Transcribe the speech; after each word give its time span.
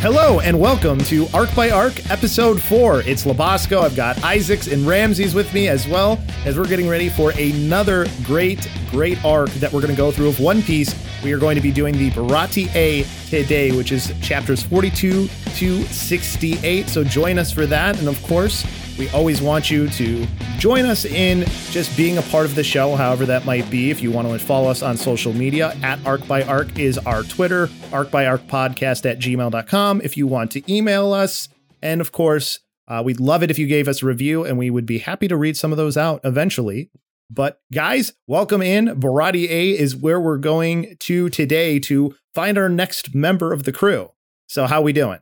Hello 0.00 0.40
and 0.40 0.58
welcome 0.58 0.96
to 0.96 1.26
Arc 1.34 1.54
by 1.54 1.68
Arc 1.68 2.10
Episode 2.10 2.58
4. 2.58 3.02
It's 3.02 3.26
Lobosco. 3.26 3.82
I've 3.82 3.94
got 3.94 4.24
Isaacs 4.24 4.66
and 4.66 4.86
Ramses 4.86 5.34
with 5.34 5.52
me 5.52 5.68
as 5.68 5.86
well 5.86 6.18
as 6.46 6.56
we're 6.56 6.66
getting 6.66 6.88
ready 6.88 7.10
for 7.10 7.32
another 7.32 8.06
great, 8.22 8.66
great 8.90 9.22
arc 9.26 9.50
that 9.50 9.70
we're 9.70 9.82
going 9.82 9.90
to 9.90 9.96
go 9.98 10.10
through 10.10 10.28
of 10.28 10.40
One 10.40 10.62
Piece. 10.62 10.94
We 11.22 11.34
are 11.34 11.38
going 11.38 11.54
to 11.56 11.60
be 11.60 11.70
doing 11.70 11.98
the 11.98 12.10
Baratie 12.12 12.74
A 12.74 13.04
today, 13.28 13.72
which 13.72 13.92
is 13.92 14.10
chapters 14.22 14.62
42 14.62 15.28
to 15.28 15.82
68. 15.82 16.88
So 16.88 17.04
join 17.04 17.38
us 17.38 17.52
for 17.52 17.66
that. 17.66 17.98
And 17.98 18.08
of 18.08 18.22
course, 18.22 18.64
we 18.98 19.08
always 19.10 19.40
want 19.40 19.70
you 19.70 19.88
to 19.90 20.26
join 20.58 20.84
us 20.84 21.04
in 21.04 21.44
just 21.70 21.96
being 21.96 22.18
a 22.18 22.22
part 22.22 22.44
of 22.44 22.54
the 22.54 22.64
show, 22.64 22.96
however 22.96 23.26
that 23.26 23.44
might 23.44 23.68
be. 23.70 23.90
If 23.90 24.02
you 24.02 24.10
want 24.10 24.28
to 24.28 24.38
follow 24.38 24.70
us 24.70 24.82
on 24.82 24.96
social 24.96 25.32
media, 25.32 25.76
at 25.82 26.04
Arc 26.06 26.26
by 26.26 26.42
Arc 26.42 26.78
is 26.78 26.98
our 26.98 27.22
Twitter, 27.22 27.68
Arc 27.92 28.10
by 28.10 28.26
Arc 28.26 28.42
podcast 28.42 29.08
at 29.10 29.18
gmail.com. 29.18 30.00
If 30.02 30.16
you 30.16 30.26
want 30.26 30.50
to 30.52 30.72
email 30.72 31.12
us, 31.12 31.48
and 31.82 32.00
of 32.00 32.12
course, 32.12 32.60
uh, 32.88 33.02
we'd 33.04 33.20
love 33.20 33.42
it 33.42 33.50
if 33.50 33.58
you 33.58 33.66
gave 33.66 33.88
us 33.88 34.02
a 34.02 34.06
review, 34.06 34.44
and 34.44 34.58
we 34.58 34.70
would 34.70 34.86
be 34.86 34.98
happy 34.98 35.28
to 35.28 35.36
read 35.36 35.56
some 35.56 35.72
of 35.72 35.78
those 35.78 35.96
out 35.96 36.20
eventually. 36.24 36.90
But 37.30 37.60
guys, 37.72 38.12
welcome 38.26 38.60
in. 38.60 38.88
Baratie 39.00 39.48
A 39.48 39.70
is 39.70 39.94
where 39.94 40.20
we're 40.20 40.36
going 40.36 40.96
to 41.00 41.30
today 41.30 41.78
to 41.80 42.16
find 42.34 42.58
our 42.58 42.68
next 42.68 43.14
member 43.14 43.52
of 43.52 43.62
the 43.62 43.72
crew. 43.72 44.10
So 44.48 44.66
how 44.66 44.82
we 44.82 44.92
doing? 44.92 45.20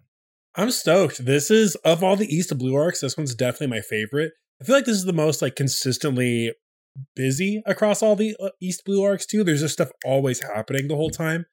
I'm 0.59 0.73
stoked. 0.73 1.25
This 1.25 1.53
is 1.53 1.77
of 1.77 2.03
all 2.03 2.17
the 2.17 2.27
East 2.27 2.59
Blue 2.59 2.75
arcs, 2.75 3.01
this 3.01 3.17
one's 3.17 3.33
definitely 3.33 3.69
my 3.69 3.81
favorite. 3.81 4.33
I 4.61 4.65
feel 4.65 4.75
like 4.75 4.87
this 4.87 4.97
is 4.97 5.05
the 5.05 5.13
most 5.13 5.41
like 5.41 5.55
consistently 5.55 6.53
busy 7.15 7.63
across 7.65 8.03
all 8.03 8.17
the 8.17 8.35
uh, 8.43 8.49
East 8.61 8.83
Blue 8.85 9.05
arcs 9.05 9.25
too. 9.25 9.45
There's 9.45 9.61
just 9.61 9.75
stuff 9.75 9.91
always 10.05 10.41
happening 10.41 10.89
the 10.89 10.97
whole 10.97 11.11
time. 11.11 11.47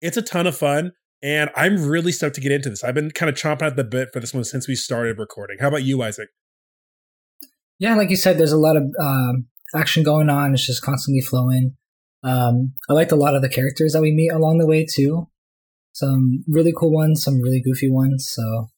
It's 0.00 0.16
a 0.16 0.22
ton 0.22 0.46
of 0.46 0.56
fun, 0.56 0.92
and 1.24 1.50
I'm 1.56 1.88
really 1.88 2.12
stoked 2.12 2.36
to 2.36 2.40
get 2.40 2.52
into 2.52 2.70
this. 2.70 2.84
I've 2.84 2.94
been 2.94 3.10
kind 3.10 3.28
of 3.28 3.34
chomping 3.34 3.62
at 3.62 3.74
the 3.74 3.82
bit 3.82 4.10
for 4.12 4.20
this 4.20 4.32
one 4.32 4.44
since 4.44 4.68
we 4.68 4.76
started 4.76 5.18
recording. 5.18 5.56
How 5.60 5.66
about 5.66 5.82
you, 5.82 5.98
Izaek? 5.98 6.26
Yeah, 7.80 7.96
like 7.96 8.10
you 8.10 8.16
said, 8.16 8.38
there's 8.38 8.52
a 8.52 8.58
lot 8.58 8.76
of 8.76 8.84
um, 9.00 9.46
action 9.74 10.04
going 10.04 10.30
on. 10.30 10.54
It's 10.54 10.64
just 10.64 10.82
constantly 10.82 11.20
flowing. 11.20 11.76
Um, 12.22 12.74
I 12.88 12.92
liked 12.92 13.10
a 13.10 13.16
lot 13.16 13.34
of 13.34 13.42
the 13.42 13.48
characters 13.48 13.92
that 13.94 14.02
we 14.02 14.12
meet 14.12 14.30
along 14.30 14.58
the 14.58 14.68
way 14.68 14.86
too 14.88 15.26
some 15.92 16.44
really 16.48 16.72
cool 16.76 16.92
ones, 16.92 17.22
some 17.22 17.40
really 17.40 17.60
goofy 17.60 17.90
ones. 17.90 18.28
So, 18.28 18.68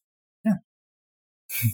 yeah. 0.43 0.53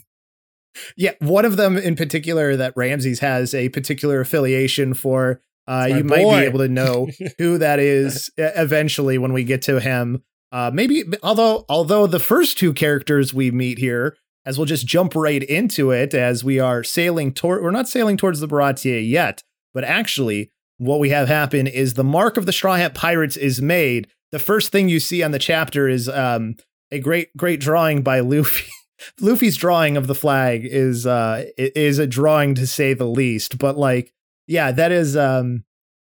yeah, 0.97 1.11
one 1.19 1.45
of 1.45 1.57
them 1.57 1.77
in 1.77 1.95
particular 1.95 2.55
that 2.55 2.73
Ramses 2.75 3.19
has 3.19 3.53
a 3.53 3.69
particular 3.69 4.21
affiliation 4.21 4.93
for. 4.93 5.41
Uh, 5.67 5.87
you 5.89 6.03
boy. 6.03 6.23
might 6.23 6.39
be 6.39 6.45
able 6.45 6.59
to 6.59 6.67
know 6.67 7.07
who 7.37 7.57
that 7.57 7.79
is 7.79 8.31
eventually 8.37 9.17
when 9.17 9.31
we 9.31 9.43
get 9.43 9.61
to 9.63 9.79
him. 9.79 10.23
Uh, 10.51 10.69
maybe 10.73 11.03
although 11.23 11.65
although 11.69 12.07
the 12.07 12.19
first 12.19 12.57
two 12.57 12.73
characters 12.73 13.33
we 13.33 13.51
meet 13.51 13.77
here, 13.77 14.17
as 14.45 14.57
we'll 14.57 14.65
just 14.65 14.85
jump 14.85 15.15
right 15.15 15.43
into 15.43 15.91
it 15.91 16.13
as 16.13 16.43
we 16.43 16.59
are 16.59 16.83
sailing 16.83 17.31
toward 17.31 17.63
we're 17.63 17.71
not 17.71 17.87
sailing 17.87 18.17
towards 18.17 18.39
the 18.39 18.47
Baratie 18.47 19.07
yet, 19.07 19.43
but 19.73 19.83
actually 19.83 20.51
what 20.77 20.99
we 20.99 21.09
have 21.09 21.27
happen 21.27 21.67
is 21.67 21.93
the 21.93 22.03
mark 22.03 22.37
of 22.37 22.45
the 22.45 22.51
Straw 22.51 22.75
Hat 22.75 22.95
Pirates 22.95 23.37
is 23.37 23.61
made 23.61 24.07
the 24.31 24.39
first 24.39 24.71
thing 24.71 24.89
you 24.89 24.99
see 24.99 25.23
on 25.23 25.31
the 25.31 25.39
chapter 25.39 25.87
is 25.87 26.07
um, 26.09 26.55
a 26.91 26.99
great 26.99 27.35
great 27.35 27.59
drawing 27.59 28.01
by 28.01 28.19
Luffy. 28.19 28.69
Luffy's 29.19 29.57
drawing 29.57 29.97
of 29.97 30.07
the 30.07 30.15
flag 30.15 30.63
is 30.63 31.07
uh 31.07 31.45
is 31.57 31.97
a 31.97 32.05
drawing 32.05 32.53
to 32.55 32.67
say 32.67 32.93
the 32.93 33.05
least, 33.05 33.57
but 33.57 33.77
like 33.77 34.13
yeah, 34.47 34.71
that 34.71 34.91
is 34.91 35.17
um 35.17 35.63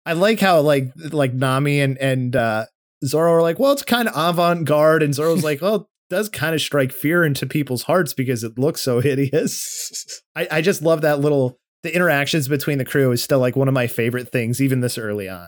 I 0.06 0.13
like 0.13 0.40
how 0.40 0.62
like 0.62 0.91
like 1.12 1.34
Nami 1.34 1.81
and 1.81 1.97
and 2.00 2.35
uh 2.35 2.66
Zoro 3.06 3.34
are 3.34 3.41
like, 3.41 3.59
well, 3.59 3.72
it's 3.72 3.84
kind 3.84 4.08
of 4.08 4.13
avant-garde 4.16 5.03
and 5.03 5.13
Zoro's 5.13 5.44
like, 5.44 5.62
well, 5.62 5.88
does 6.09 6.28
kind 6.28 6.56
of 6.56 6.62
strike 6.62 6.91
fear 6.91 7.24
into 7.24 7.46
people's 7.46 7.84
hearts 7.84 8.13
because 8.13 8.44
it 8.44 8.58
looks 8.58 8.81
so 8.81 9.00
hideous. 9.00 10.22
I, 10.35 10.47
I 10.52 10.62
just 10.62 10.81
love 10.81 11.02
that 11.02 11.19
little 11.19 11.59
the 11.84 11.96
interactions 11.96 12.47
between 12.47 12.78
the 12.78 12.85
crew 12.85 13.12
is 13.12 13.24
still 13.24 13.40
like 13.40 13.56
one 13.56 13.68
of 13.68 13.74
my 13.74 13.88
favorite 13.88 14.31
things, 14.31 14.62
even 14.62 14.81
this 14.81 14.97
early 14.97 15.29
on. 15.29 15.47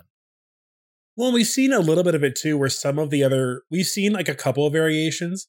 Well, 1.17 1.31
we've 1.31 1.47
seen 1.47 1.73
a 1.73 1.79
little 1.79 2.03
bit 2.03 2.15
of 2.15 2.23
it 2.23 2.35
too, 2.35 2.57
where 2.57 2.69
some 2.69 2.97
of 2.97 3.09
the 3.09 3.23
other 3.23 3.63
we've 3.69 3.85
seen 3.85 4.13
like 4.13 4.29
a 4.29 4.35
couple 4.35 4.65
of 4.65 4.73
variations 4.73 5.47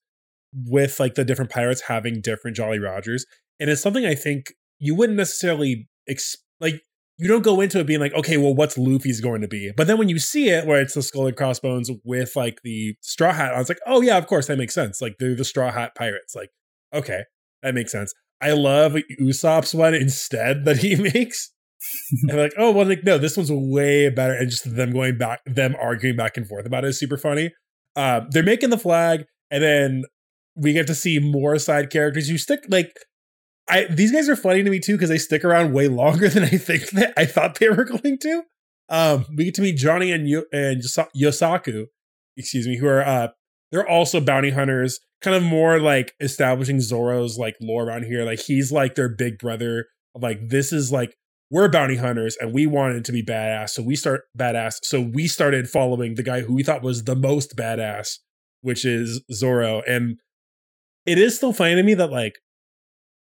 with 0.53 0.99
like 1.00 1.15
the 1.15 1.25
different 1.25 1.50
pirates 1.50 1.83
having 1.83 2.21
different 2.21 2.56
Jolly 2.56 2.78
Rogers, 2.78 3.25
and 3.61 3.71
it's 3.71 3.83
something 3.83 4.05
I 4.05 4.15
think 4.15 4.53
you 4.78 4.95
wouldn't 4.95 5.19
necessarily 5.19 5.89
ex- 6.09 6.37
like. 6.61 6.83
You 7.19 7.28
don't 7.28 7.45
go 7.45 7.61
into 7.61 7.78
it 7.78 7.87
being 7.87 8.00
like, 8.00 8.15
okay, 8.15 8.37
well, 8.37 8.55
what's 8.55 8.77
Luffy's 8.77 9.21
going 9.21 9.43
to 9.43 9.47
be? 9.47 9.71
But 9.77 9.87
then 9.87 9.97
when 9.97 10.09
you 10.09 10.19
see 10.19 10.49
it, 10.49 10.67
where 10.67 10.81
it's 10.81 10.95
the 10.95 11.03
skull 11.03 11.28
and 11.28 11.37
crossbones 11.37 11.89
with 12.05 12.34
like 12.34 12.62
the 12.65 12.97
straw 13.00 13.33
hat, 13.33 13.55
I 13.55 13.59
was 13.59 13.69
like, 13.69 13.79
oh 13.87 14.00
yeah, 14.00 14.17
of 14.17 14.27
course 14.27 14.49
that 14.49 14.59
makes 14.59 14.75
sense. 14.75 15.00
Like 15.00 15.17
they're 15.19 15.37
the 15.37 15.44
straw 15.44 15.71
hat 15.71 15.94
pirates. 15.94 16.34
Like, 16.34 16.50
okay, 16.93 17.25
that 17.62 17.75
makes 17.75 17.93
sense. 17.93 18.12
I 18.41 18.53
love 18.53 18.97
Usopp's 19.21 19.73
one 19.73 19.94
instead 19.94 20.65
that 20.65 20.79
he 20.79 20.97
makes 21.15 21.52
and 22.28 22.38
like, 22.38 22.54
oh 22.59 22.70
well, 22.70 22.87
like 22.87 23.04
no, 23.04 23.19
this 23.19 23.37
one's 23.37 23.50
way 23.50 24.09
better. 24.09 24.34
And 24.34 24.50
just 24.50 24.76
them 24.76 24.93
going 24.93 25.19
back, 25.19 25.41
them 25.47 25.76
arguing 25.81 26.16
back 26.16 26.37
and 26.37 26.47
forth 26.47 26.66
about 26.66 26.84
it 26.84 26.88
is 26.88 26.98
super 26.98 27.16
funny. 27.16 27.53
Uh, 27.97 28.22
they're 28.31 28.43
making 28.43 28.70
the 28.70 28.78
flag, 28.78 29.25
and 29.50 29.62
then 29.62 30.04
we 30.56 30.72
get 30.72 30.87
to 30.87 30.94
see 30.94 31.19
more 31.19 31.59
side 31.59 31.91
characters. 31.91 32.31
You 32.31 32.38
stick 32.38 32.60
like, 32.69 32.93
I 33.69 33.84
these 33.84 34.12
guys 34.12 34.28
are 34.28 34.37
funny 34.37 34.62
to 34.62 34.70
me 34.70 34.81
too 34.81 34.94
because 34.94 35.10
they 35.10 35.19
stick 35.19 35.44
around 35.44 35.72
way 35.72 35.88
longer 35.88 36.28
than 36.31 36.44
I 36.44 36.48
think 36.48 36.91
that 36.91 37.12
I 37.16 37.25
thought 37.25 37.59
they 37.59 37.69
were 37.69 37.84
going 38.03 38.19
to. 38.19 38.43
Um, 38.88 39.25
we 39.37 39.44
get 39.44 39.54
to 39.54 39.62
meet 39.62 39.76
Johnny 39.76 40.12
and 40.12 40.28
Yo- 40.28 40.44
and 40.53 40.82
Yosaku, 41.16 41.87
excuse 42.37 42.66
me, 42.66 42.78
who 42.78 42.87
are 42.87 43.06
uh, 43.06 43.28
they're 43.70 43.88
also 43.88 44.20
bounty 44.20 44.50
hunters, 44.50 45.00
kind 45.22 45.34
of 45.34 45.43
more 45.43 45.81
like 45.81 46.12
establishing 46.20 46.81
Zoro's 46.81 47.38
like 47.38 47.56
lore 47.60 47.84
around 47.84 48.04
here. 48.04 48.25
Like 48.25 48.41
he's 48.41 48.70
like 48.70 48.94
their 48.94 49.09
big 49.09 49.38
brother. 49.38 49.87
Like 50.14 50.49
this 50.49 50.72
is 50.72 50.93
like 50.93 51.16
we're 51.53 51.69
bounty 51.69 51.97
hunters 51.97 52.35
and 52.41 52.55
we 52.55 52.67
wanted 52.67 53.05
to 53.05 53.13
be 53.13 53.23
badass. 53.23 53.71
So 53.71 53.83
we 53.83 53.95
start 53.95 54.23
badass. 54.37 54.79
So 54.85 55.03
we 55.03 55.29
started 55.29 55.69
following 55.69 56.15
the 56.15 56.23
guy 56.23 56.41
who 56.41 56.55
we 56.55 56.63
thought 56.63 56.83
was 56.83 57.05
the 57.05 57.15
most 57.15 57.55
badass, 57.55 58.19
which 58.63 58.87
is 58.87 59.21
Zoro. 59.31 59.83
And 59.87 60.19
it 61.05 61.19
is 61.19 61.37
still 61.37 61.53
funny 61.53 61.75
to 61.75 61.83
me 61.83 61.93
that 61.93 62.11
like, 62.11 62.37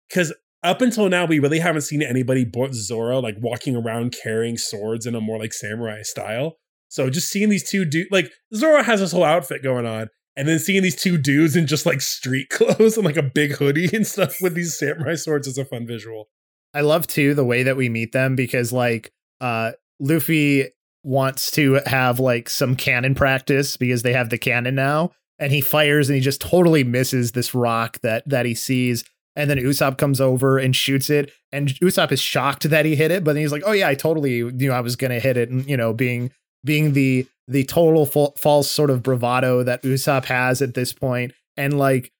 because 0.08 0.32
up 0.62 0.80
until 0.80 1.10
now 1.10 1.26
we 1.26 1.40
really 1.40 1.58
haven't 1.58 1.82
seen 1.82 2.00
anybody 2.00 2.42
but 2.42 2.72
Zoro 2.72 3.20
like 3.20 3.36
walking 3.38 3.76
around 3.76 4.16
carrying 4.22 4.56
swords 4.56 5.04
in 5.04 5.14
a 5.14 5.20
more 5.20 5.38
like 5.38 5.52
samurai 5.52 6.00
style. 6.00 6.56
So 6.88 7.10
just 7.10 7.28
seeing 7.28 7.50
these 7.50 7.68
two 7.68 7.84
dudes, 7.84 8.08
like 8.10 8.32
Zoro 8.54 8.82
has 8.82 9.00
this 9.00 9.12
whole 9.12 9.24
outfit 9.24 9.62
going 9.62 9.84
on, 9.86 10.08
and 10.36 10.48
then 10.48 10.58
seeing 10.58 10.82
these 10.82 10.96
two 10.96 11.18
dudes 11.18 11.54
in 11.54 11.66
just 11.66 11.84
like 11.84 12.00
street 12.00 12.48
clothes 12.50 12.96
and 12.96 13.04
like 13.04 13.18
a 13.18 13.22
big 13.22 13.52
hoodie 13.52 13.94
and 13.94 14.06
stuff 14.06 14.36
with 14.40 14.54
these 14.54 14.78
samurai 14.78 15.16
swords 15.16 15.46
is 15.46 15.58
a 15.58 15.66
fun 15.66 15.86
visual. 15.86 16.28
I 16.74 16.80
love 16.80 17.06
too 17.06 17.34
the 17.34 17.44
way 17.44 17.62
that 17.62 17.76
we 17.76 17.88
meet 17.88 18.12
them 18.12 18.36
because 18.36 18.72
like 18.72 19.12
uh 19.40 19.72
Luffy 20.00 20.68
wants 21.04 21.50
to 21.52 21.80
have 21.86 22.20
like 22.20 22.48
some 22.48 22.76
cannon 22.76 23.14
practice 23.14 23.76
because 23.76 24.02
they 24.02 24.12
have 24.12 24.30
the 24.30 24.38
cannon 24.38 24.74
now 24.74 25.10
and 25.38 25.52
he 25.52 25.60
fires 25.60 26.08
and 26.08 26.16
he 26.16 26.22
just 26.22 26.40
totally 26.40 26.84
misses 26.84 27.32
this 27.32 27.54
rock 27.54 27.98
that 28.02 28.28
that 28.28 28.46
he 28.46 28.54
sees 28.54 29.04
and 29.34 29.48
then 29.48 29.58
Usopp 29.58 29.98
comes 29.98 30.20
over 30.20 30.58
and 30.58 30.76
shoots 30.76 31.10
it 31.10 31.32
and 31.50 31.68
Usopp 31.80 32.12
is 32.12 32.20
shocked 32.20 32.70
that 32.70 32.84
he 32.84 32.94
hit 32.94 33.10
it 33.10 33.24
but 33.24 33.36
he's 33.36 33.52
like 33.52 33.62
oh 33.66 33.72
yeah 33.72 33.88
I 33.88 33.94
totally 33.94 34.42
know 34.42 34.72
I 34.72 34.80
was 34.80 34.96
going 34.96 35.10
to 35.10 35.20
hit 35.20 35.36
it 35.36 35.50
and 35.50 35.68
you 35.68 35.76
know 35.76 35.92
being 35.92 36.30
being 36.64 36.92
the 36.92 37.26
the 37.48 37.64
total 37.64 38.06
fa- 38.06 38.32
false 38.36 38.70
sort 38.70 38.90
of 38.90 39.02
bravado 39.02 39.62
that 39.64 39.82
Usopp 39.82 40.26
has 40.26 40.62
at 40.62 40.74
this 40.74 40.92
point 40.92 41.32
and 41.56 41.76
like 41.78 42.12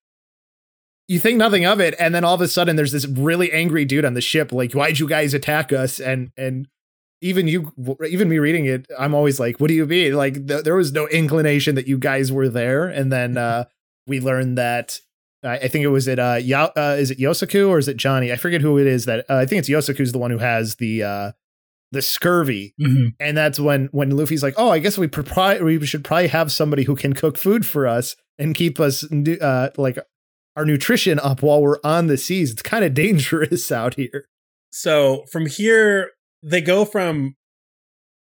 you 1.12 1.20
think 1.20 1.38
nothing 1.38 1.64
of 1.64 1.80
it 1.80 1.94
and 1.98 2.14
then 2.14 2.24
all 2.24 2.34
of 2.34 2.40
a 2.40 2.48
sudden 2.48 2.76
there's 2.76 2.92
this 2.92 3.06
really 3.06 3.52
angry 3.52 3.84
dude 3.84 4.04
on 4.04 4.14
the 4.14 4.20
ship 4.20 4.52
like 4.52 4.72
why'd 4.72 4.98
you 4.98 5.08
guys 5.08 5.34
attack 5.34 5.72
us 5.72 6.00
and 6.00 6.30
and 6.36 6.66
even 7.22 7.46
you, 7.46 7.72
even 8.04 8.28
me 8.28 8.38
reading 8.40 8.66
it, 8.66 8.86
I'm 8.98 9.14
always 9.14 9.38
like, 9.38 9.60
what 9.60 9.68
do 9.68 9.74
you 9.74 9.86
mean? 9.86 10.14
Like, 10.14 10.46
th- 10.46 10.64
there 10.64 10.74
was 10.74 10.92
no 10.92 11.06
inclination 11.06 11.76
that 11.76 11.86
you 11.86 11.96
guys 11.96 12.32
were 12.32 12.48
there. 12.48 12.88
And 12.88 13.12
then 13.12 13.38
uh, 13.38 13.66
we 14.08 14.20
learned 14.20 14.58
that 14.58 14.98
I 15.44 15.68
think 15.68 15.84
it 15.84 15.88
was 15.88 16.06
at 16.06 16.18
uh, 16.18 16.40
uh 16.76 16.96
is 16.98 17.10
it 17.10 17.18
Yosaku 17.18 17.68
or 17.68 17.78
is 17.78 17.88
it 17.88 17.96
Johnny? 17.96 18.32
I 18.32 18.36
forget 18.36 18.60
who 18.60 18.78
it 18.78 18.86
is 18.86 19.06
that 19.06 19.24
uh, 19.28 19.36
I 19.36 19.46
think 19.46 19.60
it's 19.60 19.68
Yosaku's 19.68 20.12
the 20.12 20.18
one 20.18 20.30
who 20.30 20.38
has 20.38 20.76
the 20.76 21.02
uh 21.02 21.32
the 21.90 22.00
scurvy. 22.00 22.74
Mm-hmm. 22.80 23.08
And 23.18 23.36
that's 23.36 23.58
when 23.58 23.88
when 23.90 24.16
Luffy's 24.16 24.42
like, 24.44 24.54
"Oh, 24.56 24.70
I 24.70 24.78
guess 24.78 24.96
we 24.96 25.08
pro- 25.08 25.62
we 25.62 25.84
should 25.84 26.04
probably 26.04 26.28
have 26.28 26.52
somebody 26.52 26.84
who 26.84 26.94
can 26.94 27.12
cook 27.12 27.36
food 27.36 27.66
for 27.66 27.88
us 27.88 28.14
and 28.38 28.54
keep 28.54 28.78
us 28.78 29.04
uh 29.10 29.70
like 29.76 29.98
our 30.56 30.64
nutrition 30.64 31.18
up 31.18 31.42
while 31.42 31.62
we're 31.62 31.78
on 31.84 32.06
the 32.06 32.16
seas. 32.16 32.52
It's 32.52 32.62
kind 32.62 32.84
of 32.84 32.94
dangerous 32.94 33.70
out 33.72 33.94
here." 33.94 34.26
So, 34.70 35.24
from 35.30 35.46
here 35.46 36.10
they 36.42 36.60
go 36.60 36.84
from 36.84 37.36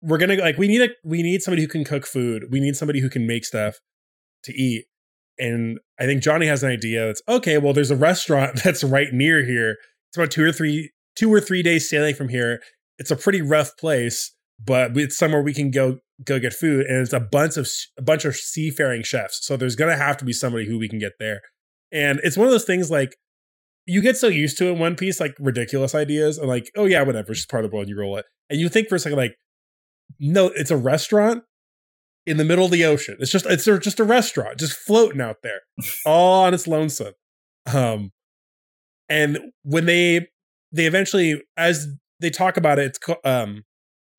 we're 0.04 0.18
to 0.18 0.36
like 0.36 0.57
we 0.57 0.68
need 0.68 0.81
a 0.81 0.89
we 1.04 1.24
need 1.24 1.42
somebody 1.42 1.62
who 1.62 1.68
can 1.68 1.83
cook 1.83 2.06
food. 2.06 2.45
We 2.51 2.60
need 2.60 2.75
somebody 2.75 3.00
who 3.00 3.10
can 3.10 3.28
make 3.28 3.45
stuff 3.45 3.80
to 4.44 4.54
eat 4.54 4.86
and 5.42 5.80
I 6.00 6.06
think 6.06 6.22
Johnny 6.22 6.45
has 6.48 6.63
an 6.63 6.72
idea 6.72 7.07
that's 7.07 7.22
okay, 7.28 7.57
well, 7.57 7.74
there's 7.74 7.92
a 7.92 7.95
restaurant 7.95 8.62
that's 8.63 8.84
right 8.84 9.12
near 9.12 9.44
here. 9.44 9.77
It's 10.10 10.18
about 10.18 10.31
two 10.31 10.44
or 10.44 10.51
three 10.51 10.92
two 11.16 11.34
or 11.34 11.42
three 11.42 11.63
days 11.63 11.89
sailing 11.89 12.16
from 12.16 12.30
here. 12.30 12.62
It's 12.98 13.12
a 13.12 13.16
pretty 13.16 13.42
rough 13.42 13.75
place, 13.77 14.34
but 14.63 14.95
it's 14.95 15.18
somewhere 15.18 15.42
we 15.42 15.54
can 15.54 15.72
go 15.72 15.98
go 16.24 16.39
get 16.39 16.54
food. 16.54 16.86
And 16.86 16.98
it's 17.01 17.13
a 17.13 17.19
bunch 17.19 17.57
of 17.57 17.68
a 17.98 18.01
bunch 18.01 18.25
of 18.25 18.36
seafaring 18.36 19.04
chefs. 19.04 19.45
So 19.45 19.57
there's 19.57 19.75
gonna 19.75 19.98
have 19.98 20.18
to 20.18 20.25
be 20.25 20.34
somebody 20.34 20.68
who 20.68 20.77
we 20.77 20.88
can 20.88 21.00
get 21.00 21.13
there. 21.19 21.42
And 21.91 22.19
it's 22.23 22.38
one 22.38 22.47
of 22.47 22.51
those 22.51 22.65
things 22.65 22.89
like 22.89 23.17
you 23.85 24.01
get 24.01 24.17
so 24.17 24.27
used 24.27 24.57
to 24.59 24.67
in 24.67 24.79
One 24.79 24.95
Piece, 24.95 25.19
like 25.19 25.35
ridiculous 25.39 25.95
ideas, 25.95 26.38
and 26.38 26.47
like, 26.47 26.71
oh 26.75 26.85
yeah, 26.85 27.01
whatever, 27.03 27.31
it's 27.31 27.41
just 27.41 27.49
part 27.49 27.65
of 27.65 27.71
the 27.71 27.75
world, 27.75 27.89
you 27.89 27.97
roll 27.97 28.17
it. 28.17 28.25
And 28.49 28.59
you 28.59 28.69
think 28.69 28.88
for 28.88 28.95
a 28.95 28.99
second, 28.99 29.17
like, 29.17 29.35
no, 30.19 30.47
it's 30.47 30.71
a 30.71 30.77
restaurant 30.77 31.43
in 32.25 32.38
the 32.38 32.45
middle 32.45 32.65
of 32.65 32.71
the 32.71 32.85
ocean. 32.85 33.17
It's 33.19 33.31
just 33.31 33.45
it's 33.45 33.65
just 33.65 33.99
a 33.99 34.03
restaurant 34.03 34.59
just 34.59 34.73
floating 34.73 35.21
out 35.21 35.38
there, 35.43 35.61
all 36.05 36.45
on 36.45 36.53
its 36.53 36.67
lonesome. 36.67 37.13
Um, 37.71 38.11
and 39.09 39.39
when 39.63 39.85
they 39.85 40.27
they 40.71 40.85
eventually 40.85 41.41
as 41.57 41.88
they 42.19 42.29
talk 42.29 42.57
about 42.57 42.79
it, 42.79 42.85
it's 42.85 42.99
um 43.25 43.63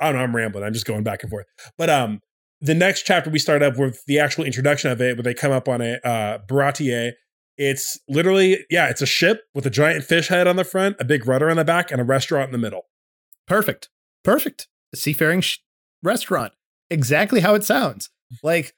I 0.02 0.06
don't 0.06 0.16
know. 0.16 0.24
I'm 0.24 0.34
rambling. 0.34 0.64
I'm 0.64 0.72
just 0.72 0.84
going 0.84 1.04
back 1.04 1.22
and 1.22 1.30
forth. 1.30 1.46
But 1.78 1.88
um, 1.88 2.20
the 2.60 2.74
next 2.74 3.04
chapter 3.04 3.30
we 3.30 3.38
start 3.38 3.62
up 3.62 3.78
with 3.78 4.04
the 4.06 4.18
actual 4.18 4.44
introduction 4.44 4.90
of 4.90 5.00
it, 5.00 5.16
where 5.16 5.22
they 5.22 5.32
come 5.32 5.52
up 5.52 5.68
on 5.68 5.80
a 5.80 5.98
uh, 6.04 6.38
Baratie. 6.48 7.12
It's 7.58 7.98
literally 8.08 8.64
yeah, 8.70 8.88
it's 8.88 9.02
a 9.02 9.06
ship 9.06 9.42
with 9.54 9.66
a 9.66 9.70
giant 9.70 10.04
fish 10.04 10.28
head 10.28 10.46
on 10.46 10.56
the 10.56 10.64
front, 10.64 10.96
a 10.98 11.04
big 11.04 11.26
rudder 11.26 11.50
on 11.50 11.56
the 11.56 11.64
back, 11.64 11.90
and 11.90 12.00
a 12.00 12.04
restaurant 12.04 12.48
in 12.48 12.52
the 12.52 12.58
middle. 12.58 12.86
Perfect, 13.46 13.88
perfect. 14.24 14.68
A 14.92 14.96
seafaring 14.96 15.40
sh- 15.40 15.58
restaurant 16.02 16.52
exactly 16.90 17.40
how 17.40 17.54
it 17.54 17.64
sounds. 17.64 18.10
Like 18.42 18.74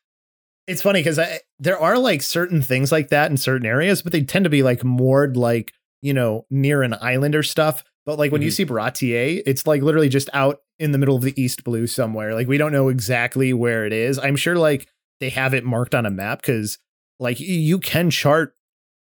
it's 0.66 0.82
funny 0.82 1.00
because 1.00 1.20
there 1.58 1.78
are 1.78 1.98
like 1.98 2.22
certain 2.22 2.62
things 2.62 2.90
like 2.90 3.08
that 3.10 3.30
in 3.30 3.36
certain 3.36 3.66
areas, 3.66 4.02
but 4.02 4.12
they 4.12 4.22
tend 4.22 4.44
to 4.44 4.50
be 4.50 4.62
like 4.62 4.82
moored 4.82 5.36
like 5.36 5.72
you 6.02 6.14
know 6.14 6.46
near 6.50 6.82
an 6.82 6.94
island 7.00 7.34
or 7.34 7.42
stuff. 7.42 7.84
But 8.06 8.18
like 8.18 8.32
when 8.32 8.40
mm-hmm. 8.40 8.46
you 8.46 8.50
see 8.50 8.66
Baratie, 8.66 9.42
it's 9.46 9.66
like 9.66 9.82
literally 9.82 10.08
just 10.08 10.28
out 10.32 10.58
in 10.78 10.92
the 10.92 10.98
middle 10.98 11.16
of 11.16 11.22
the 11.22 11.40
East 11.40 11.64
Blue 11.64 11.86
somewhere. 11.86 12.34
Like 12.34 12.48
we 12.48 12.58
don't 12.58 12.72
know 12.72 12.88
exactly 12.88 13.52
where 13.52 13.86
it 13.86 13.92
is. 13.92 14.18
I'm 14.18 14.36
sure 14.36 14.56
like 14.56 14.88
they 15.20 15.30
have 15.30 15.54
it 15.54 15.64
marked 15.64 15.94
on 15.94 16.06
a 16.06 16.10
map 16.10 16.42
because 16.42 16.78
like 17.18 17.40
you 17.40 17.78
can 17.78 18.10
chart 18.10 18.54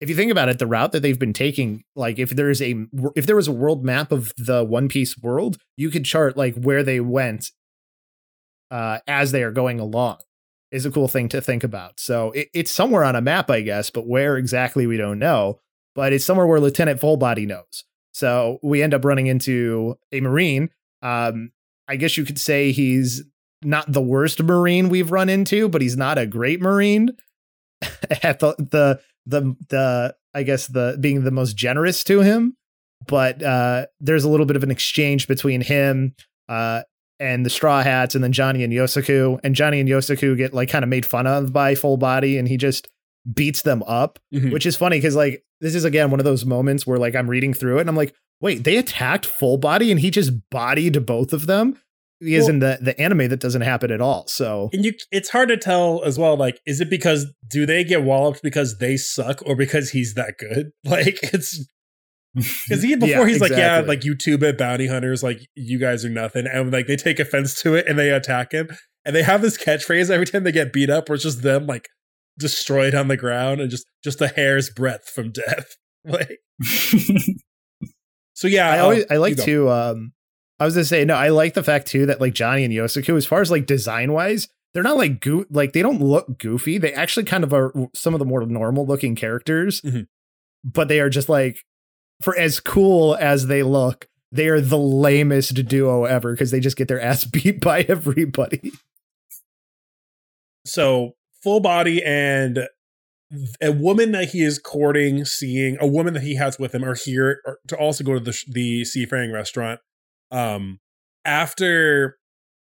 if 0.01 0.09
you 0.09 0.15
think 0.15 0.31
about 0.31 0.49
it, 0.49 0.59
the 0.59 0.67
route 0.67 0.93
that 0.93 1.01
they've 1.01 1.19
been 1.19 1.33
taking, 1.33 1.83
like 1.97 2.19
if 2.19 2.31
there's 2.31 2.63
a 2.63 2.87
if 3.17 3.27
there 3.27 3.37
was 3.37 3.49
a 3.49 3.53
world 3.53 3.85
map 3.85 4.13
of 4.13 4.33
the 4.37 4.65
One 4.65 4.89
Piece 4.89 5.19
world, 5.19 5.59
you 5.77 5.91
could 5.91 6.05
chart 6.05 6.37
like 6.37 6.55
where 6.55 6.83
they 6.83 7.01
went 7.01 7.51
uh, 8.71 8.99
as 9.07 9.33
they 9.33 9.43
are 9.43 9.51
going 9.51 9.81
along 9.81 10.19
is 10.71 10.85
a 10.85 10.91
cool 10.91 11.09
thing 11.09 11.29
to 11.31 11.41
think 11.41 11.65
about. 11.65 11.99
So 11.99 12.31
it, 12.33 12.49
it's 12.53 12.71
somewhere 12.71 13.05
on 13.05 13.17
a 13.17 13.21
map, 13.21 13.51
I 13.51 13.63
guess, 13.63 13.91
but 13.91 14.07
where 14.07 14.37
exactly 14.37 14.87
we 14.87 14.97
don't 14.97 15.19
know. 15.19 15.61
But 15.95 16.13
it's 16.13 16.25
somewhere 16.25 16.47
where 16.47 16.61
Lieutenant 16.61 17.01
Fullbody 17.01 17.47
knows. 17.47 17.85
So 18.13 18.59
we 18.63 18.83
end 18.83 18.95
up 18.95 19.05
running 19.05 19.27
into 19.27 19.97
a 20.13 20.21
Marine. 20.21 20.71
Um, 21.03 21.53
I 21.89 21.97
guess 21.97 22.17
you 22.17 22.25
could 22.25 22.39
say 22.39 22.73
he's 22.73 23.25
not 23.63 23.91
the 23.91 24.03
worst 24.03 24.43
Marine 24.43 24.89
we've 24.89 25.11
run 25.11 25.29
into, 25.29 25.69
but 25.69 25.81
he's 25.81 25.97
not 25.97 26.19
a 26.19 26.27
great 26.27 26.61
Marine. 26.61 27.11
At 28.23 28.41
the 28.41 28.55
the 28.59 29.01
the 29.29 29.55
the 29.69 30.15
I 30.35 30.43
guess 30.43 30.67
the 30.67 30.97
being 31.01 31.25
the 31.25 31.31
most 31.31 31.57
generous 31.57 32.03
to 32.05 32.21
him. 32.21 32.57
But 33.07 33.43
uh, 33.43 33.87
there's 34.01 34.25
a 34.25 34.29
little 34.29 34.47
bit 34.47 34.57
of 34.57 34.63
an 34.63 34.71
exchange 34.71 35.29
between 35.29 35.61
him 35.61 36.15
uh, 36.49 36.83
and 37.21 37.47
the 37.47 37.51
Straw 37.51 37.83
Hats, 37.83 38.15
and 38.15 38.25
then 38.25 38.33
Johnny 38.33 38.65
and 38.65 38.73
Yosaku. 38.73 39.39
And 39.45 39.55
Johnny 39.55 39.79
and 39.81 39.89
Yosaku 39.89 40.37
get 40.37 40.53
like 40.53 40.69
kind 40.69 40.83
of 40.83 40.89
made 40.89 41.07
fun 41.07 41.27
of 41.27 41.53
by 41.53 41.75
Full 41.75 41.97
Body, 41.97 42.39
and 42.39 42.49
he 42.49 42.57
just 42.57 42.89
beats 43.33 43.63
them 43.63 43.83
up, 43.85 44.19
mm-hmm. 44.35 44.51
which 44.51 44.67
is 44.67 44.77
funny 44.77 44.97
because 44.99 45.15
like 45.15 45.45
this 45.61 45.75
is 45.75 45.85
again 45.85 46.11
one 46.11 46.21
of 46.21 46.25
those 46.25 46.45
moments 46.45 46.87
where 46.87 46.99
like 46.99 47.15
I'm 47.15 47.29
reading 47.29 47.55
through 47.55 47.79
it 47.79 47.83
and 47.83 47.89
I'm 47.89 47.97
like, 47.97 48.15
wait, 48.41 48.65
they 48.65 48.77
attacked 48.77 49.27
Full 49.27 49.59
Body 49.59 49.91
and 49.91 50.01
he 50.01 50.11
just 50.11 50.33
bodied 50.51 51.05
both 51.07 51.33
of 51.33 51.47
them. 51.47 51.79
Because 52.21 52.45
well, 52.45 52.51
in 52.51 52.59
the 52.59 52.79
the 52.81 53.01
anime 53.01 53.29
that 53.29 53.41
doesn't 53.41 53.63
happen 53.63 53.93
at 53.93 54.01
all. 54.01 54.27
So 54.27 54.71
and 54.73 54.85
you, 54.85 54.93
it's 55.13 55.31
hard 55.31 55.49
to 55.51 55.57
tell 55.57 56.03
as 56.05 56.19
well. 56.19 56.37
Like, 56.37 56.61
is 56.67 56.81
it 56.81 56.91
because 56.91 57.27
do 57.49 57.65
they 57.65 57.85
get 57.85 58.03
walloped 58.03 58.43
because 58.43 58.79
they 58.79 58.97
suck 58.97 59.41
or 59.47 59.55
because 59.55 59.91
he's 59.91 60.15
that 60.15 60.35
good? 60.39 60.71
Like, 60.85 61.21
it's 61.23 61.65
because 62.35 62.83
he 62.83 62.95
before 62.97 63.09
yeah, 63.09 63.27
he's 63.27 63.37
exactly. 63.37 63.57
like, 63.57 63.59
yeah, 63.59 63.81
like 63.81 64.01
YouTube 64.01 64.43
it, 64.43 64.59
bounty 64.59 64.87
hunters, 64.87 65.23
like 65.23 65.41
you 65.55 65.79
guys 65.79 66.05
are 66.05 66.11
nothing, 66.11 66.47
and 66.47 66.73
like 66.73 66.87
they 66.87 66.97
take 66.97 67.19
offense 67.19 67.61
to 67.63 67.75
it 67.75 67.87
and 67.87 67.99
they 67.99 68.11
attack 68.11 68.53
him, 68.53 68.69
and 69.05 69.15
they 69.15 69.23
have 69.23 69.43
this 69.43 69.57
catchphrase 69.57 70.11
every 70.11 70.27
time 70.27 70.45
they 70.45 70.53
get 70.53 70.73
beat 70.73 70.91
up, 70.91 71.09
where 71.09 71.15
it's 71.15 71.25
just 71.25 71.43
them 71.43 71.67
like 71.67 71.89
destroyed 72.39 72.95
on 72.95 73.09
the 73.09 73.17
ground 73.17 73.61
and 73.61 73.71
just 73.71 73.87
just 74.03 74.21
a 74.21 74.29
hair's 74.29 74.71
breadth 74.71 75.09
from 75.09 75.33
death. 75.33 75.77
Like, 76.05 76.39
so 78.33 78.47
yeah, 78.47 78.71
I 78.71 78.79
always 78.79 79.05
I 79.11 79.17
like 79.17 79.37
to. 79.39 79.69
um 79.69 80.13
I 80.61 80.65
was 80.65 80.75
gonna 80.75 80.85
say 80.85 81.05
no, 81.05 81.15
I 81.15 81.29
like 81.29 81.55
the 81.55 81.63
fact 81.63 81.87
too 81.87 82.07
that 82.07 82.21
like 82.21 82.35
Johnny 82.35 82.65
and 82.65 82.73
Yosaku, 82.73 83.17
as 83.17 83.27
far 83.27 83.41
as 83.41 83.51
like 83.51 83.67
design 83.67 84.13
wise, 84.13 84.49
they're 84.75 84.83
not 84.83 84.97
like 84.97 85.21
go- 85.21 85.47
like 85.51 85.73
they 85.73 85.83
don't 85.83 86.01
look 86.01 86.39
goofy. 86.39 86.79
They 86.79 86.93
actually 86.93 87.25
kind 87.25 87.45
of 87.45 87.53
are 87.53 87.73
some 87.95 88.15
of 88.15 88.19
the 88.19 88.25
more 88.25 88.45
normal 88.45 88.87
looking 88.87 89.15
characters, 89.15 89.81
mm-hmm. 89.81 90.03
but 90.65 90.89
they 90.89 91.01
are 91.01 91.11
just 91.11 91.29
like 91.29 91.65
for 92.21 92.37
as 92.37 92.61
cool 92.61 93.17
as 93.21 93.47
they 93.47 93.63
look, 93.63 94.09
they 94.33 94.49
are 94.49 94.61
the 94.61 94.79
lamest 94.79 95.55
duo 95.67 96.05
ever 96.05 96.33
because 96.33 96.51
they 96.51 96.61
just 96.61 96.77
get 96.77 96.89
their 96.89 97.01
ass 97.01 97.25
beat 97.25 97.61
by 97.61 97.83
everybody. 97.83 98.73
So 100.67 101.13
full 101.43 101.61
body 101.61 102.03
and 102.05 102.69
a 103.61 103.73
woman 103.73 104.13
that 104.13 104.31
he 104.31 104.43
is 104.43 104.59
courting, 104.59 105.25
seeing 105.25 105.77
a 105.81 105.87
woman 105.87 106.15
that 106.15 106.23
he 106.23 106.37
has 106.37 106.59
with 106.59 106.75
him, 106.75 106.85
are 106.85 106.95
here 106.95 107.41
to 107.69 107.77
also 107.77 108.03
go 108.05 108.15
to 108.15 108.21
the 108.21 108.37
the 108.49 108.85
seafaring 108.85 109.33
restaurant. 109.33 109.81
Um, 110.31 110.81
after 111.25 112.17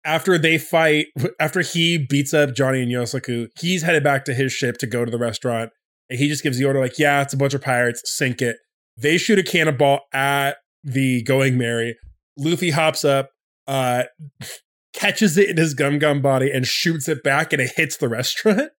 after 0.05 0.37
they 0.37 0.57
fight, 0.57 1.07
after 1.39 1.61
he 1.61 1.97
beats 1.97 2.33
up 2.33 2.53
Johnny 2.55 2.81
and 2.81 2.91
Yosaku, 2.91 3.47
he's 3.59 3.83
headed 3.83 4.03
back 4.03 4.25
to 4.25 4.33
his 4.33 4.53
ship 4.53 4.77
to 4.77 4.87
go 4.87 5.03
to 5.03 5.11
the 5.11 5.17
restaurant, 5.17 5.71
and 6.09 6.19
he 6.19 6.27
just 6.27 6.43
gives 6.43 6.57
the 6.57 6.65
order 6.65 6.79
like, 6.79 6.99
"Yeah, 6.99 7.21
it's 7.21 7.33
a 7.33 7.37
bunch 7.37 7.53
of 7.53 7.61
pirates, 7.61 8.01
sink 8.05 8.41
it." 8.41 8.57
They 8.97 9.17
shoot 9.17 9.39
a 9.39 9.43
cannonball 9.43 10.01
at 10.13 10.57
the 10.83 11.21
Going 11.23 11.57
Merry. 11.57 11.97
Luffy 12.37 12.71
hops 12.71 13.03
up, 13.03 13.31
uh, 13.67 14.03
catches 14.93 15.37
it 15.37 15.49
in 15.49 15.57
his 15.57 15.73
gum 15.73 15.99
gum 15.99 16.21
body, 16.21 16.51
and 16.51 16.65
shoots 16.65 17.09
it 17.09 17.23
back, 17.23 17.51
and 17.51 17.61
it 17.61 17.71
hits 17.75 17.97
the 17.97 18.07
restaurant. 18.07 18.69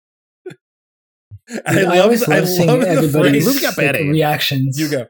I, 1.65 1.85
I, 1.85 1.99
always 1.99 2.27
love, 2.27 2.49
seeing 2.49 2.69
everybody's 2.69 3.61
got 3.61 3.77
bad 3.77 3.95
like, 3.95 4.05
reactions. 4.05 4.79
You 4.81 4.91
go. 4.91 5.07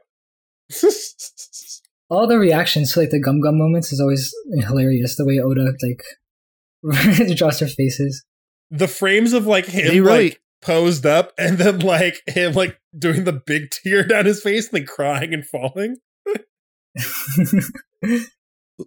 All 2.09 2.27
the 2.27 2.39
reactions 2.39 2.93
to 2.93 3.01
like 3.01 3.09
the 3.09 3.19
gum 3.19 3.41
gum 3.41 3.57
moments 3.57 3.91
is 3.91 3.99
always 3.99 4.33
hilarious. 4.59 5.15
The 5.15 5.25
way 5.25 5.39
Oda 5.39 5.73
like 5.83 6.03
draws 7.35 7.59
their 7.59 7.67
faces. 7.67 8.23
The 8.71 8.87
frames 8.87 9.33
of 9.33 9.45
like 9.45 9.65
him 9.65 10.03
really, 10.03 10.29
like 10.29 10.41
posed 10.61 11.05
up 11.05 11.33
and 11.37 11.57
then 11.57 11.79
like 11.79 12.21
him 12.27 12.53
like 12.53 12.79
doing 12.97 13.23
the 13.23 13.33
big 13.33 13.71
tear 13.71 14.03
down 14.03 14.25
his 14.25 14.41
face 14.41 14.69
and 14.69 14.81
then 14.81 14.87
crying 14.87 15.33
and 15.33 15.45
falling. 15.45 15.97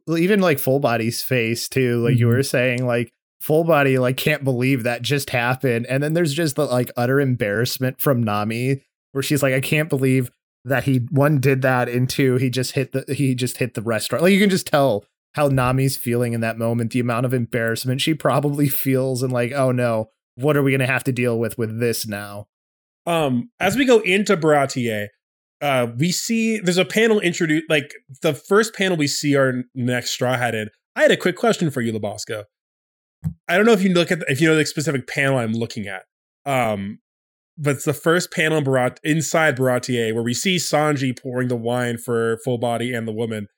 well, 0.07 0.19
even 0.19 0.41
like 0.41 0.59
full 0.59 0.81
body's 0.81 1.23
face 1.23 1.69
too, 1.69 2.03
like 2.03 2.13
mm-hmm. 2.13 2.21
you 2.21 2.27
were 2.27 2.43
saying, 2.43 2.87
like 2.87 3.13
full 3.41 3.65
body 3.65 3.99
like 3.99 4.17
can't 4.17 4.45
believe 4.45 4.83
that 4.83 5.03
just 5.03 5.31
happened. 5.31 5.87
And 5.87 6.03
then 6.03 6.15
there's 6.15 6.35
just 6.35 6.57
the 6.57 6.67
like 6.67 6.91
utter 6.97 7.21
embarrassment 7.21 8.01
from 8.01 8.23
Nami 8.23 8.83
where 9.13 9.23
she's 9.23 9.43
like, 9.43 9.55
I 9.55 9.61
can't 9.61 9.89
believe 9.89 10.31
that 10.65 10.85
he 10.85 11.07
one 11.11 11.41
did 11.41 11.63
that 11.63 11.89
and 11.89 12.09
two 12.09 12.37
he 12.37 12.51
just 12.51 12.73
hit 12.73 12.93
the 12.93 13.05
he 13.15 13.35
just 13.35 13.59
hit 13.59 13.75
the 13.75 13.83
restaurant. 13.83 14.23
Like 14.23 14.33
you 14.33 14.41
can 14.41 14.51
just 14.51 14.67
tell 14.67 15.05
how 15.35 15.49
Nami's 15.49 15.97
feeling 15.97 16.33
in 16.33 16.41
that 16.41 16.59
moment, 16.59 16.93
the 16.93 17.01
amount 17.01 17.25
of 17.25 17.33
embarrassment 17.33 18.01
she 18.01 18.15
probably 18.15 18.69
feels 18.69 19.23
and 19.23 19.33
like, 19.33 19.53
oh 19.53 19.71
no, 19.71 20.11
what 20.35 20.57
are 20.57 20.63
we 20.63 20.73
going 20.73 20.81
to 20.81 20.87
have 20.87 21.05
to 21.05 21.13
deal 21.13 21.39
with 21.39 21.57
with 21.57 21.79
this 21.79 22.07
now? 22.07 22.47
Um, 23.07 23.51
as 23.61 23.77
we 23.77 23.85
go 23.85 24.01
into 24.01 24.37
Baratie, 24.37 25.09
uh, 25.61 25.87
we 25.97 26.11
see 26.13 26.59
there's 26.59 26.79
a 26.79 26.85
panel 26.85 27.21
introduced. 27.21 27.65
Like 27.69 27.93
the 28.23 28.35
first 28.35 28.75
panel 28.75 28.97
we 28.97 29.07
see 29.07 29.37
our 29.37 29.65
next 29.75 30.11
Straw 30.11 30.37
Hat 30.37 30.55
in. 30.55 30.69
I 30.97 31.01
I 31.01 31.03
had 31.05 31.13
a 31.13 31.17
quick 31.17 31.37
question 31.37 31.71
for 31.71 31.81
you, 31.81 31.93
Lobosco. 31.93 32.45
I 33.49 33.57
don't 33.57 33.67
know 33.67 33.73
if 33.73 33.83
you 33.83 33.91
look 33.91 34.11
at 34.11 34.21
the, 34.21 34.31
if 34.31 34.41
you 34.41 34.49
know 34.49 34.57
the 34.57 34.67
specific 34.67 35.07
panel 35.07 35.39
I'm 35.39 35.53
looking 35.53 35.87
at. 35.87 36.03
Um, 36.47 36.99
but 37.61 37.77
it's 37.77 37.85
the 37.85 37.93
first 37.93 38.33
panel 38.33 38.59
in 38.59 38.65
Barat- 38.65 39.01
inside 39.05 39.57
Baratie 39.57 40.15
where 40.15 40.23
we 40.23 40.33
see 40.33 40.57
Sanji 40.57 41.17
pouring 41.17 41.49
the 41.49 41.57
wine 41.57 41.99
for 41.99 42.39
Full 42.43 42.57
Body 42.57 42.95
and 42.95 43.07
the 43.07 43.13
woman. 43.13 43.49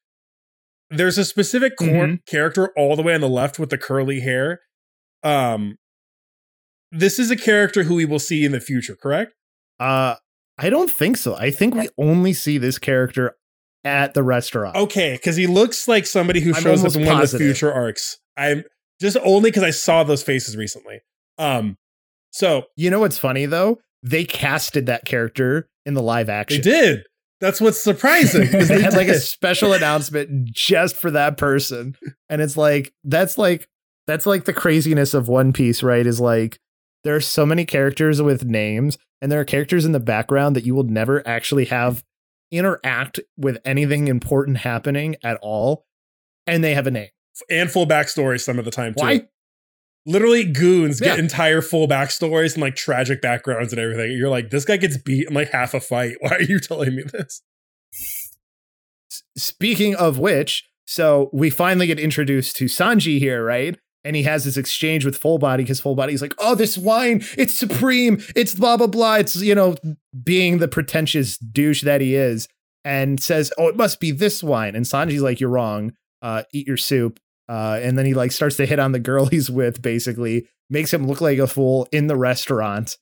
There's 0.91 1.17
a 1.17 1.25
specific 1.25 1.79
mm-hmm. 1.79 2.17
character 2.27 2.73
all 2.77 2.97
the 2.97 3.03
way 3.03 3.15
on 3.15 3.21
the 3.21 3.29
left 3.29 3.59
with 3.59 3.71
the 3.71 3.79
curly 3.79 4.21
hair. 4.21 4.61
Um, 5.23 5.77
this 6.91 7.19
is 7.19 7.31
a 7.31 7.37
character 7.37 7.85
who 7.85 7.95
we 7.95 8.05
will 8.05 8.19
see 8.19 8.45
in 8.45 8.53
the 8.53 8.61
future, 8.61 8.97
correct? 9.01 9.33
Uh, 9.79 10.17
I 10.59 10.69
don't 10.69 10.91
think 10.91 11.17
so. 11.17 11.37
I 11.37 11.51
think 11.51 11.75
we 11.75 11.89
only 11.97 12.33
see 12.33 12.59
this 12.59 12.79
character 12.79 13.37
at 13.85 14.15
the 14.15 14.23
restaurant. 14.23 14.77
Okay, 14.77 15.13
because 15.13 15.37
he 15.37 15.47
looks 15.47 15.89
like 15.89 16.07
somebody 16.07 16.41
who 16.41 16.53
I'm 16.55 16.63
shows 16.63 16.85
up 16.85 16.95
in 16.95 17.07
one 17.07 17.17
positive. 17.17 17.41
of 17.41 17.47
the 17.47 17.53
future 17.55 17.73
arcs. 17.73 18.19
I'm 18.37 18.65
just 19.01 19.17
only 19.25 19.51
because 19.51 19.63
I 19.63 19.71
saw 19.71 20.03
those 20.05 20.23
faces 20.23 20.57
recently. 20.57 21.01
Um, 21.39 21.79
so 22.33 22.65
you 22.77 22.91
know 22.91 23.01
what's 23.01 23.19
funny 23.19 23.47
though? 23.47 23.79
They 24.03 24.25
casted 24.25 24.87
that 24.87 25.05
character 25.05 25.69
in 25.87 25.95
the 25.95 26.03
live 26.03 26.29
action. 26.29 26.61
They 26.63 26.71
did. 26.71 27.03
That's 27.41 27.61
what's 27.61 27.81
surprising. 27.81 28.51
they, 28.53 28.65
they 28.65 28.83
had 28.83 28.95
like 28.95 29.09
a 29.09 29.19
special 29.19 29.73
announcement 29.73 30.49
just 30.53 30.97
for 30.97 31.11
that 31.11 31.37
person, 31.37 31.97
and 32.29 32.41
it's 32.41 32.57
like 32.57 32.93
that's 33.05 33.37
like 33.37 33.69
that's 34.07 34.27
like 34.27 34.45
the 34.45 34.53
craziness 34.53 35.15
of 35.15 35.29
One 35.29 35.53
Piece, 35.53 35.83
right? 35.83 36.07
Is 36.07 36.21
like 36.21 36.59
there 37.05 37.17
are 37.17 37.21
so 37.21 37.45
many 37.45 37.65
characters 37.65 38.23
with 38.23 38.45
names, 38.45 38.97
and 39.21 39.31
there 39.31 39.41
are 39.41 39.45
characters 39.45 39.85
in 39.85 39.93
the 39.93 40.01
background 40.01 40.55
that 40.57 40.65
you 40.65 40.75
will 40.75 40.85
never 40.85 41.27
actually 41.27 41.67
have 41.67 42.05
interact 42.53 43.19
with 43.37 43.59
anything 43.65 44.09
important 44.09 44.59
happening 44.59 45.17
at 45.25 45.39
all, 45.43 45.85
and 46.47 46.63
they 46.63 46.75
have 46.75 46.87
a 46.87 46.91
name 46.91 47.09
and 47.51 47.71
full 47.71 47.87
backstory 47.87 48.41
some 48.41 48.59
of 48.59 48.65
the 48.65 48.71
time 48.71 48.95
too. 48.95 49.03
Why? 49.03 49.29
Literally, 50.05 50.45
goons 50.45 51.01
yeah. 51.01 51.09
get 51.09 51.19
entire 51.19 51.63
full 51.63 51.87
backstories 51.87 52.55
and 52.55 52.63
like 52.63 52.75
tragic 52.75 53.23
backgrounds 53.23 53.73
and 53.73 53.81
everything. 53.81 54.13
You're 54.13 54.29
like, 54.29 54.51
this 54.51 54.65
guy 54.65 54.77
gets 54.77 54.97
beat 54.97 55.29
in 55.29 55.35
like 55.35 55.51
half 55.51 55.75
a 55.75 55.81
fight. 55.81 56.17
Why 56.21 56.31
are 56.37 56.43
you 56.43 56.59
telling 56.59 56.97
me 56.97 57.05
this? 57.05 57.43
Speaking 59.37 59.95
of 59.95 60.19
which, 60.19 60.69
so 60.87 61.31
we 61.33 61.51
finally 61.51 61.87
get 61.87 62.01
introduced 62.01 62.57
to 62.57 62.67
Sanji 62.67 63.19
here, 63.19 63.45
right? 63.45 63.79
And 64.05 64.17
he 64.17 64.25
has 64.25 64.45
this 64.45 64.57
exchange 64.57 65.05
with 65.05 65.17
Full 65.17 65.39
Body 65.39 65.63
because 65.63 65.81
Full 65.81 65.95
Body's 65.95 66.21
like, 66.21 66.35
oh, 66.39 66.57
this 66.57 66.77
wine, 66.77 67.23
it's 67.39 67.55
supreme. 67.55 68.21
It's 68.35 68.55
blah, 68.55 68.77
blah, 68.77 68.89
blah. 68.89 69.17
It's, 69.17 69.37
you 69.37 69.55
know, 69.55 69.77
being 70.25 70.59
the 70.59 70.67
pretentious 70.67 71.39
douche 71.39 71.83
that 71.83 72.01
he 72.01 72.17
is 72.17 72.49
and 72.85 73.23
says, 73.23 73.53
oh, 73.59 73.69
it 73.69 73.77
must 73.77 74.01
be 74.01 74.11
this 74.11 74.43
wine. 74.43 74.75
And 74.75 74.85
Sanji's 74.85 75.23
like, 75.23 75.39
you're 75.39 75.51
wrong. 75.51 75.93
Uh, 76.21 76.43
eat 76.53 76.67
your 76.67 76.77
soup. 76.77 77.21
Uh, 77.53 77.79
and 77.83 77.99
then 77.99 78.07
he 78.07 78.15
like 78.15 78.33
starts 78.33 78.57
to 78.57 78.65
hit 78.65 78.79
on 78.79 78.93
the 78.93 78.99
girl 78.99 79.27
he's 79.31 79.51
with, 79.51 79.83
basically 79.83 80.49
makes 80.71 80.93
him 80.93 81.07
look 81.07 81.21
like 81.21 81.39
a 81.39 81.47
fool 81.47 81.87
in 81.93 82.07
the 82.07 82.17
restaurant. 82.17 82.97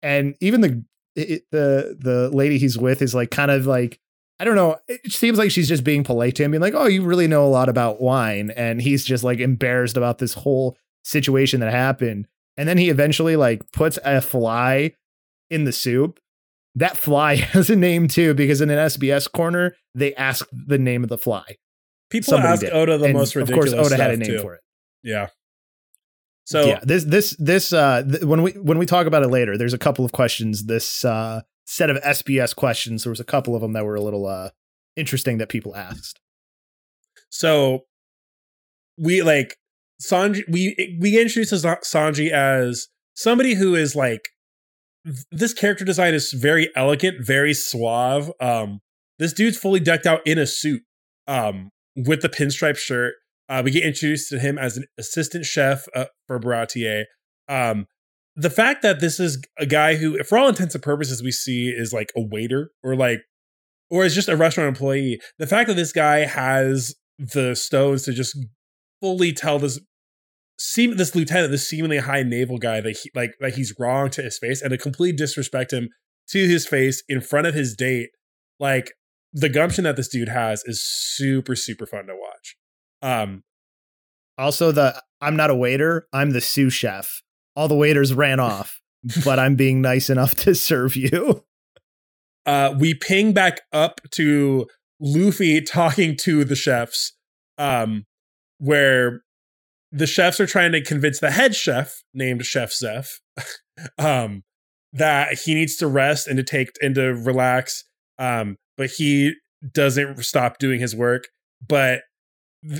And 0.00 0.36
even 0.40 0.60
the 0.60 0.84
it, 1.16 1.42
the 1.50 1.96
the 1.98 2.30
lady 2.30 2.56
he's 2.56 2.78
with 2.78 3.02
is 3.02 3.16
like 3.16 3.32
kind 3.32 3.50
of 3.50 3.66
like 3.66 3.98
I 4.38 4.44
don't 4.44 4.54
know. 4.54 4.76
It 4.86 5.12
seems 5.12 5.38
like 5.38 5.50
she's 5.50 5.68
just 5.68 5.82
being 5.82 6.04
polite 6.04 6.36
to 6.36 6.44
him, 6.44 6.52
being 6.52 6.60
like, 6.60 6.74
"Oh, 6.74 6.86
you 6.86 7.02
really 7.02 7.26
know 7.26 7.44
a 7.44 7.48
lot 7.48 7.68
about 7.68 8.00
wine," 8.00 8.50
and 8.50 8.80
he's 8.80 9.04
just 9.04 9.24
like 9.24 9.40
embarrassed 9.40 9.96
about 9.96 10.18
this 10.18 10.34
whole 10.34 10.76
situation 11.02 11.58
that 11.60 11.72
happened. 11.72 12.28
And 12.56 12.68
then 12.68 12.78
he 12.78 12.90
eventually 12.90 13.34
like 13.34 13.72
puts 13.72 13.98
a 14.04 14.20
fly 14.20 14.92
in 15.50 15.64
the 15.64 15.72
soup. 15.72 16.20
That 16.76 16.96
fly 16.96 17.34
has 17.54 17.70
a 17.70 17.76
name 17.76 18.06
too, 18.06 18.34
because 18.34 18.60
in 18.60 18.70
an 18.70 18.78
SBS 18.78 19.32
corner 19.32 19.74
they 19.96 20.14
ask 20.14 20.46
the 20.52 20.78
name 20.78 21.02
of 21.02 21.08
the 21.08 21.18
fly. 21.18 21.56
People 22.10 22.32
Somebody 22.32 22.52
ask 22.52 22.60
did. 22.60 22.72
Oda 22.72 22.98
the 22.98 23.06
and 23.06 23.14
most 23.14 23.34
ridiculous. 23.34 23.72
Of 23.72 23.78
course, 23.78 23.92
Oda 23.92 24.02
had 24.02 24.12
a 24.12 24.16
name 24.16 24.28
too. 24.28 24.38
for 24.40 24.54
it. 24.54 24.60
Yeah. 25.02 25.28
So 26.44 26.64
yeah, 26.66 26.80
this 26.82 27.04
this 27.04 27.36
this 27.38 27.72
uh 27.72 28.02
th- 28.02 28.22
when 28.22 28.42
we 28.42 28.52
when 28.52 28.78
we 28.78 28.86
talk 28.86 29.06
about 29.06 29.22
it 29.24 29.28
later, 29.28 29.58
there's 29.58 29.74
a 29.74 29.78
couple 29.78 30.04
of 30.04 30.12
questions. 30.12 30.66
This 30.66 31.04
uh 31.04 31.40
set 31.64 31.90
of 31.90 31.96
SBS 32.02 32.54
questions. 32.54 33.02
There 33.02 33.10
was 33.10 33.18
a 33.18 33.24
couple 33.24 33.56
of 33.56 33.62
them 33.62 33.72
that 33.72 33.84
were 33.84 33.96
a 33.96 34.00
little 34.00 34.26
uh 34.26 34.50
interesting 34.94 35.38
that 35.38 35.48
people 35.48 35.74
asked. 35.74 36.20
So 37.30 37.86
we 38.96 39.22
like 39.22 39.56
Sanji. 40.00 40.42
We 40.48 40.96
we 41.00 41.20
introduced 41.20 41.52
Sanji 41.52 42.30
as 42.30 42.88
somebody 43.14 43.54
who 43.54 43.74
is 43.74 43.96
like 43.96 44.28
this 45.30 45.54
character 45.54 45.84
design 45.84 46.14
is 46.14 46.32
very 46.32 46.70
elegant, 46.74 47.24
very 47.24 47.54
suave. 47.54 48.30
Um, 48.40 48.80
this 49.18 49.32
dude's 49.32 49.56
fully 49.56 49.80
decked 49.80 50.06
out 50.06 50.20
in 50.26 50.38
a 50.38 50.46
suit. 50.46 50.82
Um, 51.26 51.70
with 51.96 52.22
the 52.22 52.28
pinstripe 52.28 52.76
shirt. 52.76 53.14
Uh, 53.48 53.62
we 53.64 53.70
get 53.70 53.84
introduced 53.84 54.28
to 54.30 54.38
him 54.38 54.58
as 54.58 54.76
an 54.76 54.84
assistant 54.98 55.44
chef 55.44 55.86
uh, 55.94 56.06
for 56.26 56.38
Baratie. 56.38 57.04
Um, 57.48 57.86
the 58.34 58.50
fact 58.50 58.82
that 58.82 59.00
this 59.00 59.18
is 59.18 59.42
a 59.58 59.66
guy 59.66 59.96
who, 59.96 60.22
for 60.24 60.36
all 60.36 60.48
intents 60.48 60.74
and 60.74 60.82
purposes, 60.82 61.22
we 61.22 61.32
see 61.32 61.68
is 61.68 61.92
like 61.92 62.12
a 62.16 62.20
waiter 62.20 62.70
or 62.82 62.94
like, 62.94 63.20
or 63.88 64.04
is 64.04 64.14
just 64.14 64.28
a 64.28 64.36
restaurant 64.36 64.68
employee. 64.68 65.20
The 65.38 65.46
fact 65.46 65.68
that 65.68 65.74
this 65.74 65.92
guy 65.92 66.26
has 66.26 66.94
the 67.18 67.54
stones 67.54 68.02
to 68.02 68.12
just 68.12 68.36
fully 69.00 69.32
tell 69.32 69.58
this 69.58 69.80
seem 70.58 70.96
this 70.96 71.14
lieutenant, 71.14 71.50
this 71.50 71.68
seemingly 71.68 71.98
high 71.98 72.22
naval 72.22 72.58
guy 72.58 72.80
that 72.80 72.96
he 72.98 73.10
like 73.14 73.34
that 73.40 73.54
he's 73.54 73.74
wrong 73.78 74.10
to 74.10 74.22
his 74.22 74.38
face 74.38 74.60
and 74.60 74.70
to 74.70 74.78
completely 74.78 75.16
disrespect 75.16 75.72
him 75.72 75.88
to 76.28 76.46
his 76.46 76.66
face 76.66 77.02
in 77.08 77.20
front 77.20 77.46
of 77.46 77.54
his 77.54 77.74
date. 77.74 78.10
Like 78.58 78.92
the 79.36 79.50
gumption 79.50 79.84
that 79.84 79.96
this 79.96 80.08
dude 80.08 80.30
has 80.30 80.64
is 80.64 80.82
super 80.82 81.54
super 81.54 81.86
fun 81.86 82.06
to 82.06 82.16
watch. 82.16 82.56
Um, 83.02 83.44
also 84.38 84.72
the 84.72 85.00
I'm 85.20 85.36
not 85.36 85.50
a 85.50 85.54
waiter, 85.54 86.08
I'm 86.12 86.30
the 86.30 86.40
sous 86.40 86.72
chef. 86.72 87.22
All 87.54 87.68
the 87.68 87.76
waiters 87.76 88.14
ran 88.14 88.40
off, 88.40 88.80
but 89.24 89.38
I'm 89.38 89.54
being 89.54 89.80
nice 89.80 90.10
enough 90.10 90.34
to 90.36 90.54
serve 90.54 90.96
you. 90.96 91.44
Uh, 92.46 92.74
we 92.78 92.94
ping 92.94 93.32
back 93.32 93.60
up 93.72 94.00
to 94.12 94.66
Luffy 95.00 95.60
talking 95.60 96.16
to 96.18 96.44
the 96.44 96.56
chefs, 96.56 97.12
um, 97.58 98.06
where 98.58 99.22
the 99.92 100.06
chefs 100.06 100.40
are 100.40 100.46
trying 100.46 100.72
to 100.72 100.80
convince 100.80 101.20
the 101.20 101.30
head 101.30 101.54
chef, 101.54 102.02
named 102.14 102.44
Chef 102.46 102.70
Zeff, 102.70 103.18
um, 103.98 104.44
that 104.92 105.40
he 105.40 105.54
needs 105.54 105.76
to 105.76 105.86
rest 105.86 106.28
and 106.28 106.36
to 106.36 106.44
take 106.44 106.70
and 106.80 106.94
to 106.94 107.14
relax. 107.14 107.84
Um, 108.18 108.56
but 108.76 108.90
he 108.96 109.34
doesn't 109.72 110.24
stop 110.24 110.58
doing 110.58 110.80
his 110.80 110.94
work. 110.94 111.28
But 111.66 112.02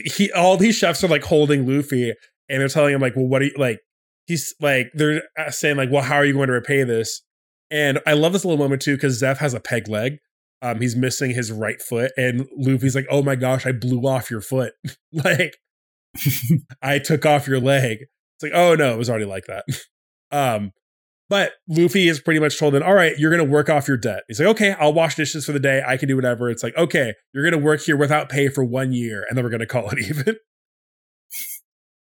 he 0.04 0.32
all 0.32 0.56
these 0.56 0.76
chefs 0.76 1.02
are 1.04 1.08
like 1.08 1.24
holding 1.24 1.66
Luffy 1.66 2.12
and 2.48 2.60
they're 2.60 2.68
telling 2.68 2.94
him 2.94 3.00
like, 3.00 3.16
well, 3.16 3.26
what 3.26 3.42
are 3.42 3.46
you 3.46 3.54
like? 3.56 3.80
He's 4.26 4.54
like 4.60 4.90
they're 4.94 5.22
saying 5.50 5.76
like, 5.76 5.90
well, 5.90 6.02
how 6.02 6.16
are 6.16 6.24
you 6.24 6.34
going 6.34 6.48
to 6.48 6.52
repay 6.52 6.82
this? 6.84 7.22
And 7.70 8.00
I 8.06 8.12
love 8.12 8.32
this 8.32 8.44
little 8.44 8.62
moment 8.62 8.82
too 8.82 8.96
because 8.96 9.20
Zeff 9.20 9.38
has 9.38 9.54
a 9.54 9.60
peg 9.60 9.88
leg. 9.88 10.18
Um, 10.62 10.80
he's 10.80 10.96
missing 10.96 11.32
his 11.32 11.52
right 11.52 11.80
foot, 11.82 12.12
and 12.16 12.46
Luffy's 12.56 12.94
like, 12.94 13.06
"Oh 13.10 13.22
my 13.22 13.36
gosh, 13.36 13.66
I 13.66 13.72
blew 13.72 14.00
off 14.08 14.30
your 14.30 14.40
foot! 14.40 14.72
like, 15.12 15.58
I 16.82 16.98
took 16.98 17.26
off 17.26 17.46
your 17.46 17.60
leg." 17.60 17.98
It's 18.00 18.42
like, 18.42 18.52
"Oh 18.54 18.74
no, 18.74 18.94
it 18.94 18.98
was 18.98 19.10
already 19.10 19.26
like 19.26 19.44
that." 19.46 19.64
um, 20.32 20.72
but 21.28 21.52
Luffy 21.68 22.08
is 22.08 22.20
pretty 22.20 22.40
much 22.40 22.58
told 22.58 22.74
him, 22.74 22.82
all 22.82 22.94
right, 22.94 23.18
you're 23.18 23.30
going 23.30 23.44
to 23.44 23.50
work 23.50 23.68
off 23.68 23.88
your 23.88 23.96
debt. 23.96 24.22
He's 24.28 24.38
like, 24.38 24.48
okay, 24.50 24.72
I'll 24.78 24.92
wash 24.92 25.16
dishes 25.16 25.44
for 25.44 25.52
the 25.52 25.60
day. 25.60 25.82
I 25.86 25.96
can 25.96 26.08
do 26.08 26.16
whatever. 26.16 26.50
It's 26.50 26.62
like, 26.62 26.76
okay, 26.76 27.14
you're 27.32 27.42
going 27.42 27.60
to 27.60 27.64
work 27.64 27.82
here 27.82 27.96
without 27.96 28.28
pay 28.28 28.48
for 28.48 28.64
one 28.64 28.92
year, 28.92 29.24
and 29.28 29.36
then 29.36 29.44
we're 29.44 29.50
going 29.50 29.60
to 29.60 29.66
call 29.66 29.90
it 29.90 29.98
even. 30.08 30.36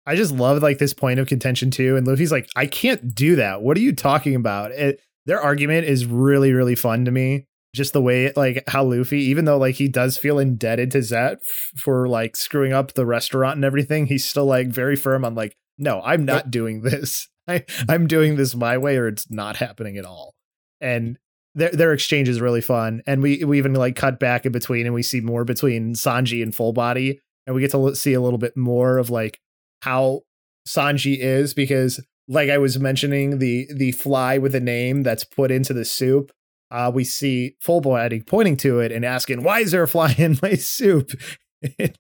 I 0.06 0.16
just 0.16 0.32
love 0.32 0.64
like 0.64 0.80
this 0.80 0.94
point 0.94 1.20
of 1.20 1.28
contention 1.28 1.70
too. 1.70 1.96
And 1.96 2.08
Luffy's 2.08 2.32
like, 2.32 2.50
I 2.56 2.66
can't 2.66 3.14
do 3.14 3.36
that. 3.36 3.62
What 3.62 3.78
are 3.78 3.82
you 3.82 3.94
talking 3.94 4.36
about? 4.36 4.72
It, 4.72 5.00
their 5.28 5.40
argument 5.40 5.86
is 5.86 6.06
really, 6.06 6.54
really 6.54 6.76
fun 6.76 7.06
to 7.06 7.12
me. 7.12 7.46
Just 7.74 7.94
the 7.94 8.02
way, 8.02 8.34
like, 8.36 8.64
how 8.68 8.84
Luffy, 8.84 9.22
even 9.22 9.46
though 9.46 9.58
like 9.58 9.76
he 9.76 9.88
does 9.88 10.18
feel 10.18 10.40
indebted 10.40 10.92
to 10.92 10.98
Zeff 10.98 11.36
f- 11.36 11.72
for 11.78 12.10
like 12.10 12.36
screwing 12.36 12.74
up 12.74 12.94
the 12.94 13.06
restaurant 13.06 13.56
and 13.56 13.64
everything, 13.64 14.08
he's 14.08 14.28
still 14.28 14.46
like 14.46 14.68
very 14.68 14.98
firm 14.98 15.24
on 15.24 15.36
like, 15.36 15.56
no, 15.78 16.02
I'm 16.04 16.26
not 16.26 16.52
doing 16.52 16.82
this. 16.82 17.30
I, 17.52 17.66
I'm 17.90 18.08
doing 18.08 18.36
this 18.36 18.56
my 18.56 18.78
way 18.78 18.98
or 18.98 19.08
it's 19.08 19.30
not 19.30 19.58
happening 19.58 19.98
at 19.98 20.06
all. 20.06 20.34
And 20.80 21.18
their 21.54 21.72
their 21.72 21.94
exchange 21.94 22.30
is 22.30 22.42
really 22.42 22.62
fun. 22.62 23.02
And 23.06 23.22
we 23.22 23.44
we 23.44 23.58
even 23.58 23.74
like 23.74 23.96
cut 23.96 24.20
back 24.20 24.46
in 24.46 24.52
between 24.52 24.86
and 24.86 24.96
we 24.96 25.04
see 25.04 25.22
more 25.22 25.44
between 25.44 25.94
Sanji 25.94 26.42
and 26.42 26.56
Full 26.56 26.74
Body. 26.74 27.20
And 27.46 27.56
we 27.56 27.62
get 27.62 27.72
to 27.72 27.96
see 27.96 28.14
a 28.14 28.22
little 28.22 28.40
bit 28.40 28.56
more 28.56 28.98
of 28.98 29.10
like 29.10 29.40
how 29.82 30.22
Sanji 30.68 31.18
is 31.18 31.54
because 31.54 32.00
like 32.28 32.50
I 32.50 32.58
was 32.58 32.80
mentioning 32.80 33.40
the 33.40 33.68
the 33.74 33.92
fly 33.92 34.38
with 34.38 34.56
a 34.56 34.60
name 34.60 35.04
that's 35.04 35.24
put 35.24 35.52
into 35.52 35.74
the 35.74 35.86
soup. 35.86 36.32
Uh, 36.70 36.90
we 36.94 37.04
see 37.04 37.56
Full 37.60 37.82
Body 37.82 38.22
pointing 38.22 38.56
to 38.58 38.80
it 38.80 38.92
and 38.92 39.04
asking, 39.04 39.44
"Why 39.44 39.60
is 39.60 39.72
there 39.72 39.84
a 39.84 39.88
fly 39.88 40.16
in 40.18 40.38
my 40.42 40.54
soup?" 40.54 41.12
and 41.80 41.98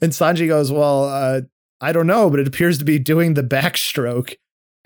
Sanji 0.00 0.48
goes, 0.48 0.72
"Well, 0.72 1.04
uh, 1.04 1.42
I 1.80 1.92
don't 1.92 2.06
know, 2.06 2.30
but 2.30 2.40
it 2.40 2.48
appears 2.48 2.78
to 2.78 2.84
be 2.84 2.98
doing 2.98 3.34
the 3.34 3.42
backstroke." 3.42 4.34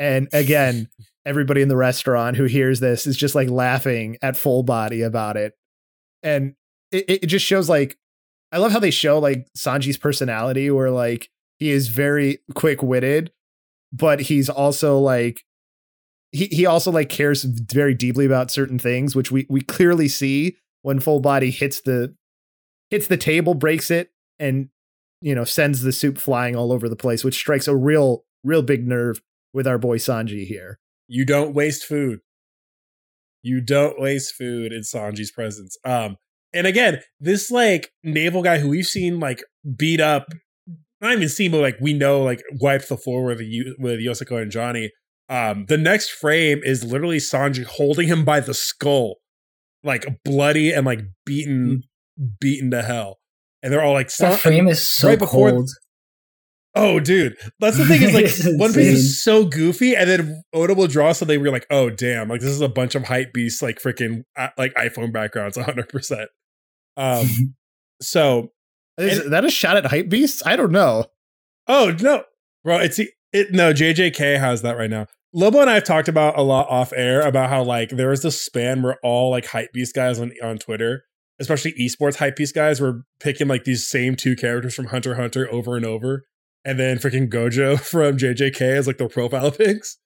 And 0.01 0.29
again, 0.33 0.89
everybody 1.27 1.61
in 1.61 1.69
the 1.69 1.77
restaurant 1.77 2.39
who 2.39 2.45
hears 2.45 2.81
this 2.81 3.07
is 3.07 3.19
just 3.19 3.35
like 3.35 3.51
laughing 3.51 4.17
at 4.23 4.37
full 4.37 4.63
body 4.63 5.03
about 5.03 5.37
it. 5.37 5.53
And 6.23 6.55
it, 6.91 7.05
it 7.23 7.27
just 7.27 7.45
shows 7.45 7.69
like 7.69 7.99
I 8.51 8.59
love 8.59 8.73
how 8.73 8.81
they 8.81 8.91
show 8.91 9.19
like 9.19 9.47
Sanji's 9.57 9.99
personality 9.99 10.71
where 10.71 10.91
like 10.91 11.29
he 11.59 11.71
is 11.71 11.89
very 11.89 12.39
quick-witted, 12.55 13.31
but 13.93 14.23
he's 14.23 14.49
also 14.49 14.99
like 14.99 15.45
he 16.33 16.47
he 16.47 16.65
also 16.65 16.91
like 16.91 17.11
cares 17.11 17.45
very 17.45 17.95
deeply 17.95 18.25
about 18.25 18.51
certain 18.51 18.79
things, 18.79 19.15
which 19.15 19.31
we 19.31 19.47
we 19.51 19.61
clearly 19.61 20.09
see 20.09 20.57
when 20.81 20.99
full 20.99 21.21
body 21.21 21.51
hits 21.51 21.83
the 21.83 22.15
hits 22.89 23.07
the 23.07 23.19
table, 23.19 23.53
breaks 23.53 23.91
it, 23.91 24.13
and 24.39 24.71
you 25.21 25.35
know 25.35 25.45
sends 25.45 25.83
the 25.83 25.93
soup 25.93 26.17
flying 26.17 26.57
all 26.57 26.73
over 26.73 26.89
the 26.89 26.97
place, 26.97 27.23
which 27.23 27.35
strikes 27.35 27.69
a 27.69 27.77
real 27.77 28.25
real 28.43 28.63
big 28.63 28.89
nerve 28.89 29.21
with 29.53 29.67
our 29.67 29.79
boy 29.79 29.99
Sanji 29.99 30.47
here. 30.47 30.79
You 31.09 31.25
don't 31.25 31.55
waste 31.55 31.85
food. 31.85 32.21
You 33.43 33.61
don't 33.61 34.01
waste 34.01 34.35
food 34.35 34.73
in 34.73 34.81
Sanji's 34.81 35.33
presence. 35.33 35.77
Um, 35.85 36.17
and 36.53 36.67
again, 36.67 37.01
this 37.21 37.51
like 37.51 37.91
naval 38.03 38.43
guy 38.43 38.59
who 38.59 38.69
we've 38.69 38.87
seen 38.87 39.21
like 39.21 39.43
beat 39.77 40.01
up, 40.01 40.27
not 41.01 41.13
even 41.13 41.29
seen, 41.29 41.51
but 41.51 41.61
like 41.61 41.79
we 41.81 41.93
know 41.95 42.23
like 42.23 42.43
wiped 42.61 42.89
the 42.89 42.97
floor 42.97 43.25
with 43.25 43.41
with 43.79 44.01
Yosaku 44.01 44.43
and 44.43 44.51
Johnny. 44.51 44.91
Um, 45.29 45.67
the 45.67 45.79
next 45.79 46.11
frame 46.11 46.61
is 46.65 46.85
literally 46.85 47.19
Sanji 47.19 47.65
holding 47.65 48.09
him 48.09 48.25
by 48.25 48.41
the 48.41 48.53
skull, 48.53 49.17
like 49.85 50.05
bloody 50.25 50.73
and 50.73 50.85
like 50.85 51.03
beaten, 51.25 51.85
beaten 52.41 52.71
to 52.73 52.83
hell. 52.83 53.21
And 53.63 53.73
they're 53.73 53.83
all 53.83 53.93
like, 53.93 54.15
that 54.17 54.41
frame 54.41 54.67
is 54.69 54.87
so 54.89 55.09
right 55.09 55.19
before, 55.19 55.51
cold. 55.51 55.71
Oh, 56.75 57.01
dude, 57.01 57.37
that's 57.59 57.79
the 57.79 57.85
thing 57.85 58.03
is 58.03 58.15
like 58.15 58.59
One 58.59 58.73
Piece 58.73 58.99
is 58.99 59.23
so 59.23 59.45
goofy, 59.45 59.97
and 59.97 60.09
then 60.09 60.43
Oda 60.53 60.75
will 60.75 60.87
draw 60.87 61.13
something. 61.13 61.41
We're 61.41 61.51
like, 61.51 61.67
oh 61.71 61.91
damn, 61.91 62.29
like 62.29 62.41
this 62.41 62.51
is 62.51 62.61
a 62.61 62.69
bunch 62.69 62.95
of 62.95 63.05
hype 63.05 63.33
beasts, 63.33 63.61
like 63.61 63.81
freaking 63.81 64.23
uh, 64.37 64.49
like 64.57 64.73
iPhone 64.75 65.13
backgrounds, 65.13 65.57
hundred 65.57 65.89
percent. 65.89 66.31
Um, 66.97 67.29
so 68.01 68.53
is 68.99 69.19
and, 69.19 69.33
that 69.33 69.45
a 69.45 69.51
shot 69.51 69.77
at 69.77 69.87
hype 69.87 70.09
beasts? 70.09 70.43
I 70.47 70.55
don't 70.55 70.71
know. 70.71 71.07
Oh 71.67 71.97
no, 72.01 72.23
bro, 72.63 72.79
it's 72.79 73.01
it. 73.01 73.53
No, 73.53 73.73
JJK 73.73 74.39
has 74.39 74.63
that 74.63 74.77
right 74.77 74.91
now. 74.91 75.07
Lobo 75.33 75.61
and 75.61 75.71
I 75.71 75.75
have 75.75 75.85
talked 75.85 76.09
about 76.09 76.39
a 76.39 76.43
lot 76.43 76.69
off 76.69 76.93
air 76.95 77.21
about 77.21 77.51
how 77.51 77.63
like 77.63 77.91
there 77.91 78.11
was 78.11 78.23
this 78.23 78.41
span 78.41 78.83
where 78.83 78.99
all 79.03 79.31
like 79.31 79.47
hype 79.47 79.73
beast 79.73 79.95
guys 79.95 80.21
on 80.21 80.33
on 80.43 80.59
Twitter, 80.59 81.03
especially 81.41 81.73
esports 81.81 82.17
hype 82.17 82.37
beast 82.37 82.55
guys, 82.55 82.81
were 82.81 83.03
picking 83.19 83.49
like 83.49 83.65
these 83.65 83.89
same 83.89 84.15
two 84.15 84.37
characters 84.37 84.75
from 84.75 84.87
Hunter 84.87 85.17
Hunter 85.17 85.49
over 85.53 85.77
and 85.77 85.85
over, 85.85 86.25
and 86.65 86.79
then 86.79 86.99
freaking 86.99 87.29
Gojo 87.29 87.81
from 87.91 88.17
JJK 88.17 88.61
as 88.61 88.87
like 88.87 88.99
the 88.99 89.09
profile 89.09 89.51
pics. 89.53 89.99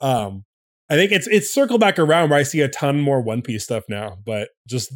Um, 0.00 0.44
I 0.90 0.96
think 0.96 1.12
it's 1.12 1.26
it's 1.28 1.52
circled 1.52 1.80
back 1.80 1.98
around 1.98 2.30
where 2.30 2.38
I 2.38 2.42
see 2.42 2.60
a 2.60 2.68
ton 2.68 3.00
more 3.00 3.20
One 3.20 3.42
Piece 3.42 3.64
stuff 3.64 3.84
now, 3.88 4.18
but 4.24 4.50
just 4.68 4.92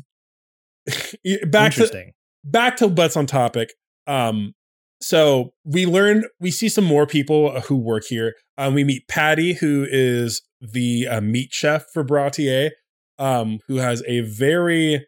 back 1.51 1.73
to 1.75 2.13
back 2.45 2.77
to 2.77 2.89
what's 2.89 3.17
on 3.17 3.27
topic. 3.27 3.73
Um, 4.07 4.55
so 5.01 5.53
we 5.65 5.87
learn 5.87 6.25
we 6.41 6.51
see 6.51 6.69
some 6.69 6.85
more 6.85 7.07
people 7.07 7.61
who 7.63 7.77
work 7.77 8.05
here. 8.05 8.35
Um, 8.59 8.75
we 8.75 8.85
meet 8.85 9.09
Patty, 9.09 9.55
who 9.55 9.87
is 9.89 10.43
the 10.61 11.07
uh, 11.09 11.21
meat 11.21 11.53
chef 11.53 11.87
for 11.93 12.05
Baratie, 12.05 12.71
um, 13.19 13.61
who 13.67 13.77
has 13.77 14.03
a 14.07 14.21
very 14.21 15.07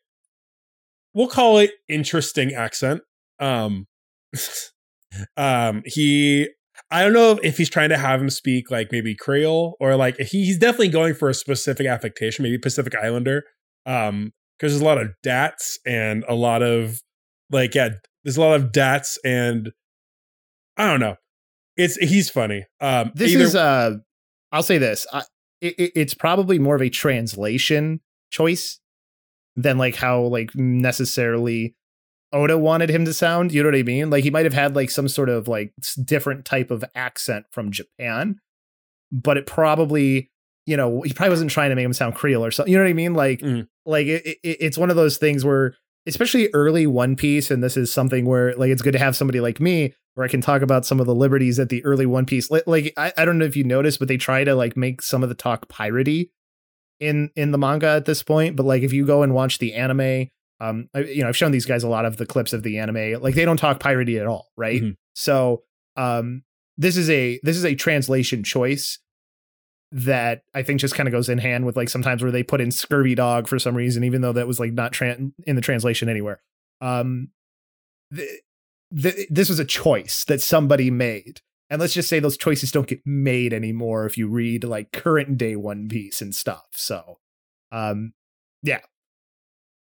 we'll 1.14 1.28
call 1.28 1.59
it 1.59 1.73
interesting 1.88 2.54
accent. 2.54 3.02
Um, 3.38 3.87
um, 5.37 5.83
he 5.85 6.49
I 6.90 7.02
don't 7.02 7.12
know 7.12 7.38
if 7.43 7.57
he's 7.57 7.71
trying 7.71 7.90
to 7.90 7.99
have 7.99 8.21
him 8.21 8.31
speak 8.31 8.71
like 8.71 8.90
maybe 8.90 9.14
Creole 9.14 9.76
or 9.81 9.97
like 9.97 10.17
he, 10.19 10.45
he's 10.45 10.59
definitely 10.59 10.88
going 10.88 11.14
for 11.14 11.29
a 11.29 11.35
specific 11.35 11.87
affectation, 11.87 12.43
maybe 12.43 12.59
Pacific 12.59 12.95
Islander. 13.00 13.45
Um, 13.87 14.33
because 14.59 14.73
there's 14.73 14.83
a 14.83 14.85
lot 14.85 14.99
of 14.99 15.09
dats 15.23 15.79
and 15.87 16.23
a 16.29 16.35
lot 16.35 16.62
of 16.62 17.00
like 17.50 17.75
yeah, 17.75 17.90
there's 18.25 18.37
a 18.37 18.40
lot 18.40 18.55
of 18.57 18.73
dats 18.73 19.19
and 19.25 19.71
I 20.76 20.87
don't 20.87 21.00
know. 21.00 21.17
It's 21.76 21.97
he's 21.97 22.29
funny. 22.29 22.67
Um, 22.81 23.12
this 23.14 23.33
either- 23.33 23.45
is 23.45 23.57
uh, 23.57 23.97
I'll 24.52 24.62
say 24.62 24.79
this. 24.79 25.07
I, 25.12 25.23
it, 25.61 25.93
it's 25.95 26.14
probably 26.14 26.59
more 26.59 26.75
of 26.75 26.83
a 26.83 26.90
translation 26.90 28.00
choice 28.31 28.81
than 29.57 29.79
like 29.79 29.96
how 29.96 30.23
like 30.23 30.51
necessarily 30.55 31.75
Oda 32.33 32.57
wanted 32.57 32.90
him 32.90 33.05
to 33.05 33.14
sound. 33.14 33.53
You 33.53 33.62
know 33.62 33.69
what 33.69 33.79
I 33.79 33.83
mean? 33.83 34.11
Like 34.11 34.25
he 34.25 34.31
might 34.31 34.45
have 34.45 34.55
had 34.55 34.77
like 34.77 34.90
some 34.90 35.09
sort 35.09 35.29
of 35.29 35.49
like 35.49 35.73
different 36.05 36.45
type 36.45 36.71
of 36.71 36.85
accent 36.95 37.47
from 37.51 37.73
Japan, 37.73 38.40
but 39.11 39.37
it 39.37 39.47
probably 39.47 40.31
you 40.66 40.77
know 40.77 41.03
he 41.03 41.12
probably 41.12 41.31
wasn't 41.31 41.51
trying 41.51 41.71
to 41.71 41.77
make 41.77 41.85
him 41.85 41.93
sound 41.93 42.14
Creole 42.14 42.45
or 42.45 42.51
something. 42.51 42.71
You 42.71 42.79
know 42.79 42.85
what 42.85 42.90
I 42.90 42.95
mean? 42.95 43.14
Like 43.14 43.40
mm. 43.40 43.66
like 43.85 44.07
it, 44.07 44.25
it, 44.27 44.38
it's 44.43 44.79
one 44.79 44.90
of 44.90 44.97
those 44.97 45.16
things 45.16 45.45
where 45.45 45.75
especially 46.07 46.49
early 46.55 46.87
One 46.87 47.16
Piece, 47.16 47.51
and 47.51 47.62
this 47.62 47.77
is 47.77 47.93
something 47.93 48.25
where 48.25 48.55
like 48.57 48.71
it's 48.71 48.83
good 48.83 48.93
to 48.93 48.99
have 48.99 49.16
somebody 49.16 49.40
like 49.40 49.61
me 49.61 49.95
where 50.14 50.25
I 50.25 50.29
can 50.29 50.40
talk 50.40 50.62
about 50.62 50.85
some 50.87 51.01
of 51.01 51.07
the 51.07 51.14
liberties 51.14 51.59
at 51.59 51.69
the 51.69 51.85
early 51.85 52.07
One 52.07 52.27
Piece. 52.27 52.51
Like, 52.51 52.66
like 52.66 52.93
I, 52.97 53.12
I 53.16 53.25
don't 53.25 53.38
know 53.38 53.45
if 53.45 53.57
you 53.57 53.64
noticed, 53.64 53.99
but 53.99 54.09
they 54.09 54.16
try 54.16 54.45
to 54.45 54.55
like 54.55 54.77
make 54.77 55.03
some 55.03 55.23
of 55.23 55.29
the 55.29 55.35
talk 55.35 55.69
piratey 55.69 56.31
in 56.99 57.31
in 57.37 57.51
the 57.51 57.59
manga 57.59 57.88
at 57.88 58.05
this 58.05 58.23
point. 58.23 58.57
But 58.57 58.66
like 58.66 58.83
if 58.83 58.93
you 58.93 59.07
go 59.07 59.23
and 59.23 59.35
watch 59.35 59.59
the 59.59 59.75
anime, 59.75 60.29
um, 60.61 60.88
I, 60.94 61.01
you 61.01 61.23
know 61.23 61.29
I've 61.29 61.37
shown 61.37 61.53
these 61.53 61.66
guys 61.66 61.83
a 61.83 61.88
lot 61.88 62.05
of 62.05 62.16
the 62.16 62.27
clips 62.27 62.53
of 62.53 62.62
the 62.62 62.79
anime. 62.79 63.20
Like 63.20 63.35
they 63.35 63.44
don't 63.44 63.57
talk 63.57 63.81
piratey 63.81 64.20
at 64.20 64.27
all, 64.27 64.51
right? 64.57 64.83
mm-hmm. 64.83 64.92
So 65.14 65.62
um, 65.96 66.42
this 66.77 66.96
is 66.96 67.11
a 67.11 67.40
this 67.42 67.57
is 67.57 67.64
a 67.64 67.75
translation 67.75 68.42
choice 68.42 68.99
that 69.92 70.42
I 70.55 70.62
think 70.62 70.81
just 70.81 70.94
kind 70.94 71.09
of 71.09 71.12
goes 71.12 71.29
in 71.29 71.38
hand 71.38 71.66
with 71.66 71.77
like 71.77 71.88
sometimes 71.88 72.23
where 72.23 72.31
they 72.31 72.42
put 72.42 72.61
in 72.61 72.70
scurvy 72.70 73.14
dog 73.14 73.49
for 73.49 73.59
some 73.59 73.75
reason, 73.75 74.05
even 74.05 74.20
though 74.20 74.33
that 74.33 74.46
was 74.46 74.61
like 74.61 74.73
not 74.73 74.92
tran- 74.92 75.33
in 75.46 75.57
the 75.57 75.62
translation 75.62 76.09
anywhere. 76.09 76.40
Um, 76.81 77.29
the, 78.11 78.27
the, 78.90 79.27
this 79.31 79.49
was 79.49 79.59
a 79.59 79.64
choice 79.64 80.25
that 80.25 80.40
somebody 80.40 80.90
made. 80.90 81.40
And 81.68 81.81
let's 81.81 81.94
just 81.94 82.09
say 82.09 82.18
those 82.18 82.37
choices 82.37 82.73
don't 82.73 82.87
get 82.87 83.01
made 83.05 83.53
anymore 83.53 84.07
if 84.07 84.16
you 84.16 84.29
read 84.29 84.64
like 84.64 84.92
current 84.92 85.38
day 85.38 85.55
One 85.57 85.88
Piece 85.88 86.20
and 86.20 86.35
stuff. 86.35 86.66
So, 86.73 87.18
um, 87.70 88.12
yeah, 88.62 88.81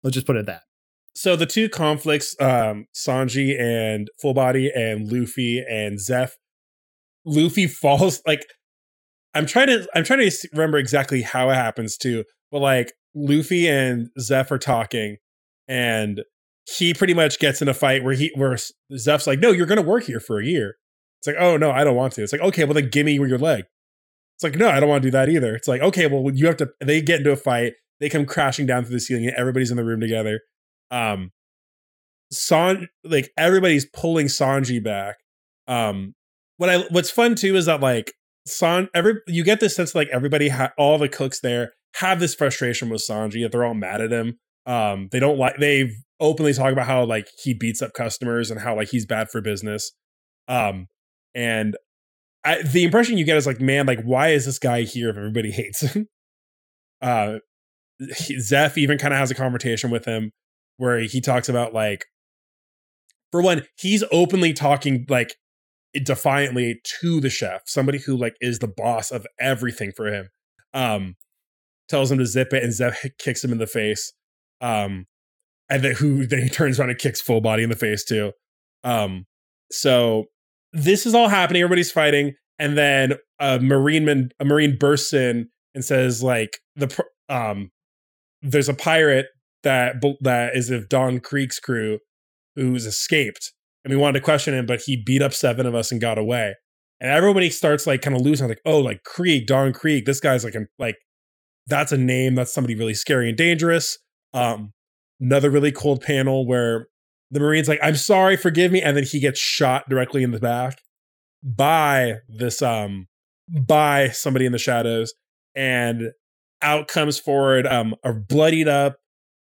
let's 0.03 0.14
just 0.14 0.27
put 0.27 0.37
it 0.37 0.47
that. 0.47 0.62
So 1.19 1.35
the 1.35 1.47
two 1.47 1.69
conflicts, 1.69 2.37
um, 2.41 2.87
Sanji 2.95 3.61
and 3.61 4.07
Full 4.23 4.35
Body 4.35 4.71
and 4.73 5.11
Luffy 5.11 5.59
and 5.69 5.99
Zeff. 5.99 6.31
Luffy 7.25 7.67
falls 7.83 8.23
like 8.25 8.47
I'm 9.35 9.45
trying 9.45 9.67
to 9.67 9.89
I'm 9.97 10.05
trying 10.05 10.21
to 10.21 10.49
remember 10.53 10.79
exactly 10.79 11.23
how 11.23 11.51
it 11.51 11.57
happens 11.57 11.97
too, 11.97 12.23
but 12.53 12.61
like 12.61 12.93
Luffy 13.17 13.67
and 13.67 14.11
Zeff 14.17 14.53
are 14.53 14.61
talking, 14.61 15.17
and 15.67 16.23
he 16.77 16.95
pretty 16.95 17.15
much 17.15 17.41
gets 17.41 17.61
in 17.61 17.67
a 17.67 17.75
fight 17.75 18.05
where 18.05 18.15
he 18.15 18.31
where 18.37 18.57
Zeff's 18.93 19.27
like, 19.27 19.41
"No, 19.41 19.51
you're 19.51 19.67
going 19.67 19.83
to 19.83 19.89
work 19.89 20.05
here 20.05 20.21
for 20.21 20.39
a 20.39 20.47
year." 20.47 20.77
It's 21.21 21.27
like, 21.27 21.37
"Oh 21.37 21.57
no, 21.57 21.73
I 21.73 21.83
don't 21.83 21.97
want 21.97 22.13
to." 22.13 22.23
It's 22.23 22.33
like, 22.33 22.43
"Okay, 22.43 22.63
well 22.63 22.75
then 22.75 22.91
give 22.91 23.07
me 23.07 23.15
your 23.15 23.39
leg." 23.39 23.65
It's 24.37 24.45
like, 24.45 24.55
"No, 24.55 24.71
I 24.71 24.79
don't 24.79 24.89
want 24.89 25.03
to 25.03 25.09
do 25.09 25.13
that 25.13 25.29
either." 25.29 25.57
It's 25.57 25.67
like, 25.67 25.81
"Okay, 25.81 26.07
well 26.07 26.33
you 26.33 26.47
have 26.47 26.59
to." 26.59 26.69
They 26.81 27.03
get 27.03 27.19
into 27.19 27.33
a 27.33 27.37
fight. 27.37 27.73
They 27.99 28.09
come 28.09 28.25
crashing 28.25 28.67
down 28.67 28.85
through 28.85 28.95
the 28.95 29.01
ceiling, 29.01 29.27
and 29.27 29.35
everybody's 29.35 29.73
in 29.73 29.77
the 29.77 29.85
room 29.85 29.99
together. 29.99 30.43
Um, 30.90 31.31
San 32.31 32.88
like 33.05 33.31
everybody's 33.37 33.87
pulling 33.87 34.27
Sanji 34.27 34.83
back. 34.83 35.16
Um, 35.66 36.14
what 36.57 36.70
I 36.70 36.79
what's 36.90 37.11
fun 37.11 37.35
too 37.35 37.57
is 37.57 37.66
that 37.66 37.81
like 37.81 38.12
San 38.46 38.88
every 38.94 39.20
you 39.27 39.44
get 39.44 39.61
this 39.61 39.77
sense 39.77 39.94
like 39.94 40.09
everybody 40.09 40.48
ha- 40.48 40.72
all 40.77 40.98
the 40.98 41.09
cooks 41.09 41.40
there 41.40 41.72
have 41.96 42.20
this 42.20 42.35
frustration 42.35 42.90
with 42.90 43.03
Sanji 43.09 43.42
that 43.42 43.53
they're 43.53 43.64
all 43.64 43.74
mad 43.74 44.01
at 44.01 44.12
him. 44.12 44.38
Um, 44.66 45.09
they 45.11 45.20
don't 45.20 45.38
like 45.38 45.57
they've 45.59 45.94
openly 46.20 46.53
talk 46.53 46.72
about 46.72 46.87
how 46.87 47.05
like 47.05 47.29
he 47.42 47.55
beats 47.55 47.81
up 47.81 47.92
customers 47.94 48.51
and 48.51 48.61
how 48.61 48.77
like 48.77 48.88
he's 48.90 49.07
bad 49.07 49.31
for 49.31 49.40
business. 49.40 49.92
Um, 50.48 50.87
and 51.35 51.77
I, 52.44 52.62
the 52.62 52.85
impression 52.85 53.18
you 53.18 53.24
get 53.24 53.37
is 53.37 53.46
like, 53.46 53.61
man, 53.61 53.87
like 53.87 54.03
why 54.03 54.29
is 54.29 54.44
this 54.44 54.59
guy 54.59 54.83
here 54.83 55.09
if 55.09 55.16
everybody 55.16 55.51
hates 55.53 55.81
him? 55.81 56.09
uh, 57.01 57.38
Zeff 58.01 58.77
even 58.77 58.98
kind 58.98 59.14
of 59.14 59.18
has 59.18 59.31
a 59.31 59.35
conversation 59.35 59.90
with 59.90 60.05
him 60.05 60.31
where 60.79 61.01
he 61.01 61.21
talks 61.21 61.49
about 61.49 61.75
like, 61.75 62.07
for 63.31 63.43
one, 63.43 63.62
he's 63.79 64.03
openly 64.11 64.55
talking 64.55 65.05
like 65.09 65.35
defiantly 66.03 66.81
to 67.01 67.21
the 67.21 67.31
chef, 67.31 67.62
somebody 67.67 67.99
who 67.99 68.17
like 68.17 68.35
is 68.41 68.59
the 68.59 68.69
boss 68.69 69.11
of 69.11 69.27
everything 69.38 69.93
for 69.95 70.07
him. 70.07 70.29
Um, 70.73 71.17
tells 71.88 72.11
him 72.11 72.19
to 72.19 72.27
zip 72.27 72.53
it, 72.53 72.62
and 72.62 72.73
Zeff 72.73 72.97
kicks 73.19 73.43
him 73.43 73.53
in 73.53 73.59
the 73.59 73.67
face. 73.67 74.12
Um, 74.61 75.07
and 75.69 75.83
then 75.83 75.95
who 75.95 76.27
then 76.27 76.43
he 76.43 76.49
turns 76.49 76.79
around 76.79 76.91
and 76.91 76.99
kicks 76.99 77.21
full 77.21 77.41
body 77.41 77.62
in 77.62 77.71
the 77.71 77.77
face 77.77 78.05
too. 78.05 78.33
Um, 78.85 79.27
so 79.71 80.27
this 80.73 81.07
is 81.07 81.14
all 81.14 81.29
happening. 81.29 81.62
Everybody's 81.62 81.93
fighting, 81.93 82.35
and 82.59 82.77
then 82.77 83.14
a 83.38 83.59
marine 83.61 84.05
man, 84.05 84.31
a 84.41 84.45
marine 84.45 84.77
bursts 84.79 85.12
in 85.12 85.49
and 85.75 85.85
says 85.85 86.23
like 86.23 86.59
the 86.77 87.05
um, 87.29 87.71
there's 88.43 88.69
a 88.69 88.75
pirate 88.75 89.27
that 89.62 90.03
that 90.21 90.57
is 90.57 90.71
of 90.71 90.88
Don 90.88 91.21
Krieg's 91.21 91.59
crew 91.59 91.99
who's 92.57 92.87
escaped 92.87 93.53
and 93.85 93.92
we 93.92 93.97
wanted 93.97 94.18
to 94.18 94.25
question 94.25 94.55
him, 94.55 94.66
but 94.66 94.83
he 94.83 95.03
beat 95.03 95.23
up 95.23 95.33
seven 95.33 95.64
of 95.66 95.75
us 95.75 95.92
and 95.92 96.01
got 96.01 96.18
away. 96.18 96.55
And 97.01 97.11
everybody 97.11 97.49
starts 97.49 97.87
like 97.87 98.03
kind 98.03 98.16
of 98.16 98.23
losing, 98.23 98.49
like, 98.49 98.61
oh, 98.66 98.81
like 98.81 99.05
Krieg, 99.05 99.47
Don 99.47 99.73
Krieg, 99.73 100.05
this 100.05 100.21
guy's 100.21 100.44
like, 100.44 100.55
like 100.79 100.97
that's 101.68 101.92
a 101.92 101.97
name. 101.97 102.35
That's 102.35 102.53
somebody 102.53 102.75
really 102.75 102.94
scary 102.94 103.29
and 103.29 103.38
dangerous. 103.38 103.99
Um, 104.35 104.73
another 105.21 105.49
really 105.49 105.73
cold 105.73 106.03
panel 106.03 106.47
where 106.47 106.88
the 107.31 107.40
Marine's 107.40 107.68
like, 107.68 107.79
I'm 107.83 107.97
sorry, 107.97 108.37
forgive 108.37 108.73
me. 108.73 108.83
And 108.83 108.97
then 108.97 109.05
he 109.05 109.21
gets 109.21 109.38
shot 109.38 109.88
directly 109.88 110.23
in 110.23 110.33
the 110.33 110.40
back. 110.40 110.81
by 111.42 112.16
this 112.29 112.62
um 112.62 113.07
by 113.49 114.09
somebody 114.11 114.47
in 114.47 114.53
the 114.53 114.59
shadows, 114.59 115.14
and 115.55 116.12
out 116.62 116.88
comes 116.88 117.18
forward 117.18 117.66
um 117.66 117.94
a 118.05 118.12
bloodied 118.12 118.68
up 118.68 118.97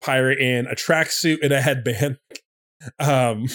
pirate 0.05 0.39
in 0.39 0.67
a 0.67 0.75
tracksuit 0.75 1.37
and 1.41 1.51
a 1.51 1.61
headband. 1.61 2.17
um, 2.99 3.47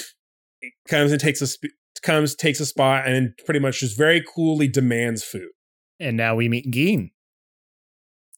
comes 0.89 1.13
and 1.13 1.21
takes 1.21 1.41
a 1.41 1.47
sp- 1.47 1.77
comes 2.03 2.35
takes 2.35 2.61
a 2.61 2.67
spot 2.67 3.07
and 3.07 3.33
pretty 3.45 3.61
much 3.61 3.81
just 3.81 3.97
very 3.97 4.23
coolly 4.23 4.69
demands 4.69 5.23
food. 5.23 5.51
And 5.99 6.17
now 6.17 6.35
we 6.35 6.49
meet 6.49 6.71
Gin. 6.71 7.11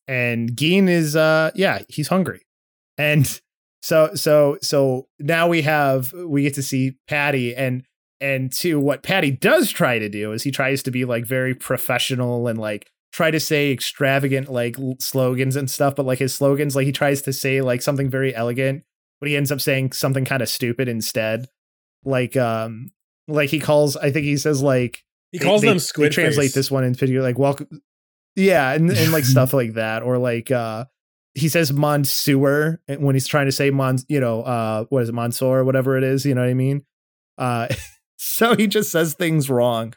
And 0.09 0.57
Gin 0.57 0.88
is 0.88 1.16
uh 1.16 1.51
yeah, 1.55 1.81
he's 1.88 2.09
hungry. 2.09 2.42
And 2.98 3.40
so 3.83 4.14
so 4.14 4.59
so 4.62 5.09
now 5.18 5.48
we 5.48 5.62
have 5.62 6.12
we 6.12 6.42
get 6.42 6.55
to 6.55 6.62
see 6.62 6.96
Patty 7.09 7.55
and 7.55 7.85
and 8.20 8.53
to 8.55 8.79
what 8.79 9.03
Patty 9.03 9.31
does 9.31 9.70
try 9.70 9.98
to 9.98 10.09
do 10.09 10.33
is 10.33 10.42
he 10.42 10.51
tries 10.51 10.83
to 10.85 10.90
be 10.90 11.05
like 11.05 11.27
very 11.27 11.55
professional 11.55 12.48
and 12.48 12.59
like 12.59 12.90
try 13.12 13.31
to 13.31 13.38
say 13.38 13.70
extravagant 13.70 14.51
like 14.51 14.77
slogans 14.98 15.55
and 15.55 15.70
stuff, 15.70 15.94
but 15.94 16.07
like 16.07 16.18
his 16.18 16.35
slogans, 16.35 16.75
like 16.75 16.87
he 16.87 16.92
tries 16.92 17.22
to 17.22 17.33
say 17.33 17.61
like 17.61 17.83
something 17.83 18.09
very 18.09 18.35
elegant, 18.35 18.85
but 19.20 19.29
he 19.29 19.37
ends 19.37 19.53
up 19.53 19.61
saying 19.61 19.92
something 19.92 20.25
kind 20.25 20.42
of 20.42 20.48
stupid 20.48 20.88
instead. 20.88 21.46
Like 22.05 22.37
um 22.37 22.90
like 23.29 23.51
he 23.51 23.61
calls 23.61 23.96
I 23.96 24.11
think 24.11 24.25
he 24.25 24.37
says 24.37 24.62
like 24.62 25.05
he 25.31 25.38
calls 25.38 25.61
they, 25.61 25.68
them 25.68 25.79
squid. 25.79 26.11
They 26.11 26.14
translate 26.14 26.46
face. 26.46 26.55
this 26.55 26.70
one 26.70 26.85
in 26.85 26.94
particular 26.94 27.22
like 27.22 27.38
welcome 27.38 27.83
yeah, 28.35 28.72
and, 28.72 28.90
and 28.90 29.12
like 29.12 29.25
stuff 29.25 29.53
like 29.53 29.75
that. 29.75 30.03
Or 30.03 30.16
like 30.18 30.51
uh 30.51 30.87
he 31.35 31.48
says 31.48 31.72
Monsieur 31.72 32.81
when 32.98 33.14
he's 33.14 33.27
trying 33.27 33.46
to 33.46 33.53
say 33.53 33.70
Mon 33.70 33.98
you 34.09 34.20
know, 34.20 34.42
uh 34.42 34.85
what 34.88 35.03
is 35.03 35.11
it, 35.11 35.14
Monsieur 35.14 35.59
or 35.59 35.64
whatever 35.64 35.98
it 35.98 36.05
is, 36.05 36.25
you 36.25 36.35
know 36.35 36.40
what 36.40 36.51
I 36.51 36.55
mean? 36.55 36.85
Uh 37.37 37.68
so 38.16 38.57
he 38.57 38.66
just 38.66 38.90
says 38.90 39.12
things 39.12 39.51
wrong 39.51 39.94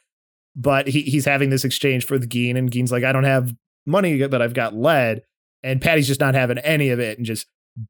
but 0.56 0.88
he, 0.88 1.02
he's 1.02 1.26
having 1.26 1.50
this 1.50 1.66
exchange 1.66 2.06
for 2.06 2.18
the 2.18 2.28
Gin, 2.28 2.58
and 2.58 2.72
Gin's 2.72 2.92
like, 2.92 3.04
I 3.04 3.12
don't 3.12 3.24
have 3.24 3.54
money, 3.86 4.26
but 4.28 4.42
I've 4.42 4.54
got 4.54 4.76
lead, 4.76 5.22
and 5.64 5.82
Patty's 5.82 6.08
just 6.08 6.20
not 6.20 6.36
having 6.36 6.58
any 6.60 6.90
of 6.90 7.00
it, 7.00 7.18
and 7.18 7.26
just 7.26 7.48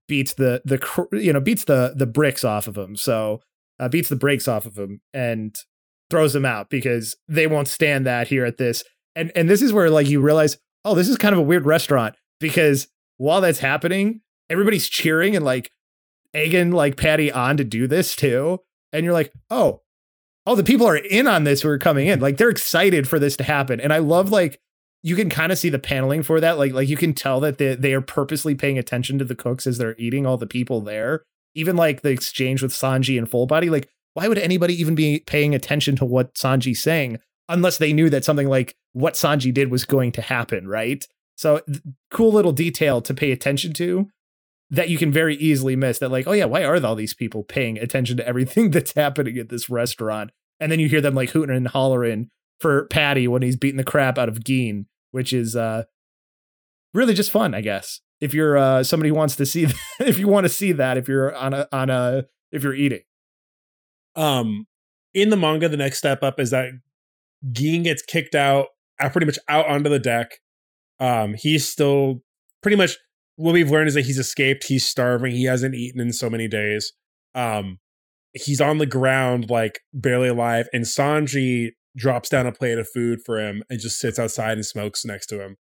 beats 0.08 0.34
the 0.34 0.62
the 0.65 1.08
you 1.21 1.32
know 1.32 1.39
beats 1.39 1.65
the 1.65 1.93
the 1.95 2.08
bricks 2.08 2.43
off 2.43 2.67
of 2.67 2.78
him. 2.78 2.95
So 2.95 3.41
uh, 3.80 3.89
beats 3.89 4.10
the 4.10 4.15
brakes 4.15 4.47
off 4.47 4.65
of 4.65 4.78
him 4.78 5.01
and 5.13 5.56
throws 6.10 6.36
him 6.36 6.45
out 6.45 6.69
because 6.69 7.15
they 7.28 7.47
won't 7.47 7.67
stand 7.67 8.06
that 8.06 8.28
here 8.28 8.45
at 8.45 8.58
this. 8.58 8.84
And 9.15 9.32
and 9.36 9.49
this 9.49 9.62
is 9.62 9.73
where 9.73 9.89
like 9.89 10.08
you 10.08 10.21
realize, 10.21 10.58
oh, 10.84 10.95
this 10.95 11.10
is 11.10 11.17
kind 11.17 11.34
of 11.34 11.39
a 11.39 11.43
weird 11.43 11.65
restaurant 11.65 12.15
because 12.39 12.88
while 13.17 13.41
that's 13.41 13.60
happening, 13.60 14.21
everybody's 14.49 14.89
cheering 14.89 15.36
and 15.36 15.45
like 15.45 15.71
egging 16.34 16.71
like 16.71 16.97
Patty 16.97 17.32
on 17.32 17.58
to 17.58 17.63
do 17.63 17.88
this 17.88 18.15
too. 18.15 18.60
And 18.91 19.04
you're 19.04 19.13
like, 19.13 19.32
oh, 19.49 19.82
oh, 20.45 20.55
the 20.55 20.63
people 20.63 20.88
are 20.88 20.97
in 20.97 21.27
on 21.27 21.43
this 21.43 21.62
who 21.62 21.69
are 21.69 21.77
coming 21.77 22.08
in. 22.08 22.19
Like 22.19 22.38
they're 22.38 22.49
excited 22.49 23.08
for 23.08 23.19
this 23.19 23.36
to 23.38 23.43
happen. 23.43 23.79
And 23.79 23.91
I 23.91 23.99
love 23.99 24.31
like 24.31 24.60
you 25.01 25.15
can 25.15 25.29
kind 25.29 25.51
of 25.51 25.58
see 25.58 25.69
the 25.69 25.79
paneling 25.79 26.23
for 26.23 26.39
that. 26.39 26.58
Like 26.58 26.73
like 26.73 26.88
you 26.88 26.97
can 26.97 27.13
tell 27.13 27.39
that 27.41 27.58
they 27.58 27.75
they 27.75 27.93
are 27.93 28.01
purposely 28.01 28.55
paying 28.55 28.77
attention 28.77 29.19
to 29.19 29.25
the 29.25 29.36
cooks 29.36 29.67
as 29.67 29.77
they're 29.77 29.95
eating 29.97 30.25
all 30.25 30.38
the 30.38 30.47
people 30.47 30.81
there. 30.81 31.23
Even 31.53 31.75
like 31.75 32.01
the 32.01 32.10
exchange 32.10 32.62
with 32.62 32.71
Sanji 32.71 33.17
and 33.17 33.29
Full 33.29 33.47
Body. 33.47 33.69
Like 33.69 33.89
why 34.13 34.27
would 34.27 34.38
anybody 34.38 34.79
even 34.79 34.95
be 34.95 35.19
paying 35.25 35.53
attention 35.53 35.95
to 35.97 36.05
what 36.05 36.34
Sanji's 36.36 36.81
saying 36.81 37.19
unless 37.49 37.77
they 37.77 37.93
knew 37.93 38.10
that 38.10 38.25
something 38.25 38.47
like 38.47 38.75
what 38.93 39.13
Sanji 39.13 39.53
did 39.53 39.69
was 39.69 39.86
going 39.86 40.12
to 40.13 40.21
happen, 40.21 40.67
right? 40.67 41.05
So 41.36 41.60
th- 41.67 41.81
cool 42.12 42.31
little 42.31 42.53
detail 42.53 43.01
to 43.01 43.13
pay 43.13 43.31
attention 43.31 43.73
to 43.73 44.08
that 44.71 44.89
you 44.89 44.97
can 44.97 45.12
very 45.12 45.36
easily 45.36 45.75
miss 45.75 45.99
that 45.99 46.10
like 46.10 46.28
oh 46.28 46.32
yeah 46.32 46.45
why 46.45 46.63
are 46.63 46.84
all 46.84 46.95
these 46.95 47.13
people 47.13 47.43
paying 47.43 47.78
attention 47.78 48.17
to 48.17 48.28
everything 48.28 48.71
that's 48.71 48.93
happening 48.93 49.38
at 49.38 49.49
this 49.49 49.69
restaurant? 49.69 50.32
And 50.60 50.71
then 50.71 50.80
you 50.80 50.88
hear 50.88 51.01
them 51.01 51.15
like 51.15 51.32
hooting 51.32 51.56
and 51.56 51.67
hollering 51.67 52.30
for 52.60 52.88
patty 52.88 53.28
when 53.28 53.41
he's 53.41 53.58
beating 53.58 53.78
the 53.78 53.84
crap 53.84 54.17
out 54.17 54.30
of 54.30 54.43
Gin 54.43 54.88
which 55.12 55.32
is 55.32 55.56
uh 55.56 55.84
really 56.93 57.13
just 57.13 57.32
fun 57.32 57.54
i 57.54 57.62
guess. 57.62 58.01
If 58.19 58.34
you're 58.34 58.58
uh 58.58 58.84
somebody 58.84 59.10
who 59.10 59.15
wants 59.15 59.36
to 59.38 59.45
see 59.45 59.65
that, 59.65 59.78
if 59.99 60.17
you 60.17 60.28
want 60.28 60.45
to 60.45 60.49
see 60.49 60.71
that 60.73 60.97
if 60.97 61.08
you're 61.08 61.34
on 61.36 61.54
a 61.54 61.67
on 61.71 61.89
a 61.89 62.25
if 62.51 62.63
you're 62.63 62.73
eating. 62.73 63.01
Um 64.15 64.67
in 65.13 65.30
the 65.30 65.38
manga 65.38 65.69
the 65.69 65.78
next 65.78 65.99
step 65.99 66.23
up 66.23 66.39
is 66.39 66.49
that 66.51 66.71
Gin 67.51 67.84
gets 67.84 68.01
kicked 68.01 68.36
out 68.36 68.67
pretty 69.12 69.25
much 69.25 69.39
out 69.47 69.67
onto 69.67 69.89
the 69.89 69.99
deck. 69.99 70.39
Um 70.99 71.36
he's 71.36 71.67
still 71.67 72.21
pretty 72.62 72.78
much 72.78 72.97
what 73.36 73.54
we've 73.54 73.71
learned 73.71 73.89
is 73.89 73.93
that 73.95 74.06
he's 74.06 74.17
escaped. 74.17 74.65
He's 74.67 74.88
starving. 74.88 75.32
He 75.32 75.45
hasn't 75.45 75.76
eaten 75.76 76.00
in 76.00 76.13
so 76.13 76.30
many 76.30 76.48
days. 76.48 76.93
Um, 77.34 77.80
he's 78.34 78.62
on 78.62 78.78
the 78.78 78.86
ground, 78.86 79.50
like 79.50 79.80
barely 79.93 80.30
alive. 80.30 80.67
And 80.74 80.84
Sanji 80.84 81.71
drops 81.95 82.30
down 82.30 82.45
a 82.45 82.52
plate 82.52 82.78
of 82.78 82.88
food 82.93 83.19
for 83.26 83.39
him 83.39 83.63
and 83.69 83.80
just 83.80 84.00
sits 84.00 84.19
outside 84.19 84.54
and 84.54 84.65
smokes 84.65 85.06
next 85.06 85.28
to 85.28 85.43
him. 85.43 85.58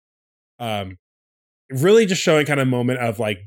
Um, 0.58 0.98
really 1.70 2.06
just 2.06 2.22
showing 2.22 2.46
kind 2.46 2.60
of 2.60 2.66
a 2.66 2.70
moment 2.70 3.00
of 3.00 3.18
like 3.18 3.38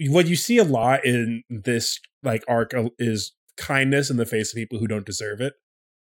what 0.00 0.26
you 0.26 0.36
see 0.36 0.58
a 0.58 0.64
lot 0.64 1.04
in 1.04 1.42
this 1.48 2.00
like 2.22 2.44
arc 2.48 2.72
is 2.98 3.32
kindness 3.56 4.10
in 4.10 4.16
the 4.16 4.26
face 4.26 4.52
of 4.52 4.56
people 4.56 4.78
who 4.78 4.86
don't 4.86 5.06
deserve 5.06 5.40
it. 5.40 5.54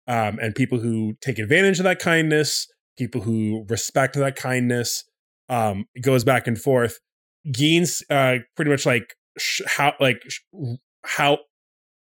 Um, 0.07 0.39
and 0.39 0.55
people 0.55 0.79
who 0.79 1.13
take 1.21 1.37
advantage 1.37 1.79
of 1.79 1.83
that 1.83 1.99
kindness, 1.99 2.67
people 2.97 3.21
who 3.21 3.65
respect 3.69 4.15
that 4.15 4.35
kindness, 4.35 5.03
um, 5.49 5.85
it 5.95 6.01
goes 6.01 6.23
back 6.23 6.47
and 6.47 6.59
forth. 6.59 6.99
Gin's 7.51 8.03
uh, 8.09 8.37
pretty 8.55 8.71
much 8.71 8.85
like 8.85 9.15
sh- 9.37 9.61
how 9.65 9.93
like 9.99 10.21
sh- 10.27 10.39
how 11.03 11.39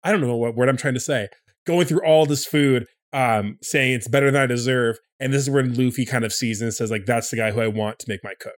I 0.04 0.12
don't 0.12 0.22
know 0.22 0.36
what 0.36 0.56
word 0.56 0.70
I'm 0.70 0.78
trying 0.78 0.96
to 0.96 1.00
say. 1.00 1.28
Going 1.66 1.86
through 1.86 2.04
all 2.06 2.26
this 2.26 2.46
food, 2.46 2.86
um, 3.14 3.58
saying 3.62 3.94
it's 3.94 4.08
better 4.08 4.32
than 4.32 4.42
I 4.42 4.46
deserve, 4.46 4.98
and 5.20 5.34
this 5.34 5.44
is 5.44 5.50
when 5.50 5.76
Luffy 5.76 6.06
kind 6.06 6.26
of 6.26 6.34
sees 6.34 6.62
and 6.62 6.74
says 6.74 6.92
like, 6.92 7.06
"That's 7.06 7.30
the 7.30 7.38
guy 7.38 7.52
who 7.52 7.62
I 7.62 7.68
want 7.68 8.00
to 8.00 8.06
make 8.10 8.24
my 8.24 8.34
cook." 8.40 8.56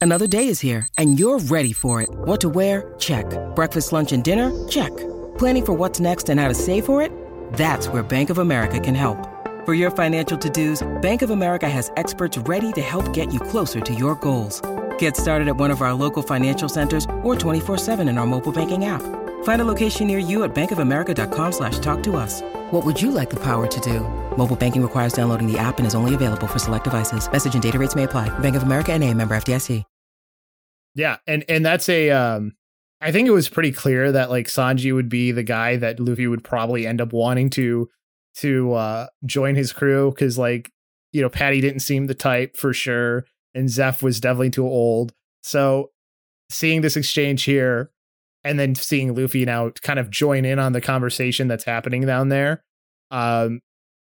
Another 0.00 0.26
day 0.26 0.48
is 0.48 0.60
here, 0.60 0.88
and 0.96 1.18
you're 1.18 1.38
ready 1.40 1.72
for 1.74 2.00
it. 2.00 2.08
What 2.10 2.40
to 2.40 2.48
wear? 2.48 2.94
Check. 2.98 3.26
Breakfast, 3.54 3.92
lunch, 3.92 4.12
and 4.12 4.24
dinner? 4.24 4.66
Check. 4.68 4.96
Planning 5.36 5.66
for 5.66 5.72
what's 5.74 6.00
next 6.00 6.30
and 6.30 6.40
how 6.40 6.48
to 6.48 6.54
save 6.54 6.86
for 6.86 7.02
it? 7.02 7.12
That's 7.52 7.88
where 7.88 8.02
Bank 8.02 8.30
of 8.30 8.38
America 8.38 8.80
can 8.80 8.94
help. 8.94 9.39
For 9.66 9.74
your 9.74 9.90
financial 9.90 10.38
to-dos, 10.38 10.88
Bank 11.02 11.20
of 11.20 11.28
America 11.28 11.68
has 11.68 11.92
experts 11.98 12.38
ready 12.38 12.72
to 12.72 12.80
help 12.80 13.12
get 13.12 13.30
you 13.30 13.38
closer 13.38 13.82
to 13.82 13.92
your 13.92 14.14
goals. 14.14 14.62
Get 14.98 15.18
started 15.18 15.48
at 15.48 15.56
one 15.58 15.70
of 15.70 15.82
our 15.82 15.92
local 15.92 16.22
financial 16.22 16.66
centers 16.66 17.04
or 17.22 17.34
24-7 17.34 18.08
in 18.08 18.16
our 18.16 18.26
mobile 18.26 18.52
banking 18.52 18.86
app. 18.86 19.02
Find 19.42 19.60
a 19.60 19.66
location 19.66 20.06
near 20.06 20.18
you 20.18 20.44
at 20.44 20.54
bankofamerica.com 20.54 21.52
slash 21.52 21.78
talk 21.80 22.02
to 22.04 22.16
us. 22.16 22.40
What 22.70 22.86
would 22.86 23.02
you 23.02 23.10
like 23.10 23.28
the 23.28 23.40
power 23.40 23.66
to 23.66 23.80
do? 23.80 24.00
Mobile 24.38 24.56
banking 24.56 24.80
requires 24.80 25.12
downloading 25.12 25.46
the 25.46 25.58
app 25.58 25.76
and 25.76 25.86
is 25.86 25.94
only 25.94 26.14
available 26.14 26.46
for 26.46 26.58
select 26.58 26.84
devices. 26.84 27.30
Message 27.30 27.52
and 27.52 27.62
data 27.62 27.78
rates 27.78 27.94
may 27.94 28.04
apply. 28.04 28.30
Bank 28.38 28.56
of 28.56 28.62
America 28.62 28.94
and 28.94 29.04
a 29.04 29.12
member 29.12 29.34
FDIC. 29.34 29.84
Yeah, 30.94 31.18
and 31.26 31.44
and 31.48 31.64
that's 31.64 31.88
a 31.88 32.10
um 32.10 32.54
I 33.00 33.12
think 33.12 33.28
it 33.28 33.32
was 33.32 33.48
pretty 33.48 33.72
clear 33.72 34.10
that 34.10 34.28
like 34.28 34.48
Sanji 34.48 34.92
would 34.92 35.08
be 35.08 35.32
the 35.32 35.44
guy 35.44 35.76
that 35.76 36.00
Luffy 36.00 36.26
would 36.26 36.42
probably 36.42 36.86
end 36.86 37.00
up 37.00 37.12
wanting 37.12 37.48
to 37.50 37.88
to 38.36 38.72
uh 38.72 39.06
join 39.26 39.54
his 39.54 39.72
crew 39.72 40.10
because 40.10 40.38
like 40.38 40.70
you 41.12 41.20
know 41.20 41.28
patty 41.28 41.60
didn't 41.60 41.80
seem 41.80 42.06
the 42.06 42.14
type 42.14 42.56
for 42.56 42.72
sure 42.72 43.24
and 43.54 43.68
Zeff 43.68 44.02
was 44.02 44.20
definitely 44.20 44.50
too 44.50 44.66
old. 44.66 45.12
So 45.42 45.90
seeing 46.50 46.82
this 46.82 46.96
exchange 46.96 47.44
here 47.44 47.90
and 48.44 48.58
then 48.58 48.74
seeing 48.74 49.14
luffy 49.14 49.44
now 49.44 49.70
kind 49.82 49.98
of 49.98 50.10
join 50.10 50.44
in 50.44 50.58
on 50.58 50.72
the 50.72 50.80
conversation 50.80 51.48
that's 51.48 51.64
happening 51.64 52.06
down 52.06 52.28
there 52.28 52.62
um 53.10 53.60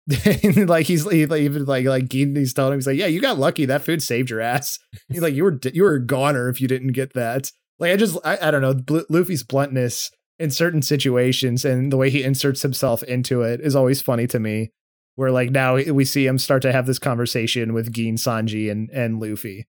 like 0.57 0.87
he's 0.87 1.11
he, 1.11 1.25
like, 1.25 1.41
even 1.41 1.65
like 1.65 1.87
like 1.87 2.13
he's 2.13 2.53
telling 2.53 2.75
him 2.75 2.79
he's 2.79 2.87
like 2.87 2.99
yeah 2.99 3.07
you 3.07 3.21
got 3.21 3.39
lucky. 3.39 3.65
That 3.65 3.83
food 3.83 4.03
saved 4.03 4.29
your 4.29 4.41
ass. 4.41 4.79
He's 5.09 5.23
like 5.23 5.33
you 5.33 5.45
were 5.45 5.59
you 5.73 5.83
were 5.83 5.95
a 5.95 6.07
goner 6.07 6.51
if 6.51 6.61
you 6.61 6.69
didn't 6.69 6.93
get 6.93 7.15
that. 7.15 7.51
Like 7.79 7.93
i 7.93 7.97
just 7.97 8.17
i, 8.25 8.39
I 8.41 8.51
don't 8.51 8.63
know 8.63 9.05
luffy's 9.09 9.43
bluntness 9.43 10.11
in 10.38 10.51
certain 10.51 10.83
situations 10.83 11.64
and 11.64 11.92
the 11.92 11.97
way 11.97 12.11
he 12.11 12.23
inserts 12.23 12.62
himself 12.62 13.03
into 13.05 13.42
it 13.42 13.61
is 13.61 13.77
always 13.77 14.03
funny 14.03 14.27
to 14.27 14.40
me 14.40 14.70
where 15.16 15.31
like 15.31 15.51
now 15.51 15.77
we 15.77 16.05
see 16.05 16.27
him 16.27 16.38
start 16.38 16.62
to 16.62 16.73
have 16.73 16.87
this 16.87 16.99
conversation 16.99 17.73
with 17.73 17.92
Gin 17.92 18.16
Sanji 18.16 18.70
and 18.70 18.90
and 18.90 19.20
Luffy. 19.20 19.66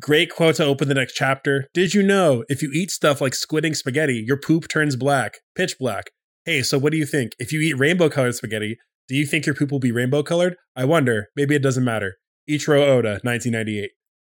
Great 0.00 0.30
quote 0.30 0.56
to 0.56 0.64
open 0.64 0.88
the 0.88 0.94
next 0.94 1.14
chapter. 1.14 1.68
Did 1.74 1.92
you 1.92 2.02
know 2.02 2.44
if 2.48 2.62
you 2.62 2.70
eat 2.72 2.90
stuff 2.90 3.20
like 3.20 3.34
squid 3.34 3.64
ink 3.64 3.76
spaghetti, 3.76 4.22
your 4.26 4.36
poop 4.36 4.68
turns 4.68 4.94
black, 4.96 5.38
pitch 5.56 5.76
black? 5.78 6.10
Hey, 6.44 6.62
so 6.62 6.78
what 6.78 6.92
do 6.92 6.98
you 6.98 7.06
think? 7.06 7.32
If 7.38 7.52
you 7.52 7.60
eat 7.60 7.78
rainbow 7.78 8.08
colored 8.08 8.34
spaghetti, 8.34 8.78
do 9.08 9.16
you 9.16 9.26
think 9.26 9.44
your 9.44 9.54
poop 9.54 9.72
will 9.72 9.80
be 9.80 9.92
rainbow 9.92 10.22
colored? 10.22 10.56
I 10.76 10.84
wonder. 10.84 11.28
Maybe 11.34 11.54
it 11.54 11.62
doesn't 11.62 11.84
matter. 11.84 12.16
Eiichiro 12.48 12.80
Oda, 12.80 13.20
1998. 13.22 13.90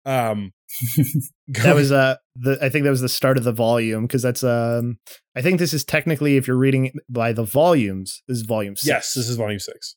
Um, 0.05 0.53
that 1.49 1.75
was 1.75 1.93
uh 1.93 2.17
the 2.35 2.59
I 2.63 2.69
think 2.69 2.85
that 2.85 2.91
was 2.91 3.01
the 3.01 3.09
start 3.09 3.37
of 3.37 3.45
the 3.45 3.53
volume 3.53 4.07
because 4.07 4.23
that's 4.23 4.43
um 4.43 4.99
I 5.37 5.43
think 5.43 5.59
this 5.59 5.75
is 5.75 5.85
technically 5.85 6.37
if 6.37 6.47
you're 6.47 6.57
reading 6.57 6.93
by 7.09 7.33
the 7.33 7.45
volumes 7.45 8.23
this 8.29 8.39
is 8.39 8.45
volume 8.45 8.77
six. 8.77 8.87
Yes, 8.87 9.13
this 9.15 9.29
is 9.29 9.37
volume 9.37 9.59
six. 9.59 9.97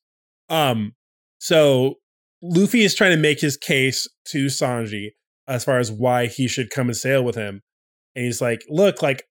Um, 0.49 0.93
so 1.39 1.95
Luffy 2.41 2.83
is 2.83 2.93
trying 2.93 3.11
to 3.11 3.17
make 3.17 3.41
his 3.41 3.57
case 3.57 4.07
to 4.27 4.45
Sanji 4.45 5.09
as 5.47 5.63
far 5.63 5.79
as 5.79 5.91
why 5.91 6.27
he 6.27 6.47
should 6.47 6.69
come 6.69 6.87
and 6.87 6.97
sail 6.97 7.23
with 7.23 7.35
him, 7.35 7.61
and 8.15 8.25
he's 8.25 8.41
like, 8.41 8.63
"Look, 8.69 9.01
like 9.01 9.23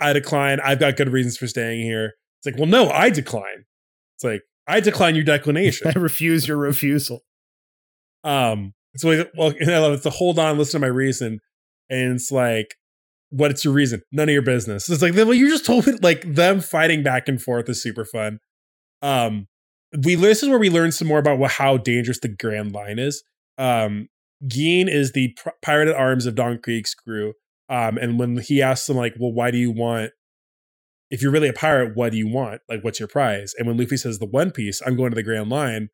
I 0.00 0.12
decline. 0.12 0.60
I've 0.60 0.80
got 0.80 0.96
good 0.96 1.10
reasons 1.10 1.36
for 1.36 1.46
staying 1.46 1.82
here." 1.82 2.14
It's 2.38 2.46
like, 2.46 2.56
"Well, 2.56 2.68
no, 2.68 2.90
I 2.90 3.10
decline." 3.10 3.64
It's 4.16 4.24
like, 4.24 4.42
I 4.66 4.80
decline 4.80 5.14
your 5.14 5.24
declination. 5.36 5.88
I 5.94 5.98
refuse 5.98 6.48
your 6.48 6.56
refusal. 6.56 7.20
Um, 8.22 8.72
so 8.96 9.26
well, 9.36 9.52
and 9.58 9.70
I 9.70 9.78
love 9.78 9.92
it. 9.92 9.96
It's 9.96 10.06
a 10.06 10.10
hold 10.10 10.38
on, 10.38 10.58
listen 10.58 10.80
to 10.80 10.86
my 10.86 10.90
reason, 10.90 11.40
and 11.90 12.14
it's 12.14 12.30
like, 12.30 12.74
what's 13.30 13.64
your 13.64 13.74
reason? 13.74 14.02
None 14.12 14.28
of 14.28 14.32
your 14.32 14.42
business. 14.42 14.88
It's 14.88 15.02
like, 15.02 15.14
well, 15.14 15.34
you 15.34 15.48
just 15.48 15.66
told 15.66 15.86
me 15.86 15.94
like 16.02 16.22
them 16.22 16.60
fighting 16.60 17.02
back 17.02 17.28
and 17.28 17.40
forth 17.40 17.68
is 17.68 17.82
super 17.82 18.04
fun. 18.04 18.38
Um, 19.02 19.48
we 20.04 20.14
this 20.14 20.42
is 20.42 20.48
where 20.48 20.58
we 20.58 20.70
learn 20.70 20.92
some 20.92 21.08
more 21.08 21.18
about 21.18 21.38
what, 21.38 21.52
how 21.52 21.76
dangerous 21.76 22.20
the 22.20 22.28
Grand 22.28 22.72
Line 22.72 22.98
is. 22.98 23.22
Um, 23.58 24.08
Gin 24.46 24.88
is 24.88 25.12
the 25.12 25.34
pr- 25.36 25.50
pirate 25.62 25.88
at 25.88 25.96
arms 25.96 26.26
of 26.26 26.34
Don 26.34 26.58
Krieg's 26.58 26.94
crew. 26.94 27.34
Um, 27.68 27.96
and 27.98 28.18
when 28.18 28.38
he 28.38 28.60
asks 28.62 28.86
them 28.86 28.96
like, 28.96 29.14
well, 29.18 29.32
why 29.32 29.50
do 29.50 29.58
you 29.58 29.70
want? 29.70 30.12
If 31.10 31.22
you're 31.22 31.32
really 31.32 31.48
a 31.48 31.52
pirate, 31.52 31.96
what 31.96 32.12
do 32.12 32.18
you 32.18 32.28
want? 32.28 32.60
Like, 32.68 32.82
what's 32.82 32.98
your 32.98 33.08
prize? 33.08 33.54
And 33.56 33.66
when 33.66 33.76
Luffy 33.76 33.96
says 33.96 34.18
the 34.18 34.26
One 34.26 34.50
Piece, 34.50 34.82
I'm 34.84 34.96
going 34.96 35.10
to 35.10 35.14
the 35.14 35.22
Grand 35.22 35.48
Line. 35.48 35.88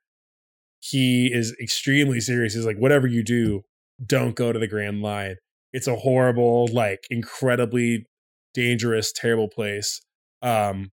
He 0.80 1.30
is 1.32 1.54
extremely 1.60 2.20
serious. 2.20 2.54
He's 2.54 2.66
like, 2.66 2.78
whatever 2.78 3.06
you 3.06 3.22
do, 3.22 3.62
don't 4.04 4.34
go 4.34 4.52
to 4.52 4.58
the 4.58 4.66
Grand 4.66 5.02
Line. 5.02 5.36
It's 5.72 5.86
a 5.86 5.96
horrible, 5.96 6.68
like, 6.72 7.00
incredibly 7.10 8.06
dangerous, 8.54 9.12
terrible 9.12 9.48
place. 9.48 10.00
Um, 10.42 10.90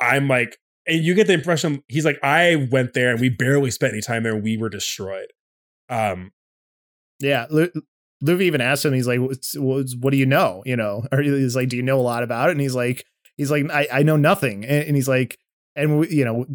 I'm 0.00 0.28
like, 0.28 0.56
and 0.86 1.04
you 1.04 1.14
get 1.14 1.26
the 1.26 1.34
impression 1.34 1.82
he's 1.88 2.04
like, 2.04 2.18
I 2.22 2.68
went 2.70 2.94
there 2.94 3.10
and 3.10 3.20
we 3.20 3.28
barely 3.28 3.70
spent 3.70 3.92
any 3.92 4.02
time 4.02 4.22
there. 4.22 4.34
We 4.34 4.56
were 4.56 4.70
destroyed. 4.70 5.28
Um, 5.88 6.32
yeah, 7.20 7.46
Luffy 8.22 8.46
even 8.46 8.60
asked 8.60 8.84
him. 8.84 8.94
He's 8.94 9.06
like, 9.06 9.20
what's, 9.20 9.56
what's, 9.58 9.94
"What 9.94 10.10
do 10.10 10.16
you 10.16 10.26
know?" 10.26 10.62
You 10.64 10.76
know, 10.76 11.04
or 11.12 11.20
he's 11.20 11.56
like, 11.56 11.68
"Do 11.68 11.76
you 11.76 11.82
know 11.82 12.00
a 12.00 12.02
lot 12.02 12.22
about 12.22 12.48
it?" 12.48 12.52
And 12.52 12.60
he's 12.60 12.74
like, 12.74 13.04
"He's 13.36 13.50
like, 13.50 13.70
I, 13.70 13.88
I 13.92 14.02
know 14.02 14.16
nothing." 14.16 14.64
And, 14.64 14.88
and 14.88 14.96
he's 14.96 15.08
like, 15.08 15.38
"And 15.76 16.00
we, 16.00 16.08
you 16.08 16.24
know, 16.24 16.46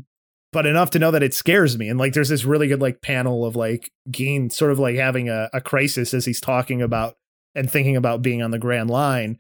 but 0.56 0.66
enough 0.66 0.90
to 0.92 1.00
know 1.00 1.12
that 1.12 1.22
it 1.22 1.34
scares 1.34 1.78
me." 1.78 1.90
And 1.90 2.00
like, 2.00 2.14
there's 2.14 2.30
this 2.30 2.46
really 2.46 2.68
good 2.68 2.82
like 2.82 3.02
panel 3.02 3.46
of 3.46 3.56
like 3.56 3.92
Gin 4.10 4.50
sort 4.50 4.72
of 4.72 4.80
like 4.80 4.96
having 4.96 5.30
a, 5.30 5.50
a 5.54 5.62
crisis 5.62 6.14
as 6.14 6.26
he's 6.26 6.42
talking 6.42 6.82
about 6.82 7.16
and 7.54 7.70
thinking 7.70 7.96
about 7.96 8.22
being 8.22 8.42
on 8.42 8.52
the 8.52 8.58
Grand 8.58 8.90
Line. 8.90 9.40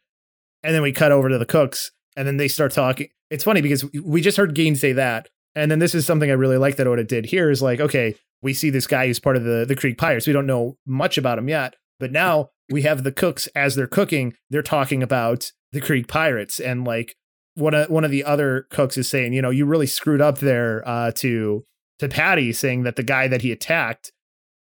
And 0.64 0.76
then 0.76 0.82
we 0.82 0.92
cut 0.92 1.12
over 1.12 1.30
to 1.30 1.38
the 1.38 1.46
cooks, 1.46 1.92
and 2.16 2.28
then 2.28 2.38
they 2.38 2.48
start 2.48 2.72
talking. 2.72 3.08
It's 3.32 3.44
funny 3.44 3.62
because 3.62 3.84
we 4.04 4.22
just 4.22 4.38
heard 4.38 4.56
Gin 4.56 4.76
say 4.76 4.94
that, 4.94 5.30
and 5.56 5.72
then 5.72 5.80
this 5.80 5.96
is 5.96 6.06
something 6.06 6.30
I 6.30 6.34
really 6.34 6.58
like 6.58 6.76
that 6.76 6.88
Oda 6.88 7.04
did 7.04 7.26
here 7.26 7.50
is 7.50 7.62
like, 7.62 7.80
okay, 7.80 8.16
we 8.42 8.54
see 8.54 8.70
this 8.70 8.88
guy 8.88 9.08
who's 9.08 9.20
part 9.20 9.38
of 9.38 9.44
the 9.44 9.66
the 9.66 9.76
Krieg 9.76 9.98
Pirates. 9.98 10.28
We 10.28 10.34
don't 10.34 10.46
know 10.46 10.78
much 10.86 11.18
about 11.18 11.40
him 11.40 11.50
yet, 11.50 11.76
but 12.00 12.12
now 12.12 12.50
we 12.70 12.82
have 12.82 13.04
the 13.04 13.12
cooks 13.12 13.48
as 13.56 13.76
they're 13.76 13.88
cooking, 13.88 14.36
they're 14.50 14.62
talking 14.62 15.02
about 15.02 15.52
the 15.72 15.82
Krieg 15.82 16.08
Pirates 16.08 16.60
and 16.60 16.86
like 16.86 17.16
one 17.56 17.74
of 17.74 17.90
one 17.90 18.04
of 18.04 18.12
the 18.12 18.24
other 18.24 18.68
cooks 18.70 18.98
is 18.98 19.10
saying, 19.10 19.34
you 19.34 19.42
know, 19.42 19.50
you 19.50 19.66
really 19.66 19.88
screwed 19.88 20.22
up 20.22 20.40
there 20.40 20.88
uh, 20.88 21.12
to 21.16 21.66
to 22.00 22.10
Patty, 22.10 22.54
saying 22.54 22.84
that 22.84 22.96
the 22.96 23.04
guy 23.04 23.28
that 23.28 23.42
he 23.42 23.52
attacked 23.52 24.12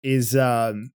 is 0.03 0.35
um, 0.35 0.91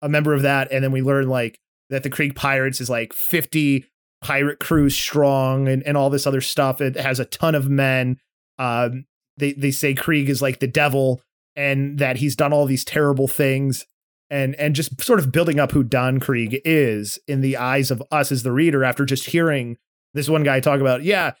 a 0.00 0.08
member 0.08 0.34
of 0.34 0.42
that, 0.42 0.72
and 0.72 0.82
then 0.82 0.92
we 0.92 1.02
learn 1.02 1.28
like 1.28 1.58
that 1.90 2.02
the 2.02 2.10
Krieg 2.10 2.34
Pirates 2.34 2.80
is 2.80 2.90
like 2.90 3.12
fifty 3.12 3.86
pirate 4.22 4.60
crews 4.60 4.96
strong 4.96 5.68
and, 5.68 5.82
and 5.82 5.96
all 5.96 6.08
this 6.08 6.26
other 6.26 6.40
stuff. 6.40 6.80
It 6.80 6.96
has 6.96 7.20
a 7.20 7.24
ton 7.24 7.54
of 7.54 7.68
men. 7.68 8.18
Um, 8.58 9.04
they 9.36 9.52
they 9.52 9.70
say 9.70 9.94
Krieg 9.94 10.28
is 10.28 10.40
like 10.42 10.60
the 10.60 10.66
devil 10.66 11.22
and 11.54 11.98
that 11.98 12.16
he's 12.16 12.36
done 12.36 12.52
all 12.52 12.66
these 12.66 12.84
terrible 12.84 13.28
things 13.28 13.86
and 14.30 14.54
and 14.54 14.74
just 14.74 15.00
sort 15.02 15.18
of 15.18 15.30
building 15.30 15.60
up 15.60 15.72
who 15.72 15.82
Don 15.82 16.18
Krieg 16.18 16.60
is 16.64 17.18
in 17.28 17.42
the 17.42 17.56
eyes 17.56 17.90
of 17.90 18.02
us 18.10 18.32
as 18.32 18.42
the 18.42 18.52
reader 18.52 18.82
after 18.84 19.04
just 19.04 19.26
hearing 19.26 19.76
this 20.14 20.28
one 20.28 20.42
guy 20.42 20.60
talk 20.60 20.80
about, 20.80 21.02
yeah, 21.02 21.32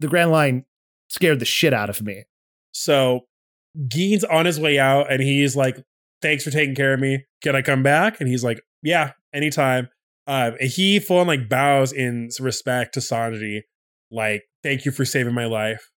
the 0.00 0.08
Grand 0.08 0.30
Line 0.30 0.64
scared 1.08 1.40
the 1.40 1.44
shit 1.44 1.72
out 1.72 1.90
of 1.90 2.02
me. 2.02 2.24
So 2.72 3.26
Gin's 3.88 4.24
on 4.24 4.46
his 4.46 4.58
way 4.58 4.78
out 4.78 5.10
and 5.12 5.22
he's 5.22 5.56
like, 5.56 5.76
Thanks 6.22 6.44
for 6.44 6.50
taking 6.50 6.74
care 6.74 6.92
of 6.92 7.00
me. 7.00 7.24
Can 7.42 7.56
I 7.56 7.62
come 7.62 7.82
back? 7.82 8.20
And 8.20 8.28
he's 8.28 8.44
like, 8.44 8.60
Yeah, 8.82 9.12
anytime. 9.32 9.88
Uh, 10.26 10.52
he 10.60 11.00
full 11.00 11.18
on 11.18 11.26
like 11.26 11.48
bows 11.48 11.92
in 11.92 12.28
respect 12.40 12.94
to 12.94 13.00
Sanji, 13.00 13.62
like, 14.10 14.42
thank 14.62 14.84
you 14.84 14.92
for 14.92 15.04
saving 15.04 15.34
my 15.34 15.46
life. 15.46 15.90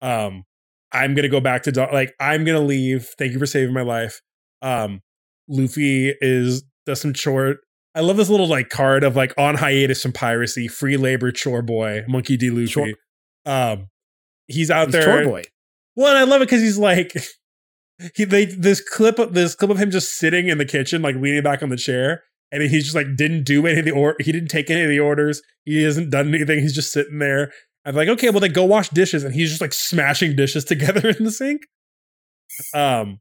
Um, 0.00 0.44
I'm 0.90 1.14
gonna 1.14 1.28
go 1.28 1.40
back 1.40 1.62
to 1.64 1.72
Do- 1.72 1.86
like 1.92 2.14
I'm 2.18 2.44
gonna 2.44 2.60
leave. 2.60 3.08
Thank 3.18 3.32
you 3.32 3.38
for 3.38 3.46
saving 3.46 3.74
my 3.74 3.82
life. 3.82 4.20
Um, 4.62 5.02
Luffy 5.48 6.14
is 6.20 6.62
does 6.86 7.00
some 7.00 7.12
chore. 7.12 7.56
I 7.98 8.00
love 8.00 8.16
this 8.16 8.30
little 8.30 8.46
like 8.46 8.68
card 8.68 9.02
of 9.02 9.16
like 9.16 9.34
on 9.36 9.56
hiatus 9.56 10.02
from 10.02 10.12
piracy, 10.12 10.68
free 10.68 10.96
labor 10.96 11.32
chore 11.32 11.62
boy, 11.62 12.04
Monkey 12.06 12.36
D. 12.36 12.48
Luffy. 12.48 12.94
Um, 13.44 13.88
he's 14.46 14.70
out 14.70 14.86
he's 14.86 14.92
there. 14.92 15.02
Chore 15.02 15.24
boy. 15.24 15.42
Well, 15.96 16.16
I 16.16 16.22
love 16.22 16.40
it 16.40 16.44
because 16.44 16.62
he's 16.62 16.78
like 16.78 17.12
he 18.14 18.22
they 18.22 18.44
this 18.44 18.80
clip 18.80 19.18
of 19.18 19.34
this 19.34 19.56
clip 19.56 19.72
of 19.72 19.78
him 19.78 19.90
just 19.90 20.12
sitting 20.12 20.46
in 20.46 20.58
the 20.58 20.64
kitchen, 20.64 21.02
like 21.02 21.16
leaning 21.16 21.42
back 21.42 21.60
on 21.60 21.70
the 21.70 21.76
chair, 21.76 22.22
and 22.52 22.62
he's 22.62 22.84
just 22.84 22.94
like 22.94 23.16
didn't 23.16 23.42
do 23.42 23.66
any 23.66 23.80
of 23.80 23.84
the 23.84 23.90
or 23.90 24.14
he 24.20 24.30
didn't 24.30 24.48
take 24.48 24.70
any 24.70 24.82
of 24.82 24.88
the 24.88 25.00
orders. 25.00 25.42
He 25.64 25.82
hasn't 25.82 26.10
done 26.10 26.32
anything. 26.32 26.60
He's 26.60 26.76
just 26.76 26.92
sitting 26.92 27.18
there. 27.18 27.50
I'm 27.84 27.96
like, 27.96 28.08
okay, 28.08 28.30
well 28.30 28.38
then 28.38 28.52
go 28.52 28.64
wash 28.64 28.90
dishes, 28.90 29.24
and 29.24 29.34
he's 29.34 29.48
just 29.48 29.60
like 29.60 29.72
smashing 29.72 30.36
dishes 30.36 30.64
together 30.66 31.08
in 31.08 31.24
the 31.24 31.32
sink. 31.32 31.62
Um, 32.72 33.18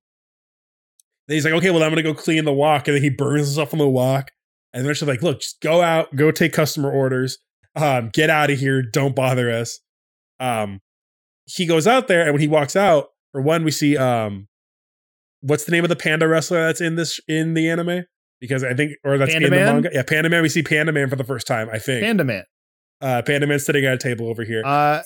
then 1.27 1.35
he's 1.35 1.45
like, 1.45 1.55
okay, 1.55 1.71
well, 1.71 1.81
I'm 1.81 1.89
gonna 1.89 2.03
go 2.03 2.13
clean 2.13 2.45
the 2.45 2.53
wok, 2.53 2.87
and 2.87 2.95
then 2.95 3.01
he 3.01 3.09
burns 3.09 3.47
himself 3.47 3.73
on 3.73 3.79
the 3.79 3.89
wok. 3.89 4.29
And 4.73 4.85
they're 4.85 4.93
just 4.93 5.07
like, 5.07 5.21
look, 5.21 5.41
just 5.41 5.61
go 5.61 5.81
out, 5.81 6.15
go 6.15 6.31
take 6.31 6.53
customer 6.53 6.91
orders, 6.91 7.39
um, 7.75 8.09
get 8.13 8.29
out 8.29 8.51
of 8.51 8.59
here, 8.59 8.81
don't 8.81 9.15
bother 9.15 9.51
us. 9.51 9.79
Um, 10.39 10.81
he 11.45 11.65
goes 11.65 11.87
out 11.87 12.07
there, 12.07 12.23
and 12.23 12.33
when 12.33 12.41
he 12.41 12.47
walks 12.47 12.75
out, 12.75 13.07
for 13.31 13.41
one, 13.41 13.63
we 13.63 13.71
see 13.71 13.97
um, 13.97 14.47
what's 15.41 15.65
the 15.65 15.71
name 15.71 15.83
of 15.83 15.89
the 15.89 15.95
panda 15.95 16.27
wrestler 16.27 16.65
that's 16.65 16.81
in 16.81 16.95
this 16.95 17.19
in 17.27 17.53
the 17.53 17.69
anime? 17.69 18.03
Because 18.39 18.63
I 18.63 18.73
think, 18.73 18.93
or 19.03 19.17
that's 19.17 19.31
Panda 19.31 19.47
in 19.47 19.51
Man? 19.51 19.65
the 19.65 19.73
manga. 19.73 19.89
Yeah, 19.93 20.03
Panda 20.03 20.29
Man. 20.29 20.43
We 20.43 20.49
see 20.49 20.61
Panda 20.61 20.91
Man 20.91 21.09
for 21.09 21.15
the 21.15 21.23
first 21.23 21.47
time. 21.47 21.69
I 21.71 21.79
think 21.79 22.03
Panda 22.03 22.23
Man. 22.23 22.43
Uh, 23.01 23.21
Panda 23.23 23.47
Man 23.47 23.59
sitting 23.59 23.85
at 23.85 23.93
a 23.93 23.97
table 23.97 24.27
over 24.27 24.43
here. 24.43 24.63
Uh, 24.63 25.01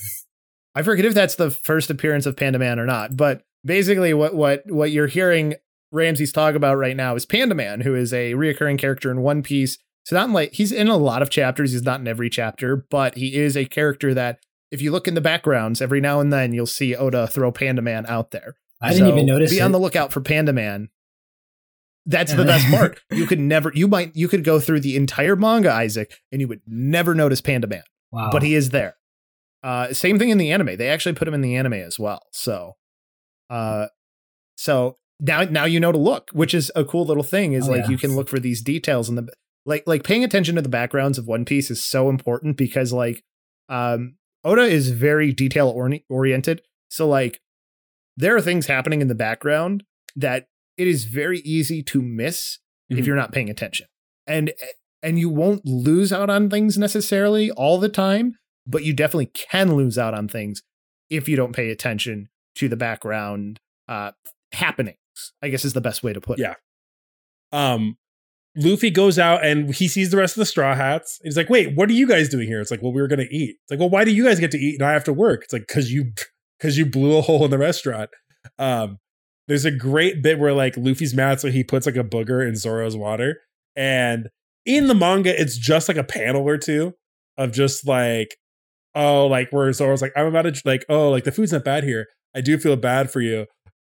I 0.76 0.84
forget 0.84 1.06
if 1.06 1.14
that's 1.14 1.36
the 1.36 1.52
first 1.52 1.90
appearance 1.90 2.26
of 2.26 2.36
Panda 2.36 2.60
Man 2.60 2.80
or 2.80 2.86
not, 2.86 3.16
but 3.16 3.44
basically, 3.64 4.14
what 4.14 4.34
what 4.34 4.64
what 4.68 4.92
you're 4.92 5.08
hearing 5.08 5.56
Ramses 5.92 6.32
talk 6.32 6.56
about 6.56 6.78
right 6.78 6.96
now 6.96 7.16
is 7.16 7.26
Panda 7.26 7.56
Man, 7.56 7.82
who 7.82 7.96
is 7.96 8.14
a 8.14 8.34
reoccurring 8.34 8.78
character 8.78 9.12
in 9.12 9.22
One 9.22 9.44
Piece. 9.44 9.78
So 10.06 10.16
not 10.16 10.30
like 10.30 10.54
he's 10.54 10.72
in 10.72 10.88
a 10.88 10.98
lot 10.98 11.22
of 11.22 11.30
chapters. 11.30 11.74
He's 11.74 11.84
not 11.84 12.00
in 12.00 12.08
every 12.08 12.30
chapter, 12.30 12.76
but 12.76 13.16
he 13.16 13.36
is 13.36 13.56
a 13.56 13.66
character 13.66 14.14
that 14.14 14.40
if 14.72 14.82
you 14.82 14.92
look 14.92 15.08
in 15.08 15.14
the 15.14 15.22
backgrounds, 15.22 15.82
every 15.82 16.02
now 16.02 16.20
and 16.20 16.32
then 16.32 16.54
you'll 16.54 16.66
see 16.66 16.96
Oda 16.96 17.28
throw 17.28 17.52
Panda 17.52 17.82
Man 17.82 18.06
out 18.08 18.32
there. 18.32 18.56
I 18.82 18.94
didn't 18.94 19.10
even 19.10 19.26
notice. 19.26 19.52
Be 19.52 19.60
it. 19.60 19.62
on 19.62 19.72
the 19.72 19.80
lookout 19.80 20.12
for 20.12 20.22
Panda 20.22 20.54
Man. 20.54 20.90
That's 22.06 22.34
the 22.34 22.46
best 22.46 22.68
part. 22.68 23.00
You 23.12 23.28
could 23.28 23.40
never, 23.40 23.72
you 23.76 23.88
might, 23.88 24.16
you 24.16 24.28
could 24.28 24.44
go 24.44 24.60
through 24.60 24.80
the 24.80 24.96
entire 24.96 25.36
manga, 25.36 25.70
Izaek, 25.70 26.14
and 26.32 26.42
you 26.42 26.48
would 26.48 26.62
never 26.66 27.14
notice 27.14 27.42
Panda 27.42 27.68
Man. 27.68 27.84
Wow. 28.12 28.30
But 28.32 28.44
he 28.44 28.56
is 28.56 28.70
there. 28.70 28.96
Uh, 29.62 29.94
same 29.94 30.18
thing 30.18 30.30
in 30.30 30.40
the 30.40 30.52
anime. 30.52 30.78
They 30.78 30.90
actually 30.90 31.14
put 31.14 31.28
him 31.28 31.36
in 31.36 31.42
the 31.42 31.56
anime 31.56 31.74
as 31.74 32.00
well. 32.00 32.24
So, 32.32 32.78
uh, 33.50 33.88
so 34.56 34.98
now 35.22 35.44
now 35.44 35.66
you 35.66 35.80
know 35.80 35.92
to 35.92 35.98
look, 35.98 36.32
which 36.34 36.54
is 36.54 36.72
a 36.76 36.84
cool 36.84 37.06
little 37.06 37.24
thing. 37.24 37.54
Is 37.54 37.70
oh, 37.70 37.72
like 37.72 37.84
yeah. 37.84 37.92
you 37.92 37.98
can 37.98 38.16
look 38.16 38.28
for 38.28 38.40
these 38.40 38.62
details 38.62 39.08
in 39.08 39.16
the 39.16 39.32
like 39.66 39.84
like 39.86 40.04
paying 40.04 40.24
attention 40.24 40.56
to 40.56 40.62
the 40.62 40.70
backgrounds 40.70 41.18
of 41.18 41.28
One 41.28 41.46
Piece 41.46 41.70
is 41.70 41.84
so 41.84 42.10
important 42.10 42.58
because 42.58 42.92
like 42.92 43.24
um 43.70 44.16
Oda 44.44 44.64
is 44.64 44.90
very 44.90 45.32
detail 45.32 45.70
oriented. 46.10 46.62
So 46.90 47.08
like 47.08 47.40
there 48.18 48.36
are 48.36 48.42
things 48.42 48.66
happening 48.66 49.02
in 49.02 49.08
the 49.08 49.16
background 49.16 49.84
that 50.16 50.48
it 50.78 50.88
is 50.88 51.06
very 51.06 51.40
easy 51.40 51.84
to 51.84 52.02
miss 52.02 52.58
mm-hmm. 52.92 53.00
if 53.00 53.06
you're 53.06 53.16
not 53.16 53.32
paying 53.32 53.50
attention. 53.50 53.86
And 54.26 54.52
and 55.04 55.20
you 55.20 55.30
won't 55.30 55.66
lose 55.66 56.12
out 56.12 56.30
on 56.30 56.50
things 56.50 56.78
necessarily 56.78 57.52
all 57.52 57.80
the 57.80 57.90
time, 57.90 58.38
but 58.66 58.84
you 58.84 58.94
definitely 58.94 59.32
can 59.34 59.76
lose 59.76 59.98
out 59.98 60.16
on 60.16 60.28
things 60.28 60.64
if 61.10 61.30
you 61.30 61.36
don't 61.36 61.56
pay 61.56 61.70
attention 61.70 62.30
to 62.56 62.68
the 62.68 62.76
background 62.76 63.60
uh 63.88 64.12
happening 64.54 64.96
I 65.42 65.50
guess 65.50 65.66
is 65.66 65.74
the 65.74 65.82
best 65.82 66.04
way 66.04 66.14
to 66.14 66.22
put 66.22 66.40
it. 66.40 66.44
Yeah. 66.44 66.56
Um, 67.52 67.98
Luffy 68.56 68.90
goes 68.90 69.18
out 69.18 69.46
and 69.46 69.74
he 69.74 69.88
sees 69.88 70.12
the 70.12 70.18
rest 70.18 70.36
of 70.36 70.42
the 70.42 70.46
Straw 70.46 70.76
Hats. 70.76 71.20
He's 71.24 71.38
like, 71.38 71.50
"Wait, 71.50 71.76
what 71.76 71.90
are 71.90 71.94
you 71.94 72.08
guys 72.08 72.30
doing 72.30 72.48
here?" 72.48 72.60
It's 72.60 72.72
like, 72.72 72.82
"Well, 72.82 72.92
we 72.92 73.02
were 73.02 73.08
going 73.08 73.26
to 73.26 73.34
eat." 73.34 73.58
It's 73.62 73.72
like, 73.72 73.80
"Well, 73.80 73.90
why 73.90 74.04
do 74.04 74.12
you 74.12 74.26
guys 74.26 74.40
get 74.40 74.52
to 74.52 74.58
eat 74.58 74.80
and 74.80 74.88
I 74.88 74.94
have 74.94 75.06
to 75.06 75.14
work?" 75.14 75.44
It's 75.44 75.54
like, 75.54 75.68
"Cause 75.68 75.90
you, 75.90 76.12
cause 76.60 76.78
you 76.78 76.86
blew 76.86 77.18
a 77.18 77.22
hole 77.22 77.46
in 77.46 77.52
the 77.52 77.58
restaurant." 77.58 78.10
Um, 78.60 78.98
there's 79.48 79.66
a 79.66 79.72
great 79.72 80.22
bit 80.22 80.40
where 80.40 80.54
like 80.54 80.76
Luffy's 80.78 81.14
mad, 81.14 81.40
so 81.40 81.50
he 81.50 81.64
puts 81.64 81.86
like 81.86 81.96
a 81.96 82.04
booger 82.04 82.46
in 82.46 82.56
Zoro's 82.56 82.98
water, 82.98 83.40
and 83.76 84.30
in 84.66 84.88
the 84.88 84.96
manga, 84.96 85.40
it's 85.40 85.58
just 85.58 85.88
like 85.88 85.98
a 85.98 86.04
panel 86.04 86.48
or 86.48 86.58
two 86.58 86.94
of 87.38 87.52
just 87.52 87.88
like, 87.88 88.36
oh, 88.96 89.28
like 89.28 89.50
where 89.52 89.72
Zoro's 89.72 90.02
like, 90.02 90.14
"I'm 90.16 90.28
about 90.28 90.54
to 90.54 90.62
like, 90.66 90.86
oh, 90.90 91.10
like 91.10 91.24
the 91.24 91.32
food's 91.32 91.54
not 91.54 91.64
bad 91.64 91.84
here. 91.84 92.08
I 92.36 92.42
do 92.42 92.58
feel 92.58 92.76
bad 92.76 93.12
for 93.12 93.22
you." 93.22 93.46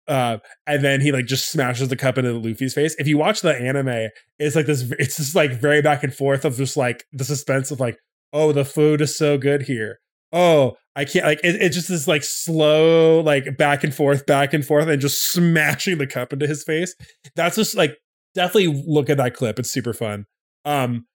Uh, 0.08 0.38
and 0.66 0.84
then 0.84 1.02
he 1.02 1.12
like 1.12 1.26
just 1.26 1.52
smashes 1.52 1.90
the 1.90 1.96
cup 1.96 2.18
into 2.18 2.32
Luffy's 2.34 2.74
face. 2.74 2.96
If 2.98 3.08
you 3.08 3.18
watch 3.18 3.42
the 3.42 3.54
anime, 3.54 4.10
it's 4.40 4.56
like 4.56 4.66
this. 4.66 4.90
It's 5.00 5.18
just 5.18 5.36
like 5.36 5.52
very 5.52 5.82
back 5.82 6.04
and 6.04 6.14
forth 6.14 6.46
of 6.46 6.56
just 6.56 6.78
like 6.78 7.06
the 7.12 7.26
suspense 7.26 7.72
of 7.72 7.80
like, 7.80 7.98
oh, 8.34 8.52
the 8.52 8.66
food 8.66 9.02
is 9.02 9.18
so 9.18 9.38
good 9.38 9.64
here. 9.64 10.00
oh, 10.34 10.76
I 10.96 11.06
can't 11.06 11.26
like 11.26 11.40
it, 11.44 11.56
it's 11.62 11.76
just 11.76 11.90
this 11.90 12.08
like 12.08 12.24
slow 12.24 13.22
like 13.22 13.58
back 13.58 13.84
and 13.84 13.94
forth, 13.94 14.26
back 14.26 14.54
and 14.54 14.66
forth, 14.66 14.88
and 14.88 15.02
just 15.02 15.32
smashing 15.32 15.98
the 15.98 16.08
cup 16.08 16.34
into 16.34 16.48
his 16.48 16.64
face. 16.64 16.96
That's 17.36 17.56
just 17.56 17.76
like 17.76 17.98
definitely 18.34 18.84
look 18.88 19.10
at 19.10 19.18
that 19.18 19.34
clip. 19.36 19.60
It's 19.60 19.72
super 19.72 19.94
fun. 19.94 20.26
Um, 20.66 21.06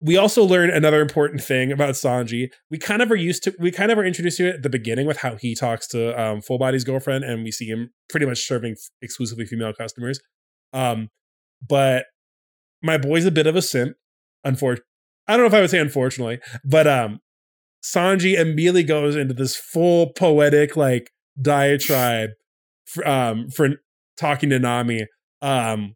we 0.00 0.16
also 0.16 0.44
learn 0.44 0.70
another 0.70 1.00
important 1.00 1.42
thing 1.42 1.72
about 1.72 1.94
Sanji. 1.94 2.50
We 2.70 2.78
kind 2.78 3.00
of 3.00 3.10
are 3.10 3.16
used 3.16 3.42
to, 3.44 3.54
we 3.58 3.70
kind 3.70 3.90
of 3.90 3.98
are 3.98 4.04
introduced 4.04 4.36
to 4.38 4.48
it 4.48 4.56
at 4.56 4.62
the 4.62 4.68
beginning 4.68 5.06
with 5.06 5.18
how 5.18 5.36
he 5.36 5.54
talks 5.54 5.86
to 5.88 6.20
um, 6.20 6.42
Full 6.42 6.58
Body's 6.58 6.84
girlfriend, 6.84 7.24
and 7.24 7.42
we 7.42 7.50
see 7.50 7.66
him 7.66 7.90
pretty 8.10 8.26
much 8.26 8.46
serving 8.46 8.76
exclusively 9.00 9.46
female 9.46 9.72
customers. 9.72 10.20
Um, 10.72 11.08
but 11.66 12.06
my 12.82 12.98
boy's 12.98 13.24
a 13.24 13.30
bit 13.30 13.46
of 13.46 13.56
a 13.56 13.62
simp. 13.62 13.96
Unfortunately, 14.44 14.84
I 15.26 15.32
don't 15.32 15.44
know 15.44 15.48
if 15.48 15.54
I 15.54 15.60
would 15.60 15.70
say 15.70 15.78
unfortunately, 15.78 16.40
but 16.64 16.86
um, 16.86 17.20
Sanji 17.82 18.38
immediately 18.38 18.84
goes 18.84 19.16
into 19.16 19.34
this 19.34 19.56
full 19.56 20.12
poetic 20.12 20.76
like 20.76 21.10
diatribe 21.40 22.30
for, 22.84 23.06
um, 23.08 23.48
for 23.48 23.70
talking 24.18 24.50
to 24.50 24.58
Nami. 24.58 25.06
Um, 25.42 25.94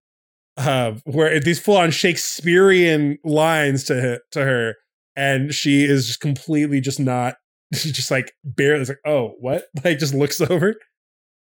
uh, 0.57 0.93
where 1.05 1.41
these 1.41 1.61
full 1.61 1.77
on 1.77 1.91
Shakespearean 1.91 3.19
lines 3.25 3.85
to 3.85 4.01
her, 4.01 4.19
to 4.33 4.45
her, 4.45 4.75
and 5.17 5.53
she 5.55 5.85
is 5.85 6.07
just 6.07 6.21
completely 6.21 6.81
just 6.81 7.01
not. 7.01 7.37
She's 7.75 7.93
just 7.97 8.11
like 8.11 8.33
barely 8.45 8.85
like, 8.85 8.99
oh, 9.07 9.35
what? 9.41 9.65
Like 9.85 9.99
just 9.99 10.15
looks 10.15 10.41
over. 10.41 10.75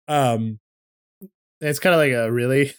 Um, 0.06 0.58
it's 1.60 1.78
kind 1.78 1.94
of 1.94 1.98
like 1.98 2.12
a 2.12 2.30
really. 2.30 2.72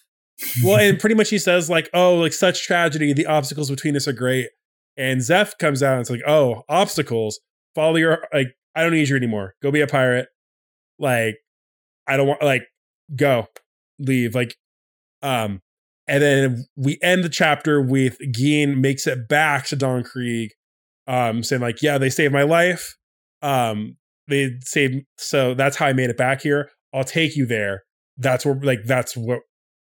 well, 0.64 0.78
and 0.78 1.00
pretty 1.00 1.16
much 1.16 1.30
he 1.30 1.40
says 1.40 1.70
like, 1.70 1.90
oh, 1.94 2.16
like 2.16 2.34
such 2.34 2.66
tragedy. 2.66 3.14
The 3.14 3.26
obstacles 3.26 3.70
between 3.70 3.96
us 3.96 4.08
are 4.08 4.14
great. 4.14 4.50
And 4.98 5.22
Zeff 5.22 5.58
comes 5.60 5.82
out 5.82 5.94
and 5.94 6.02
it's 6.02 6.10
like, 6.10 6.28
oh, 6.28 6.64
obstacles. 6.70 7.40
Follow 7.76 7.96
your 7.96 8.28
like. 8.34 8.48
I 8.76 8.84
don't 8.84 8.94
need 8.94 9.10
you 9.10 9.16
anymore. 9.16 9.56
Go 9.62 9.72
be 9.72 9.82
a 9.82 9.88
pirate. 9.88 10.28
Like, 11.00 11.38
I 12.08 12.18
don't 12.18 12.28
want 12.28 12.44
like 12.44 12.64
go 13.16 13.48
leave. 14.00 14.36
Like, 14.36 14.56
um, 15.22 15.62
and 16.10 16.24
then 16.24 16.66
we 16.76 16.98
end 17.04 17.24
the 17.24 17.30
chapter 17.30 17.82
with 17.82 18.18
Gin 18.32 18.82
makes 18.82 19.06
it 19.06 19.28
back 19.28 19.68
to 19.68 19.76
Don 19.76 20.04
Krieg, 20.04 20.52
um, 21.08 21.44
saying 21.44 21.62
like, 21.62 21.82
"Yeah, 21.82 22.00
they 22.00 22.10
saved 22.10 22.34
my 22.34 22.44
life. 22.44 22.98
Um, 23.44 23.98
they 24.28 24.58
saved. 24.62 25.06
So 25.18 25.54
that's 25.54 25.78
how 25.78 25.86
I 25.86 25.94
made 25.94 26.10
it 26.10 26.18
back 26.18 26.42
here. 26.42 26.72
I'll 26.94 27.04
take 27.04 27.36
you 27.36 27.46
there. 27.46 27.84
That's 28.18 28.46
where, 28.46 28.60
like, 28.62 28.80
that's 28.86 29.16
what 29.16 29.42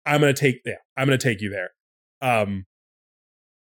I'm 0.05 0.21
gonna 0.21 0.33
take. 0.33 0.61
Yeah, 0.65 0.75
I'm 0.97 1.07
gonna 1.07 1.17
take 1.17 1.41
you 1.41 1.49
there. 1.49 1.71
Um, 2.21 2.65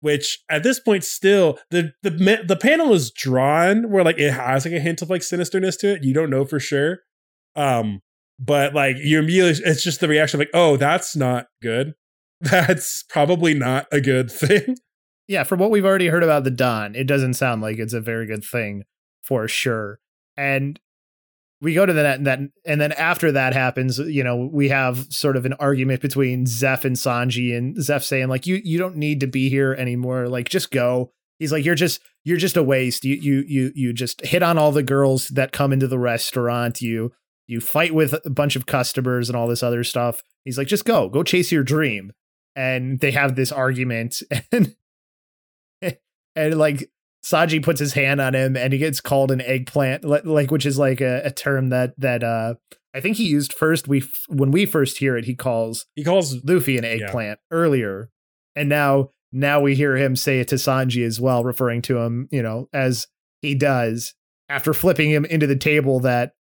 which 0.01 0.39
at 0.49 0.63
this 0.63 0.79
point 0.79 1.03
still 1.03 1.59
the 1.69 1.91
the 2.01 2.43
the 2.47 2.55
panel 2.55 2.93
is 2.93 3.11
drawn 3.11 3.89
where 3.91 4.03
like 4.03 4.19
it 4.19 4.31
has 4.31 4.65
like 4.65 4.73
a 4.73 4.79
hint 4.79 5.01
of 5.01 5.09
like 5.11 5.21
sinisterness 5.21 5.77
to 5.79 5.93
it. 5.93 6.03
You 6.03 6.13
don't 6.13 6.31
know 6.31 6.45
for 6.45 6.59
sure. 6.59 6.99
Um, 7.55 8.01
but 8.39 8.73
like 8.73 8.97
you 8.97 9.19
immediately, 9.19 9.63
it's 9.63 9.83
just 9.83 9.99
the 9.99 10.07
reaction 10.07 10.39
like, 10.39 10.49
oh, 10.53 10.77
that's 10.77 11.15
not 11.15 11.47
good 11.61 11.93
that's 12.41 13.03
probably 13.03 13.53
not 13.53 13.87
a 13.91 14.01
good 14.01 14.31
thing. 14.31 14.77
Yeah, 15.29 15.43
from 15.43 15.59
what 15.59 15.71
we've 15.71 15.83
already 15.83 16.07
heard 16.07 16.23
about 16.23 16.45
the 16.45 16.51
Don, 16.51 16.95
it 16.95 17.03
doesn't 17.03 17.33
sound 17.33 17.61
like 17.61 17.79
it's 17.79 17.91
a 17.91 17.99
very 17.99 18.25
good 18.25 18.45
thing 18.45 18.83
for 19.21 19.45
sure. 19.49 19.99
And 20.37 20.79
we 21.59 21.73
go 21.73 21.85
to 21.85 21.91
the 21.91 22.03
net 22.03 22.17
and 22.17 22.27
that 22.27 22.39
and 22.65 22.79
then 22.79 22.93
after 22.93 23.33
that 23.33 23.53
happens, 23.53 23.99
you 23.99 24.23
know, 24.23 24.49
we 24.49 24.69
have 24.69 25.05
sort 25.09 25.35
of 25.35 25.45
an 25.45 25.51
argument 25.53 26.01
between 26.01 26.45
Zeff 26.45 26.85
and 26.85 26.95
Sanji 26.95 27.57
and 27.57 27.75
Zeff 27.75 28.03
saying 28.03 28.29
like 28.29 28.47
you 28.47 28.61
you 28.63 28.77
don't 28.77 28.95
need 28.95 29.19
to 29.19 29.27
be 29.27 29.49
here 29.49 29.73
anymore. 29.73 30.29
Like 30.29 30.47
just 30.47 30.71
go. 30.71 31.11
He's 31.39 31.51
like 31.51 31.65
you're 31.65 31.75
just 31.75 31.99
you're 32.23 32.37
just 32.37 32.55
a 32.55 32.63
waste. 32.63 33.03
You 33.03 33.15
you 33.15 33.43
you 33.47 33.71
you 33.75 33.91
just 33.91 34.25
hit 34.25 34.43
on 34.43 34.57
all 34.57 34.71
the 34.71 34.81
girls 34.81 35.27
that 35.29 35.51
come 35.51 35.73
into 35.73 35.87
the 35.89 35.99
restaurant. 35.99 36.81
You 36.81 37.11
you 37.47 37.59
fight 37.59 37.93
with 37.93 38.13
a 38.13 38.29
bunch 38.29 38.55
of 38.55 38.65
customers 38.65 39.27
and 39.27 39.35
all 39.35 39.47
this 39.47 39.63
other 39.63 39.83
stuff. 39.83 40.21
He's 40.45 40.57
like 40.57 40.67
just 40.67 40.85
go. 40.85 41.09
Go 41.09 41.23
chase 41.23 41.51
your 41.51 41.63
dream 41.63 42.13
and 42.57 42.99
they 42.99 43.11
have 43.11 43.35
this 43.35 43.51
argument 43.51 44.21
and 44.51 44.75
and 46.35 46.57
like 46.57 46.89
Sanji 47.23 47.63
puts 47.63 47.79
his 47.79 47.93
hand 47.93 48.19
on 48.19 48.33
him 48.33 48.57
and 48.57 48.73
he 48.73 48.79
gets 48.79 48.99
called 48.99 49.31
an 49.31 49.41
eggplant 49.41 50.03
like 50.03 50.51
which 50.51 50.65
is 50.65 50.77
like 50.77 50.99
a, 50.99 51.21
a 51.23 51.31
term 51.31 51.69
that 51.69 51.93
that 51.99 52.23
uh 52.23 52.55
I 52.93 52.99
think 52.99 53.17
he 53.17 53.25
used 53.25 53.53
first 53.53 53.87
we 53.87 54.03
when 54.27 54.51
we 54.51 54.65
first 54.65 54.97
hear 54.97 55.15
it 55.15 55.25
he 55.25 55.35
calls 55.35 55.85
he 55.95 56.03
calls 56.03 56.43
Luffy 56.43 56.77
an 56.77 56.83
eggplant 56.83 57.39
yeah. 57.39 57.55
earlier 57.55 58.09
and 58.55 58.67
now 58.67 59.11
now 59.31 59.61
we 59.61 59.75
hear 59.75 59.95
him 59.95 60.15
say 60.15 60.39
it 60.39 60.47
to 60.47 60.55
Sanji 60.55 61.05
as 61.05 61.21
well 61.21 61.43
referring 61.43 61.81
to 61.83 61.99
him 61.99 62.27
you 62.31 62.41
know 62.41 62.67
as 62.73 63.07
he 63.41 63.53
does 63.53 64.15
after 64.49 64.73
flipping 64.73 65.11
him 65.11 65.25
into 65.25 65.45
the 65.45 65.55
table 65.55 65.99
that 65.99 66.33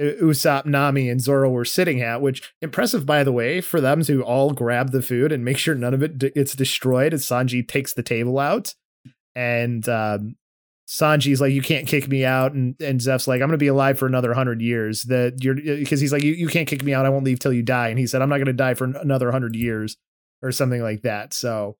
Usopp, 0.00 0.64
Nami, 0.64 1.08
and 1.08 1.20
Zoro 1.20 1.50
were 1.50 1.64
sitting 1.64 2.00
at, 2.00 2.20
which 2.20 2.52
impressive, 2.62 3.04
by 3.04 3.24
the 3.24 3.32
way, 3.32 3.60
for 3.60 3.80
them 3.80 4.02
to 4.04 4.22
all 4.22 4.52
grab 4.52 4.92
the 4.92 5.02
food 5.02 5.32
and 5.32 5.44
make 5.44 5.58
sure 5.58 5.74
none 5.74 5.94
of 5.94 6.02
it 6.02 6.18
d- 6.18 6.30
gets 6.30 6.54
destroyed 6.54 7.12
as 7.12 7.24
Sanji 7.26 7.66
takes 7.66 7.94
the 7.94 8.02
table 8.02 8.38
out. 8.38 8.74
And 9.34 9.88
um, 9.88 10.36
Sanji's 10.88 11.40
like, 11.40 11.52
you 11.52 11.62
can't 11.62 11.86
kick 11.86 12.08
me 12.08 12.24
out. 12.24 12.52
And, 12.52 12.74
and 12.80 13.00
Zeff's 13.00 13.26
like, 13.28 13.42
I'm 13.42 13.48
going 13.48 13.58
to 13.58 13.58
be 13.58 13.66
alive 13.66 13.98
for 13.98 14.06
another 14.06 14.32
hundred 14.34 14.62
years. 14.62 15.02
That 15.02 15.42
you're 15.42 15.54
because 15.54 16.00
he's 16.00 16.12
like, 16.12 16.22
you, 16.22 16.32
you 16.32 16.48
can't 16.48 16.68
kick 16.68 16.82
me 16.82 16.94
out. 16.94 17.04
I 17.04 17.10
won't 17.10 17.24
leave 17.24 17.40
till 17.40 17.52
you 17.52 17.62
die. 17.62 17.88
And 17.88 17.98
he 17.98 18.06
said, 18.06 18.22
I'm 18.22 18.28
not 18.28 18.38
going 18.38 18.46
to 18.46 18.52
die 18.52 18.74
for 18.74 18.84
another 18.84 19.30
hundred 19.30 19.56
years 19.56 19.96
or 20.42 20.52
something 20.52 20.82
like 20.82 21.02
that. 21.02 21.34
So 21.34 21.76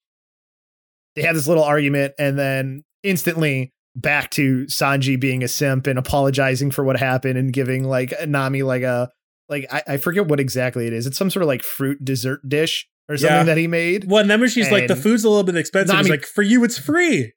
they 1.14 1.22
had 1.22 1.36
this 1.36 1.48
little 1.48 1.64
argument. 1.64 2.14
And 2.18 2.38
then 2.38 2.84
instantly 3.02 3.72
back 3.96 4.30
to 4.30 4.64
Sanji 4.66 5.18
being 5.18 5.42
a 5.42 5.48
simp 5.48 5.86
and 5.86 5.98
apologizing 5.98 6.70
for 6.70 6.84
what 6.84 6.98
happened 6.98 7.38
and 7.38 7.52
giving 7.52 7.84
like 7.84 8.12
Nami 8.26 8.62
like 8.62 8.82
a 8.82 9.10
like 9.48 9.66
I, 9.70 9.82
I 9.86 9.96
forget 9.96 10.26
what 10.26 10.40
exactly 10.40 10.86
it 10.86 10.92
is. 10.92 11.06
It's 11.06 11.18
some 11.18 11.30
sort 11.30 11.42
of 11.42 11.48
like 11.48 11.62
fruit 11.62 12.04
dessert 12.04 12.46
dish 12.48 12.88
or 13.08 13.16
something 13.16 13.36
yeah. 13.36 13.42
that 13.44 13.56
he 13.56 13.66
made. 13.66 14.04
Well, 14.08 14.20
and 14.20 14.30
then 14.30 14.40
when 14.40 14.48
she's 14.48 14.66
and 14.66 14.76
like, 14.76 14.88
the 14.88 14.96
food's 14.96 15.24
a 15.24 15.28
little 15.28 15.44
bit 15.44 15.56
expensive, 15.56 15.96
Nami, 15.96 16.10
like, 16.10 16.26
for 16.26 16.42
you, 16.42 16.62
it's 16.64 16.78
free. 16.78 17.32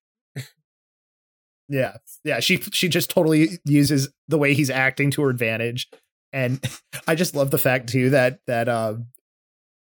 yeah, 1.70 1.98
yeah. 2.24 2.40
She 2.40 2.58
she 2.58 2.90
just 2.90 3.10
totally 3.10 3.60
uses 3.66 4.10
the 4.28 4.38
way 4.38 4.54
he's 4.54 4.70
acting 4.70 5.12
to 5.12 5.22
her 5.24 5.30
advantage, 5.30 5.90
and 6.34 6.64
I 7.08 7.16
just 7.16 7.36
love 7.36 7.52
the 7.52 7.58
fact 7.58 7.90
too 7.90 8.10
that 8.12 8.40
that 8.48 8.68
um 8.68 9.08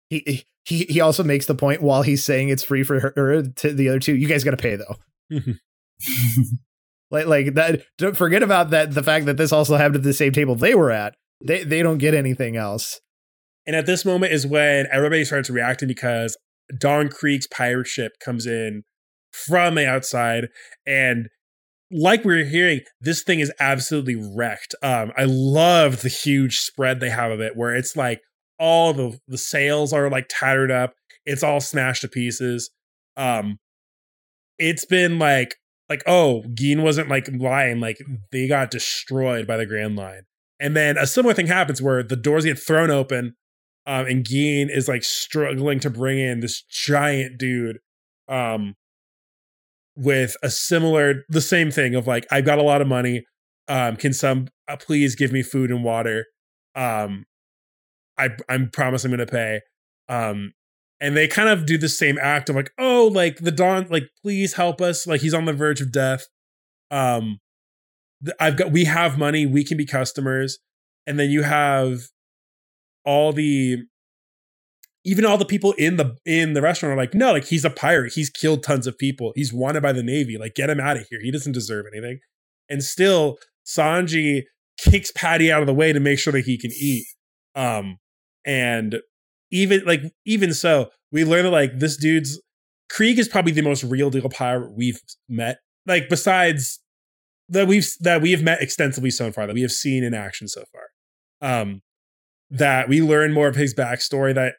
he 0.09 0.45
he 0.63 0.85
he 0.85 1.01
also 1.01 1.23
makes 1.23 1.45
the 1.45 1.55
point 1.55 1.81
while 1.81 2.01
he's 2.01 2.23
saying 2.23 2.49
it's 2.49 2.63
free 2.63 2.83
for 2.83 2.99
her 2.99 3.43
to 3.43 3.73
the 3.73 3.89
other 3.89 3.99
two. 3.99 4.15
You 4.15 4.27
guys 4.27 4.43
got 4.43 4.51
to 4.51 4.57
pay 4.57 4.77
though. 4.77 4.95
like 7.11 7.27
like 7.27 7.53
that 7.55 7.83
don't 7.97 8.17
forget 8.17 8.43
about 8.43 8.69
that 8.71 8.93
the 8.93 9.03
fact 9.03 9.25
that 9.25 9.37
this 9.37 9.51
also 9.51 9.75
happened 9.75 9.97
at 9.97 10.03
the 10.03 10.13
same 10.13 10.31
table 10.31 10.55
they 10.55 10.75
were 10.75 10.91
at. 10.91 11.15
They 11.43 11.63
they 11.63 11.83
don't 11.83 11.97
get 11.97 12.13
anything 12.13 12.55
else. 12.55 12.99
And 13.67 13.75
at 13.75 13.85
this 13.85 14.05
moment 14.05 14.33
is 14.33 14.47
when 14.47 14.87
everybody 14.91 15.23
starts 15.23 15.49
reacting 15.49 15.87
because 15.87 16.37
don 16.77 17.09
Krieg's 17.09 17.47
pirate 17.47 17.87
ship 17.87 18.13
comes 18.23 18.45
in 18.45 18.83
from 19.31 19.75
the 19.75 19.87
outside. 19.87 20.47
And 20.87 21.27
like 21.91 22.23
we 22.23 22.41
are 22.41 22.45
hearing 22.45 22.81
this 23.01 23.21
thing 23.23 23.39
is 23.39 23.51
absolutely 23.59 24.15
wrecked. 24.15 24.75
Um 24.81 25.11
i 25.17 25.25
love 25.25 26.01
the 26.01 26.09
huge 26.09 26.59
spread 26.59 26.99
they 26.99 27.09
have 27.09 27.31
of 27.31 27.41
it 27.41 27.55
where 27.55 27.75
it's 27.75 27.95
like 27.95 28.21
all 28.57 28.93
the 28.93 29.19
the 29.27 29.37
sails 29.37 29.93
are 29.93 30.09
like 30.09 30.27
tattered 30.29 30.71
up. 30.71 30.93
It's 31.25 31.43
all 31.43 31.59
smashed 31.59 32.01
to 32.01 32.07
pieces. 32.07 32.69
Um 33.17 33.57
it's 34.57 34.85
been 34.85 35.19
like 35.19 35.55
like, 35.91 36.03
oh, 36.07 36.45
Gin 36.53 36.83
wasn't 36.83 37.09
like 37.09 37.29
lying, 37.37 37.81
like 37.81 37.97
they 38.31 38.47
got 38.47 38.71
destroyed 38.71 39.45
by 39.45 39.57
the 39.57 39.65
Grand 39.65 39.97
Line. 39.97 40.21
And 40.57 40.73
then 40.73 40.97
a 40.97 41.05
similar 41.05 41.33
thing 41.33 41.47
happens 41.47 41.81
where 41.81 42.01
the 42.01 42.15
doors 42.15 42.45
get 42.45 42.57
thrown 42.57 42.89
open, 42.89 43.35
um, 43.85 44.05
and 44.05 44.25
Gin 44.25 44.69
is 44.69 44.87
like 44.87 45.03
struggling 45.03 45.81
to 45.81 45.89
bring 45.89 46.17
in 46.17 46.39
this 46.39 46.63
giant 46.63 47.37
dude, 47.37 47.79
um, 48.29 48.75
with 49.97 50.37
a 50.41 50.49
similar, 50.49 51.25
the 51.27 51.41
same 51.41 51.71
thing 51.71 51.93
of 51.93 52.07
like, 52.07 52.25
I've 52.31 52.45
got 52.45 52.57
a 52.57 52.63
lot 52.63 52.81
of 52.81 52.87
money. 52.87 53.25
Um, 53.67 53.97
can 53.97 54.13
some 54.13 54.47
uh, 54.69 54.77
please 54.77 55.15
give 55.15 55.33
me 55.33 55.43
food 55.43 55.71
and 55.71 55.83
water? 55.83 56.25
Um, 56.73 57.25
I 58.17 58.29
I'm 58.47 58.69
promise 58.69 59.03
I'm 59.03 59.11
to 59.17 59.25
pay. 59.25 59.59
Um, 60.07 60.53
and 61.01 61.17
they 61.17 61.27
kind 61.27 61.49
of 61.49 61.65
do 61.65 61.79
the 61.79 61.89
same 61.89 62.19
act 62.21 62.47
of 62.47 62.55
like, 62.55 62.71
oh, 62.77 63.09
like 63.11 63.37
the 63.37 63.51
Don, 63.51 63.87
like 63.89 64.09
please 64.21 64.53
help 64.53 64.79
us, 64.79 65.07
like 65.07 65.21
he's 65.21 65.33
on 65.33 65.45
the 65.45 65.53
verge 65.53 65.81
of 65.81 65.91
death. 65.91 66.27
Um, 66.91 67.39
I've 68.39 68.55
got, 68.55 68.71
we 68.71 68.85
have 68.85 69.17
money, 69.17 69.47
we 69.47 69.63
can 69.63 69.77
be 69.77 69.85
customers, 69.85 70.59
and 71.07 71.19
then 71.19 71.31
you 71.31 71.41
have 71.41 72.01
all 73.03 73.33
the, 73.33 73.79
even 75.03 75.25
all 75.25 75.39
the 75.39 75.45
people 75.45 75.73
in 75.79 75.97
the 75.97 76.15
in 76.27 76.53
the 76.53 76.61
restaurant 76.61 76.93
are 76.93 76.97
like, 76.97 77.15
no, 77.15 77.31
like 77.31 77.45
he's 77.45 77.65
a 77.65 77.71
pirate, 77.71 78.13
he's 78.13 78.29
killed 78.29 78.61
tons 78.61 78.85
of 78.85 78.95
people, 78.99 79.33
he's 79.35 79.51
wanted 79.51 79.81
by 79.81 79.91
the 79.91 80.03
navy, 80.03 80.37
like 80.37 80.53
get 80.53 80.69
him 80.69 80.79
out 80.79 80.97
of 80.97 81.07
here, 81.09 81.19
he 81.19 81.31
doesn't 81.31 81.53
deserve 81.53 81.87
anything. 81.91 82.19
And 82.69 82.83
still, 82.83 83.39
Sanji 83.65 84.43
kicks 84.77 85.11
Patty 85.11 85.51
out 85.51 85.61
of 85.61 85.67
the 85.67 85.73
way 85.73 85.91
to 85.91 85.99
make 85.99 86.19
sure 86.19 86.33
that 86.33 86.45
he 86.45 86.59
can 86.59 86.71
eat. 86.79 87.07
Um, 87.55 87.97
and 88.45 89.01
even 89.51 89.83
like 89.85 90.01
even 90.25 90.53
so, 90.53 90.89
we 91.11 91.25
learn 91.25 91.43
that 91.43 91.51
like 91.51 91.79
this 91.79 91.97
dude's 91.97 92.41
Krieg 92.89 93.19
is 93.19 93.27
probably 93.27 93.51
the 93.51 93.61
most 93.61 93.83
real 93.83 94.09
deal 94.09 94.27
pirate 94.29 94.73
we've 94.75 94.99
met. 95.29 95.59
Like 95.85 96.09
besides 96.09 96.79
that 97.49 97.67
we've 97.67 97.89
that 97.99 98.21
we 98.21 98.31
have 98.31 98.41
met 98.41 98.61
extensively 98.61 99.11
so 99.11 99.31
far, 99.31 99.47
that 99.47 99.53
we 99.53 99.61
have 99.61 99.71
seen 99.71 100.03
in 100.03 100.13
action 100.13 100.47
so 100.47 100.63
far. 100.71 100.83
Um, 101.41 101.81
that 102.49 102.89
we 102.89 103.01
learn 103.01 103.33
more 103.33 103.47
of 103.47 103.55
his 103.55 103.73
backstory. 103.73 104.33
That 104.33 104.55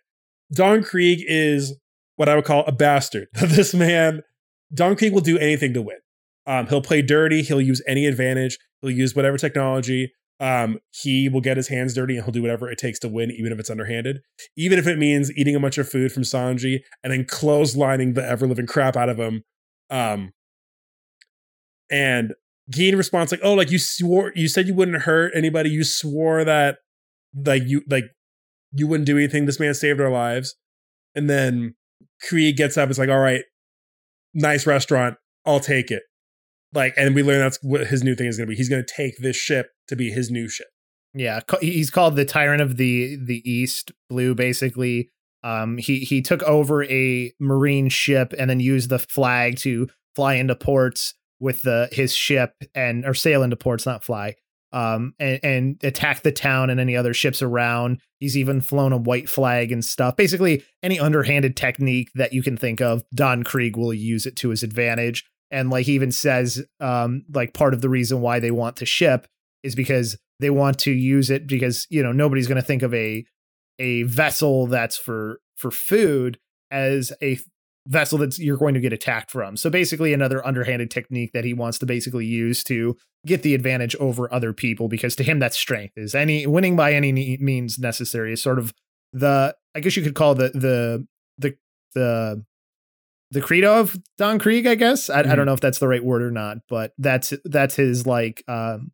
Don 0.53 0.83
Krieg 0.83 1.21
is 1.27 1.77
what 2.17 2.29
I 2.29 2.35
would 2.35 2.45
call 2.45 2.65
a 2.67 2.73
bastard. 2.73 3.29
this 3.35 3.75
man, 3.75 4.23
Don 4.73 4.97
Krieg 4.97 5.13
will 5.13 5.21
do 5.21 5.39
anything 5.39 5.75
to 5.75 5.83
win. 5.83 5.99
Um, 6.47 6.67
he'll 6.67 6.83
play 6.83 7.03
dirty. 7.03 7.43
He'll 7.43 7.61
use 7.61 7.83
any 7.87 8.07
advantage. 8.07 8.59
He'll 8.81 8.91
use 8.91 9.15
whatever 9.15 9.39
technology. 9.39 10.13
Um, 10.43 10.81
he 10.91 11.29
will 11.29 11.41
get 11.41 11.57
his 11.57 11.69
hands 11.69 11.95
dirty 11.95 12.17
and 12.17 12.25
he'll 12.25 12.33
do 12.33 12.43
whatever 12.43 12.69
it 12.69 12.77
takes 12.77 12.99
to 12.99 13.09
win, 13.09 13.31
even 13.31 13.53
if 13.53 13.61
it's 13.61 13.71
underhanded. 13.71 14.23
Even 14.57 14.77
if 14.77 14.89
it 14.89 14.99
means 14.99 15.31
eating 15.37 15.55
a 15.55 15.61
bunch 15.61 15.79
of 15.79 15.89
food 15.89 16.11
from 16.11 16.25
Sanji 16.25 16.81
and 17.05 17.13
then 17.13 17.25
clotheslining 17.25 18.17
the 18.17 18.29
ever 18.29 18.49
living 18.49 18.67
crap 18.67 18.97
out 18.97 19.09
of 19.09 19.19
him. 19.19 19.45
Um, 19.89 20.33
and 21.89 22.35
Gin 22.69 22.97
responds 22.97 23.31
like, 23.31 23.41
"Oh, 23.45 23.55
like 23.55 23.71
you 23.71 23.79
swore, 23.79 24.33
you 24.35 24.49
said 24.49 24.67
you 24.67 24.75
wouldn't 24.75 25.03
hurt 25.03 25.33
anybody. 25.37 25.71
You 25.71 25.85
swore 25.85 26.43
that, 26.45 26.79
like 27.35 27.63
you 27.67 27.83
like 27.89 28.07
you 28.73 28.89
wouldn't 28.89 29.07
do 29.07 29.19
anything. 29.19 29.47
This 29.47 29.61
man 29.61 29.75
saved 29.75 30.01
our 30.01 30.11
lives." 30.11 30.57
And 31.15 31.31
then 31.31 31.75
Krieg 32.29 32.57
gets 32.57 32.77
up. 32.77 32.91
It's 32.91 32.99
like, 32.99 33.11
"All 33.11 33.21
right, 33.21 33.45
nice 34.35 34.67
restaurant. 34.67 35.17
I'll 35.47 35.61
take 35.61 35.91
it." 35.93 36.03
Like, 36.75 36.95
and 36.97 37.15
we 37.15 37.23
learn 37.23 37.41
that's 37.41 37.59
what 37.63 37.87
his 37.89 38.03
new 38.03 38.15
thing 38.15 38.27
is 38.27 38.37
going 38.37 38.47
to 38.47 38.51
be. 38.51 38.57
He's 38.57 38.69
going 38.69 38.85
to 38.85 38.95
take 38.95 39.19
this 39.19 39.37
ship 39.37 39.71
to 39.89 39.97
be 39.97 40.11
his 40.11 40.31
new 40.31 40.49
ship. 40.49 40.69
Yeah, 41.15 41.41
he's 41.61 41.91
called 41.91 42.17
the 42.17 42.25
Tyrant 42.25 42.63
of 42.63 42.79
the 42.79 43.19
the 43.23 43.43
East 43.51 43.93
Blue. 44.09 44.35
Basically, 44.35 45.11
um, 45.45 45.77
he 45.77 46.01
he 46.01 46.23
took 46.23 46.43
over 46.45 46.85
a 46.85 47.33
marine 47.39 47.91
ship 47.91 48.33
and 48.39 48.49
then 48.49 48.61
used 48.61 48.89
the 48.89 48.99
flag 48.99 49.59
to 49.59 49.89
fly 50.17 50.35
into 50.35 50.55
ports 50.55 51.15
with 51.39 51.63
the 51.63 51.89
his 51.93 52.15
ship 52.15 52.55
and 52.75 53.05
or 53.05 53.13
sail 53.13 53.43
into 53.43 53.57
ports, 53.57 53.85
not 53.85 54.05
fly. 54.05 54.37
Um, 54.75 55.13
and, 55.19 55.39
and 55.43 55.85
attack 55.85 56.23
the 56.23 56.33
town 56.33 56.71
and 56.71 56.81
any 56.81 56.97
other 56.97 57.13
ships 57.13 57.43
around. 57.43 58.01
He's 58.21 58.39
even 58.39 58.63
flown 58.63 58.95
a 58.95 58.97
white 58.97 59.29
flag 59.29 59.71
and 59.71 59.85
stuff. 59.85 60.17
Basically, 60.17 60.65
any 60.83 60.99
underhanded 60.99 61.59
technique 61.59 62.09
that 62.15 62.33
you 62.33 62.43
can 62.43 62.57
think 62.57 62.81
of, 62.81 63.03
Don 63.15 63.43
Krieg 63.43 63.77
will 63.77 63.93
use 63.93 64.25
it 64.25 64.35
to 64.37 64.49
his 64.49 64.63
advantage 64.63 65.27
and 65.53 65.71
like 65.71 65.87
he 65.87 65.93
even 65.93 66.11
says 66.11 66.65
um 66.81 67.25
like 67.33 67.55
part 67.55 67.75
of 67.75 67.81
the 67.81 67.89
reason 67.89 68.21
why 68.21 68.41
they 68.41 68.51
want 68.51 68.77
to 68.77 68.87
ship 68.87 69.29
is 69.63 69.77
because 69.77 70.17
they 70.41 70.51
want 70.51 70.79
to 70.81 70.91
use 70.91 71.31
it 71.31 71.47
because 71.47 71.87
you 71.91 72.03
know 72.03 72.11
nobody's 72.11 72.49
going 72.49 72.61
to 72.61 72.67
think 72.67 72.83
of 72.83 72.93
a 72.93 73.25
a 73.79 74.03
vessel 74.03 74.67
that's 74.67 74.97
for 74.97 75.41
for 75.57 75.71
food 75.71 76.39
as 76.71 77.13
a 77.23 77.39
vessel 77.87 78.19
that 78.19 78.39
you're 78.39 78.57
going 78.57 78.75
to 78.75 78.81
get 78.81 78.93
attacked 78.93 79.31
from. 79.31 79.57
So 79.57 79.69
basically 79.69 80.13
another 80.13 80.45
underhanded 80.47 80.91
technique 80.91 81.33
that 81.33 81.45
he 81.45 81.53
wants 81.53 81.79
to 81.79 81.87
basically 81.87 82.27
use 82.27 82.63
to 82.65 82.97
get 83.27 83.43
the 83.43 83.55
advantage 83.55 83.97
over 83.97 84.33
other 84.33 84.53
people 84.53 84.89
because 84.89 85.17
to 85.17 85.25
him 85.25 85.39
that's 85.39 85.57
strength 85.57 85.95
is 85.97 86.15
any 86.15 86.47
winning 86.47 86.77
by 86.77 86.93
any 86.93 87.37
means 87.39 87.79
necessary 87.79 88.33
is 88.33 88.43
sort 88.43 88.59
of 88.59 88.73
the 89.13 89.55
I 89.75 89.81
guess 89.81 89.97
you 89.97 90.03
could 90.03 90.15
call 90.15 90.35
the 90.35 90.51
the 90.51 91.07
the 91.39 91.57
the 91.95 92.45
the 93.33 93.41
credo 93.41 93.81
of 93.81 93.97
Don 94.19 94.39
Krieg, 94.39 94.67
I 94.67 94.75
guess. 94.75 95.09
I, 95.09 95.15
mm-hmm. 95.15 95.19
I, 95.19 95.23
don't 95.23 95.41
mm-hmm. 95.41 95.47
know 95.47 95.53
if 95.55 95.61
that's 95.61 95.79
the 95.79 95.89
right 95.89 96.05
word 96.05 96.23
or 96.23 96.31
not, 96.31 96.59
but 96.69 96.93
that's 96.99 97.33
that's 97.45 97.75
his 97.75 98.07
like 98.07 98.45
um, 98.47 98.93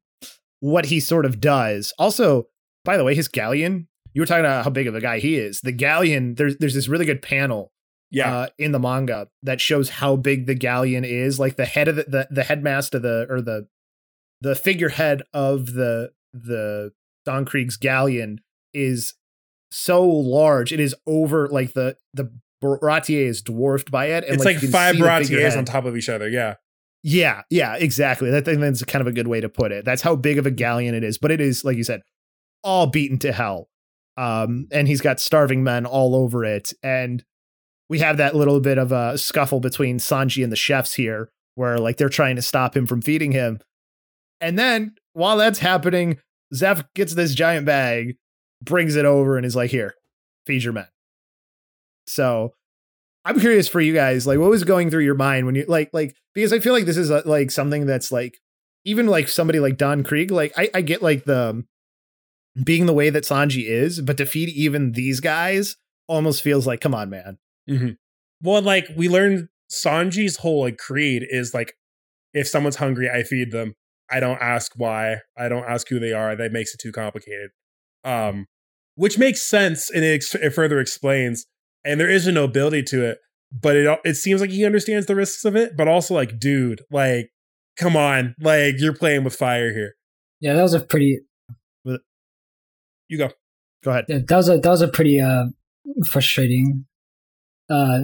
what 0.60 0.86
he 0.86 1.00
sort 1.00 1.26
of 1.26 1.40
does. 1.40 1.92
Also, 1.98 2.46
by 2.84 2.96
the 2.96 3.04
way, 3.04 3.14
his 3.14 3.28
galleon. 3.28 3.88
You 4.14 4.22
were 4.22 4.26
talking 4.26 4.44
about 4.44 4.64
how 4.64 4.70
big 4.70 4.86
of 4.86 4.94
a 4.94 5.00
guy 5.00 5.18
he 5.18 5.36
is. 5.36 5.60
The 5.60 5.72
galleon. 5.72 6.36
There's 6.36 6.56
there's 6.56 6.74
this 6.74 6.88
really 6.88 7.04
good 7.04 7.20
panel. 7.20 7.72
Yeah. 8.10 8.34
Uh, 8.34 8.46
in 8.58 8.72
the 8.72 8.78
manga 8.78 9.28
that 9.42 9.60
shows 9.60 9.90
how 9.90 10.16
big 10.16 10.46
the 10.46 10.54
galleon 10.54 11.04
is, 11.04 11.38
like 11.38 11.56
the 11.56 11.66
head 11.66 11.88
of 11.88 11.96
the, 11.96 12.04
the 12.04 12.28
the 12.30 12.44
headmaster, 12.44 12.98
the 12.98 13.26
or 13.28 13.42
the 13.42 13.68
the 14.40 14.54
figurehead 14.54 15.22
of 15.34 15.74
the 15.74 16.12
the 16.32 16.92
Don 17.26 17.44
Krieg's 17.44 17.76
galleon 17.76 18.38
is 18.72 19.14
so 19.70 20.06
large. 20.08 20.72
It 20.72 20.80
is 20.80 20.94
over 21.06 21.48
like 21.48 21.74
the 21.74 21.96
the 22.14 22.32
Baratie 22.62 23.26
is 23.26 23.42
dwarfed 23.42 23.90
by 23.90 24.06
it. 24.06 24.24
And 24.24 24.34
it's 24.34 24.44
like, 24.44 24.60
like 24.62 24.70
five 24.70 24.98
Baratiers 24.98 25.56
on 25.56 25.64
top 25.64 25.84
of 25.84 25.96
each 25.96 26.08
other. 26.08 26.28
Yeah. 26.28 26.54
Yeah, 27.02 27.42
yeah, 27.48 27.76
exactly. 27.76 28.30
That 28.30 28.44
thing 28.44 28.58
that's 28.60 28.82
kind 28.84 29.00
of 29.00 29.06
a 29.06 29.12
good 29.12 29.28
way 29.28 29.40
to 29.40 29.48
put 29.48 29.70
it. 29.70 29.84
That's 29.84 30.02
how 30.02 30.16
big 30.16 30.36
of 30.36 30.46
a 30.46 30.50
galleon 30.50 30.94
it 30.94 31.04
is. 31.04 31.16
But 31.16 31.30
it 31.30 31.40
is, 31.40 31.64
like 31.64 31.76
you 31.76 31.84
said, 31.84 32.02
all 32.64 32.88
beaten 32.88 33.18
to 33.20 33.32
hell. 33.32 33.68
Um, 34.16 34.66
and 34.72 34.88
he's 34.88 35.00
got 35.00 35.20
starving 35.20 35.62
men 35.62 35.86
all 35.86 36.16
over 36.16 36.44
it. 36.44 36.72
And 36.82 37.24
we 37.88 38.00
have 38.00 38.16
that 38.16 38.34
little 38.34 38.60
bit 38.60 38.78
of 38.78 38.90
a 38.90 39.16
scuffle 39.16 39.60
between 39.60 39.98
Sanji 39.98 40.42
and 40.42 40.50
the 40.50 40.56
chefs 40.56 40.94
here, 40.94 41.30
where 41.54 41.78
like 41.78 41.98
they're 41.98 42.08
trying 42.08 42.36
to 42.36 42.42
stop 42.42 42.76
him 42.76 42.86
from 42.86 43.00
feeding 43.00 43.32
him. 43.32 43.60
And 44.40 44.58
then 44.58 44.94
while 45.12 45.36
that's 45.36 45.60
happening, 45.60 46.18
Zeff 46.52 46.84
gets 46.94 47.14
this 47.14 47.34
giant 47.34 47.64
bag, 47.64 48.16
brings 48.62 48.96
it 48.96 49.04
over, 49.04 49.36
and 49.36 49.46
is 49.46 49.56
like, 49.56 49.70
Here, 49.70 49.94
feed 50.46 50.64
your 50.64 50.72
men. 50.72 50.88
So 52.08 52.54
I'm 53.24 53.40
curious 53.40 53.68
for 53.68 53.80
you 53.80 53.94
guys, 53.94 54.26
like 54.26 54.38
what 54.38 54.50
was 54.50 54.64
going 54.64 54.90
through 54.90 55.04
your 55.04 55.14
mind 55.14 55.46
when 55.46 55.54
you 55.54 55.64
like 55.68 55.90
like 55.92 56.16
because 56.34 56.52
I 56.52 56.60
feel 56.60 56.72
like 56.72 56.86
this 56.86 56.96
is 56.96 57.10
a, 57.10 57.22
like 57.26 57.50
something 57.50 57.86
that's 57.86 58.10
like 58.10 58.38
even 58.84 59.06
like 59.06 59.28
somebody 59.28 59.60
like 59.60 59.76
Don 59.76 60.02
Krieg, 60.02 60.30
like 60.30 60.52
I, 60.56 60.70
I 60.74 60.80
get 60.80 61.02
like 61.02 61.24
the 61.24 61.64
being 62.64 62.86
the 62.86 62.92
way 62.92 63.10
that 63.10 63.24
Sanji 63.24 63.68
is, 63.68 64.00
but 64.00 64.18
feed 64.28 64.48
even 64.48 64.92
these 64.92 65.20
guys 65.20 65.76
almost 66.08 66.42
feels 66.42 66.66
like, 66.66 66.80
come 66.80 66.94
on, 66.94 67.10
man. 67.10 67.38
Mm-hmm. 67.68 67.90
Well, 68.42 68.62
like 68.62 68.86
we 68.96 69.08
learned 69.08 69.48
Sanji's 69.70 70.38
whole 70.38 70.62
like 70.62 70.78
creed 70.78 71.26
is 71.28 71.52
like, 71.52 71.74
if 72.32 72.48
someone's 72.48 72.76
hungry, 72.76 73.10
I 73.10 73.22
feed 73.22 73.52
them. 73.52 73.74
I 74.10 74.20
don't 74.20 74.40
ask 74.40 74.72
why. 74.76 75.18
I 75.36 75.48
don't 75.48 75.68
ask 75.68 75.88
who 75.88 75.98
they 75.98 76.12
are. 76.12 76.34
That 76.34 76.52
makes 76.52 76.72
it 76.72 76.80
too 76.80 76.92
complicated. 76.92 77.50
Um, 78.04 78.46
which 78.94 79.18
makes 79.18 79.42
sense 79.42 79.90
and 79.90 80.04
it, 80.04 80.14
ex- 80.14 80.34
it 80.34 80.50
further 80.50 80.80
explains 80.80 81.46
and 81.88 82.00
there 82.00 82.10
is 82.10 82.26
a 82.26 82.32
nobility 82.32 82.82
to 82.82 83.04
it 83.04 83.18
but 83.50 83.74
it 83.74 83.98
it 84.04 84.14
seems 84.14 84.40
like 84.40 84.50
he 84.50 84.64
understands 84.64 85.06
the 85.06 85.16
risks 85.16 85.44
of 85.44 85.56
it 85.56 85.76
but 85.76 85.88
also 85.88 86.14
like 86.14 86.38
dude 86.38 86.82
like 86.90 87.30
come 87.76 87.96
on 87.96 88.34
like 88.40 88.74
you're 88.78 88.94
playing 88.94 89.24
with 89.24 89.34
fire 89.34 89.72
here. 89.72 89.94
Yeah 90.40 90.54
that 90.54 90.62
was 90.62 90.74
a 90.74 90.80
pretty 90.80 91.20
you 93.08 93.16
go. 93.16 93.30
Go 93.82 93.90
ahead. 93.90 94.04
Yeah, 94.08 94.18
that 94.26 94.36
was 94.36 94.48
a 94.48 94.58
that 94.58 94.68
was 94.68 94.82
a 94.82 94.88
pretty 94.88 95.20
uh 95.20 95.46
frustrating 96.06 96.84
uh 97.70 98.00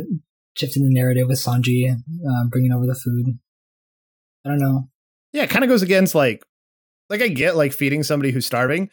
shift 0.57 0.77
in 0.77 0.83
the 0.83 0.95
narrative 0.95 1.29
with 1.29 1.39
sanji 1.39 1.93
uh, 1.93 2.45
bringing 2.49 2.73
over 2.73 2.87
the 2.87 2.95
food. 2.95 3.39
I 4.45 4.51
don't 4.51 4.61
know. 4.61 4.89
Yeah 5.33 5.43
it 5.43 5.51
kind 5.51 5.65
of 5.65 5.69
goes 5.69 5.83
against 5.83 6.15
like 6.15 6.43
like 7.11 7.21
i 7.21 7.29
get 7.29 7.57
like 7.57 7.73
feeding 7.73 8.03
somebody 8.03 8.33
who's 8.33 8.47
starving. 8.47 8.91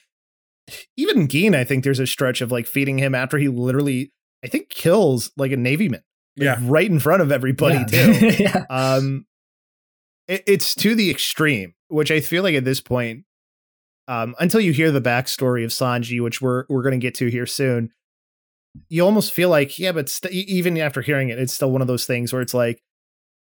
Even 0.95 1.27
Gin, 1.27 1.55
I 1.55 1.63
think 1.63 1.83
there's 1.83 1.99
a 1.99 2.07
stretch 2.07 2.41
of 2.41 2.51
like 2.51 2.67
feeding 2.67 2.97
him 2.97 3.15
after 3.15 3.37
he 3.37 3.47
literally 3.47 4.11
I 4.43 4.47
think 4.47 4.69
kills 4.69 5.31
like 5.37 5.51
a 5.51 5.57
navyman. 5.57 6.01
Like, 6.37 6.45
yeah, 6.45 6.57
right 6.61 6.89
in 6.89 6.99
front 6.99 7.21
of 7.21 7.31
everybody 7.31 7.75
yeah. 7.75 7.85
too. 7.85 8.27
yeah. 8.39 8.65
Um, 8.69 9.25
it, 10.27 10.43
it's 10.47 10.73
to 10.75 10.95
the 10.95 11.09
extreme, 11.09 11.73
which 11.89 12.11
I 12.11 12.21
feel 12.21 12.43
like 12.43 12.55
at 12.55 12.63
this 12.63 12.81
point, 12.81 13.25
um, 14.07 14.35
until 14.39 14.61
you 14.61 14.71
hear 14.71 14.91
the 14.91 15.01
backstory 15.01 15.63
of 15.63 15.71
Sanji, 15.71 16.21
which 16.21 16.41
we're 16.41 16.65
we're 16.69 16.83
going 16.83 16.99
to 16.99 17.05
get 17.05 17.15
to 17.15 17.27
here 17.27 17.45
soon, 17.45 17.91
you 18.89 19.03
almost 19.03 19.33
feel 19.33 19.49
like 19.49 19.77
yeah, 19.77 19.91
but 19.91 20.09
st- 20.09 20.33
even 20.33 20.77
after 20.77 21.01
hearing 21.01 21.29
it, 21.29 21.37
it's 21.37 21.53
still 21.53 21.71
one 21.71 21.81
of 21.81 21.87
those 21.87 22.05
things 22.05 22.33
where 22.33 22.41
it's 22.41 22.53
like, 22.53 22.81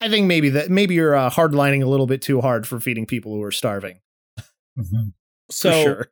I 0.01 0.09
think 0.09 0.27
maybe 0.27 0.51
that 0.51 0.71
maybe 0.71 0.95
you're 0.95 1.15
uh, 1.15 1.31
hardlining 1.31 1.83
a 1.83 1.87
little 1.87 2.07
bit 2.07 2.21
too 2.21 2.41
hard 2.41 2.67
for 2.67 2.81
feeding 2.81 3.07
people 3.07 3.33
who 3.33 3.43
are 3.43 3.53
starving. 3.53 4.01
Mm-hmm. 4.79 5.09
So. 5.51 5.83
Sure. 5.83 6.09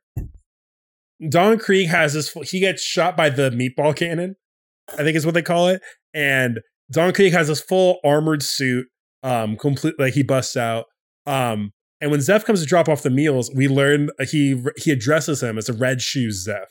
Don 1.29 1.59
Krieg 1.59 1.87
has 1.87 2.13
this. 2.13 2.31
He 2.49 2.59
gets 2.59 2.81
shot 2.81 3.15
by 3.15 3.29
the 3.29 3.51
meatball 3.51 3.95
cannon, 3.95 4.37
I 4.89 5.03
think 5.03 5.15
is 5.15 5.25
what 5.25 5.35
they 5.35 5.41
call 5.41 5.67
it. 5.67 5.81
And 6.13 6.59
Don 6.91 7.13
Krieg 7.13 7.33
has 7.33 7.47
this 7.47 7.61
full 7.61 7.99
armored 8.03 8.43
suit, 8.43 8.87
um, 9.23 9.55
complete 9.55 9.95
like 9.97 10.13
he 10.13 10.23
busts 10.23 10.57
out. 10.57 10.85
Um, 11.25 11.71
and 12.01 12.09
when 12.09 12.19
Zeff 12.19 12.43
comes 12.45 12.61
to 12.61 12.65
drop 12.65 12.89
off 12.89 13.03
the 13.03 13.09
meals, 13.09 13.51
we 13.53 13.67
learn 13.67 14.09
he 14.29 14.61
he 14.77 14.91
addresses 14.91 15.41
him 15.43 15.57
as 15.57 15.69
a 15.69 15.73
red 15.73 16.01
shoes 16.01 16.47
Zeff. 16.47 16.65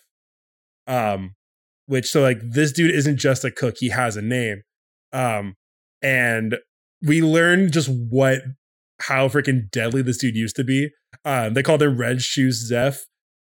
Um, 0.87 1.35
which 1.87 2.11
so 2.11 2.21
like 2.23 2.39
this 2.43 2.73
dude 2.73 2.95
isn't 2.95 3.17
just 3.17 3.45
a 3.45 3.51
cook; 3.51 3.77
he 3.79 3.91
has 3.91 4.17
a 4.17 4.23
name. 4.23 4.63
Um, 5.13 5.55
and 6.03 6.57
we 7.03 7.23
learn 7.23 7.71
just 7.71 7.89
what 7.89 8.41
how 9.01 9.29
freaking 9.29 9.71
deadly 9.71 10.03
this 10.03 10.19
dude 10.19 10.37
used 10.37 10.57
to 10.57 10.65
be. 10.65 10.91
Um, 11.25 11.55
they 11.55 11.63
called 11.63 11.83
him 11.83 11.97
Red 11.97 12.23
Shoes 12.23 12.71
Zeff 12.71 12.99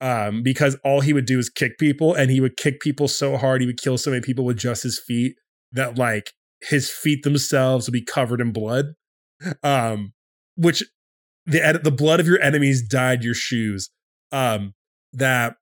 um, 0.04 0.44
because 0.44 0.76
all 0.84 1.00
he 1.00 1.14
would 1.14 1.26
do 1.26 1.40
is 1.40 1.50
kick 1.50 1.80
people, 1.80 2.14
and 2.14 2.30
he 2.30 2.42
would 2.42 2.58
kick 2.58 2.82
people 2.82 3.08
so 3.08 3.38
hard 3.38 3.62
he 3.62 3.68
would 3.68 3.82
kill 3.82 3.98
so 3.98 4.12
many 4.12 4.22
people 4.22 4.44
with 4.44 4.58
just 4.58 4.84
his 4.84 5.00
feet 5.00 5.36
that 5.72 5.98
like 5.98 6.34
his 6.62 6.92
feet 6.92 7.24
themselves 7.24 7.88
would 7.88 7.94
be 7.94 8.04
covered 8.04 8.42
in 8.42 8.52
blood. 8.52 8.88
Um, 9.64 10.14
which 10.56 10.84
the 11.46 11.80
the 11.82 11.92
blood 11.92 12.20
of 12.20 12.28
your 12.28 12.42
enemies 12.42 12.86
dyed 12.86 13.24
your 13.24 13.34
shoes. 13.34 13.90
Um, 14.32 14.74
that 15.14 15.56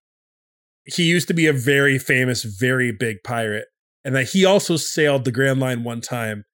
he 0.85 1.03
used 1.03 1.27
to 1.27 1.33
be 1.35 1.45
a 1.45 1.53
very 1.53 1.99
famous, 1.99 2.43
very 2.43 2.91
big 2.91 3.17
pirate, 3.23 3.67
and 4.03 4.15
that 4.15 4.29
he 4.29 4.43
also 4.43 4.75
sailed 4.75 5.23
the 5.23 5.31
Grand 5.31 5.59
Line 5.59 5.83
one 5.83 6.01
time 6.01 6.45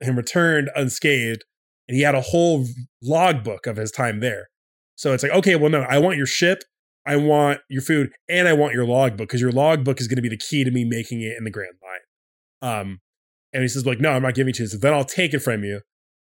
and 0.00 0.16
returned 0.16 0.70
unscathed. 0.74 1.44
and 1.88 1.96
he 1.96 2.02
had 2.02 2.14
a 2.14 2.20
whole 2.22 2.66
logbook 3.02 3.66
of 3.66 3.76
his 3.76 3.90
time 3.90 4.20
there. 4.20 4.48
So 4.96 5.12
it's 5.12 5.22
like, 5.22 5.32
okay, 5.32 5.56
well, 5.56 5.70
no, 5.70 5.82
I 5.82 5.98
want 5.98 6.16
your 6.16 6.26
ship, 6.26 6.62
I 7.04 7.16
want 7.16 7.60
your 7.68 7.82
food, 7.82 8.12
and 8.28 8.46
I 8.46 8.52
want 8.52 8.74
your 8.74 8.86
logbook 8.86 9.28
because 9.28 9.40
your 9.40 9.52
logbook 9.52 10.00
is 10.00 10.08
going 10.08 10.16
to 10.16 10.22
be 10.22 10.28
the 10.28 10.36
key 10.36 10.64
to 10.64 10.70
me 10.70 10.84
making 10.84 11.20
it 11.20 11.36
in 11.36 11.44
the 11.44 11.50
Grand 11.50 11.74
Line. 11.82 12.80
Um, 12.80 13.00
and 13.52 13.62
he 13.62 13.68
says, 13.68 13.84
like, 13.84 14.00
no, 14.00 14.10
I'm 14.10 14.22
not 14.22 14.34
giving 14.34 14.50
it 14.50 14.56
to 14.56 14.62
you. 14.62 14.68
So 14.68 14.78
then 14.78 14.94
I'll 14.94 15.04
take 15.04 15.34
it 15.34 15.40
from 15.40 15.64
you. 15.64 15.80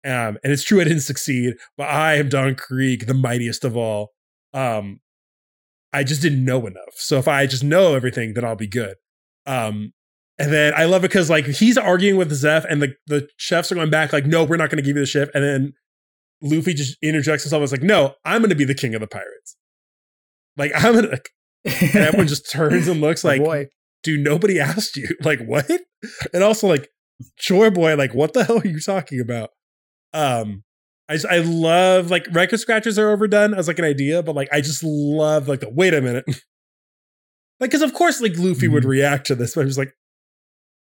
Um, 0.04 0.36
and 0.42 0.52
it's 0.52 0.64
true, 0.64 0.80
I 0.80 0.84
didn't 0.84 1.00
succeed, 1.00 1.54
but 1.78 1.88
I 1.88 2.16
am 2.16 2.28
Don 2.28 2.56
Krieg, 2.56 3.06
the 3.06 3.14
mightiest 3.14 3.64
of 3.64 3.76
all. 3.76 4.10
Um, 4.52 5.00
I 5.94 6.04
just 6.04 6.20
didn't 6.20 6.44
know 6.44 6.66
enough. 6.66 6.94
So 6.96 7.18
if 7.18 7.28
I 7.28 7.46
just 7.46 7.64
know 7.64 7.94
everything, 7.94 8.34
then 8.34 8.44
I'll 8.44 8.56
be 8.56 8.66
good. 8.66 8.96
Um, 9.46 9.92
and 10.38 10.52
then 10.52 10.74
I 10.74 10.84
love 10.84 11.04
it 11.04 11.08
because 11.08 11.30
like 11.30 11.46
he's 11.46 11.78
arguing 11.78 12.16
with 12.16 12.30
Zeff, 12.32 12.66
and 12.68 12.82
the 12.82 12.94
the 13.06 13.28
chefs 13.36 13.70
are 13.70 13.76
going 13.76 13.90
back 13.90 14.12
like, 14.12 14.26
no, 14.26 14.42
we're 14.42 14.56
not 14.56 14.68
going 14.68 14.78
to 14.78 14.82
give 14.82 14.96
you 14.96 15.02
the 15.02 15.06
ship. 15.06 15.30
And 15.32 15.44
then 15.44 15.72
Luffy 16.42 16.74
just 16.74 16.98
interjects 17.00 17.44
himself 17.44 17.62
as 17.62 17.72
like, 17.72 17.82
no, 17.82 18.14
I'm 18.24 18.40
going 18.40 18.50
to 18.50 18.56
be 18.56 18.64
the 18.64 18.74
king 18.74 18.94
of 18.94 19.00
the 19.00 19.06
pirates. 19.06 19.56
Like 20.56 20.72
I'm 20.74 20.94
gonna. 20.94 21.18
and 21.64 21.96
everyone 21.96 22.28
just 22.28 22.50
turns 22.52 22.88
and 22.88 23.00
looks 23.00 23.24
like, 23.24 23.42
boy, 23.42 23.68
dude, 24.02 24.20
nobody 24.20 24.60
asked 24.60 24.96
you. 24.96 25.08
Like 25.22 25.40
what? 25.40 25.70
And 26.32 26.44
also 26.44 26.68
like, 26.68 26.88
Chore 27.38 27.70
boy, 27.70 27.96
like 27.96 28.14
what 28.14 28.32
the 28.32 28.44
hell 28.44 28.58
are 28.58 28.66
you 28.66 28.80
talking 28.80 29.20
about? 29.20 29.50
Um, 30.12 30.62
I 31.08 31.14
just, 31.14 31.26
I 31.26 31.38
love 31.38 32.10
like 32.10 32.26
record 32.32 32.60
scratches 32.60 32.98
are 32.98 33.10
overdone 33.10 33.54
as 33.54 33.66
like 33.66 33.78
an 33.78 33.84
idea, 33.84 34.22
but 34.22 34.34
like 34.34 34.48
I 34.52 34.60
just 34.60 34.84
love 34.84 35.48
like 35.48 35.60
the 35.60 35.70
wait 35.70 35.94
a 35.94 36.00
minute. 36.00 36.24
like, 36.26 37.70
because 37.70 37.82
of 37.82 37.94
course, 37.94 38.20
like 38.20 38.36
Luffy 38.36 38.66
mm-hmm. 38.66 38.74
would 38.74 38.84
react 38.84 39.26
to 39.26 39.34
this, 39.34 39.54
but 39.54 39.62
I 39.62 39.64
was 39.64 39.78
like, 39.78 39.92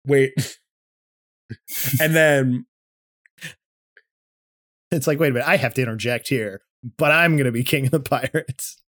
wait. 0.06 0.32
and 2.00 2.14
then 2.14 2.66
it's 4.90 5.06
like, 5.06 5.20
wait 5.20 5.30
a 5.30 5.32
minute, 5.32 5.48
I 5.48 5.56
have 5.56 5.74
to 5.74 5.82
interject 5.82 6.28
here, 6.28 6.62
but 6.98 7.12
I'm 7.12 7.36
gonna 7.36 7.52
be 7.52 7.64
king 7.64 7.86
of 7.86 7.90
the 7.92 8.00
pirates. 8.00 8.81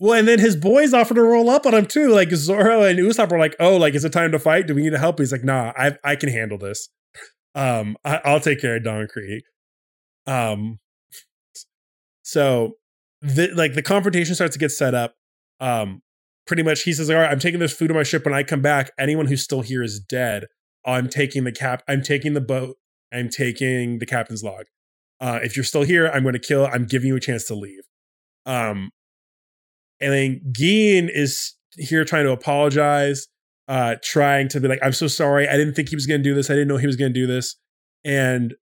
Well, 0.00 0.18
and 0.18 0.28
then 0.28 0.38
his 0.38 0.56
boys 0.56 0.94
offer 0.94 1.14
to 1.14 1.22
roll 1.22 1.50
up 1.50 1.66
on 1.66 1.74
him 1.74 1.86
too. 1.86 2.08
Like 2.08 2.30
Zoro 2.30 2.82
and 2.82 2.98
Usopp 2.98 3.30
were 3.30 3.38
like, 3.38 3.56
"Oh, 3.58 3.76
like 3.76 3.94
is 3.94 4.04
it 4.04 4.12
time 4.12 4.32
to 4.32 4.38
fight? 4.38 4.66
Do 4.66 4.74
we 4.74 4.82
need 4.82 4.90
to 4.90 4.98
help?" 4.98 5.18
He's 5.18 5.32
like, 5.32 5.44
"Nah, 5.44 5.72
I 5.76 5.96
I 6.04 6.16
can 6.16 6.28
handle 6.28 6.58
this. 6.58 6.88
Um, 7.54 7.96
I, 8.04 8.20
will 8.32 8.40
take 8.40 8.60
care 8.60 8.76
of 8.76 8.84
Don 8.84 9.06
Krieg." 9.08 9.42
Um, 10.26 10.78
so 12.22 12.74
the 13.20 13.48
like 13.54 13.74
the 13.74 13.82
confrontation 13.82 14.34
starts 14.34 14.54
to 14.54 14.58
get 14.58 14.70
set 14.70 14.94
up. 14.94 15.14
Um, 15.60 16.02
pretty 16.46 16.62
much 16.62 16.82
he 16.82 16.92
says, 16.92 17.10
"All 17.10 17.16
right, 17.16 17.30
I'm 17.30 17.38
taking 17.38 17.60
this 17.60 17.72
food 17.72 17.90
on 17.90 17.96
my 17.96 18.02
ship. 18.02 18.24
When 18.24 18.34
I 18.34 18.42
come 18.42 18.62
back, 18.62 18.90
anyone 18.98 19.26
who's 19.26 19.42
still 19.42 19.62
here 19.62 19.82
is 19.82 20.00
dead. 20.00 20.46
I'm 20.86 21.08
taking 21.08 21.44
the 21.44 21.52
cap. 21.52 21.82
I'm 21.88 22.02
taking 22.02 22.34
the 22.34 22.40
boat. 22.40 22.76
I'm 23.12 23.28
taking 23.28 23.98
the 23.98 24.06
captain's 24.06 24.42
log. 24.42 24.64
Uh, 25.20 25.40
if 25.42 25.56
you're 25.56 25.64
still 25.64 25.82
here, 25.82 26.08
I'm 26.08 26.22
going 26.22 26.34
to 26.34 26.38
kill. 26.38 26.66
I'm 26.66 26.86
giving 26.86 27.08
you 27.08 27.16
a 27.16 27.20
chance 27.20 27.44
to 27.46 27.54
leave." 27.54 27.82
Um, 28.46 28.90
and 30.00 30.12
then 30.12 30.40
Gin 30.52 31.08
is 31.12 31.54
here 31.76 32.04
trying 32.04 32.24
to 32.24 32.32
apologize, 32.32 33.26
uh, 33.68 33.96
trying 34.02 34.48
to 34.48 34.60
be 34.60 34.68
like, 34.68 34.80
"I'm 34.82 34.92
so 34.92 35.06
sorry. 35.06 35.48
I 35.48 35.56
didn't 35.56 35.74
think 35.74 35.88
he 35.88 35.96
was 35.96 36.06
going 36.06 36.20
to 36.22 36.28
do 36.28 36.34
this. 36.34 36.50
I 36.50 36.54
didn't 36.54 36.68
know 36.68 36.76
he 36.76 36.86
was 36.86 36.96
going 36.96 37.12
to 37.12 37.20
do 37.20 37.26
this." 37.26 37.56
And 38.04 38.54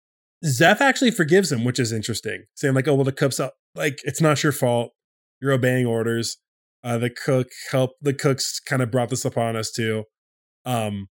Zeff 0.45 0.81
actually 0.81 1.11
forgives 1.11 1.51
him, 1.53 1.65
which 1.65 1.79
is 1.79 1.93
interesting, 1.93 2.45
saying 2.55 2.75
like, 2.75 2.89
"Oh 2.89 2.95
well, 2.95 3.05
the 3.05 3.13
cook's 3.13 3.41
up. 3.41 3.55
Like 3.75 4.01
it's 4.05 4.21
not 4.21 4.43
your 4.43 4.53
fault. 4.53 4.93
You're 5.41 5.53
obeying 5.53 5.87
orders." 5.87 6.39
Uh, 6.85 6.99
the 6.99 7.11
cook 7.11 7.49
help 7.71 7.93
the 8.01 8.13
cooks 8.13 8.59
kind 8.61 8.83
of 8.83 8.91
brought 8.91 9.09
this 9.09 9.25
upon 9.25 9.57
us 9.57 9.71
too, 9.71 10.05
um, 10.65 11.09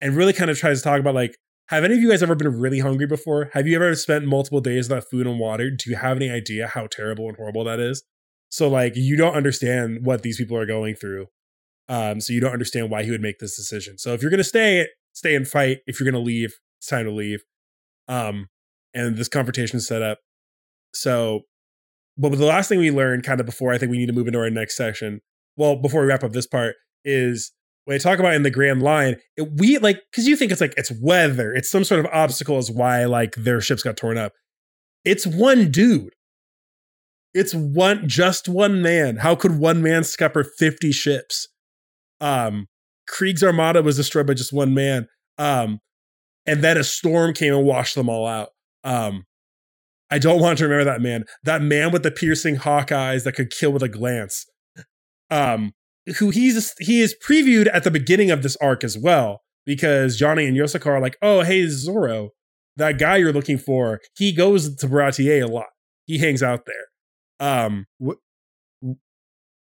and 0.00 0.16
really 0.16 0.32
kind 0.32 0.50
of 0.50 0.58
tries 0.58 0.78
to 0.78 0.84
talk 0.84 1.00
about 1.00 1.14
like, 1.14 1.36
have 1.68 1.84
any 1.84 1.94
of 1.94 2.00
you 2.00 2.10
guys 2.10 2.22
ever 2.22 2.34
been 2.34 2.58
really 2.60 2.78
hungry 2.78 3.06
before? 3.06 3.50
Have 3.52 3.66
you 3.66 3.76
ever 3.76 3.94
spent 3.94 4.24
multiple 4.24 4.60
days 4.60 4.88
without 4.88 5.04
food 5.10 5.26
and 5.26 5.38
water? 5.38 5.70
Do 5.70 5.90
you 5.90 5.96
have 5.96 6.16
any 6.16 6.30
idea 6.30 6.68
how 6.68 6.86
terrible 6.86 7.28
and 7.28 7.36
horrible 7.36 7.64
that 7.64 7.80
is? 7.80 8.04
So 8.48 8.68
like, 8.68 8.94
you 8.96 9.16
don't 9.16 9.34
understand 9.34 10.04
what 10.04 10.22
these 10.22 10.38
people 10.38 10.56
are 10.56 10.66
going 10.66 10.94
through, 10.94 11.26
um, 11.88 12.20
so 12.20 12.32
you 12.32 12.40
don't 12.40 12.52
understand 12.52 12.90
why 12.90 13.02
he 13.04 13.10
would 13.10 13.20
make 13.20 13.38
this 13.38 13.56
decision. 13.56 13.98
So 13.98 14.12
if 14.12 14.22
you're 14.22 14.30
gonna 14.30 14.44
stay, 14.44 14.86
stay 15.12 15.34
and 15.34 15.46
fight. 15.46 15.78
If 15.86 15.98
you're 16.00 16.10
gonna 16.10 16.24
leave, 16.24 16.54
it's 16.78 16.88
time 16.88 17.04
to 17.04 17.12
leave. 17.12 17.42
Um, 18.08 18.48
and 18.94 19.16
this 19.16 19.28
confrontation 19.28 19.76
is 19.78 19.86
set 19.86 20.02
up. 20.02 20.18
So, 20.94 21.42
but 22.16 22.30
the 22.30 22.46
last 22.46 22.68
thing 22.68 22.78
we 22.78 22.90
learned, 22.90 23.24
kind 23.24 23.40
of 23.40 23.46
before 23.46 23.72
I 23.72 23.78
think 23.78 23.90
we 23.90 23.98
need 23.98 24.06
to 24.06 24.12
move 24.12 24.26
into 24.26 24.38
our 24.38 24.48
next 24.48 24.76
section, 24.76 25.20
well, 25.56 25.76
before 25.76 26.00
we 26.02 26.06
wrap 26.06 26.24
up 26.24 26.32
this 26.32 26.46
part, 26.46 26.76
is 27.04 27.52
when 27.84 27.94
I 27.94 27.98
talk 27.98 28.18
about 28.18 28.34
in 28.34 28.42
the 28.42 28.50
Grand 28.50 28.82
Line, 28.82 29.16
it, 29.36 29.48
we 29.58 29.78
like 29.78 30.00
because 30.10 30.26
you 30.26 30.36
think 30.36 30.52
it's 30.52 30.60
like 30.60 30.74
it's 30.76 30.92
weather, 31.00 31.52
it's 31.52 31.70
some 31.70 31.84
sort 31.84 32.04
of 32.04 32.10
obstacle 32.12 32.58
is 32.58 32.70
why 32.70 33.04
like 33.04 33.34
their 33.36 33.60
ships 33.60 33.82
got 33.82 33.96
torn 33.96 34.18
up. 34.18 34.32
It's 35.04 35.26
one 35.26 35.70
dude. 35.70 36.12
It's 37.36 37.54
one 37.54 38.08
just 38.08 38.48
one 38.48 38.82
man. 38.82 39.16
How 39.16 39.34
could 39.34 39.58
one 39.58 39.82
man 39.82 40.04
scupper 40.04 40.44
50 40.44 40.92
ships? 40.92 41.48
Um 42.20 42.66
Krieg's 43.08 43.44
armada 43.44 43.82
was 43.82 43.96
destroyed 43.96 44.26
by 44.26 44.34
just 44.34 44.52
one 44.52 44.74
man. 44.74 45.06
Um 45.38 45.80
and 46.46 46.62
then 46.62 46.76
a 46.76 46.84
storm 46.84 47.32
came 47.34 47.52
and 47.54 47.64
washed 47.64 47.94
them 47.94 48.08
all 48.08 48.26
out. 48.26 48.50
Um, 48.84 49.24
I 50.10 50.18
don't 50.18 50.40
want 50.40 50.58
to 50.58 50.64
remember 50.64 50.84
that 50.84 51.00
man. 51.00 51.24
That 51.42 51.60
man 51.60 51.90
with 51.90 52.04
the 52.04 52.12
piercing 52.12 52.56
hawk 52.56 52.92
eyes 52.92 53.24
that 53.24 53.32
could 53.32 53.50
kill 53.50 53.72
with 53.72 53.82
a 53.82 53.88
glance. 53.88 54.46
Um, 55.30 55.72
who 56.18 56.30
he's 56.30 56.72
he 56.78 57.00
is 57.00 57.16
previewed 57.20 57.68
at 57.72 57.82
the 57.82 57.90
beginning 57.90 58.30
of 58.30 58.44
this 58.44 58.56
arc 58.58 58.84
as 58.84 58.96
well, 58.96 59.42
because 59.64 60.16
Johnny 60.16 60.46
and 60.46 60.56
Yosaku 60.56 60.86
are 60.86 61.00
like, 61.00 61.16
"Oh, 61.20 61.42
hey 61.42 61.66
Zoro, 61.66 62.30
that 62.76 62.98
guy 63.00 63.16
you're 63.16 63.32
looking 63.32 63.58
for, 63.58 64.00
he 64.16 64.32
goes 64.32 64.76
to 64.76 64.86
Baratie 64.86 65.42
a 65.42 65.48
lot. 65.48 65.66
He 66.04 66.18
hangs 66.18 66.44
out 66.44 66.64
there." 66.66 66.95
Um, 67.40 67.86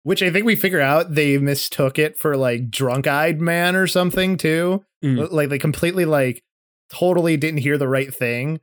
which 0.04 0.24
I 0.24 0.32
think 0.32 0.46
we 0.46 0.56
figure 0.56 0.80
out 0.80 1.16
they 1.16 1.38
mistook 1.38 2.00
it 2.00 2.18
for 2.18 2.38
like 2.38 2.72
drunk 2.72 3.08
eyed 3.08 3.42
man 3.42 3.76
or 3.76 3.88
something 3.88 4.38
too. 4.38 4.86
Mm. 5.04 5.30
Like 5.32 5.50
they 5.50 5.60
completely 5.60 6.06
like 6.06 6.44
totally 6.90 7.36
didn't 7.36 7.60
hear 7.60 7.78
the 7.78 7.90
right 7.90 8.14
thing. 8.14 8.62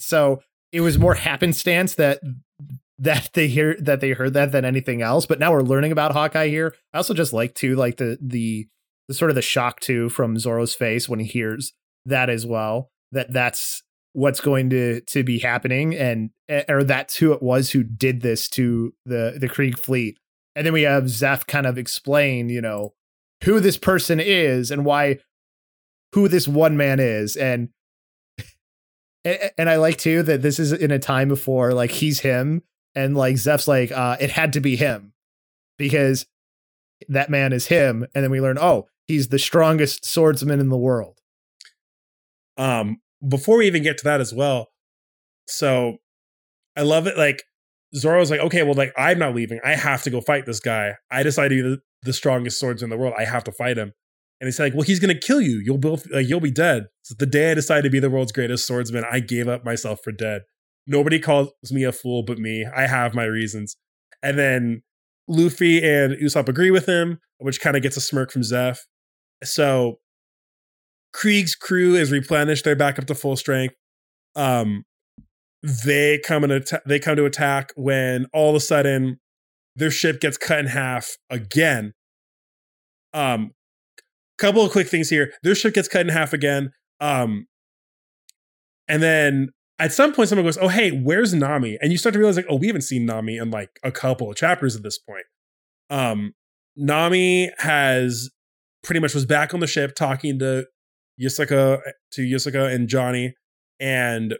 So 0.00 0.42
it 0.72 0.80
was 0.80 0.98
more 0.98 1.14
happenstance 1.14 1.94
that 1.94 2.20
that 2.98 3.30
they 3.34 3.46
hear 3.46 3.76
that 3.80 4.00
they 4.00 4.10
heard 4.10 4.34
that 4.34 4.52
than 4.52 4.64
anything 4.64 5.02
else. 5.02 5.24
But 5.24 5.38
now 5.38 5.52
we're 5.52 5.62
learning 5.62 5.92
about 5.92 6.12
Hawkeye 6.12 6.48
here. 6.48 6.74
I 6.92 6.96
also 6.96 7.14
just 7.14 7.32
like 7.32 7.54
to 7.56 7.76
like 7.76 7.98
the 7.98 8.18
the 8.20 8.66
the 9.06 9.14
sort 9.14 9.30
of 9.30 9.34
the 9.34 9.42
shock 9.42 9.80
too 9.80 10.08
from 10.08 10.38
Zoro's 10.38 10.74
face 10.74 11.08
when 11.08 11.20
he 11.20 11.26
hears 11.26 11.74
that 12.06 12.28
as 12.28 12.44
well. 12.44 12.90
That 13.12 13.32
that's 13.32 13.82
what's 14.16 14.40
going 14.40 14.70
to 14.70 14.98
to 15.02 15.22
be 15.22 15.38
happening 15.38 15.94
and 15.94 16.30
eh, 16.48 16.64
or 16.70 16.82
that's 16.82 17.16
who 17.16 17.34
it 17.34 17.42
was 17.42 17.72
who 17.72 17.82
did 17.82 18.22
this 18.22 18.48
to 18.48 18.94
the 19.04 19.36
the 19.38 19.46
Krieg 19.46 19.78
fleet. 19.78 20.18
And 20.54 20.64
then 20.64 20.72
we 20.72 20.82
have 20.82 21.04
Zeff 21.04 21.46
kind 21.46 21.66
of 21.66 21.76
explain, 21.76 22.48
you 22.48 22.62
know, 22.62 22.94
who 23.44 23.60
this 23.60 23.76
person 23.76 24.18
is 24.18 24.70
and 24.70 24.86
why 24.86 25.18
who 26.14 26.28
this 26.28 26.48
one 26.48 26.78
man 26.78 26.98
is 26.98 27.36
and 27.36 27.68
and 29.22 29.68
I 29.68 29.76
like 29.76 29.98
too 29.98 30.22
that 30.22 30.40
this 30.40 30.58
is 30.58 30.72
in 30.72 30.90
a 30.90 30.98
time 30.98 31.28
before 31.28 31.74
like 31.74 31.90
he's 31.90 32.20
him 32.20 32.62
and 32.94 33.14
like 33.14 33.34
Zeff's 33.34 33.68
like 33.68 33.92
uh 33.92 34.16
it 34.18 34.30
had 34.30 34.54
to 34.54 34.60
be 34.60 34.76
him 34.76 35.12
because 35.76 36.24
that 37.10 37.28
man 37.28 37.52
is 37.52 37.66
him 37.66 38.06
and 38.14 38.24
then 38.24 38.30
we 38.30 38.40
learn 38.40 38.56
oh 38.58 38.88
he's 39.06 39.28
the 39.28 39.38
strongest 39.38 40.06
swordsman 40.06 40.58
in 40.58 40.70
the 40.70 40.78
world. 40.78 41.20
Um 42.56 43.02
before 43.26 43.58
we 43.58 43.66
even 43.66 43.82
get 43.82 43.98
to 43.98 44.04
that 44.04 44.20
as 44.20 44.32
well. 44.32 44.68
So 45.48 45.98
I 46.76 46.82
love 46.82 47.06
it 47.06 47.16
like 47.16 47.42
Zoro's 47.94 48.30
like 48.30 48.40
okay 48.40 48.62
well 48.62 48.74
like 48.74 48.92
I'm 48.96 49.18
not 49.18 49.34
leaving. 49.34 49.60
I 49.64 49.74
have 49.74 50.02
to 50.02 50.10
go 50.10 50.20
fight 50.20 50.46
this 50.46 50.60
guy. 50.60 50.94
I 51.10 51.22
decided 51.22 51.56
to 51.56 51.62
be 51.62 51.68
the, 51.68 51.78
the 52.02 52.12
strongest 52.12 52.58
swords 52.58 52.82
in 52.82 52.90
the 52.90 52.96
world. 52.96 53.14
I 53.18 53.24
have 53.24 53.44
to 53.44 53.52
fight 53.52 53.78
him. 53.78 53.92
And 54.38 54.48
he's 54.48 54.58
like, 54.58 54.74
"Well, 54.74 54.82
he's 54.82 55.00
gonna 55.00 55.18
kill 55.18 55.40
you. 55.40 55.62
You'll 55.64 55.78
both 55.78 56.06
like 56.10 56.28
you'll 56.28 56.40
be 56.40 56.50
dead." 56.50 56.86
So 57.02 57.14
the 57.18 57.26
day 57.26 57.52
I 57.52 57.54
decided 57.54 57.84
to 57.84 57.90
be 57.90 58.00
the 58.00 58.10
world's 58.10 58.32
greatest 58.32 58.66
swordsman, 58.66 59.04
I 59.10 59.20
gave 59.20 59.48
up 59.48 59.64
myself 59.64 60.00
for 60.04 60.12
dead. 60.12 60.42
Nobody 60.86 61.18
calls 61.18 61.50
me 61.70 61.84
a 61.84 61.92
fool 61.92 62.22
but 62.22 62.38
me. 62.38 62.66
I 62.74 62.86
have 62.86 63.14
my 63.14 63.24
reasons. 63.24 63.76
And 64.22 64.38
then 64.38 64.82
Luffy 65.26 65.82
and 65.82 66.14
Usopp 66.14 66.48
agree 66.48 66.70
with 66.70 66.86
him, 66.86 67.18
which 67.38 67.60
kind 67.60 67.76
of 67.76 67.82
gets 67.82 67.96
a 67.96 68.00
smirk 68.00 68.30
from 68.30 68.42
Zeff. 68.42 68.80
So 69.42 69.98
Krieg's 71.16 71.54
crew 71.54 71.94
is 71.94 72.12
replenished. 72.12 72.64
They're 72.64 72.76
back 72.76 72.98
up 72.98 73.06
to 73.06 73.14
full 73.14 73.36
strength. 73.36 73.74
Um, 74.34 74.84
they 75.62 76.20
come 76.24 76.44
and 76.44 76.62
they 76.84 76.98
come 76.98 77.16
to 77.16 77.24
attack 77.24 77.72
when 77.74 78.26
all 78.34 78.50
of 78.50 78.56
a 78.56 78.60
sudden 78.60 79.18
their 79.74 79.90
ship 79.90 80.20
gets 80.20 80.36
cut 80.36 80.58
in 80.58 80.66
half 80.66 81.16
again. 81.30 81.94
Um, 83.14 83.52
couple 84.36 84.62
of 84.62 84.70
quick 84.70 84.88
things 84.88 85.08
here. 85.08 85.32
Their 85.42 85.54
ship 85.54 85.72
gets 85.72 85.88
cut 85.88 86.02
in 86.02 86.10
half 86.10 86.34
again. 86.34 86.72
Um, 87.00 87.46
and 88.86 89.02
then 89.02 89.48
at 89.78 89.94
some 89.94 90.12
point, 90.12 90.28
someone 90.28 90.44
goes, 90.44 90.58
"Oh, 90.58 90.68
hey, 90.68 90.90
where's 90.90 91.32
Nami?" 91.32 91.78
And 91.80 91.92
you 91.92 91.98
start 91.98 92.12
to 92.12 92.18
realize, 92.18 92.36
like, 92.36 92.46
"Oh, 92.50 92.56
we 92.56 92.66
haven't 92.66 92.82
seen 92.82 93.06
Nami 93.06 93.38
in 93.38 93.50
like 93.50 93.70
a 93.82 93.90
couple 93.90 94.30
of 94.30 94.36
chapters 94.36 94.76
at 94.76 94.82
this 94.82 94.98
point." 94.98 95.24
Um, 95.88 96.34
Nami 96.76 97.50
has 97.58 98.30
pretty 98.82 99.00
much 99.00 99.14
was 99.14 99.24
back 99.24 99.54
on 99.54 99.60
the 99.60 99.66
ship 99.66 99.94
talking 99.94 100.38
to 100.38 100.66
Yosaku, 101.20 101.80
to 102.12 102.22
Yosaku 102.22 102.72
and 102.72 102.88
Johnny, 102.88 103.34
and 103.80 104.36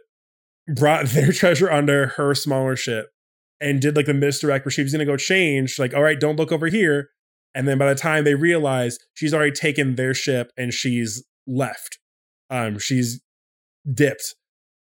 brought 0.67 1.05
their 1.07 1.31
treasure 1.31 1.71
under 1.71 2.07
her 2.07 2.33
smaller 2.35 2.75
ship 2.75 3.07
and 3.59 3.81
did 3.81 3.95
like 3.95 4.05
the 4.05 4.13
misdirect 4.13 4.65
where 4.65 4.71
she 4.71 4.83
was 4.83 4.91
to 4.93 5.05
go 5.05 5.17
change, 5.17 5.79
like, 5.79 5.93
all 5.93 6.03
right, 6.03 6.19
don't 6.19 6.35
look 6.35 6.51
over 6.51 6.67
here. 6.67 7.09
And 7.55 7.67
then 7.67 7.77
by 7.77 7.91
the 7.91 7.99
time 7.99 8.23
they 8.23 8.35
realize 8.35 8.99
she's 9.15 9.33
already 9.33 9.51
taken 9.51 9.95
their 9.95 10.13
ship 10.13 10.51
and 10.57 10.71
she's 10.71 11.23
left, 11.47 11.97
um, 12.49 12.77
she's 12.77 13.19
dipped. 13.91 14.35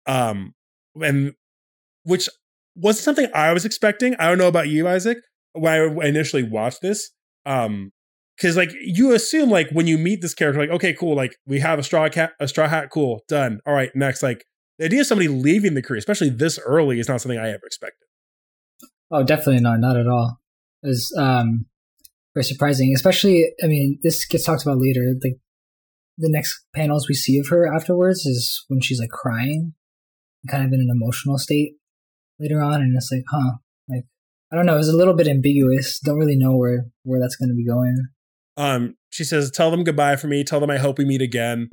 Um, 0.05 0.53
and 0.95 1.33
which 2.03 2.29
was 2.75 2.99
something 2.99 3.27
I 3.33 3.51
was 3.51 3.65
expecting. 3.65 4.15
I 4.15 4.27
don't 4.27 4.37
know 4.37 4.47
about 4.47 4.69
you, 4.69 4.85
Izaek, 4.85 5.17
when 5.53 5.73
I 5.73 6.07
initially 6.07 6.43
watched 6.43 6.81
this. 6.81 7.11
Um, 7.45 7.91
because 8.41 8.57
like 8.57 8.73
you 8.81 9.13
assume 9.13 9.51
like 9.51 9.69
when 9.69 9.85
you 9.85 9.99
meet 9.99 10.21
this 10.21 10.33
character, 10.33 10.59
like 10.59 10.71
okay, 10.71 10.93
cool, 10.93 11.15
like 11.15 11.35
we 11.45 11.59
have 11.59 11.77
a 11.77 11.83
straw 11.83 12.09
cat, 12.09 12.31
a 12.39 12.47
straw 12.47 12.67
hat, 12.67 12.89
cool, 12.89 13.21
done. 13.27 13.59
All 13.67 13.73
right, 13.73 13.91
next. 13.93 14.23
Like 14.23 14.45
the 14.79 14.85
idea 14.85 15.01
of 15.01 15.07
somebody 15.07 15.27
leaving 15.27 15.75
the 15.75 15.81
crew, 15.83 15.97
especially 15.97 16.29
this 16.29 16.57
early, 16.65 16.99
is 16.99 17.07
not 17.07 17.21
something 17.21 17.37
I 17.37 17.49
ever 17.49 17.65
expected. 17.65 18.07
Oh, 19.11 19.23
definitely 19.23 19.61
not, 19.61 19.79
not 19.79 19.95
at 19.95 20.07
all. 20.07 20.39
It 20.81 20.87
was 20.87 21.15
um 21.19 21.67
very 22.33 22.43
surprising, 22.43 22.91
especially. 22.95 23.45
I 23.63 23.67
mean, 23.67 23.99
this 24.01 24.25
gets 24.25 24.45
talked 24.45 24.63
about 24.63 24.79
later. 24.79 25.01
Like 25.23 25.37
the 26.17 26.29
next 26.31 26.65
panels 26.73 27.07
we 27.07 27.13
see 27.13 27.37
of 27.37 27.49
her 27.49 27.71
afterwards 27.71 28.25
is 28.25 28.65
when 28.69 28.81
she's 28.81 28.99
like 28.99 29.11
crying, 29.11 29.73
kind 30.49 30.65
of 30.65 30.73
in 30.73 30.79
an 30.79 30.89
emotional 30.89 31.37
state 31.37 31.73
later 32.39 32.59
on, 32.59 32.81
and 32.81 32.95
it's 32.95 33.11
like, 33.11 33.23
huh, 33.29 33.57
like 33.87 34.05
I 34.51 34.55
don't 34.55 34.65
know. 34.65 34.75
It 34.75 34.79
was 34.79 34.89
a 34.89 34.97
little 34.97 35.13
bit 35.13 35.27
ambiguous. 35.27 35.99
Don't 35.99 36.17
really 36.17 36.37
know 36.37 36.55
where 36.55 36.87
where 37.03 37.19
that's 37.19 37.35
going 37.35 37.49
to 37.49 37.55
be 37.55 37.67
going. 37.67 38.07
Um, 38.57 38.95
she 39.09 39.23
says, 39.23 39.51
"Tell 39.51 39.71
them 39.71 39.83
goodbye 39.83 40.15
for 40.15 40.27
me. 40.27 40.43
Tell 40.43 40.59
them 40.59 40.69
I 40.69 40.77
hope 40.77 40.97
we 40.97 41.05
meet 41.05 41.21
again." 41.21 41.69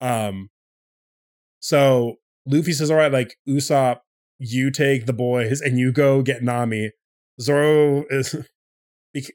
Um, 0.00 0.50
so 1.60 2.16
Luffy 2.46 2.72
says, 2.72 2.90
"All 2.90 2.96
right, 2.96 3.12
like 3.12 3.36
Usopp, 3.48 3.98
you 4.38 4.70
take 4.70 5.06
the 5.06 5.12
boys 5.12 5.60
and 5.60 5.78
you 5.78 5.92
go 5.92 6.22
get 6.22 6.42
Nami." 6.42 6.92
Zoro 7.40 8.04
is. 8.10 8.36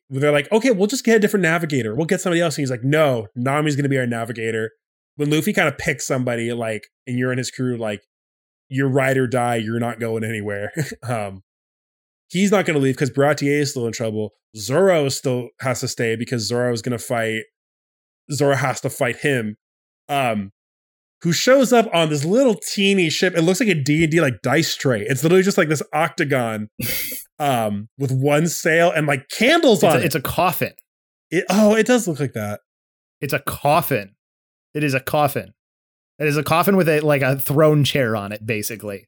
They're 0.09 0.31
like, 0.31 0.51
okay, 0.51 0.71
we'll 0.71 0.87
just 0.87 1.03
get 1.03 1.17
a 1.17 1.19
different 1.19 1.43
navigator. 1.43 1.93
We'll 1.93 2.07
get 2.07 2.19
somebody 2.19 2.41
else. 2.41 2.57
And 2.57 2.63
he's 2.63 2.71
like, 2.71 2.83
no, 2.83 3.27
Nami's 3.35 3.75
going 3.75 3.83
to 3.83 3.89
be 3.89 3.99
our 3.99 4.07
navigator. 4.07 4.71
When 5.17 5.29
Luffy 5.29 5.53
kind 5.53 5.67
of 5.67 5.77
picks 5.77 6.07
somebody, 6.07 6.51
like, 6.51 6.87
and 7.05 7.19
you're 7.19 7.31
in 7.31 7.37
his 7.37 7.51
crew, 7.51 7.77
like, 7.77 8.01
you're 8.69 8.89
ride 8.89 9.17
or 9.17 9.27
die. 9.27 9.57
You're 9.57 9.79
not 9.79 9.99
going 9.99 10.23
anywhere. 10.23 10.71
um, 11.03 11.43
he's 12.29 12.51
not 12.51 12.65
going 12.65 12.75
to 12.75 12.83
leave 12.83 12.95
because 12.95 13.11
Baratie 13.11 13.47
is 13.47 13.71
still 13.71 13.87
in 13.87 13.93
trouble. 13.93 14.33
Zoro 14.55 15.09
still 15.09 15.49
has 15.61 15.81
to 15.81 15.87
stay 15.87 16.15
because 16.15 16.47
Zoro 16.47 16.71
is 16.73 16.81
going 16.81 16.97
to 16.97 17.03
fight. 17.03 17.43
Zoro 18.31 18.55
has 18.55 18.81
to 18.81 18.89
fight 18.89 19.17
him. 19.17 19.57
Um, 20.09 20.51
who 21.23 21.33
shows 21.33 21.73
up 21.73 21.87
on 21.93 22.09
this 22.09 22.23
little 22.23 22.55
teeny 22.55 23.09
ship. 23.09 23.35
It 23.35 23.41
looks 23.41 23.59
like 23.59 23.69
a 23.69 23.75
D&D 23.75 24.21
like 24.21 24.41
dice 24.41 24.75
tray. 24.75 25.01
It's 25.01 25.23
literally 25.23 25.43
just 25.43 25.57
like 25.57 25.69
this 25.69 25.81
octagon 25.93 26.69
um 27.39 27.87
with 27.97 28.11
one 28.11 28.47
sail 28.47 28.91
and 28.91 29.05
like 29.05 29.29
candles 29.29 29.83
it's 29.83 29.93
on 29.93 29.97
a, 29.97 29.99
it. 30.01 30.05
It's 30.05 30.15
a 30.15 30.21
coffin. 30.21 30.73
It, 31.29 31.45
oh, 31.49 31.75
it 31.75 31.85
does 31.85 32.07
look 32.07 32.19
like 32.19 32.33
that. 32.33 32.61
It's 33.19 33.33
a 33.33 33.39
coffin. 33.39 34.15
It 34.73 34.83
is 34.83 34.93
a 34.93 34.99
coffin. 34.99 35.53
It 36.19 36.27
is 36.27 36.37
a 36.37 36.43
coffin 36.43 36.75
with 36.75 36.87
a 36.87 37.01
like 37.01 37.21
a 37.21 37.37
throne 37.37 37.83
chair 37.83 38.15
on 38.15 38.31
it 38.31 38.45
basically. 38.45 39.07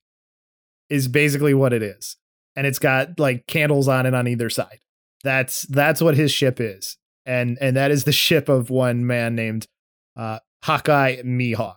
Is 0.90 1.08
basically 1.08 1.54
what 1.54 1.74
it 1.74 1.84
is. 1.84 2.18
And 2.56 2.68
it's 2.68 2.80
got 2.80 3.20
like 3.20 3.48
candles 3.48 3.88
on 3.88 4.06
it 4.06 4.14
on 4.14 4.28
either 4.28 4.50
side. 4.50 4.80
That's 5.24 5.64
that's 5.64 6.02
what 6.02 6.16
his 6.16 6.32
ship 6.32 6.60
is. 6.60 6.98
And 7.26 7.58
and 7.62 7.76
that 7.76 7.92
is 7.92 8.04
the 8.04 8.12
ship 8.12 8.50
of 8.50 8.70
one 8.70 9.06
man 9.06 9.36
named 9.36 9.68
uh 10.16 10.40
Hawkeye 10.64 11.22
Mihawk. 11.24 11.76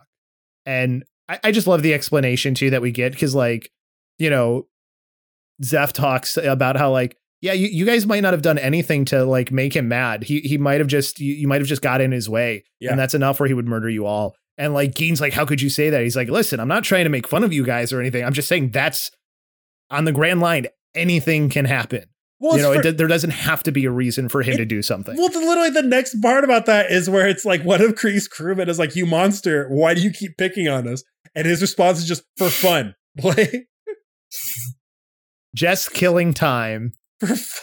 And 0.65 1.03
I, 1.29 1.39
I 1.45 1.51
just 1.51 1.67
love 1.67 1.83
the 1.83 1.93
explanation 1.93 2.53
too 2.53 2.69
that 2.71 2.81
we 2.81 2.91
get 2.91 3.13
because 3.13 3.35
like, 3.35 3.71
you 4.17 4.29
know, 4.29 4.67
Zeff 5.63 5.91
talks 5.91 6.37
about 6.37 6.77
how 6.77 6.91
like, 6.91 7.17
yeah, 7.41 7.53
you, 7.53 7.67
you 7.67 7.85
guys 7.85 8.05
might 8.05 8.21
not 8.21 8.33
have 8.33 8.41
done 8.41 8.57
anything 8.57 9.05
to 9.05 9.25
like 9.25 9.51
make 9.51 9.75
him 9.75 9.87
mad. 9.87 10.23
He 10.23 10.39
he 10.39 10.57
might 10.57 10.79
have 10.79 10.87
just 10.87 11.19
you, 11.19 11.33
you 11.33 11.47
might 11.47 11.61
have 11.61 11.67
just 11.67 11.81
got 11.81 12.01
in 12.01 12.11
his 12.11 12.29
way. 12.29 12.63
Yeah. 12.79 12.91
And 12.91 12.99
that's 12.99 13.13
enough 13.13 13.39
where 13.39 13.47
he 13.47 13.53
would 13.53 13.67
murder 13.67 13.89
you 13.89 14.05
all. 14.05 14.35
And 14.57 14.73
like 14.73 14.95
Gin's 14.95 15.19
like, 15.19 15.33
how 15.33 15.45
could 15.45 15.61
you 15.61 15.69
say 15.69 15.89
that? 15.89 16.03
He's 16.03 16.15
like, 16.15 16.29
listen, 16.29 16.59
I'm 16.59 16.67
not 16.67 16.83
trying 16.83 17.05
to 17.05 17.09
make 17.09 17.27
fun 17.27 17.43
of 17.43 17.51
you 17.51 17.65
guys 17.65 17.91
or 17.91 17.99
anything. 17.99 18.23
I'm 18.23 18.33
just 18.33 18.47
saying 18.47 18.71
that's 18.71 19.11
on 19.93 20.05
the 20.05 20.11
grand 20.11 20.41
line, 20.41 20.67
anything 20.95 21.49
can 21.49 21.65
happen. 21.65 22.05
Well, 22.39 22.57
you 22.57 22.63
know, 22.63 22.73
for, 22.73 22.87
it, 22.87 22.97
there 22.97 23.07
doesn't 23.07 23.29
have 23.29 23.63
to 23.63 23.71
be 23.71 23.85
a 23.85 23.91
reason 23.91 24.27
for 24.27 24.41
him 24.41 24.55
it, 24.55 24.57
to 24.57 24.65
do 24.65 24.81
something. 24.81 25.15
Well, 25.15 25.29
the, 25.29 25.39
literally 25.39 25.69
the 25.69 25.83
next 25.83 26.21
part 26.21 26.43
about 26.43 26.65
that 26.65 26.91
is 26.91 27.09
where 27.09 27.27
it's 27.27 27.45
like 27.45 27.63
one 27.63 27.81
of 27.81 27.95
Krieg's 27.95 28.27
crewmen 28.27 28.67
is 28.67 28.77
like, 28.77 28.97
"You 28.97 29.05
monster! 29.05 29.69
Why 29.69 29.93
do 29.93 30.01
you 30.01 30.11
keep 30.11 30.37
picking 30.37 30.67
on 30.67 30.85
us?" 30.87 31.03
And 31.35 31.47
his 31.47 31.61
response 31.61 31.99
is 31.99 32.05
just 32.05 32.23
for 32.37 32.49
fun, 32.49 32.95
like 33.23 33.69
just 35.55 35.93
killing 35.93 36.33
time. 36.33 36.91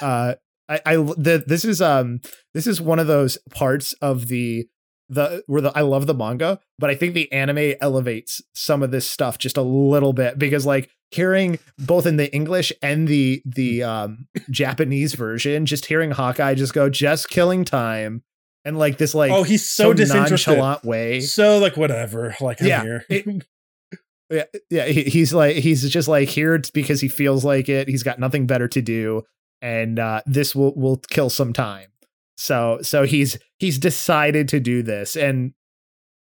uh, 0.00 0.34
I, 0.70 0.80
I 0.86 0.96
the, 0.96 1.44
this 1.46 1.66
is 1.66 1.82
um 1.82 2.20
this 2.54 2.66
is 2.66 2.80
one 2.80 2.98
of 2.98 3.06
those 3.06 3.36
parts 3.50 3.92
of 4.00 4.28
the 4.28 4.66
the 5.10 5.42
where 5.46 5.60
the 5.60 5.76
I 5.76 5.82
love 5.82 6.06
the 6.06 6.14
manga, 6.14 6.60
but 6.78 6.88
I 6.88 6.94
think 6.94 7.12
the 7.12 7.30
anime 7.32 7.74
elevates 7.80 8.40
some 8.54 8.82
of 8.82 8.92
this 8.92 9.10
stuff 9.10 9.36
just 9.36 9.58
a 9.58 9.62
little 9.62 10.12
bit 10.12 10.38
because 10.38 10.64
like 10.64 10.88
hearing 11.10 11.58
both 11.78 12.06
in 12.06 12.16
the 12.16 12.32
English 12.34 12.72
and 12.82 13.08
the 13.08 13.42
the 13.44 13.82
um 13.82 14.26
Japanese 14.50 15.14
version, 15.14 15.66
just 15.66 15.86
hearing 15.86 16.10
Hawkeye 16.10 16.54
just 16.54 16.74
go 16.74 16.88
just 16.88 17.28
killing 17.28 17.64
time 17.64 18.22
and 18.64 18.78
like 18.78 18.98
this 18.98 19.14
like 19.14 19.32
oh 19.32 19.42
he's 19.42 19.68
so, 19.68 19.84
so 19.84 19.94
disinterested 19.94 20.84
way, 20.84 21.20
so 21.20 21.58
like 21.58 21.76
whatever, 21.76 22.36
like 22.40 22.60
I'm 22.60 22.68
yeah, 22.68 22.82
here. 22.82 23.04
It, 23.08 23.46
yeah, 24.30 24.44
yeah. 24.68 24.86
He, 24.86 25.04
he's 25.04 25.32
like 25.32 25.56
he's 25.56 25.88
just 25.88 26.08
like 26.08 26.28
here 26.28 26.60
because 26.72 27.00
he 27.00 27.08
feels 27.08 27.44
like 27.44 27.68
it. 27.68 27.88
He's 27.88 28.02
got 28.02 28.18
nothing 28.18 28.46
better 28.46 28.68
to 28.68 28.82
do, 28.82 29.22
and 29.62 29.98
uh, 29.98 30.22
this 30.26 30.54
will 30.54 30.74
will 30.74 30.98
kill 31.10 31.30
some 31.30 31.52
time. 31.52 31.88
So 32.36 32.78
so 32.82 33.04
he's 33.04 33.38
he's 33.58 33.78
decided 33.78 34.48
to 34.48 34.60
do 34.60 34.82
this 34.82 35.16
and 35.16 35.52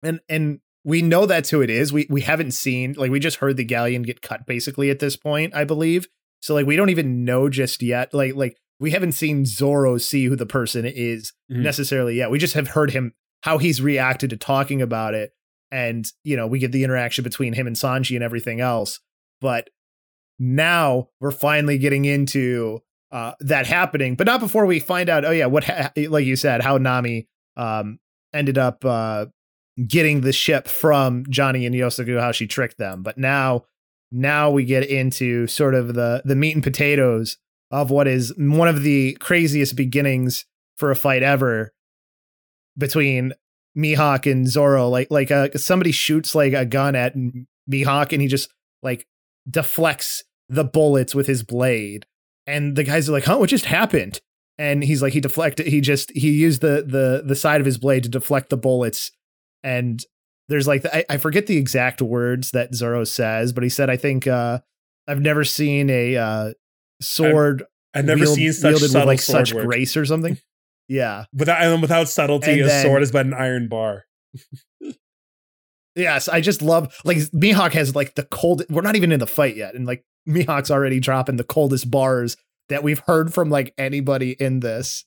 and 0.02 0.20
and 0.28 0.60
we 0.84 1.02
know 1.02 1.26
that's 1.26 1.50
who 1.50 1.62
it 1.62 1.70
is. 1.70 1.92
We 1.92 2.08
we 2.10 2.22
haven't 2.22 2.52
seen 2.52 2.94
like 2.98 3.12
we 3.12 3.20
just 3.20 3.38
heard 3.38 3.58
the 3.58 3.64
galleon 3.64 4.04
get 4.04 4.22
cut 4.22 4.46
basically 4.46 4.90
at 4.90 5.00
this 5.00 5.16
point, 5.16 5.54
I 5.54 5.64
believe. 5.64 6.08
So 6.42 6.54
like 6.54 6.66
we 6.66 6.76
don't 6.76 6.90
even 6.90 7.26
know 7.26 7.50
just 7.50 7.82
yet. 7.82 8.14
Like 8.14 8.36
like 8.36 8.58
we 8.80 8.92
haven't 8.92 9.12
seen 9.12 9.46
Zoro 9.46 9.98
see 9.98 10.26
who 10.26 10.36
the 10.36 10.46
person 10.46 10.86
is 10.86 11.34
mm-hmm. 11.52 11.64
necessarily 11.64 12.16
yet. 12.16 12.32
We 12.32 12.40
just 12.40 12.54
have 12.54 12.70
heard 12.70 12.92
him 12.92 13.14
how 13.44 13.58
he's 13.58 13.82
reacted 13.82 14.30
to 14.30 14.38
talking 14.38 14.82
about 14.82 15.14
it 15.14 15.32
and 15.72 16.10
you 16.24 16.36
know, 16.36 16.48
we 16.48 16.60
get 16.60 16.72
the 16.72 16.84
interaction 16.84 17.24
between 17.24 17.54
him 17.54 17.68
and 17.68 17.76
Sanji 17.76 18.16
and 18.16 18.24
everything 18.24 18.60
else. 18.62 19.00
But 19.42 19.70
now 20.40 21.10
we're 21.20 21.32
finally 21.32 21.78
getting 21.78 22.06
into 22.06 22.80
uh, 23.12 23.34
that 23.42 23.68
happening, 23.68 24.16
but 24.16 24.28
not 24.28 24.40
before 24.40 24.66
we 24.66 24.80
find 24.80 25.10
out. 25.10 25.26
Oh 25.26 25.32
yeah, 25.32 25.48
what 25.48 25.66
ha- 25.66 25.92
like 25.96 26.26
you 26.26 26.36
said, 26.36 26.62
how 26.62 26.78
Nami 26.78 27.28
um, 27.58 28.00
ended 28.34 28.58
up 28.58 28.84
uh, 28.86 29.26
getting 29.88 30.22
the 30.22 30.34
ship 30.34 30.68
from 30.68 31.26
Johnny 31.30 31.66
and 31.66 31.76
Yosaku, 31.76 32.20
how 32.20 32.32
she 32.32 32.48
tricked 32.48 32.78
them. 32.78 33.04
But 33.04 33.18
now, 33.18 33.66
now 34.12 34.50
we 34.50 34.66
get 34.66 34.90
into 34.90 35.48
sort 35.48 35.76
of 35.76 35.94
the 35.94 36.22
the 36.26 36.36
meat 36.36 36.56
and 36.56 36.64
potatoes 36.64 37.38
of 37.72 37.92
what 37.92 38.08
is 38.08 38.34
one 38.38 38.68
of 38.68 38.82
the 38.84 39.16
craziest 39.20 39.76
beginnings 39.76 40.46
for 40.78 40.92
a 40.92 40.96
fight 40.96 41.24
ever 41.24 41.72
between 42.78 43.34
Mihawk 43.78 44.30
and 44.30 44.48
Zoro. 44.48 44.90
Like 44.90 45.08
like 45.12 45.32
uh, 45.32 45.50
somebody 45.56 45.92
shoots 45.92 46.34
like 46.34 46.54
a 46.54 46.66
gun 46.66 46.96
at 46.96 47.16
Mihawk 47.70 48.12
and 48.12 48.22
he 48.22 48.28
just 48.28 48.50
like 48.82 49.06
deflects 49.50 50.24
the 50.48 50.64
bullets 50.64 51.14
with 51.14 51.28
his 51.28 51.44
blade 51.44 52.06
and 52.50 52.76
the 52.76 52.84
guys 52.84 53.08
are 53.08 53.12
like, 53.12 53.26
"Huh, 53.26 53.38
what 53.38 53.50
just 53.50 53.66
happened?" 53.66 54.20
And 54.58 54.84
he's 54.84 55.02
like, 55.02 55.14
he 55.14 55.22
deflected. 55.22 55.68
He 55.68 55.80
just 55.82 56.12
he 56.12 56.32
used 56.32 56.62
the 56.62 56.84
the 56.86 57.24
the 57.26 57.36
side 57.36 57.62
of 57.62 57.66
his 57.66 57.78
blade 57.78 58.04
to 58.04 58.10
deflect 58.10 58.50
the 58.50 58.58
bullets. 58.58 59.12
And 59.64 60.04
there's 60.48 60.68
like 60.68 60.86
I, 60.86 61.06
I 61.10 61.18
forget 61.18 61.48
the 61.48 61.58
exact 61.58 62.02
words 62.02 62.52
that 62.52 62.74
Zoro 62.74 63.04
says, 63.04 63.54
but 63.54 63.64
he 63.64 63.70
said, 63.70 63.90
"I 63.90 63.98
think 63.98 64.28
uh, 64.28 64.60
I've 65.08 65.22
never 65.22 65.44
seen 65.44 65.90
a 65.90 66.18
uh, 66.18 66.54
sword. 67.02 67.64
I've, 67.94 68.00
I've 68.00 68.06
never 68.06 68.22
wield, 68.22 68.36
seen 68.36 68.54
such 68.54 68.72
wielded 68.72 68.94
with 68.94 69.06
like 69.06 69.22
such 69.22 69.54
work. 69.54 69.66
grace 69.66 69.96
or 69.96 70.06
something." 70.06 70.38
Yeah, 70.92 71.26
without 71.32 71.62
and 71.62 71.84
without 71.84 72.10
subtlety, 72.10 72.54
and 72.54 72.62
a 72.62 72.66
then, 72.66 72.84
sword 72.84 73.04
is 73.04 73.12
but 73.12 73.24
an 73.28 73.36
iron 73.36 73.68
bar. 73.68 74.06
yes, 75.96 76.28
I 76.28 76.42
just 76.42 76.64
love 76.64 77.00
like 77.06 77.18
Mihawk 77.18 77.74
has 77.74 77.96
like 77.96 78.16
the 78.16 78.24
cold. 78.24 78.64
We're 78.72 78.82
not 78.82 78.96
even 78.96 79.12
in 79.12 79.20
the 79.20 79.28
fight 79.28 79.56
yet, 79.56 79.76
and 79.76 79.86
like 79.86 80.04
Mihawk's 80.28 80.72
already 80.72 81.00
dropping 81.00 81.36
the 81.36 81.44
coldest 81.44 81.92
bars 81.92 82.38
that 82.70 82.82
we've 82.82 83.04
heard 83.06 83.32
from 83.32 83.52
like 83.52 83.72
anybody 83.78 84.32
in 84.32 84.62
this. 84.62 85.06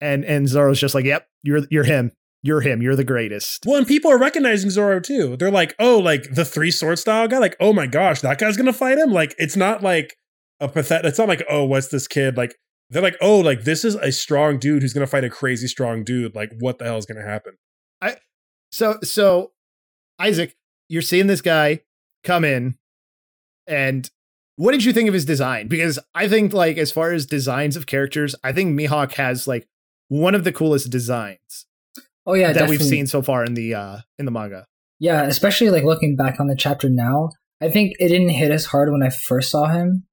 And 0.00 0.24
and 0.24 0.48
Zoro's 0.48 0.80
just 0.80 0.96
like, 0.96 1.04
"Yep, 1.04 1.28
you're 1.44 1.60
you're 1.70 1.84
him. 1.84 2.10
You're 2.44 2.60
him. 2.60 2.82
You're 2.82 2.94
the 2.96 3.04
greatest." 3.04 3.64
Well, 3.66 3.78
and 3.78 3.86
people 3.88 4.12
are 4.12 4.18
recognizing 4.18 4.70
Zoro 4.70 5.00
too. 5.00 5.36
They're 5.36 5.50
like, 5.50 5.74
"Oh, 5.80 5.98
like 5.98 6.34
the 6.34 6.44
three 6.44 6.70
sword 6.70 7.00
style 7.00 7.26
guy. 7.26 7.38
Like, 7.38 7.56
oh 7.60 7.72
my 7.72 7.88
gosh, 7.88 8.20
that 8.20 8.38
guy's 8.38 8.56
gonna 8.56 8.72
fight 8.72 8.98
him." 8.98 9.10
Like, 9.12 9.34
it's 9.38 9.56
not 9.56 9.82
like 9.82 10.16
a 10.60 10.68
pathetic. 10.68 11.08
It's 11.08 11.18
not 11.18 11.28
like, 11.28 11.44
"Oh, 11.50 11.64
what's 11.64 11.88
this 11.88 12.06
kid?" 12.06 12.36
Like, 12.36 12.54
they're 12.90 13.02
like, 13.02 13.16
"Oh, 13.20 13.40
like 13.40 13.64
this 13.64 13.84
is 13.84 13.96
a 13.96 14.12
strong 14.12 14.58
dude 14.60 14.82
who's 14.82 14.92
gonna 14.92 15.06
fight 15.08 15.24
a 15.24 15.30
crazy 15.30 15.66
strong 15.68 16.04
dude. 16.04 16.34
Like, 16.36 16.52
what 16.60 16.78
the 16.78 16.84
hell 16.84 16.98
is 16.98 17.06
gonna 17.06 17.22
happen?" 17.26 17.54
I 18.02 18.16
so 18.70 18.98
so 19.02 19.52
Izaek, 20.20 20.52
you're 20.88 21.02
seeing 21.02 21.26
this 21.26 21.42
guy 21.42 21.80
come 22.24 22.44
in 22.44 22.76
And 23.66 24.10
what 24.56 24.72
did 24.72 24.84
you 24.84 24.92
think 24.92 25.08
of 25.08 25.14
his 25.14 25.24
design? 25.24 25.68
Because 25.68 25.98
I 26.14 26.28
think 26.28 26.52
like 26.52 26.78
as 26.78 26.92
far 26.92 27.12
as 27.12 27.26
designs 27.26 27.76
of 27.76 27.86
characters, 27.86 28.34
I 28.44 28.52
think 28.52 28.78
Mihawk 28.78 29.14
has 29.14 29.48
like 29.48 29.66
one 30.08 30.34
of 30.34 30.44
the 30.44 30.52
coolest 30.52 30.90
designs. 30.90 31.66
Oh 32.26 32.34
yeah, 32.34 32.48
that 32.48 32.54
definitely. 32.54 32.78
we've 32.78 32.86
seen 32.86 33.06
so 33.06 33.22
far 33.22 33.44
in 33.44 33.54
the 33.54 33.74
uh 33.74 33.98
in 34.18 34.24
the 34.24 34.30
manga. 34.30 34.66
Yeah, 34.98 35.22
especially 35.24 35.70
like 35.70 35.84
looking 35.84 36.16
back 36.16 36.40
on 36.40 36.46
the 36.46 36.56
chapter 36.56 36.88
now, 36.88 37.30
I 37.60 37.68
think 37.68 37.94
it 37.98 38.08
didn't 38.08 38.30
hit 38.30 38.50
as 38.50 38.66
hard 38.66 38.90
when 38.90 39.02
I 39.02 39.10
first 39.10 39.50
saw 39.50 39.66
him. 39.66 40.06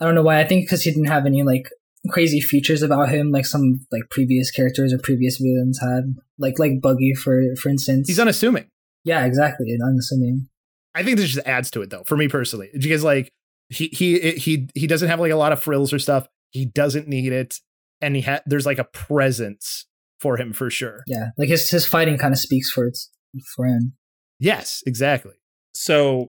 I 0.00 0.04
don't 0.04 0.14
know 0.14 0.22
why. 0.22 0.40
I 0.40 0.44
think 0.44 0.64
because 0.66 0.82
he 0.82 0.90
didn't 0.90 1.06
have 1.06 1.26
any 1.26 1.42
like 1.42 1.68
crazy 2.10 2.40
features 2.40 2.82
about 2.82 3.08
him 3.08 3.30
like 3.30 3.46
some 3.46 3.86
like 3.90 4.02
previous 4.10 4.50
characters 4.50 4.92
or 4.92 4.98
previous 4.98 5.38
villains 5.38 5.80
had, 5.80 6.16
like 6.38 6.58
like 6.58 6.80
Buggy 6.80 7.14
for 7.14 7.42
for 7.60 7.68
instance. 7.68 8.08
He's 8.08 8.20
unassuming. 8.20 8.66
Yeah, 9.04 9.24
exactly. 9.24 9.66
Unassuming. 9.82 10.48
I 10.94 11.02
think 11.02 11.16
this 11.18 11.32
just 11.32 11.46
adds 11.46 11.70
to 11.72 11.82
it 11.82 11.90
though, 11.90 12.04
for 12.04 12.16
me 12.16 12.28
personally, 12.28 12.70
because 12.72 13.04
like 13.04 13.30
he 13.68 13.88
he 13.88 14.32
he 14.32 14.68
he 14.74 14.86
doesn't 14.86 15.08
have 15.08 15.20
like 15.20 15.32
a 15.32 15.36
lot 15.36 15.52
of 15.52 15.62
frills 15.62 15.92
or 15.92 15.98
stuff. 15.98 16.28
He 16.50 16.66
doesn't 16.66 17.08
need 17.08 17.32
it, 17.32 17.56
and 18.00 18.14
he 18.14 18.22
had 18.22 18.42
there's 18.46 18.66
like 18.66 18.78
a 18.78 18.84
presence 18.84 19.86
for 20.24 20.40
him 20.40 20.54
for 20.54 20.70
sure. 20.70 21.04
Yeah, 21.06 21.26
like 21.36 21.50
his 21.50 21.68
his 21.68 21.86
fighting 21.86 22.16
kind 22.16 22.32
of 22.32 22.38
speaks 22.38 22.70
for 22.70 22.86
its 22.86 23.10
for 23.54 23.66
him. 23.66 23.92
Yes, 24.40 24.82
exactly. 24.86 25.34
So 25.74 26.28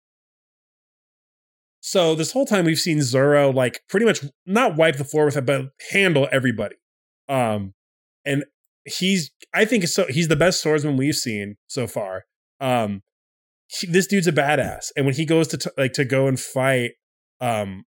so 1.80 2.14
this 2.14 2.32
whole 2.32 2.44
time 2.44 2.66
we've 2.66 2.78
seen 2.78 3.00
Zoro 3.00 3.50
like 3.50 3.80
pretty 3.88 4.04
much 4.04 4.22
not 4.44 4.76
wipe 4.76 4.98
the 4.98 5.04
floor 5.04 5.24
with 5.24 5.38
it, 5.38 5.46
but 5.46 5.70
handle 5.90 6.28
everybody. 6.30 6.76
Um, 7.30 7.72
and 8.26 8.44
he's 8.84 9.30
I 9.54 9.64
think 9.64 9.88
so 9.88 10.04
he's 10.06 10.28
the 10.28 10.36
best 10.36 10.60
swordsman 10.60 10.98
we've 10.98 11.14
seen 11.14 11.56
so 11.66 11.86
far. 11.86 12.24
Um, 12.60 13.00
he, 13.68 13.86
this 13.86 14.06
dude's 14.06 14.26
a 14.26 14.32
badass, 14.32 14.90
and 14.96 15.06
when 15.06 15.14
he 15.14 15.24
goes 15.24 15.48
to 15.48 15.56
t- 15.56 15.70
like 15.78 15.94
to 15.94 16.04
go 16.04 16.26
and 16.26 16.38
fight, 16.38 16.92
um, 17.40 17.84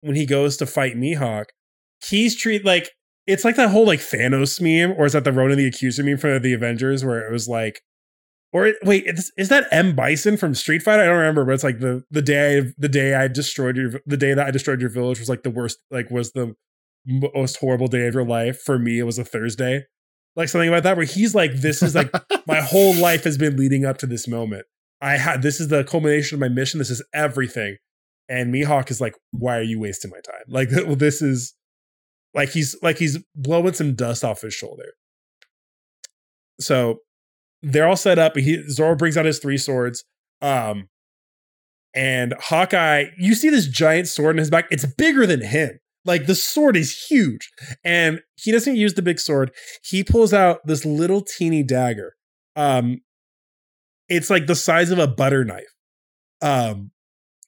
when 0.00 0.16
he 0.16 0.26
goes 0.26 0.56
to 0.56 0.66
fight 0.66 0.96
Mihawk, 0.96 1.46
he's 2.04 2.36
treat 2.36 2.64
like 2.64 2.90
it's 3.26 3.44
like 3.44 3.56
that 3.56 3.70
whole 3.70 3.86
like 3.86 4.00
Thanos 4.00 4.60
meme, 4.60 4.96
or 4.98 5.06
is 5.06 5.12
that 5.12 5.24
the 5.24 5.32
Ronan 5.32 5.58
the 5.58 5.66
Accuser 5.66 6.02
meme 6.02 6.18
for 6.18 6.38
the 6.38 6.52
Avengers, 6.52 7.04
where 7.04 7.26
it 7.26 7.32
was 7.32 7.48
like 7.48 7.82
or 8.52 8.72
wait, 8.82 9.06
is, 9.06 9.32
is 9.36 9.48
that 9.48 9.66
M 9.70 9.94
Bison 9.94 10.36
from 10.36 10.54
Street 10.54 10.82
Fighter? 10.82 11.02
I 11.02 11.06
don't 11.06 11.18
remember, 11.18 11.44
but 11.44 11.54
it's 11.54 11.64
like 11.64 11.78
the 11.78 12.02
the 12.10 12.22
day 12.22 12.72
the 12.78 12.88
day 12.88 13.14
I 13.14 13.28
destroyed 13.28 13.76
your 13.76 14.00
the 14.06 14.16
day 14.16 14.34
that 14.34 14.46
I 14.46 14.50
destroyed 14.50 14.80
your 14.80 14.90
village 14.90 15.20
was 15.20 15.28
like 15.28 15.44
the 15.44 15.50
worst, 15.50 15.78
like 15.90 16.10
was 16.10 16.32
the 16.32 16.54
most 17.06 17.58
horrible 17.58 17.86
day 17.86 18.06
of 18.08 18.14
your 18.14 18.24
life. 18.24 18.60
For 18.60 18.78
me, 18.78 18.98
it 18.98 19.04
was 19.04 19.18
a 19.18 19.24
Thursday, 19.24 19.84
like 20.34 20.48
something 20.48 20.68
about 20.68 20.82
that. 20.82 20.96
Where 20.96 21.06
he's 21.06 21.34
like, 21.34 21.54
this 21.54 21.80
is 21.80 21.94
like 21.94 22.12
my 22.46 22.60
whole 22.60 22.94
life 22.94 23.22
has 23.22 23.38
been 23.38 23.56
leading 23.56 23.84
up 23.84 23.98
to 23.98 24.06
this 24.06 24.26
moment. 24.26 24.66
I 25.00 25.16
had 25.16 25.42
this 25.42 25.60
is 25.60 25.68
the 25.68 25.84
culmination 25.84 26.36
of 26.36 26.40
my 26.40 26.48
mission. 26.48 26.78
This 26.78 26.90
is 26.90 27.04
everything. 27.14 27.76
And 28.28 28.52
Mihawk 28.52 28.90
is 28.90 29.00
like, 29.00 29.14
why 29.30 29.58
are 29.58 29.62
you 29.62 29.78
wasting 29.78 30.10
my 30.10 30.20
time? 30.20 30.42
Like 30.48 30.70
this 30.98 31.22
is 31.22 31.54
like 32.34 32.50
he's 32.50 32.76
like 32.82 32.98
he's 32.98 33.18
blowing 33.34 33.72
some 33.72 33.94
dust 33.94 34.24
off 34.24 34.42
his 34.42 34.54
shoulder. 34.54 34.92
So 36.60 37.00
they're 37.62 37.88
all 37.88 37.96
set 37.96 38.18
up. 38.18 38.36
He 38.36 38.62
Zoro 38.68 38.96
brings 38.96 39.16
out 39.16 39.24
his 39.24 39.38
three 39.38 39.58
swords. 39.58 40.04
Um, 40.40 40.88
and 41.94 42.34
Hawkeye, 42.38 43.06
you 43.18 43.34
see 43.34 43.50
this 43.50 43.66
giant 43.66 44.08
sword 44.08 44.36
in 44.36 44.38
his 44.38 44.50
back. 44.50 44.66
It's 44.70 44.86
bigger 44.86 45.26
than 45.26 45.42
him. 45.42 45.80
Like 46.04 46.26
the 46.26 46.34
sword 46.34 46.76
is 46.76 47.06
huge. 47.06 47.50
And 47.84 48.20
he 48.36 48.52
doesn't 48.52 48.76
use 48.76 48.94
the 48.94 49.02
big 49.02 49.20
sword. 49.20 49.50
He 49.82 50.04
pulls 50.04 50.32
out 50.32 50.60
this 50.66 50.84
little 50.84 51.20
teeny 51.20 51.62
dagger. 51.62 52.14
Um, 52.56 53.00
it's 54.08 54.30
like 54.30 54.46
the 54.46 54.54
size 54.54 54.90
of 54.90 54.98
a 54.98 55.06
butter 55.06 55.44
knife. 55.44 55.74
Um, 56.42 56.90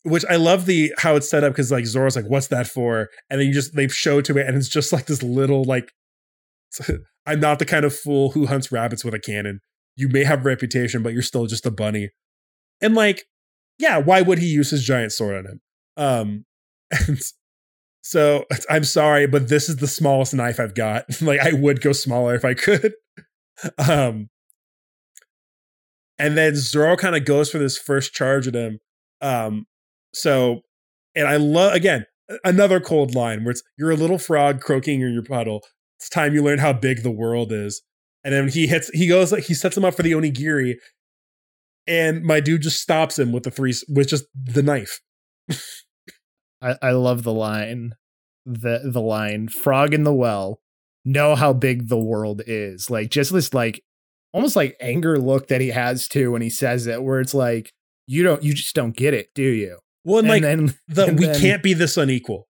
which 0.05 0.25
I 0.29 0.37
love 0.37 0.67
the 0.67 0.93
how 0.99 1.17
it's 1.17 1.31
set 1.31 1.45
up 1.45 1.53
because 1.53 1.71
like 1.71 1.87
Zoro's 1.87 2.17
like, 2.17 2.29
what's 2.29 2.49
that 2.49 2.67
for? 2.67 3.09
And 3.31 3.41
then 3.41 3.49
you 3.49 3.55
just 3.55 3.75
they 3.75 3.89
show 3.89 4.21
to 4.21 4.39
it, 4.39 4.47
and 4.47 4.57
it's 4.57 4.69
just 4.69 4.93
like 4.93 5.07
this 5.07 5.23
little 5.23 5.65
like 5.65 5.93
I'm 7.27 7.41
not 7.41 7.59
the 7.59 7.65
kind 7.65 7.85
of 7.85 7.95
fool 7.95 8.31
who 8.31 8.47
hunts 8.47 8.73
rabbits 8.73 9.05
with 9.05 9.15
a 9.15 9.21
cannon 9.21 9.61
you 9.97 10.09
may 10.09 10.25
have 10.25 10.45
reputation, 10.45 11.03
but 11.03 11.13
you're 11.13 11.23
still 11.23 11.47
just 11.47 11.67
a 11.67 11.71
bunny. 11.71 12.11
And 12.81 12.95
like, 12.95 13.25
yeah, 13.79 13.99
why 13.99 14.23
would 14.23 14.39
he 14.39 14.47
use 14.47 14.71
his 14.71 14.85
giant 14.85 15.13
sword 15.13 15.37
on 15.37 15.47
him? 15.47 15.61
Um, 15.97 16.45
and 17.09 17.19
so 18.03 18.45
I'm 18.71 18.85
sorry, 18.85 19.27
but 19.27 19.49
this 19.49 19.69
is 19.69 19.77
the 19.77 19.87
smallest 19.87 20.35
knife 20.35 20.59
I've 20.59 20.75
got. 20.75 21.05
like, 21.21 21.41
I 21.41 21.53
would 21.53 21.81
go 21.81 21.93
smaller 21.93 22.35
if 22.35 22.45
I 22.45 22.55
could. 22.55 22.95
um, 23.89 24.29
and 26.19 26.37
then 26.37 26.55
Zoro 26.55 26.97
kind 26.97 27.17
of 27.17 27.25
goes 27.25 27.51
for 27.51 27.59
this 27.59 27.79
first 27.79 28.13
charge 28.13 28.47
at 28.47 28.55
him. 28.55 28.79
Um, 29.21 29.67
so, 30.15 30.61
and 31.15 31.27
I 31.27 31.37
love 31.37 31.75
again 31.75 32.07
another 32.45 32.81
cold 32.81 33.15
line 33.15 33.45
where 33.45 33.53
it's 33.53 33.63
you're 33.79 33.91
a 33.91 33.97
little 33.97 34.19
frog 34.19 34.61
croaking 34.61 35.01
in 35.01 35.13
your 35.13 35.23
puddle. 35.23 35.63
It's 35.99 36.09
time 36.09 36.35
you 36.35 36.43
learn 36.43 36.59
how 36.59 36.73
big 36.73 37.03
the 37.03 37.11
world 37.11 37.53
is. 37.53 37.83
And 38.25 38.33
then 38.33 38.49
he 38.49 38.67
hits, 38.67 38.89
he 38.91 39.09
goes, 39.09 39.31
he 39.47 39.55
sets 39.55 39.77
him 39.77 39.85
up 39.85 39.95
for 39.95 40.03
the 40.03 40.13
onigiri, 40.13 40.77
and 41.87 42.23
my 42.23 42.41
dude 42.41 42.63
just 42.63 42.81
stops 42.81 43.19
him 43.19 43.33
with 43.33 43.43
the 43.43 43.51
three, 43.51 43.75
with 43.89 44.09
just 44.09 44.25
the 44.35 44.63
knife. 44.63 45.01
I, 46.63 46.77
I 46.81 46.91
love 46.93 47.25
the 47.25 47.33
line, 47.33 47.95
the 48.47 48.81
the 48.85 49.01
line, 49.01 49.49
frog 49.49 49.93
in 49.93 50.05
the 50.05 50.15
well, 50.15 50.61
know 51.05 51.35
how 51.35 51.53
big 51.53 51.89
the 51.89 51.99
world 51.99 52.43
is. 52.47 52.89
Like 52.89 53.11
just 53.11 53.33
this 53.33 53.53
like 53.53 53.83
almost 54.33 54.55
like 54.55 54.77
anger 54.81 55.19
look 55.19 55.49
that 55.49 55.61
he 55.61 55.69
has 55.69 56.07
too 56.07 56.33
when 56.33 56.43
he 56.43 56.51
says 56.51 56.87
it, 56.87 57.03
where 57.03 57.21
it's 57.21 57.35
like 57.35 57.73
you 58.07 58.23
don't, 58.23 58.43
you 58.43 58.55
just 58.55 58.75
don't 58.75 58.97
get 58.97 59.15
it, 59.15 59.31
do 59.35 59.43
you? 59.43 59.79
Well, 60.05 60.19
and, 60.19 60.29
and 60.29 60.35
like 60.35 60.43
then, 60.43 60.75
the 60.89 61.07
and 61.07 61.19
we 61.19 61.27
then, 61.27 61.41
can't 61.41 61.63
be 61.63 61.75
this 61.75 61.97
unequal. 61.97 62.49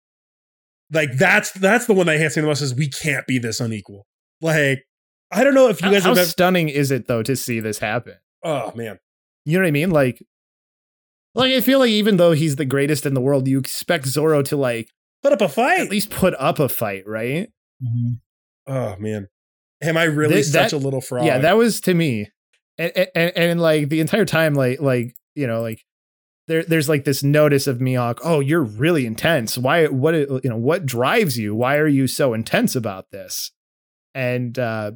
Like 0.92 1.14
that's 1.18 1.52
that's 1.52 1.86
the 1.86 1.94
one 1.94 2.08
that 2.08 2.18
hits 2.18 2.36
me 2.36 2.42
the 2.42 2.48
most 2.48 2.62
is 2.62 2.76
we 2.76 2.90
can't 2.90 3.26
be 3.28 3.40
this 3.40 3.60
unequal. 3.60 4.06
Like 4.42 4.84
I 5.32 5.44
don't 5.44 5.54
know 5.54 5.70
if 5.70 5.82
you 5.82 5.92
guys 5.92 6.04
how, 6.04 6.10
have 6.10 6.18
how 6.18 6.22
ever- 6.22 6.30
stunning 6.30 6.70
is 6.70 6.92
it 6.92 7.08
though 7.08 7.24
to 7.24 7.36
see 7.36 7.60
this 7.60 7.80
happen? 7.80 8.16
Oh 8.44 8.72
man. 8.76 9.00
You 9.46 9.58
know 9.58 9.64
what 9.64 9.70
I 9.70 9.72
mean? 9.72 9.92
Like 9.92 10.22
like 11.34 11.54
I 11.54 11.62
feel 11.62 11.80
like 11.80 11.90
even 11.90 12.18
though 12.18 12.34
he's 12.34 12.58
the 12.58 12.66
greatest 12.66 13.06
in 13.06 13.14
the 13.14 13.22
world, 13.22 13.48
you 13.48 13.60
expect 13.60 14.06
Zoro 14.06 14.42
to 14.44 14.58
like 14.58 14.90
put 15.24 15.32
up 15.32 15.42
a 15.42 15.50
fight. 15.50 15.80
At 15.80 15.90
least 15.90 16.10
put 16.10 16.34
up 16.38 16.60
a 16.60 16.68
fight, 16.68 17.04
right? 17.08 17.50
Mm-hmm. 17.82 18.14
Oh 18.68 18.96
man. 18.98 19.28
Am 19.82 19.98
I 19.98 20.04
really 20.04 20.36
Th- 20.36 20.46
such 20.46 20.72
that, 20.72 20.76
a 20.76 20.80
little 20.80 21.02
fraud? 21.02 21.26
Yeah, 21.26 21.40
that 21.40 21.58
was 21.58 21.82
to 21.82 21.94
me. 21.94 22.30
And, 22.78 22.92
and, 22.96 23.10
and, 23.16 23.32
and 23.36 23.62
like 23.62 23.90
the 23.90 24.00
entire 24.00 24.26
time, 24.26 24.54
like 24.54 24.80
like, 24.80 25.16
you 25.36 25.48
know, 25.48 25.62
like 25.62 25.82
there, 26.48 26.64
there's 26.64 26.90
like 26.90 27.04
this 27.04 27.24
notice 27.24 27.68
of 27.68 27.78
Mihawk. 27.78 28.20
Oh, 28.24 28.40
you're 28.40 28.64
really 28.64 29.06
intense. 29.06 29.58
Why? 29.58 29.86
What? 29.88 30.14
You 30.16 30.42
know? 30.44 30.58
What 30.58 30.86
drives 30.86 31.38
you? 31.38 31.56
Why 31.56 31.78
are 31.78 31.88
you 31.88 32.08
so 32.08 32.34
intense 32.34 32.76
about 32.76 33.12
this? 33.12 33.52
And 34.14 34.58
uh, 34.58 34.92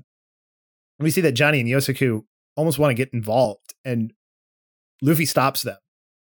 we 1.00 1.12
see 1.12 1.22
that 1.22 1.34
Johnny 1.34 1.60
and 1.60 1.70
Yosaku 1.70 2.24
almost 2.56 2.80
want 2.80 2.92
to 2.92 2.96
get 2.96 3.14
involved, 3.14 3.74
and 3.84 4.14
Luffy 5.02 5.26
stops 5.26 5.62
them. 5.62 5.78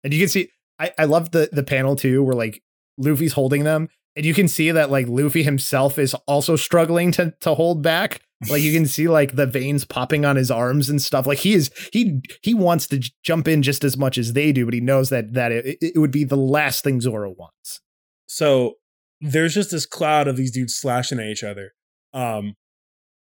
And 0.04 0.14
you 0.14 0.20
can 0.20 0.30
see, 0.30 0.50
I, 0.80 0.94
I 0.98 1.06
love 1.06 1.32
the 1.32 1.50
the 1.52 1.64
panel 1.64 1.96
too, 1.96 2.24
where 2.24 2.36
like 2.36 2.64
Luffy's 2.98 3.34
holding 3.34 3.64
them, 3.64 3.90
and 4.16 4.26
you 4.26 4.34
can 4.34 4.48
see 4.48 4.72
that 4.72 4.90
like 4.90 5.08
Luffy 5.08 5.44
himself 5.44 6.00
is 6.00 6.14
also 6.26 6.56
struggling 6.56 7.12
to 7.14 7.34
to 7.42 7.54
hold 7.54 7.82
back. 7.82 8.22
Like 8.50 8.62
you 8.64 8.74
can 8.74 8.88
see 8.88 9.08
like 9.08 9.36
the 9.36 9.46
veins 9.46 9.86
popping 9.86 10.26
on 10.26 10.36
his 10.36 10.50
arms 10.50 10.90
and 10.90 11.02
stuff. 11.02 11.28
Like 11.28 11.40
he 11.40 11.54
is 11.54 11.70
he 11.94 12.22
he 12.42 12.54
wants 12.54 12.88
to 12.88 12.98
j- 12.98 13.12
jump 13.24 13.48
in 13.48 13.62
just 13.62 13.84
as 13.84 13.98
much 13.98 14.18
as 14.18 14.34
they 14.34 14.52
do, 14.52 14.66
but 14.66 14.74
he 14.74 14.82
knows 14.82 15.10
that 15.10 15.34
that 15.34 15.52
it, 15.52 15.78
it 15.82 16.00
would 16.00 16.12
be 16.12 16.24
the 16.24 16.38
last 16.38 16.84
thing 16.84 17.02
Zoro 17.02 17.32
wants. 17.38 17.82
So 18.28 18.76
there's 19.20 19.54
just 19.54 19.72
this 19.72 19.86
cloud 19.86 20.28
of 20.28 20.38
these 20.38 20.52
dudes 20.52 20.76
slashing 20.76 21.20
at 21.20 21.28
each 21.28 21.44
other. 21.44 21.72
Um, 22.14 22.56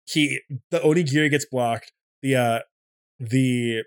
he 0.06 0.40
the 0.70 0.78
onigiri 0.80 1.30
gets 1.30 1.44
blocked. 1.44 1.92
The 2.22 2.36
uh 2.36 2.58
the 3.18 3.82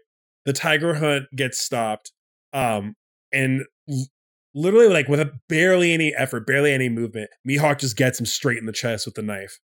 the 0.45 0.53
tiger 0.53 0.95
hunt 0.95 1.25
gets 1.36 1.59
stopped. 1.59 2.11
Um, 2.53 2.95
and 3.31 3.63
l- 3.89 4.05
literally 4.53 4.89
like 4.89 5.07
with 5.07 5.19
a 5.19 5.31
barely 5.49 5.93
any 5.93 6.13
effort, 6.15 6.45
barely 6.45 6.71
any 6.71 6.89
movement, 6.89 7.31
Mihawk 7.47 7.79
just 7.79 7.97
gets 7.97 8.19
him 8.19 8.25
straight 8.25 8.59
in 8.59 8.65
the 8.65 8.71
chest 8.71 9.05
with 9.05 9.15
the 9.15 9.23
knife. 9.23 9.59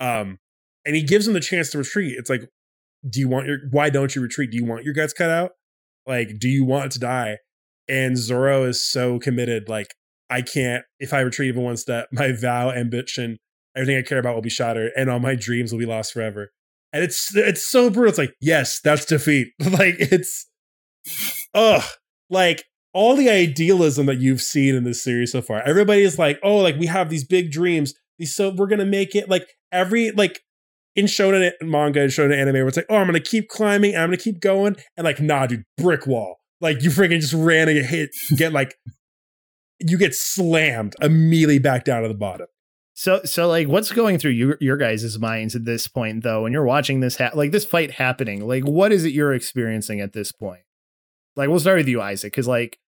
Um, 0.00 0.38
and 0.84 0.96
he 0.96 1.02
gives 1.02 1.26
him 1.26 1.34
the 1.34 1.40
chance 1.40 1.70
to 1.70 1.78
retreat. 1.78 2.16
It's 2.18 2.30
like, 2.30 2.48
do 3.08 3.20
you 3.20 3.28
want 3.28 3.46
your 3.46 3.58
why 3.70 3.90
don't 3.90 4.14
you 4.14 4.22
retreat? 4.22 4.50
Do 4.50 4.56
you 4.56 4.64
want 4.64 4.84
your 4.84 4.94
guts 4.94 5.12
cut 5.12 5.30
out? 5.30 5.52
Like, 6.06 6.38
do 6.38 6.48
you 6.48 6.64
want 6.64 6.92
to 6.92 6.98
die? 6.98 7.38
And 7.88 8.16
Zoro 8.16 8.64
is 8.64 8.82
so 8.82 9.18
committed, 9.18 9.68
like, 9.68 9.94
I 10.30 10.42
can't 10.42 10.84
if 10.98 11.12
I 11.12 11.20
retreat 11.20 11.48
even 11.48 11.62
one 11.62 11.76
step, 11.76 12.08
my 12.12 12.32
vow, 12.32 12.70
ambition, 12.70 13.38
everything 13.76 13.96
I 13.96 14.02
care 14.02 14.18
about 14.18 14.34
will 14.34 14.42
be 14.42 14.50
shattered, 14.50 14.92
and 14.96 15.10
all 15.10 15.20
my 15.20 15.34
dreams 15.34 15.72
will 15.72 15.78
be 15.78 15.86
lost 15.86 16.12
forever. 16.12 16.50
And 16.92 17.02
it's 17.02 17.34
it's 17.34 17.68
so 17.68 17.90
brutal. 17.90 18.10
It's 18.10 18.18
like, 18.18 18.34
yes, 18.40 18.80
that's 18.82 19.04
defeat. 19.04 19.48
like 19.60 19.96
it's 19.98 20.46
ugh. 21.54 21.82
Like 22.30 22.64
all 22.94 23.16
the 23.16 23.30
idealism 23.30 24.06
that 24.06 24.20
you've 24.20 24.42
seen 24.42 24.74
in 24.74 24.84
this 24.84 25.02
series 25.02 25.32
so 25.32 25.40
far. 25.42 25.62
Everybody 25.62 26.02
is 26.02 26.18
like, 26.18 26.38
oh, 26.42 26.58
like 26.58 26.76
we 26.76 26.86
have 26.86 27.08
these 27.08 27.24
big 27.24 27.50
dreams. 27.50 27.94
These 28.18 28.34
so 28.36 28.50
we're 28.50 28.66
gonna 28.66 28.84
make 28.84 29.14
it 29.14 29.28
like 29.28 29.48
every 29.70 30.10
like 30.10 30.40
in 30.94 31.06
shonen 31.06 31.52
manga 31.62 32.02
and 32.02 32.10
shonen 32.10 32.36
anime 32.36 32.54
where 32.54 32.68
it's 32.68 32.76
like, 32.76 32.86
oh, 32.88 32.96
I'm 32.96 33.06
gonna 33.06 33.20
keep 33.20 33.48
climbing, 33.48 33.96
I'm 33.96 34.08
gonna 34.08 34.16
keep 34.16 34.40
going, 34.40 34.76
and 34.96 35.04
like, 35.04 35.20
nah, 35.20 35.46
dude, 35.46 35.64
brick 35.76 36.06
wall. 36.06 36.38
Like 36.60 36.82
you 36.82 36.90
freaking 36.90 37.20
just 37.20 37.32
ran 37.32 37.68
and 37.68 37.84
hit, 37.84 38.10
get 38.36 38.52
like 38.52 38.76
you 39.80 39.98
get 39.98 40.14
slammed 40.14 40.94
immediately 41.00 41.58
back 41.58 41.84
down 41.84 42.02
to 42.02 42.08
the 42.08 42.14
bottom. 42.14 42.46
So, 42.94 43.22
so 43.24 43.48
like, 43.48 43.68
what's 43.68 43.90
going 43.90 44.18
through 44.18 44.32
your 44.32 44.58
your 44.60 44.76
guys' 44.76 45.18
minds 45.18 45.56
at 45.56 45.64
this 45.64 45.88
point, 45.88 46.22
though, 46.22 46.42
when 46.42 46.52
you're 46.52 46.64
watching 46.64 47.00
this, 47.00 47.16
ha- 47.16 47.30
like 47.34 47.50
this 47.50 47.64
fight 47.64 47.92
happening? 47.92 48.46
Like, 48.46 48.64
what 48.64 48.92
is 48.92 49.04
it 49.04 49.12
you're 49.12 49.32
experiencing 49.32 50.00
at 50.00 50.12
this 50.12 50.30
point? 50.30 50.62
Like, 51.34 51.48
we'll 51.48 51.60
start 51.60 51.78
with 51.78 51.88
you, 51.88 51.98
Izaek, 51.98 52.24
because 52.24 52.46
like, 52.46 52.78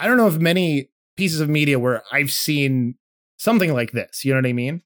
I 0.00 0.06
don't 0.06 0.16
know 0.16 0.26
of 0.26 0.40
many 0.40 0.88
pieces 1.16 1.40
of 1.40 1.48
media 1.48 1.78
where 1.78 2.02
I've 2.10 2.32
seen 2.32 2.94
something 3.36 3.72
like 3.72 3.92
this. 3.92 4.24
You 4.24 4.32
know 4.32 4.38
what 4.38 4.48
I 4.48 4.52
mean? 4.52 4.82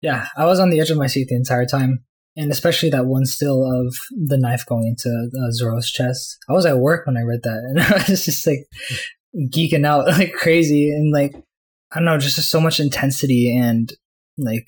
Yeah, 0.00 0.26
I 0.36 0.44
was 0.44 0.60
on 0.60 0.70
the 0.70 0.80
edge 0.80 0.90
of 0.90 0.98
my 0.98 1.06
seat 1.06 1.28
the 1.28 1.36
entire 1.36 1.66
time, 1.66 2.04
and 2.36 2.50
especially 2.50 2.90
that 2.90 3.06
one 3.06 3.24
still 3.24 3.64
of 3.64 3.94
the 4.10 4.38
knife 4.38 4.64
going 4.66 4.86
into 4.86 5.08
uh, 5.08 5.50
Zoro's 5.52 5.90
chest. 5.90 6.38
I 6.48 6.52
was 6.52 6.66
at 6.66 6.78
work 6.78 7.06
when 7.06 7.16
I 7.16 7.22
read 7.22 7.40
that, 7.42 7.58
and 7.68 7.80
I 7.80 8.04
was 8.08 8.24
just 8.24 8.46
like 8.46 8.66
geeking 9.52 9.84
out 9.84 10.06
like 10.18 10.32
crazy, 10.32 10.90
and 10.90 11.12
like 11.12 11.34
I 11.92 11.96
don't 11.96 12.04
know, 12.04 12.18
just, 12.18 12.36
so 12.50 12.60
much 12.60 12.80
intensity 12.80 13.56
and 13.56 13.92
like 14.36 14.66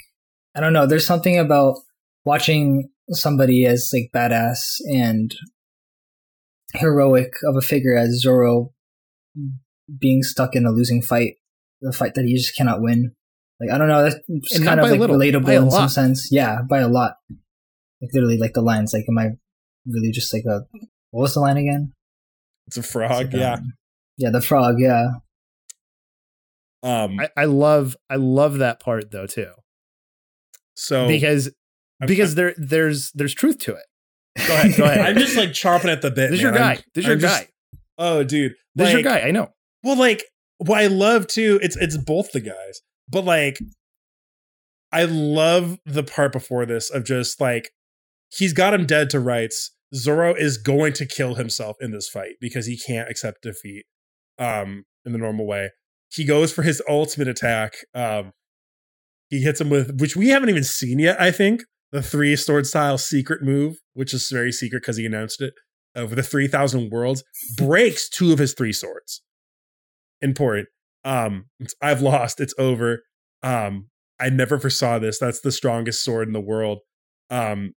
I 0.55 0.61
don't 0.61 0.73
know. 0.73 0.87
There's 0.87 1.07
something 1.07 1.39
about 1.39 1.77
watching 2.25 2.91
somebody 3.11 3.67
as 3.67 3.91
like 3.93 4.11
badass 4.15 4.79
and 4.93 5.35
heroic 6.75 7.33
of 7.45 7.57
a 7.57 7.61
figure 7.61 7.97
as 7.97 8.21
Zoro 8.21 8.73
being 9.99 10.23
stuck 10.23 10.55
in 10.55 10.67
a 10.67 10.71
losing 10.71 11.03
fight, 11.03 11.35
the 11.81 11.93
fight 11.93 12.15
that 12.15 12.25
he 12.25 12.37
just 12.37 12.57
cannot 12.57 12.81
win. 12.81 13.13
Like 13.61 13.71
I 13.71 13.79
don't 13.79 13.89
know, 13.89 14.03
that's 14.03 14.59
kind 14.59 14.81
of 14.81 14.89
like 14.89 14.99
little, 14.99 15.17
relatable 15.17 15.65
in 15.65 15.71
some 15.71 15.89
sense. 15.89 16.29
Yeah, 16.31 16.63
by 16.69 16.79
a 16.79 16.89
lot. 16.89 17.17
Like 18.01 18.11
literally, 18.15 18.39
like 18.39 18.55
the 18.55 18.63
lines. 18.63 18.95
Like, 18.95 19.05
am 19.09 19.19
I 19.19 19.31
really 19.87 20.11
just 20.11 20.33
like 20.33 20.45
a 20.47 20.63
what 21.11 21.23
was 21.23 21.35
the 21.35 21.41
line 21.41 21.59
again? 21.59 21.93
It's 22.67 22.79
a 22.79 22.83
frog. 22.83 23.11
It's 23.11 23.35
like, 23.35 23.41
yeah. 23.41 23.55
Um, 23.55 23.73
yeah, 24.17 24.31
the 24.31 24.41
frog. 24.41 24.77
Yeah. 24.79 25.09
Um, 26.83 27.21
I, 27.21 27.29
I 27.37 27.45
love 27.45 27.97
I 28.09 28.17
love 28.17 28.59
that 28.59 28.81
part 28.81 29.11
though 29.11 29.27
too. 29.27 29.53
So 30.75 31.09
because 31.09 31.51
because 32.07 32.33
I'm, 32.33 32.37
there 32.37 32.55
there's 32.57 33.11
there's 33.13 33.35
truth 33.35 33.59
to 33.61 33.73
it. 33.73 34.47
Go 34.47 34.55
ahead, 34.55 34.77
go 34.77 34.85
ahead. 34.87 35.01
I'm 35.01 35.19
just 35.19 35.37
like 35.37 35.51
chomping 35.51 35.93
at 35.93 36.01
the 36.01 36.11
bit. 36.11 36.31
This 36.31 36.39
is 36.39 36.43
your 36.43 36.53
guy. 36.53 36.73
I'm, 36.73 36.83
this 36.95 37.05
is 37.05 37.07
your 37.07 37.17
I'm 37.17 37.21
guy. 37.21 37.49
Oh, 37.99 38.25
dude. 38.25 38.55
This 38.75 38.87
like, 38.87 38.87
is 38.87 38.93
your 38.95 39.03
guy. 39.03 39.21
I 39.21 39.31
know. 39.31 39.51
Well, 39.83 39.97
like 39.97 40.25
what 40.57 40.79
I 40.79 40.87
love 40.87 41.27
too, 41.27 41.59
it's 41.63 41.77
it's 41.77 41.99
both 41.99 42.33
the 42.33 42.41
guys. 42.41 42.81
But 43.11 43.25
like 43.25 43.59
I 44.93 45.05
love 45.05 45.79
the 45.85 46.03
part 46.03 46.33
before 46.33 46.67
this 46.67 46.91
of 46.91 47.05
just 47.05 47.41
like 47.41 47.71
he's 48.31 48.53
got 48.53 48.75
him 48.75 48.87
dead 48.87 49.11
to 49.11 49.21
rights. 49.21 49.73
Zoro 49.95 50.35
is 50.35 50.57
going 50.57 50.93
to 50.95 51.07
kill 51.07 51.35
himself 51.35 51.77
in 51.81 51.91
this 51.91 52.09
fight 52.09 52.35
because 52.41 52.67
he 52.67 52.79
can't 52.79 53.11
accept 53.11 53.43
defeat 53.43 53.87
um 54.39 54.85
in 55.05 55.13
the 55.13 55.19
normal 55.19 55.47
way 55.47 55.71
he 56.13 56.25
goes 56.25 56.53
for 56.53 56.63
his 56.63 56.83
ultimate 56.89 57.29
attack. 57.29 57.75
Um, 57.95 58.33
he 59.29 59.43
hits 59.43 59.61
him 59.61 59.71
with, 59.71 60.01
which 60.01 60.17
we 60.17 60.29
haven't 60.29 60.49
even 60.49 60.65
seen 60.65 60.99
yet, 60.99 61.21
I 61.21 61.31
think, 61.31 61.63
the 61.93 62.03
three 62.03 62.35
sword 62.37 62.67
style 62.67 62.99
secret 62.99 63.43
move, 63.43 63.79
which 63.95 64.13
is 64.13 64.29
very 64.29 64.53
secret 64.53 64.83
because 64.83 64.97
he 64.97 65.07
announced 65.07 65.41
it, 65.41 65.55
over 65.95 66.15
the 66.15 66.23
3,000 66.23 66.91
worlds, 66.91 67.23
breaks 67.57 68.09
two 68.09 68.33
of 68.33 68.39
his 68.39 68.55
three 68.55 68.73
swords. 68.73 69.23
Important. 70.21 70.69
Um, 71.05 71.47
I've 71.81 72.03
lost. 72.03 72.41
It's 72.41 72.55
over. 72.59 73.03
Um, 73.43 73.89
I 74.21 74.29
never 74.29 74.59
foresaw 74.59 74.99
this. 74.99 75.19
That's 75.19 75.41
the 75.41 75.53
strongest 75.53 76.05
sword 76.05 76.29
in 76.29 76.35
the 76.35 76.41
world. 76.41 76.81
Um, 77.31 77.73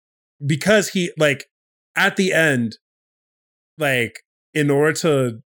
because 0.44 0.88
he, 0.88 1.12
like, 1.16 1.46
at 1.96 2.16
the 2.16 2.32
end, 2.32 2.78
like, 3.78 4.20
in 4.54 4.70
order 4.70 4.92
to 4.92 5.42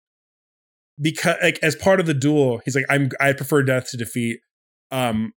because 1.01 1.37
like 1.43 1.59
as 1.62 1.77
part 1.77 2.01
of 2.01 2.07
the 2.07 2.14
duel, 2.14 2.61
he's 2.64 2.77
like, 2.77 2.87
I'm 2.89 3.11
I 3.20 3.33
prefer 3.33 3.62
death 3.62 3.91
to 3.91 3.97
defeat. 3.97 4.41
Um 4.91 5.33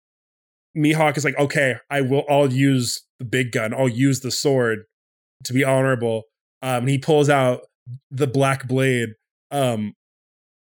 Mihawk 0.77 1.17
is 1.17 1.23
like, 1.23 1.37
okay, 1.37 1.75
I 1.89 2.01
will 2.01 2.25
I'll 2.29 2.51
use 2.51 3.03
the 3.19 3.25
big 3.25 3.51
gun, 3.51 3.73
I'll 3.73 3.87
use 3.89 4.19
the 4.19 4.31
sword 4.31 4.79
to 5.45 5.53
be 5.53 5.63
honorable. 5.63 6.23
Um 6.61 6.87
he 6.87 6.97
pulls 6.97 7.29
out 7.29 7.61
the 8.11 8.27
black 8.27 8.67
blade. 8.67 9.09
Um 9.51 9.93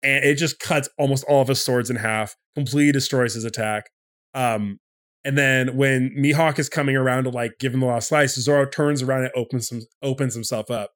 and 0.03 0.23
it 0.23 0.35
just 0.35 0.59
cuts 0.59 0.89
almost 0.97 1.23
all 1.25 1.41
of 1.41 1.47
his 1.47 1.63
swords 1.63 1.89
in 1.89 1.97
half, 1.97 2.35
completely 2.55 2.91
destroys 2.91 3.33
his 3.33 3.43
attack. 3.45 3.85
Um 4.33 4.79
and 5.25 5.37
then 5.37 5.75
when 5.75 6.15
Mihawk 6.17 6.59
is 6.59 6.69
coming 6.69 6.95
around 6.95 7.25
to 7.25 7.29
like 7.29 7.53
give 7.59 7.73
him 7.73 7.81
the 7.81 7.85
last 7.87 8.09
slice, 8.09 8.35
Zoro 8.35 8.65
turns 8.65 9.01
around 9.01 9.23
and 9.23 9.31
opens 9.35 9.67
some 9.67 9.81
opens 10.01 10.33
himself 10.33 10.71
up. 10.71 10.91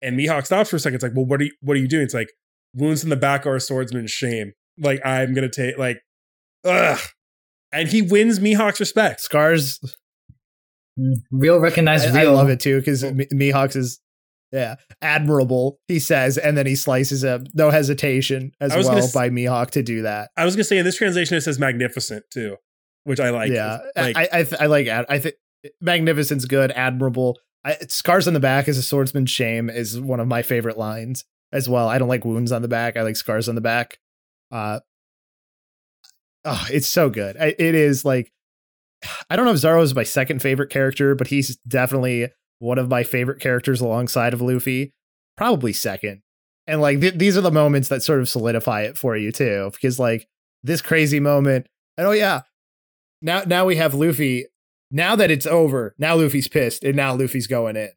And 0.00 0.18
Mihawk 0.18 0.46
stops 0.46 0.70
for 0.70 0.76
a 0.76 0.80
second. 0.80 0.96
It's 0.96 1.04
like, 1.04 1.14
well, 1.14 1.26
what 1.26 1.40
are 1.40 1.44
you 1.44 1.52
what 1.60 1.76
are 1.76 1.80
you 1.80 1.88
doing? 1.88 2.02
It's 2.02 2.14
like, 2.14 2.30
wounds 2.74 3.04
in 3.04 3.10
the 3.10 3.16
back 3.16 3.46
are 3.46 3.56
a 3.56 3.60
swordsman's 3.60 4.10
shame. 4.10 4.52
Like 4.78 5.00
I'm 5.04 5.34
gonna 5.34 5.50
take 5.50 5.78
like, 5.78 6.00
ugh. 6.64 6.98
And 7.72 7.88
he 7.88 8.02
wins 8.02 8.38
Mihawk's 8.38 8.80
respect. 8.80 9.20
Scars. 9.20 9.78
Real 11.30 11.58
recognized 11.58 12.08
I, 12.08 12.20
real. 12.20 12.32
I 12.32 12.34
love 12.34 12.50
it 12.50 12.60
too 12.60 12.78
because 12.78 13.02
Mihawk's 13.02 13.76
is 13.76 14.00
yeah 14.52 14.76
admirable. 15.00 15.78
He 15.88 15.98
says, 15.98 16.38
and 16.38 16.56
then 16.56 16.66
he 16.66 16.76
slices 16.76 17.24
him, 17.24 17.46
no 17.54 17.70
hesitation 17.70 18.52
as 18.60 18.72
well 18.74 18.84
gonna, 18.84 19.06
by 19.14 19.30
Mihawk 19.30 19.70
to 19.70 19.82
do 19.82 20.02
that. 20.02 20.30
I 20.36 20.44
was 20.44 20.54
gonna 20.54 20.64
say 20.64 20.78
in 20.78 20.84
this 20.84 20.96
translation 20.96 21.36
it 21.36 21.42
says 21.42 21.58
magnificent 21.58 22.24
too, 22.30 22.56
which 23.04 23.20
I 23.20 23.30
like. 23.30 23.50
Yeah, 23.50 23.78
like, 23.96 24.16
I 24.16 24.28
I, 24.32 24.42
th- 24.44 24.60
I 24.60 24.66
like 24.66 24.88
I 24.88 25.18
think 25.18 25.36
magnificent's 25.80 26.44
good, 26.44 26.70
admirable. 26.72 27.38
I, 27.64 27.76
scars 27.88 28.26
on 28.26 28.34
the 28.34 28.40
back 28.40 28.68
is 28.68 28.76
a 28.76 28.82
swordsman's 28.82 29.30
shame 29.30 29.70
is 29.70 30.00
one 30.00 30.20
of 30.20 30.26
my 30.26 30.42
favorite 30.42 30.76
lines 30.76 31.24
as 31.52 31.68
well. 31.68 31.88
I 31.88 31.98
don't 31.98 32.08
like 32.08 32.24
wounds 32.24 32.50
on 32.52 32.62
the 32.62 32.68
back. 32.68 32.96
I 32.96 33.02
like 33.02 33.16
scars 33.16 33.48
on 33.48 33.54
the 33.54 33.60
back. 33.60 33.98
Uh, 34.50 34.80
oh, 36.44 36.66
it's 36.70 36.88
so 36.88 37.08
good. 37.08 37.36
I, 37.36 37.54
it 37.58 37.74
is 37.74 38.04
like 38.04 38.32
I 39.30 39.36
don't 39.36 39.44
know 39.44 39.52
if 39.52 39.58
Zoro 39.58 39.82
is 39.82 39.94
my 39.94 40.02
second 40.02 40.42
favorite 40.42 40.70
character, 40.70 41.14
but 41.14 41.28
he's 41.28 41.56
definitely 41.68 42.28
one 42.62 42.78
of 42.78 42.88
my 42.88 43.02
favorite 43.02 43.40
characters 43.40 43.80
alongside 43.80 44.32
of 44.32 44.40
Luffy. 44.40 44.92
Probably 45.36 45.72
second. 45.72 46.22
And 46.66 46.80
like 46.80 47.00
th- 47.00 47.14
these 47.14 47.36
are 47.36 47.42
the 47.42 47.50
moments 47.50 47.88
that 47.88 48.04
sort 48.04 48.20
of 48.20 48.28
solidify 48.28 48.82
it 48.82 48.96
for 48.96 49.16
you 49.16 49.32
too, 49.32 49.70
because 49.72 49.98
like 49.98 50.28
this 50.62 50.80
crazy 50.80 51.18
moment, 51.18 51.66
and 51.98 52.06
oh 52.06 52.12
yeah, 52.12 52.42
now 53.20 53.42
now 53.44 53.64
we 53.64 53.76
have 53.76 53.94
Luffy. 53.94 54.46
Now 54.92 55.16
that 55.16 55.30
it's 55.30 55.46
over, 55.46 55.94
now 55.98 56.14
Luffy's 56.14 56.46
pissed, 56.46 56.84
and 56.84 56.94
now 56.94 57.14
Luffy's 57.14 57.48
going 57.48 57.76
in, 57.76 57.90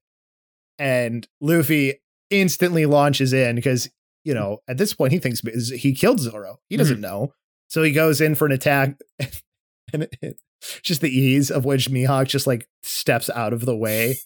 and 0.79 1.27
Luffy 1.41 2.01
instantly 2.31 2.87
launches 2.87 3.33
in 3.33 3.55
because 3.55 3.87
you 4.23 4.33
know 4.33 4.59
at 4.67 4.79
this 4.79 4.95
point 4.95 5.11
he 5.13 5.19
thinks 5.19 5.41
he 5.69 5.93
killed 5.93 6.19
Zoro. 6.19 6.57
He 6.69 6.77
doesn't 6.77 6.95
mm-hmm. 6.95 7.01
know, 7.01 7.33
so 7.67 7.83
he 7.83 7.91
goes 7.91 8.19
in 8.19 8.33
for 8.33 8.47
an 8.47 8.51
attack, 8.51 8.95
and 9.93 10.03
it, 10.03 10.15
it, 10.23 10.37
just 10.81 11.01
the 11.01 11.15
ease 11.15 11.51
of 11.51 11.65
which 11.65 11.91
Mihawk 11.91 12.27
just 12.27 12.47
like 12.47 12.67
steps 12.81 13.29
out 13.29 13.53
of 13.53 13.65
the 13.65 13.75
way, 13.75 14.17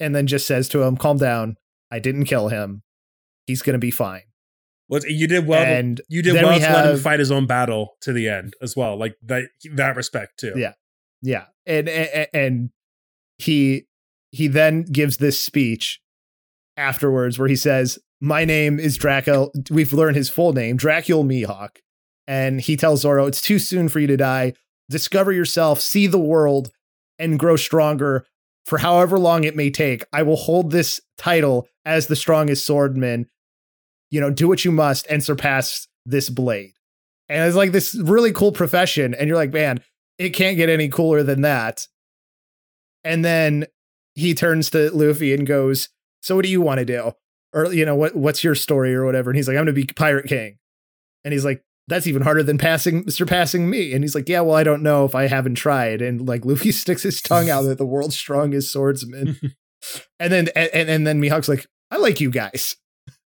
and 0.00 0.14
then 0.14 0.26
just 0.26 0.46
says 0.46 0.68
to 0.70 0.82
him, 0.82 0.96
"Calm 0.96 1.18
down. 1.18 1.56
I 1.90 1.98
didn't 1.98 2.24
kill 2.24 2.48
him. 2.48 2.82
He's 3.46 3.62
gonna 3.62 3.78
be 3.78 3.90
fine." 3.90 4.22
Well, 4.88 5.02
you 5.06 5.28
did 5.28 5.46
well. 5.46 5.62
And 5.62 6.00
you 6.08 6.22
did 6.22 6.34
well 6.34 6.52
we 6.52 6.58
to 6.58 6.66
have, 6.66 6.84
let 6.84 6.94
him 6.94 7.00
fight 7.00 7.20
his 7.20 7.30
own 7.30 7.46
battle 7.46 7.96
to 8.00 8.12
the 8.12 8.28
end 8.28 8.54
as 8.60 8.76
well, 8.76 8.96
like 8.98 9.14
that 9.22 9.44
that 9.74 9.96
respect 9.96 10.38
too. 10.40 10.54
Yeah, 10.56 10.72
yeah, 11.22 11.44
and 11.66 11.88
and, 11.88 12.28
and 12.32 12.70
he 13.38 13.86
he 14.30 14.48
then 14.48 14.82
gives 14.82 15.16
this 15.16 15.42
speech 15.42 16.00
afterwards 16.76 17.38
where 17.38 17.48
he 17.48 17.56
says, 17.56 17.98
My 18.20 18.44
name 18.44 18.78
is 18.80 18.98
Dracule. 18.98 19.50
We've 19.70 19.92
learned 19.92 20.16
his 20.16 20.30
full 20.30 20.52
name, 20.52 20.78
Dracule 20.78 21.24
Mihawk. 21.24 21.76
And 22.26 22.60
he 22.60 22.76
tells 22.76 23.02
Zoro, 23.02 23.26
It's 23.26 23.40
too 23.40 23.58
soon 23.58 23.88
for 23.88 24.00
you 24.00 24.06
to 24.06 24.16
die. 24.16 24.54
Discover 24.88 25.32
yourself, 25.32 25.80
see 25.80 26.06
the 26.06 26.18
world, 26.18 26.70
and 27.18 27.38
grow 27.38 27.56
stronger 27.56 28.26
for 28.70 28.78
however 28.78 29.18
long 29.18 29.42
it 29.42 29.56
may 29.56 29.68
take. 29.68 30.04
I 30.12 30.22
will 30.22 30.36
hold 30.36 30.70
this 30.70 31.00
title 31.18 31.66
as 31.84 32.06
the 32.06 32.14
strongest 32.14 32.68
swordman. 32.68 33.26
You 34.10 34.20
know, 34.20 34.30
do 34.30 34.46
what 34.46 34.64
you 34.64 34.70
must 34.70 35.08
and 35.10 35.24
surpass 35.24 35.88
this 36.06 36.30
blade. 36.30 36.74
And 37.28 37.46
it's 37.46 37.56
like 37.56 37.72
this 37.72 37.96
really 37.96 38.32
cool 38.32 38.52
profession. 38.52 39.12
And 39.12 39.26
you're 39.26 39.36
like, 39.36 39.52
man, 39.52 39.82
it 40.18 40.30
can't 40.30 40.56
get 40.56 40.68
any 40.68 40.88
cooler 40.88 41.24
than 41.24 41.40
that. 41.40 41.88
And 43.02 43.24
then 43.24 43.66
he 44.14 44.34
turns 44.34 44.70
to 44.70 44.90
Luffy 44.94 45.34
and 45.34 45.48
goes, 45.48 45.88
so 46.22 46.36
what 46.36 46.44
do 46.44 46.50
you 46.50 46.60
want 46.60 46.78
to 46.78 46.84
do? 46.84 47.10
Or, 47.52 47.72
you 47.72 47.84
know, 47.84 47.96
what 47.96 48.14
what's 48.14 48.44
your 48.44 48.54
story 48.54 48.94
or 48.94 49.04
whatever? 49.04 49.30
And 49.30 49.36
he's 49.36 49.48
like, 49.48 49.56
I'm 49.56 49.64
gonna 49.64 49.72
be 49.72 49.86
Pirate 49.86 50.28
King. 50.28 50.58
And 51.24 51.32
he's 51.32 51.44
like, 51.44 51.64
that's 51.90 52.06
even 52.06 52.22
harder 52.22 52.42
than 52.42 52.56
passing 52.56 53.10
surpassing 53.10 53.68
me. 53.68 53.92
And 53.92 54.02
he's 54.02 54.14
like, 54.14 54.28
Yeah, 54.28 54.40
well, 54.40 54.56
I 54.56 54.62
don't 54.62 54.82
know 54.82 55.04
if 55.04 55.14
I 55.14 55.26
haven't 55.26 55.56
tried. 55.56 56.00
And 56.00 56.26
like 56.26 56.44
Luffy 56.46 56.72
sticks 56.72 57.02
his 57.02 57.20
tongue 57.20 57.50
out 57.50 57.66
at 57.66 57.78
the 57.78 57.86
world's 57.86 58.16
strongest 58.16 58.72
swordsman. 58.72 59.38
and 60.18 60.32
then 60.32 60.48
and, 60.56 60.88
and 60.88 61.06
then 61.06 61.20
Mihawk's 61.20 61.48
like, 61.48 61.66
I 61.90 61.98
like 61.98 62.20
you 62.20 62.30
guys. 62.30 62.76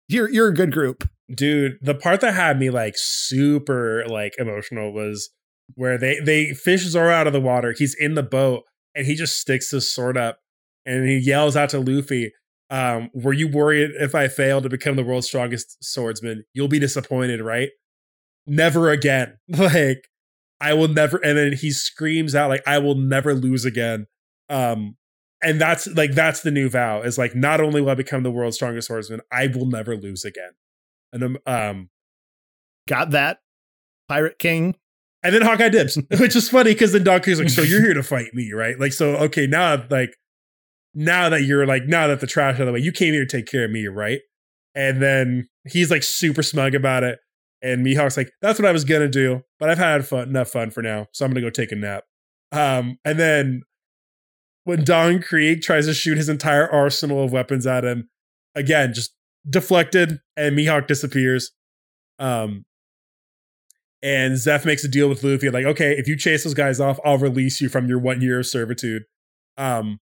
You're 0.07 0.29
you're 0.29 0.47
a 0.47 0.53
good 0.53 0.71
group. 0.71 1.09
Dude, 1.33 1.77
the 1.81 1.95
part 1.95 2.21
that 2.21 2.33
had 2.33 2.59
me 2.59 2.69
like 2.69 2.93
super 2.97 4.05
like 4.07 4.33
emotional 4.37 4.93
was 4.93 5.29
where 5.75 5.97
they 5.97 6.19
they 6.19 6.53
fish 6.53 6.81
Zoro 6.83 7.13
out 7.13 7.27
of 7.27 7.33
the 7.33 7.41
water. 7.41 7.73
He's 7.77 7.95
in 7.97 8.15
the 8.15 8.23
boat 8.23 8.63
and 8.95 9.05
he 9.05 9.15
just 9.15 9.39
sticks 9.39 9.71
his 9.71 9.93
sword 9.93 10.17
up 10.17 10.39
and 10.85 11.07
he 11.07 11.17
yells 11.17 11.55
out 11.55 11.69
to 11.69 11.79
Luffy, 11.79 12.33
Um, 12.69 13.09
were 13.13 13.33
you 13.33 13.47
worried 13.47 13.91
if 13.99 14.15
I 14.15 14.27
fail 14.27 14.61
to 14.61 14.69
become 14.69 14.95
the 14.95 15.03
world's 15.03 15.27
strongest 15.27 15.77
swordsman? 15.83 16.43
You'll 16.53 16.67
be 16.67 16.79
disappointed, 16.79 17.41
right? 17.41 17.69
Never 18.47 18.89
again. 18.89 19.37
Like, 19.49 20.07
I 20.59 20.73
will 20.73 20.87
never. 20.87 21.17
And 21.17 21.37
then 21.37 21.53
he 21.53 21.71
screams 21.71 22.35
out, 22.35 22.49
like, 22.49 22.61
I 22.67 22.77
will 22.77 22.95
never 22.95 23.33
lose 23.33 23.65
again. 23.65 24.05
Um, 24.49 24.95
and 25.41 25.59
that's 25.59 25.87
like 25.87 26.13
that's 26.13 26.41
the 26.41 26.51
new 26.51 26.69
vow 26.69 27.01
is 27.01 27.17
like 27.17 27.35
not 27.35 27.59
only 27.59 27.81
will 27.81 27.89
I 27.89 27.95
become 27.95 28.23
the 28.23 28.31
world's 28.31 28.57
strongest 28.57 28.87
swordsman, 28.87 29.21
I 29.31 29.47
will 29.47 29.65
never 29.65 29.97
lose 29.97 30.23
again. 30.23 30.51
And 31.11 31.23
um, 31.23 31.37
um 31.45 31.89
got 32.87 33.11
that 33.11 33.39
pirate 34.07 34.39
king. 34.39 34.75
And 35.23 35.35
then 35.35 35.41
Hawkeye 35.41 35.69
dips, 35.69 35.97
which 36.19 36.35
is 36.35 36.49
funny 36.49 36.73
because 36.73 36.93
then 36.93 37.03
Don 37.03 37.21
Krieg's 37.21 37.39
like, 37.39 37.49
"So 37.49 37.61
you're 37.61 37.81
here 37.81 37.93
to 37.93 38.03
fight 38.03 38.33
me, 38.33 38.51
right?" 38.53 38.79
Like, 38.79 38.93
so 38.93 39.15
okay, 39.17 39.47
now 39.47 39.83
like 39.89 40.15
now 40.93 41.29
that 41.29 41.43
you're 41.43 41.65
like 41.65 41.85
now 41.85 42.07
that 42.07 42.19
the 42.19 42.27
trash 42.27 42.55
out 42.55 42.61
of 42.61 42.67
the 42.67 42.73
way, 42.73 42.79
you 42.79 42.91
came 42.91 43.13
here 43.13 43.25
to 43.25 43.37
take 43.37 43.47
care 43.47 43.65
of 43.65 43.71
me, 43.71 43.87
right? 43.87 44.19
And 44.73 45.01
then 45.01 45.47
he's 45.67 45.91
like 45.91 46.03
super 46.03 46.43
smug 46.43 46.75
about 46.75 47.03
it. 47.03 47.19
And 47.61 47.85
Mihawk's 47.85 48.17
like, 48.17 48.31
that's 48.41 48.59
what 48.59 48.67
I 48.67 48.71
was 48.71 48.85
gonna 48.85 49.07
do, 49.07 49.43
but 49.59 49.69
I've 49.69 49.77
had 49.77 50.07
fun, 50.07 50.29
enough 50.29 50.49
fun 50.49 50.71
for 50.71 50.81
now, 50.81 51.07
so 51.11 51.25
I'm 51.25 51.31
gonna 51.31 51.41
go 51.41 51.49
take 51.49 51.71
a 51.71 51.75
nap. 51.75 52.03
Um, 52.51 52.97
and 53.05 53.19
then 53.19 53.61
when 54.63 54.83
Don 54.83 55.21
Krieg 55.21 55.61
tries 55.61 55.85
to 55.85 55.93
shoot 55.93 56.17
his 56.17 56.29
entire 56.29 56.69
arsenal 56.69 57.23
of 57.23 57.31
weapons 57.31 57.65
at 57.65 57.85
him, 57.85 58.09
again, 58.55 58.93
just 58.93 59.13
deflected, 59.49 60.19
and 60.35 60.57
Mihawk 60.57 60.87
disappears. 60.87 61.51
Um, 62.19 62.65
and 64.03 64.33
Zeff 64.33 64.65
makes 64.65 64.83
a 64.83 64.87
deal 64.87 65.07
with 65.09 65.23
Luffy, 65.23 65.49
like, 65.49 65.65
okay, 65.65 65.95
if 65.97 66.07
you 66.07 66.17
chase 66.17 66.43
those 66.43 66.53
guys 66.53 66.79
off, 66.79 66.99
I'll 67.05 67.17
release 67.17 67.61
you 67.61 67.69
from 67.69 67.87
your 67.87 67.99
one 67.99 68.21
year 68.21 68.39
of 68.39 68.47
servitude. 68.47 69.03
Um, 69.57 69.99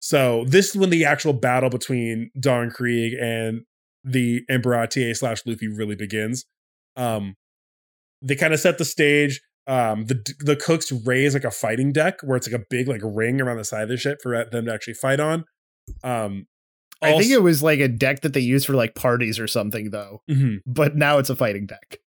so 0.00 0.44
this 0.46 0.70
is 0.70 0.76
when 0.76 0.90
the 0.90 1.04
actual 1.04 1.32
battle 1.32 1.70
between 1.70 2.30
Don 2.38 2.70
Krieg 2.70 3.14
and 3.14 3.62
the 4.04 4.42
Emperor 4.48 4.86
slash 5.14 5.42
Luffy 5.46 5.68
really 5.68 5.96
begins. 5.96 6.44
Um, 6.96 7.36
they 8.20 8.36
kind 8.36 8.54
of 8.54 8.60
set 8.60 8.78
the 8.78 8.84
stage. 8.84 9.40
Um, 9.66 10.06
the 10.06 10.34
the 10.40 10.56
cooks 10.56 10.90
raise 10.90 11.34
like 11.34 11.44
a 11.44 11.50
fighting 11.50 11.92
deck 11.92 12.20
where 12.22 12.36
it's 12.36 12.50
like 12.50 12.60
a 12.60 12.64
big 12.68 12.88
like 12.88 13.00
ring 13.04 13.40
around 13.40 13.58
the 13.58 13.64
side 13.64 13.84
of 13.84 13.88
the 13.88 13.96
ship 13.96 14.18
for 14.22 14.44
them 14.50 14.66
to 14.66 14.72
actually 14.74 14.94
fight 14.94 15.20
on. 15.20 15.44
Um, 16.02 16.46
I 17.00 17.18
think 17.18 17.30
it 17.30 17.42
was 17.42 17.62
like 17.62 17.80
a 17.80 17.88
deck 17.88 18.20
that 18.20 18.32
they 18.32 18.40
used 18.40 18.66
for 18.66 18.74
like 18.74 18.94
parties 18.94 19.38
or 19.38 19.46
something 19.46 19.90
though. 19.90 20.22
Mm-hmm. 20.30 20.56
But 20.66 20.96
now 20.96 21.18
it's 21.18 21.30
a 21.30 21.36
fighting 21.36 21.66
deck. 21.66 21.98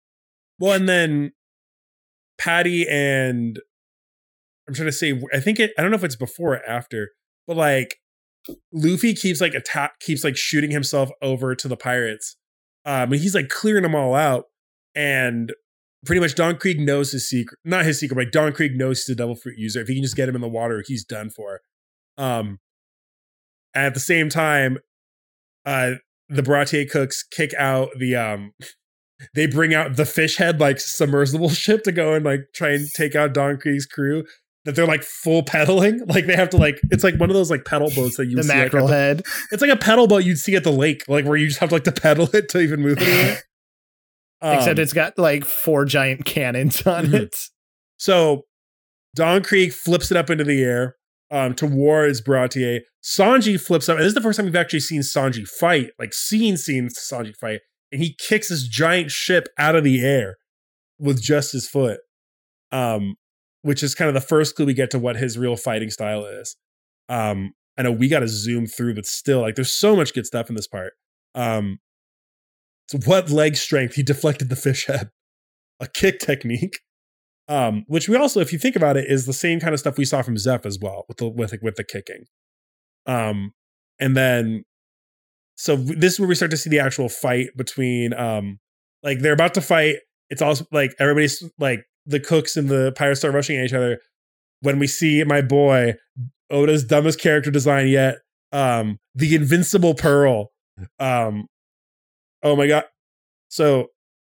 Well, 0.59 0.73
and 0.73 0.87
then 0.87 1.31
Patty 2.37 2.87
and 2.89 3.59
I'm 4.67 4.73
trying 4.73 4.87
to 4.87 4.93
say 4.93 5.21
I 5.33 5.39
think 5.39 5.59
it 5.59 5.71
I 5.77 5.81
don't 5.81 5.91
know 5.91 5.97
if 5.97 6.03
it's 6.03 6.15
before 6.15 6.55
or 6.55 6.69
after, 6.69 7.09
but 7.47 7.57
like 7.57 7.97
Luffy 8.71 9.13
keeps 9.13 9.41
like 9.41 9.53
attack 9.53 9.99
keeps 9.99 10.23
like 10.23 10.37
shooting 10.37 10.71
himself 10.71 11.09
over 11.21 11.55
to 11.55 11.67
the 11.67 11.77
pirates. 11.77 12.35
Um 12.85 13.11
and 13.11 13.21
he's 13.21 13.35
like 13.35 13.49
clearing 13.49 13.83
them 13.83 13.95
all 13.95 14.15
out. 14.15 14.45
And 14.95 15.53
pretty 16.05 16.21
much 16.21 16.35
Don 16.35 16.57
Krieg 16.57 16.79
knows 16.79 17.11
his 17.11 17.27
secret 17.27 17.59
not 17.63 17.85
his 17.85 17.99
secret, 17.99 18.15
but 18.15 18.31
Don 18.31 18.53
Krieg 18.53 18.77
knows 18.77 19.03
he's 19.03 19.13
a 19.13 19.17
devil 19.17 19.35
fruit 19.35 19.57
user. 19.57 19.81
If 19.81 19.87
he 19.87 19.95
can 19.95 20.03
just 20.03 20.15
get 20.15 20.29
him 20.29 20.35
in 20.35 20.41
the 20.41 20.47
water, 20.47 20.83
he's 20.85 21.03
done 21.03 21.29
for. 21.29 21.61
Um 22.17 22.59
at 23.73 23.93
the 23.93 23.99
same 23.99 24.29
time, 24.29 24.77
uh 25.65 25.95
the 26.29 26.41
Baratie 26.41 26.89
cooks 26.89 27.23
kick 27.23 27.53
out 27.55 27.89
the 27.97 28.15
um 28.15 28.53
they 29.33 29.47
bring 29.47 29.73
out 29.73 29.95
the 29.95 30.05
fish 30.05 30.37
head 30.37 30.59
like 30.59 30.79
submersible 30.79 31.49
ship 31.51 31.83
to 31.83 31.91
go 31.91 32.13
and 32.13 32.25
like 32.25 32.41
try 32.53 32.71
and 32.71 32.87
take 32.93 33.15
out 33.15 33.33
Don 33.33 33.57
Krieg's 33.57 33.85
crew 33.85 34.23
that 34.65 34.75
they're 34.75 34.87
like 34.87 35.03
full 35.03 35.43
pedaling. 35.43 36.01
Like 36.07 36.27
they 36.27 36.35
have 36.35 36.49
to 36.51 36.57
like 36.57 36.79
it's 36.91 37.03
like 37.03 37.19
one 37.19 37.29
of 37.29 37.35
those 37.35 37.49
like 37.49 37.65
pedal 37.65 37.89
boats 37.95 38.17
that 38.17 38.27
you 38.27 38.35
the 38.35 38.43
see 38.43 38.53
mackerel 38.53 38.85
like, 38.85 38.93
head. 38.93 39.23
It's 39.51 39.61
like 39.61 39.71
a 39.71 39.75
pedal 39.75 40.07
boat 40.07 40.23
you'd 40.23 40.37
see 40.37 40.55
at 40.55 40.63
the 40.63 40.71
lake, 40.71 41.03
like 41.07 41.25
where 41.25 41.35
you 41.35 41.47
just 41.47 41.59
have 41.59 41.69
to 41.69 41.75
like 41.75 41.83
to 41.85 41.91
pedal 41.91 42.29
it 42.33 42.49
to 42.49 42.59
even 42.61 42.81
move 42.81 42.97
it. 43.01 43.43
um, 44.41 44.55
Except 44.57 44.79
it's 44.79 44.93
got 44.93 45.17
like 45.17 45.43
four 45.43 45.85
giant 45.85 46.25
cannons 46.25 46.85
on 46.85 47.05
mm-hmm. 47.05 47.15
it. 47.15 47.35
So 47.97 48.43
Don 49.15 49.43
Krieg 49.43 49.73
flips 49.73 50.11
it 50.11 50.17
up 50.17 50.29
into 50.29 50.43
the 50.43 50.61
air 50.63 50.95
um, 51.31 51.53
towards 51.53 52.21
Baratie. 52.21 52.81
Sanji 53.03 53.59
flips 53.59 53.89
up, 53.89 53.97
and 53.97 54.01
this 54.01 54.09
is 54.09 54.15
the 54.15 54.21
first 54.21 54.37
time 54.37 54.45
we've 54.45 54.55
actually 54.55 54.79
seen 54.79 55.01
Sanji 55.01 55.47
fight, 55.47 55.91
like 55.99 56.13
seen 56.13 56.57
seen 56.57 56.89
Sanji 56.89 57.35
fight, 57.35 57.59
and 57.91 58.01
he 58.01 58.15
kicks 58.15 58.49
this 58.49 58.67
giant 58.67 59.11
ship 59.11 59.47
out 59.57 59.75
of 59.75 59.83
the 59.83 60.03
air 60.03 60.37
with 60.99 61.21
just 61.21 61.51
his 61.51 61.67
foot. 61.67 61.99
Um, 62.71 63.15
which 63.65 63.81
is 63.81 63.95
kind 63.95 64.07
of 64.07 64.13
the 64.13 64.21
first 64.21 64.55
clue 64.55 64.67
we 64.67 64.75
get 64.75 64.91
to 64.91 64.99
what 64.99 65.15
his 65.15 65.39
real 65.39 65.55
fighting 65.55 65.89
style 65.89 66.23
is. 66.23 66.55
Um, 67.09 67.53
I 67.75 67.81
know 67.81 67.91
we 67.91 68.07
got 68.07 68.19
to 68.19 68.27
zoom 68.27 68.67
through, 68.67 68.93
but 68.93 69.07
still, 69.07 69.41
like, 69.41 69.55
there's 69.55 69.73
so 69.73 69.95
much 69.95 70.13
good 70.13 70.27
stuff 70.27 70.49
in 70.49 70.55
this 70.55 70.67
part. 70.67 70.93
Um, 71.33 71.79
so 72.87 72.99
what 73.05 73.31
leg 73.31 73.55
strength? 73.55 73.95
He 73.95 74.03
deflected 74.03 74.49
the 74.49 74.55
fish 74.55 74.85
head, 74.85 75.09
a 75.79 75.87
kick 75.87 76.19
technique. 76.19 76.79
Um, 77.47 77.85
which 77.87 78.07
we 78.07 78.15
also, 78.15 78.39
if 78.39 78.53
you 78.53 78.59
think 78.59 78.75
about 78.75 78.97
it, 78.97 79.05
is 79.07 79.25
the 79.25 79.33
same 79.33 79.59
kind 79.59 79.73
of 79.73 79.79
stuff 79.79 79.97
we 79.97 80.05
saw 80.05 80.21
from 80.21 80.35
Zeff 80.35 80.65
as 80.65 80.77
well 80.79 81.05
with 81.07 81.17
the 81.17 81.27
with 81.27 81.53
with 81.63 81.75
the 81.75 81.83
kicking. 81.83 82.25
Um, 83.07 83.53
and 83.99 84.15
then, 84.15 84.63
so 85.55 85.75
this 85.75 86.13
is 86.13 86.19
where 86.19 86.29
we 86.29 86.35
start 86.35 86.51
to 86.51 86.57
see 86.57 86.69
the 86.69 86.79
actual 86.79 87.09
fight 87.09 87.49
between 87.57 88.13
um, 88.13 88.59
like 89.01 89.19
they're 89.19 89.33
about 89.33 89.55
to 89.55 89.61
fight. 89.61 89.97
It's 90.29 90.41
also 90.41 90.65
like 90.71 90.93
everybody's 90.99 91.43
like 91.59 91.83
the 92.05 92.19
cooks 92.19 92.55
and 92.55 92.69
the 92.69 92.91
pirates 92.95 93.21
start 93.21 93.33
rushing 93.33 93.57
at 93.57 93.65
each 93.65 93.73
other. 93.73 93.99
When 94.61 94.79
we 94.79 94.87
see 94.87 95.23
my 95.23 95.41
boy 95.41 95.95
Oda's 96.49 96.83
dumbest 96.83 97.19
character 97.19 97.51
design 97.51 97.87
yet, 97.87 98.17
um, 98.51 98.99
the 99.13 99.35
Invincible 99.35 99.93
Pearl. 99.93 100.51
Um, 100.99 101.47
oh 102.43 102.55
my 102.55 102.67
god! 102.67 102.85
So 103.49 103.87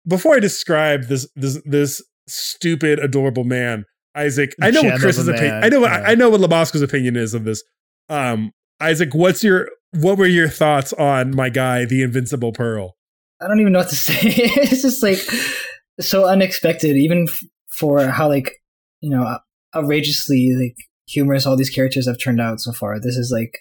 before 0.06 0.34
I 0.34 0.40
describe 0.40 1.04
this 1.04 1.28
this 1.36 1.60
this 1.64 2.02
stupid 2.26 2.98
adorable 2.98 3.44
man, 3.44 3.84
Izaek, 4.16 4.52
I 4.60 4.70
know 4.70 4.82
what 4.82 5.00
Chris's 5.00 5.28
opinion. 5.28 5.62
I 5.62 5.68
know 5.68 5.80
what 5.80 5.90
yeah. 5.90 6.04
I 6.06 6.14
know 6.14 6.30
what 6.30 6.40
Lobosco's 6.40 6.82
opinion 6.82 7.16
is 7.16 7.34
of 7.34 7.44
this. 7.44 7.62
Um, 8.08 8.52
Izaek, 8.80 9.14
what's 9.14 9.42
your 9.42 9.68
what 9.92 10.18
were 10.18 10.26
your 10.26 10.48
thoughts 10.48 10.92
on 10.94 11.34
my 11.34 11.48
guy, 11.48 11.84
the 11.84 12.02
Invincible 12.02 12.52
Pearl? 12.52 12.96
I 13.40 13.48
don't 13.48 13.60
even 13.60 13.72
know 13.72 13.80
what 13.80 13.88
to 13.90 13.96
say. 13.96 14.18
it's 14.20 14.82
just 14.82 15.02
like 15.02 15.18
so 16.00 16.26
unexpected, 16.26 16.96
even 16.96 17.26
for 17.78 18.06
how 18.06 18.28
like 18.28 18.50
you 19.00 19.10
know 19.10 19.38
outrageously 19.74 20.50
like 20.60 20.76
humorous 21.06 21.46
all 21.46 21.56
these 21.56 21.70
characters 21.70 22.06
have 22.06 22.18
turned 22.18 22.40
out 22.40 22.60
so 22.60 22.72
far. 22.72 22.98
This 23.00 23.16
is 23.16 23.30
like 23.32 23.58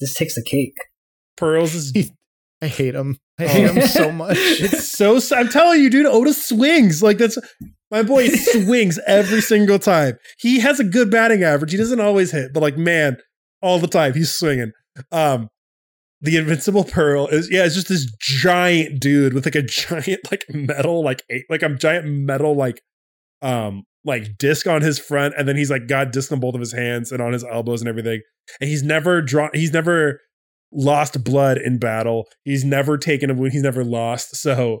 this 0.00 0.14
takes 0.14 0.34
the 0.34 0.42
cake. 0.42 0.76
Pearls 1.36 1.74
is. 1.74 2.10
I 2.62 2.66
hate 2.66 2.94
him. 2.94 3.16
I 3.38 3.46
hate 3.46 3.70
him 3.70 3.86
so 3.88 4.12
much. 4.12 4.36
It's 4.38 4.90
so. 4.90 5.18
I'm 5.34 5.48
telling 5.48 5.80
you, 5.80 5.88
dude. 5.88 6.06
Oda 6.06 6.34
swings 6.34 7.02
like 7.02 7.18
that's 7.18 7.38
my 7.90 8.02
boy 8.02 8.28
swings 8.28 8.98
every 9.06 9.40
single 9.40 9.78
time. 9.78 10.18
He 10.38 10.60
has 10.60 10.78
a 10.78 10.84
good 10.84 11.10
batting 11.10 11.42
average. 11.42 11.72
He 11.72 11.78
doesn't 11.78 12.00
always 12.00 12.30
hit, 12.30 12.52
but 12.52 12.62
like 12.62 12.76
man, 12.76 13.16
all 13.62 13.78
the 13.78 13.88
time 13.88 14.14
he's 14.14 14.32
swinging. 14.32 14.72
Um, 15.10 15.48
the 16.20 16.36
invincible 16.36 16.84
pearl 16.84 17.28
is 17.28 17.50
yeah, 17.50 17.64
it's 17.64 17.74
just 17.74 17.88
this 17.88 18.10
giant 18.20 19.00
dude 19.00 19.32
with 19.32 19.46
like 19.46 19.54
a 19.54 19.62
giant 19.66 20.20
like 20.30 20.44
metal 20.50 21.02
like 21.02 21.22
eight 21.30 21.44
like 21.48 21.62
a 21.62 21.74
giant 21.74 22.06
metal 22.06 22.54
like 22.54 22.82
um 23.42 23.84
like 24.04 24.38
disc 24.38 24.66
on 24.66 24.82
his 24.82 24.98
front 24.98 25.34
and 25.36 25.46
then 25.46 25.56
he's 25.56 25.70
like 25.70 25.86
got 25.86 26.12
disc 26.12 26.32
on 26.32 26.40
both 26.40 26.54
of 26.54 26.60
his 26.60 26.72
hands 26.72 27.12
and 27.12 27.20
on 27.20 27.32
his 27.32 27.44
elbows 27.44 27.80
and 27.80 27.88
everything. 27.88 28.20
And 28.60 28.68
he's 28.68 28.82
never 28.82 29.20
drawn 29.20 29.50
he's 29.52 29.72
never 29.72 30.20
lost 30.72 31.22
blood 31.24 31.58
in 31.58 31.78
battle. 31.78 32.26
He's 32.44 32.64
never 32.64 32.96
taken 32.96 33.30
a 33.30 33.34
wound. 33.34 33.52
He's 33.52 33.62
never 33.62 33.84
lost. 33.84 34.36
So 34.36 34.80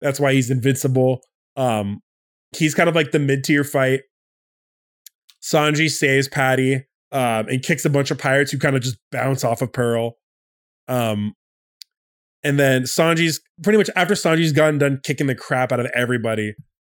that's 0.00 0.18
why 0.18 0.32
he's 0.32 0.50
invincible. 0.50 1.20
Um 1.56 2.00
he's 2.56 2.74
kind 2.74 2.88
of 2.88 2.94
like 2.94 3.12
the 3.12 3.18
mid-tier 3.18 3.64
fight. 3.64 4.00
Sanji 5.42 5.88
saves 5.88 6.28
patty 6.28 6.86
um 7.12 7.48
and 7.48 7.62
kicks 7.62 7.84
a 7.84 7.90
bunch 7.90 8.10
of 8.10 8.18
pirates 8.18 8.50
who 8.50 8.58
kind 8.58 8.74
of 8.74 8.82
just 8.82 8.98
bounce 9.12 9.44
off 9.44 9.62
of 9.62 9.72
pearl. 9.72 10.16
Um 10.88 11.34
and 12.42 12.58
then 12.58 12.82
sanji's 12.82 13.40
pretty 13.62 13.76
much 13.76 13.90
after 13.96 14.14
sanji's 14.14 14.52
gotten 14.52 14.78
done 14.78 15.00
kicking 15.02 15.26
the 15.26 15.34
crap 15.34 15.72
out 15.72 15.80
of 15.80 15.86
everybody 15.94 16.54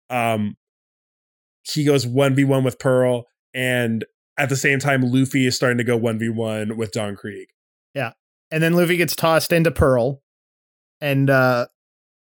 um 0.10 0.56
he 1.64 1.86
goes 1.86 2.06
1v1 2.06 2.64
with 2.64 2.80
Pearl, 2.80 3.26
and 3.54 4.06
at 4.38 4.50
the 4.50 4.56
same 4.56 4.80
time, 4.80 5.02
Luffy 5.02 5.46
is 5.46 5.56
starting 5.56 5.78
to 5.78 5.84
go 5.84 6.00
1v1 6.00 6.76
with 6.76 6.92
Don 6.92 7.16
Krieg. 7.16 7.48
Yeah. 7.94 8.14
And 8.50 8.64
then 8.64 8.74
Luffy 8.74 8.98
gets 8.98 9.16
tossed 9.16 9.52
into 9.52 9.72
Pearl. 9.72 10.22
And 11.00 11.30
uh, 11.30 11.68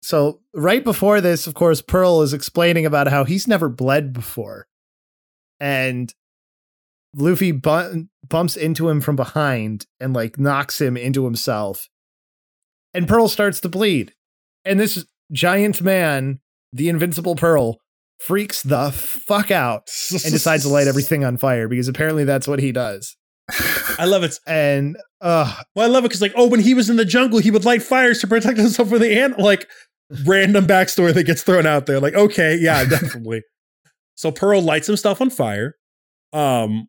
so, 0.02 0.40
right 0.54 0.82
before 0.82 1.20
this, 1.20 1.46
of 1.46 1.54
course, 1.54 1.82
Pearl 1.82 2.22
is 2.22 2.32
explaining 2.32 2.86
about 2.86 3.08
how 3.08 3.24
he's 3.24 3.48
never 3.48 3.68
bled 3.68 4.12
before. 4.12 4.66
And 5.58 6.12
Luffy 7.14 7.52
bu- 7.52 8.06
bumps 8.28 8.56
into 8.56 8.88
him 8.88 9.00
from 9.00 9.16
behind 9.16 9.86
and 10.00 10.14
like 10.14 10.38
knocks 10.38 10.80
him 10.80 10.96
into 10.96 11.24
himself. 11.24 11.88
And 12.92 13.08
Pearl 13.08 13.28
starts 13.28 13.60
to 13.60 13.68
bleed. 13.68 14.14
And 14.64 14.78
this 14.78 15.04
giant 15.32 15.80
man, 15.80 16.40
the 16.72 16.88
invincible 16.88 17.36
Pearl, 17.36 17.80
freaks 18.18 18.62
the 18.62 18.90
fuck 18.92 19.50
out 19.50 19.88
and 20.10 20.32
decides 20.32 20.62
to 20.62 20.68
light 20.68 20.86
everything 20.88 21.24
on 21.24 21.36
fire 21.36 21.68
because 21.68 21.88
apparently 21.88 22.24
that's 22.24 22.48
what 22.48 22.58
he 22.58 22.72
does. 22.72 23.16
I 23.98 24.06
love 24.06 24.24
it. 24.24 24.38
And 24.46 24.96
uh 25.20 25.54
well, 25.74 25.88
I 25.88 25.92
love 25.92 26.04
it 26.04 26.08
because 26.08 26.22
like, 26.22 26.32
oh, 26.36 26.48
when 26.48 26.60
he 26.60 26.74
was 26.74 26.90
in 26.90 26.96
the 26.96 27.04
jungle, 27.04 27.38
he 27.38 27.50
would 27.50 27.64
light 27.64 27.82
fires 27.82 28.20
to 28.20 28.26
protect 28.26 28.58
himself 28.58 28.88
from 28.88 28.98
the 28.98 29.20
ant. 29.20 29.38
Like 29.38 29.68
random 30.24 30.66
backstory 30.66 31.14
that 31.14 31.24
gets 31.24 31.42
thrown 31.42 31.66
out 31.66 31.86
there. 31.86 32.00
Like, 32.00 32.14
okay, 32.14 32.56
yeah, 32.60 32.84
definitely. 32.88 33.42
so 34.14 34.30
Pearl 34.30 34.62
lights 34.62 34.86
some 34.86 34.96
stuff 34.96 35.20
on 35.20 35.30
fire. 35.30 35.74
Um, 36.32 36.88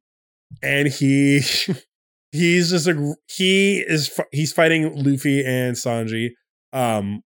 and 0.64 0.88
he 0.88 1.42
he's 2.32 2.72
just 2.72 2.88
a 2.88 3.16
he 3.28 3.80
is 3.88 4.20
he's 4.32 4.54
fighting 4.54 4.96
Luffy 4.96 5.46
and 5.46 5.76
Sanji. 5.76 6.30
Um, 6.74 7.22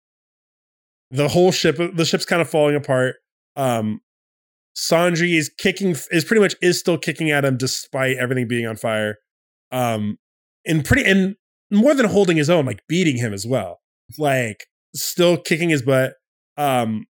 the 1.12 1.28
whole 1.28 1.52
ship 1.52 1.78
the 1.78 2.06
ship's 2.06 2.26
kind 2.26 2.42
of 2.42 2.50
falling 2.50 2.76
apart. 2.76 3.16
Um, 3.60 4.00
Sanji 4.78 5.38
is 5.38 5.52
kicking 5.58 5.96
is 6.12 6.24
pretty 6.24 6.40
much 6.40 6.56
is 6.62 6.80
still 6.80 6.98
kicking 6.98 7.30
at 7.30 7.44
him 7.44 7.58
despite 7.58 8.18
everything 8.18 8.48
being 8.48 8.66
on 8.66 8.78
fire. 8.78 9.18
Um, 9.72 10.18
and 10.66 10.86
pretty 10.86 11.04
and 11.10 11.36
more 11.70 11.94
than 11.94 12.06
holding 12.06 12.38
his 12.38 12.50
own, 12.50 12.66
like 12.66 12.80
beating 12.88 13.18
him 13.18 13.34
as 13.34 13.46
well. 13.46 13.80
Like 14.18 14.66
still 14.96 15.38
kicking 15.38 15.70
his 15.70 15.82
butt. 15.82 16.14
Um, 16.58 17.06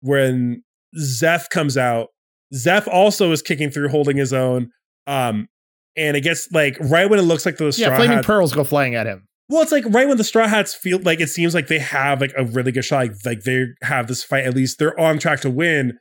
when 0.00 0.64
Zeff 0.98 1.48
comes 1.50 1.76
out, 1.76 2.08
Zeff 2.52 2.88
also 2.88 3.30
is 3.30 3.40
kicking 3.40 3.70
through, 3.70 3.88
holding 3.88 4.16
his 4.16 4.32
own. 4.32 4.70
Um, 5.06 5.48
and 5.96 6.16
it 6.16 6.22
gets 6.22 6.50
like 6.52 6.76
right 6.80 7.08
when 7.08 7.20
it 7.20 7.22
looks 7.22 7.46
like 7.46 7.54
straw 7.54 7.70
yeah, 7.76 7.96
flaming 7.96 8.16
hat, 8.16 8.24
pearls 8.24 8.52
go 8.52 8.64
flying 8.64 8.96
at 8.96 9.06
him. 9.06 9.28
Well, 9.52 9.60
it's 9.60 9.70
like 9.70 9.84
right 9.88 10.08
when 10.08 10.16
the 10.16 10.24
straw 10.24 10.48
hats 10.48 10.74
feel 10.74 10.98
like 11.00 11.20
it 11.20 11.28
seems 11.28 11.52
like 11.54 11.66
they 11.66 11.78
have 11.78 12.22
like 12.22 12.32
a 12.38 12.44
really 12.46 12.72
good 12.72 12.86
shot, 12.86 13.00
like, 13.00 13.12
like 13.26 13.42
they 13.42 13.66
have 13.82 14.06
this 14.06 14.24
fight. 14.24 14.44
At 14.44 14.54
least 14.54 14.78
they're 14.78 14.98
on 14.98 15.18
track 15.18 15.40
to 15.40 15.50
win. 15.50 15.98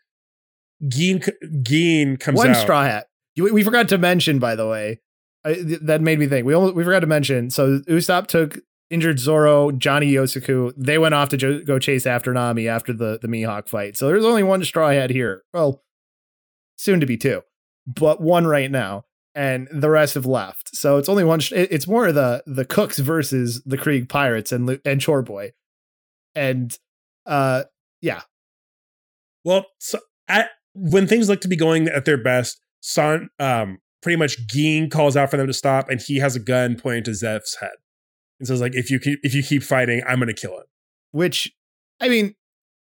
Gin 0.88 1.22
Gin 1.62 2.16
comes 2.16 2.38
one 2.38 2.52
out. 2.52 2.56
straw 2.56 2.84
hat. 2.84 3.08
We 3.36 3.62
forgot 3.64 3.90
to 3.90 3.98
mention, 3.98 4.40
by 4.40 4.56
the 4.56 4.66
way, 4.66 5.02
I, 5.44 5.58
that 5.82 6.00
made 6.00 6.18
me 6.18 6.28
think. 6.28 6.46
We 6.46 6.54
almost, 6.54 6.76
we 6.76 6.86
forgot 6.86 7.02
to 7.02 7.08
mention. 7.08 7.50
So 7.50 7.80
Usopp 7.90 8.28
took 8.28 8.58
injured 8.90 9.20
Zoro, 9.20 9.72
Johnny 9.72 10.14
Yosaku. 10.14 10.72
They 10.78 10.98
went 10.98 11.14
off 11.14 11.28
to 11.30 11.38
jo- 11.38 11.62
go 11.62 11.78
chase 11.78 12.06
after 12.06 12.34
Nami 12.34 12.70
after 12.70 12.94
the 12.94 13.20
the 13.22 13.28
Mihawk 13.28 13.68
fight. 13.68 13.98
So 13.98 14.08
there's 14.08 14.24
only 14.24 14.44
one 14.44 14.64
straw 14.64 14.92
hat 14.92 15.10
here. 15.10 15.44
Well, 15.54 15.84
soon 16.78 17.02
to 17.02 17.06
be 17.06 17.18
two, 17.18 17.42
but 17.86 18.22
one 18.22 18.48
right 18.48 18.72
now, 18.72 19.04
and 19.34 19.68
the 19.72 19.90
rest 19.90 20.16
have 20.16 20.26
left. 20.26 20.76
So 20.76 20.98
it's 20.98 21.10
only 21.10 21.24
one. 21.24 21.40
Sh- 21.40 21.54
it's 21.54 21.88
more 21.88 22.08
of 22.08 22.16
the 22.16 22.44
the 22.46 22.66
Cooks 22.66 23.00
versus 23.00 23.62
the 23.66 23.78
Krieg 23.78 24.10
Pirates 24.10 24.52
and 24.52 24.80
and 24.86 25.02
Chore 25.02 25.22
Boy, 25.22 25.52
and 26.36 26.76
uh, 27.26 27.64
yeah. 28.02 28.22
Well, 29.44 29.66
so 29.80 30.00
at 30.28 30.50
when 30.74 31.08
things 31.08 31.30
look 31.30 31.42
to 31.42 31.48
be 31.48 31.56
going 31.56 31.88
at 31.88 32.06
their 32.06 32.22
best, 32.22 32.60
Son 32.82 33.30
um 33.40 33.80
pretty 34.02 34.18
much 34.18 34.48
Gin 34.48 34.90
calls 34.90 35.16
out 35.16 35.30
for 35.32 35.38
them 35.38 35.48
to 35.48 35.54
stop, 35.54 35.90
and 35.90 36.02
he 36.02 36.18
has 36.18 36.36
a 36.36 36.40
gun 36.40 36.76
pointing 36.76 37.04
to 37.06 37.12
Zeff's 37.12 37.60
head, 37.60 37.72
and 38.40 38.48
says 38.48 38.62
like, 38.62 38.76
"If 38.76 38.92
you 38.92 39.00
keep 39.00 39.20
if 39.24 39.34
you 39.34 39.44
keep 39.44 39.64
fighting, 39.64 40.02
I'm 40.08 40.20
gonna 40.20 40.34
kill 40.34 40.58
him." 40.58 40.66
Which, 41.12 41.52
I 42.00 42.10
mean, 42.10 42.36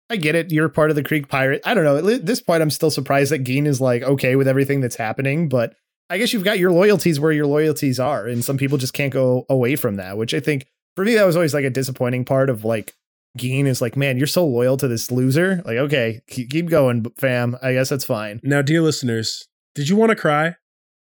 I 0.08 0.16
get 0.16 0.34
it. 0.34 0.50
You're 0.50 0.68
part 0.68 0.90
of 0.90 0.96
the 0.96 1.02
Krieg 1.02 1.28
pirate. 1.28 1.62
I 1.64 1.74
don't 1.74 1.84
know. 1.84 2.14
At 2.14 2.26
this 2.26 2.42
point, 2.42 2.62
I'm 2.62 2.70
still 2.70 2.90
surprised 2.90 3.30
that 3.30 3.44
Gin 3.44 3.66
is 3.66 3.80
like 3.80 4.02
okay 4.02 4.36
with 4.36 4.48
everything 4.48 4.80
that's 4.80 4.96
happening, 4.96 5.48
but 5.48 5.74
I 6.10 6.18
guess 6.18 6.32
you've 6.32 6.44
got 6.44 6.58
your 6.58 6.72
loyalties 6.72 7.20
where 7.20 7.32
your 7.32 7.46
loyalties 7.46 8.00
are, 8.00 8.26
and 8.26 8.44
some 8.44 8.58
people 8.58 8.76
just 8.76 8.92
can't 8.92 9.12
go 9.12 9.46
away 9.48 9.76
from 9.76 9.96
that. 9.96 10.18
Which 10.18 10.34
I 10.34 10.40
think 10.40 10.66
for 10.96 11.04
me 11.04 11.14
that 11.14 11.24
was 11.24 11.36
always 11.36 11.54
like 11.54 11.64
a 11.64 11.70
disappointing 11.70 12.24
part 12.24 12.50
of 12.50 12.64
like 12.64 12.94
Gin 13.36 13.66
is 13.66 13.80
like, 13.80 13.96
man, 13.96 14.18
you're 14.18 14.26
so 14.26 14.44
loyal 14.44 14.76
to 14.76 14.88
this 14.88 15.10
loser. 15.10 15.62
Like, 15.64 15.76
okay, 15.76 16.20
keep 16.26 16.68
going, 16.68 17.04
fam. 17.16 17.56
I 17.62 17.74
guess 17.74 17.88
that's 17.88 18.04
fine. 18.04 18.40
Now, 18.42 18.60
dear 18.60 18.82
listeners, 18.82 19.46
did 19.74 19.88
you 19.88 19.96
want 19.96 20.10
to 20.10 20.16
cry? 20.16 20.56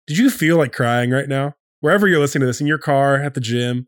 Did 0.05 0.17
you 0.17 0.29
feel 0.29 0.57
like 0.57 0.71
crying 0.71 1.09
right 1.09 1.27
now? 1.27 1.55
Wherever 1.79 2.07
you're 2.07 2.19
listening 2.19 2.41
to 2.41 2.45
this, 2.45 2.61
in 2.61 2.67
your 2.67 2.77
car, 2.77 3.15
at 3.15 3.33
the 3.33 3.41
gym, 3.41 3.87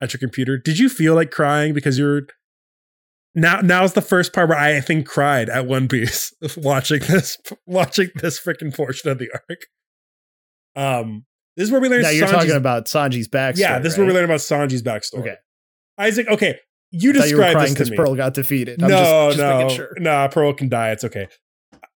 at 0.00 0.14
your 0.14 0.18
computer, 0.18 0.56
did 0.56 0.78
you 0.78 0.88
feel 0.88 1.14
like 1.14 1.30
crying 1.30 1.74
because 1.74 1.98
you're 1.98 2.22
now 3.34 3.60
now's 3.60 3.92
the 3.92 4.00
first 4.00 4.32
part 4.32 4.48
where 4.48 4.58
I, 4.58 4.76
I 4.76 4.80
think 4.80 5.06
cried 5.06 5.50
at 5.50 5.66
One 5.66 5.88
Piece 5.88 6.32
watching 6.56 7.00
this 7.00 7.36
watching 7.66 8.10
this 8.14 8.40
freaking 8.40 8.74
portion 8.74 9.10
of 9.10 9.18
the 9.18 9.30
arc. 9.32 9.66
Um, 10.76 11.24
this 11.56 11.66
is 11.66 11.72
where 11.72 11.80
we 11.80 11.88
learn. 11.88 12.02
Now 12.02 12.10
you're 12.10 12.26
talking 12.26 12.52
about 12.52 12.86
Sanji's 12.86 13.28
backstory. 13.28 13.58
Yeah, 13.58 13.78
this 13.78 13.92
right? 13.92 13.92
is 13.92 13.98
where 13.98 14.06
we 14.06 14.12
learn 14.12 14.24
about 14.24 14.40
Sanji's 14.40 14.82
backstory. 14.82 15.20
Okay, 15.20 15.36
Izaek. 16.00 16.28
Okay, 16.28 16.58
you 16.90 17.12
described 17.12 17.60
this 17.60 17.72
because 17.72 17.90
Pearl 17.90 18.14
got 18.14 18.34
defeated. 18.34 18.82
I'm 18.82 18.88
no, 18.88 19.30
just, 19.30 19.38
just 19.38 19.38
no, 19.38 19.68
sure. 19.68 19.92
nah. 19.98 20.28
Pearl 20.28 20.52
can 20.52 20.68
die. 20.68 20.90
It's 20.90 21.04
okay. 21.04 21.28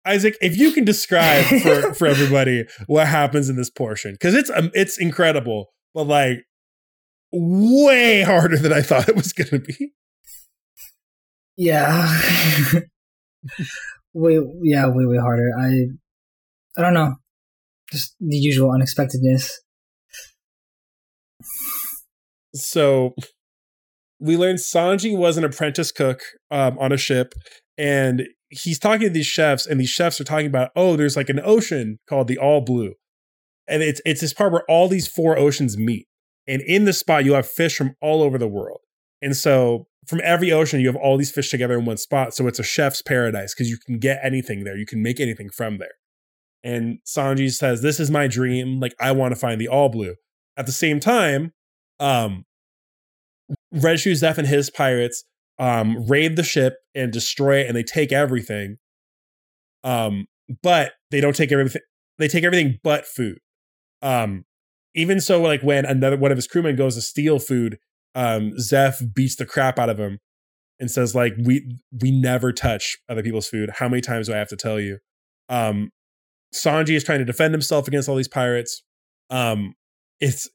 Izaek, 0.07 0.35
if 0.41 0.57
you 0.57 0.73
can 0.73 0.85
describe 0.85 1.45
for 1.45 1.95
for 1.99 2.07
everybody 2.07 2.65
what 2.87 3.07
happens 3.07 3.49
in 3.49 3.57
this 3.57 3.71
portion, 3.71 4.13
because 4.13 4.35
it's 4.35 4.51
um, 4.51 4.71
it's 4.75 4.99
incredible, 4.99 5.73
but 5.95 6.05
like 6.05 6.45
way 7.33 8.23
harder 8.23 8.57
than 8.57 8.73
I 8.73 8.83
thought 8.83 9.09
it 9.09 9.17
was 9.17 9.33
going 9.33 9.49
to 9.51 9.59
be. 9.59 9.93
Yeah, 11.57 12.21
way 14.13 14.39
yeah, 14.63 14.87
way 14.89 15.07
way 15.07 15.19
harder. 15.19 15.51
I 15.59 15.87
I 16.77 16.83
don't 16.83 16.95
know, 16.95 17.17
just 17.93 18.15
the 18.21 18.37
usual 18.37 18.71
unexpectedness. 18.73 19.61
So 22.55 23.15
we 24.21 24.37
learned 24.37 24.59
Sanji 24.59 25.17
was 25.17 25.37
an 25.37 25.45
apprentice 25.45 25.93
cook 25.93 26.21
um, 26.51 26.79
on 26.79 26.93
a 26.93 26.97
ship, 26.97 27.35
and 27.77 28.23
he's 28.49 28.79
talking 28.79 29.09
to 29.09 29.11
these 29.11 29.27
chefs, 29.27 29.67
and 29.67 29.81
these 29.81 29.91
chefs 29.91 30.21
are 30.21 30.25
talking 30.25 30.47
about, 30.47 30.71
oh, 30.77 30.97
there's 30.97 31.17
like 31.17 31.29
an 31.29 31.41
ocean 31.45 31.99
called 32.09 32.29
the 32.29 32.39
All 32.39 32.61
Blue, 32.61 32.95
and 33.67 33.83
it's 33.83 34.01
it's 34.07 34.21
this 34.21 34.33
part 34.33 34.53
where 34.53 34.65
all 34.69 34.89
these 34.89 35.09
four 35.09 35.39
oceans 35.39 35.77
meet, 35.77 36.07
and 36.47 36.63
in 36.63 36.85
this 36.85 36.99
spot 36.99 37.25
you 37.25 37.35
have 37.35 37.47
fish 37.47 37.77
from 37.77 37.95
all 38.01 38.23
over 38.23 38.39
the 38.39 38.49
world, 38.49 38.81
and 39.21 39.37
so 39.37 39.87
from 40.07 40.21
every 40.23 40.53
ocean 40.53 40.81
you 40.81 40.87
have 40.87 40.97
all 40.97 41.17
these 41.17 41.33
fish 41.33 41.51
together 41.51 41.79
in 41.79 41.85
one 41.85 41.97
spot, 41.97 42.35
so 42.35 42.47
it's 42.47 42.59
a 42.59 42.65
chef's 42.65 43.03
paradise 43.03 43.55
because 43.55 43.69
you 43.69 43.79
can 43.85 43.99
get 43.99 44.21
anything 44.23 44.65
there, 44.65 44.77
you 44.77 44.87
can 44.87 45.03
make 45.03 45.19
anything 45.19 45.51
from 45.51 45.79
there. 45.79 45.95
And 46.65 46.99
Sanji 47.07 47.53
says, 47.53 47.83
"This 47.83 48.01
is 48.01 48.11
my 48.11 48.27
dream. 48.27 48.81
Like 48.81 48.95
I 48.99 49.13
want 49.13 49.33
to 49.33 49.41
find 49.41 49.61
the 49.61 49.69
All 49.69 49.91
Blue." 49.91 50.15
At 50.57 50.67
the 50.67 50.73
same 50.73 50.99
time, 50.99 51.53
um, 52.01 52.45
Red 53.71 54.01
Shoes 54.01 54.23
Zeff 54.23 54.39
and 54.39 54.49
his 54.49 54.71
pirates 54.71 55.25
um, 55.59 56.07
raid 56.07 56.37
the 56.37 56.43
ship 56.43 56.75
and 56.95 57.13
destroy 57.13 57.61
it, 57.61 57.69
and 57.69 57.77
they 57.77 57.83
take 57.83 58.13
everything. 58.13 58.79
Um, 59.85 60.27
but 60.63 60.93
they 61.11 61.21
don't 61.21 61.37
take 61.37 61.53
everything. 61.53 61.83
They 62.19 62.29
take 62.29 62.45
everything 62.45 62.79
but 62.83 63.07
food. 63.07 63.39
Um, 64.03 64.45
even 64.95 65.21
so, 65.21 65.41
like 65.41 65.63
when 65.63 65.85
another 65.85 66.17
one 66.17 66.31
of 66.31 66.39
his 66.39 66.47
crewmen 66.47 66.77
goes 66.77 66.95
to 66.95 67.03
steal 67.03 67.39
food, 67.39 67.79
um, 68.15 68.53
Zeff 68.59 69.15
beats 69.15 69.37
the 69.37 69.47
crap 69.47 69.79
out 69.79 69.91
of 69.91 69.99
him 69.99 70.19
and 70.81 70.91
says, 70.91 71.15
"Like 71.15 71.35
we 71.39 71.79
we 72.01 72.11
never 72.11 72.53
touch 72.53 72.97
other 73.09 73.23
people's 73.23 73.49
food. 73.49 73.71
How 73.79 73.89
many 73.89 74.01
times 74.01 74.29
do 74.29 74.35
I 74.35 74.39
have 74.39 74.49
to 74.49 74.57
tell 74.57 74.81
you?" 74.81 74.99
Um, 75.49 75.91
Sanji 76.55 76.95
is 76.95 77.05
trying 77.05 77.19
to 77.19 77.25
defend 77.25 77.53
himself 77.53 77.89
against 77.89 78.09
all 78.09 78.17
these 78.17 78.29
pirates. 78.29 78.83
Um, 79.31 79.75
it's 80.21 80.49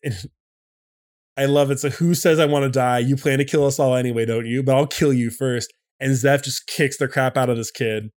I 1.38 1.46
love 1.46 1.72
it. 1.72 1.80
So 1.80 1.90
who 1.90 2.16
says 2.16 2.40
I 2.40 2.46
want 2.46 2.64
to 2.64 2.70
die? 2.70 3.00
You 3.00 3.16
plan 3.16 3.38
to 3.38 3.46
kill 3.46 3.66
us 3.66 3.80
all 3.80 3.96
anyway, 3.96 4.26
don't 4.26 4.46
you? 4.46 4.62
But 4.62 4.76
I'll 4.76 4.88
kill 4.88 5.14
you 5.14 5.30
first. 5.30 5.74
And 6.00 6.12
Zeff 6.12 6.44
just 6.44 6.68
kicks 6.68 6.98
the 6.98 7.08
crap 7.08 7.38
out 7.38 7.50
of 7.50 7.58
this 7.58 7.72
kid. 7.72 8.10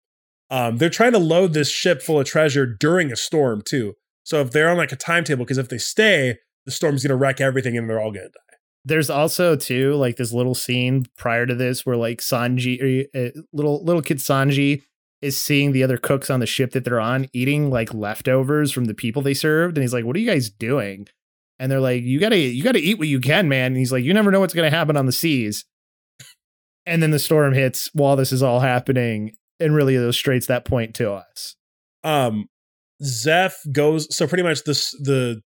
Um, 0.50 0.78
they're 0.78 0.90
trying 0.90 1.12
to 1.12 1.18
load 1.18 1.54
this 1.54 1.70
ship 1.70 2.02
full 2.02 2.20
of 2.20 2.26
treasure 2.26 2.66
during 2.66 3.12
a 3.12 3.16
storm 3.16 3.62
too. 3.64 3.94
So 4.24 4.40
if 4.40 4.50
they're 4.50 4.68
on 4.68 4.76
like 4.76 4.92
a 4.92 4.96
timetable, 4.96 5.44
because 5.44 5.58
if 5.58 5.68
they 5.68 5.78
stay, 5.78 6.38
the 6.66 6.72
storm's 6.72 7.02
gonna 7.02 7.16
wreck 7.16 7.40
everything 7.40 7.76
and 7.76 7.88
they're 7.88 8.00
all 8.00 8.12
gonna 8.12 8.26
die. 8.26 8.56
There's 8.84 9.10
also 9.10 9.56
too 9.56 9.94
like 9.94 10.16
this 10.16 10.32
little 10.32 10.54
scene 10.54 11.06
prior 11.16 11.46
to 11.46 11.54
this 11.54 11.86
where 11.86 11.96
like 11.96 12.20
Sanji, 12.20 13.06
uh, 13.14 13.40
little 13.52 13.84
little 13.84 14.02
kid 14.02 14.18
Sanji 14.18 14.82
is 15.22 15.38
seeing 15.38 15.72
the 15.72 15.82
other 15.82 15.96
cooks 15.96 16.28
on 16.28 16.40
the 16.40 16.46
ship 16.46 16.72
that 16.72 16.84
they're 16.84 17.00
on 17.00 17.28
eating 17.32 17.70
like 17.70 17.94
leftovers 17.94 18.72
from 18.72 18.84
the 18.84 18.94
people 18.94 19.22
they 19.22 19.34
served, 19.34 19.76
and 19.76 19.82
he's 19.82 19.94
like, 19.94 20.04
"What 20.04 20.16
are 20.16 20.20
you 20.20 20.30
guys 20.30 20.50
doing?" 20.50 21.06
and 21.58 21.70
they're 21.70 21.80
like, 21.80 22.02
"You 22.02 22.18
gotta, 22.18 22.38
you 22.38 22.64
gotta 22.64 22.80
eat 22.80 22.98
what 22.98 23.06
you 23.06 23.20
can, 23.20 23.48
man." 23.48 23.66
And 23.66 23.76
he's 23.76 23.92
like, 23.92 24.04
"You 24.04 24.12
never 24.12 24.32
know 24.32 24.40
what's 24.40 24.52
gonna 24.52 24.68
happen 24.68 24.96
on 24.96 25.06
the 25.06 25.12
seas." 25.12 25.64
And 26.84 27.00
then 27.00 27.12
the 27.12 27.20
storm 27.20 27.54
hits 27.54 27.88
while 27.92 28.16
this 28.16 28.32
is 28.32 28.42
all 28.42 28.60
happening, 28.60 29.36
and 29.60 29.74
really 29.74 29.94
illustrates 29.94 30.46
that 30.48 30.64
point 30.64 30.94
to 30.96 31.12
us. 31.12 31.54
Um, 32.02 32.48
Zeff 33.02 33.52
goes 33.72 34.14
so 34.14 34.26
pretty 34.26 34.42
much 34.42 34.64
this 34.64 34.90
the 35.00 35.40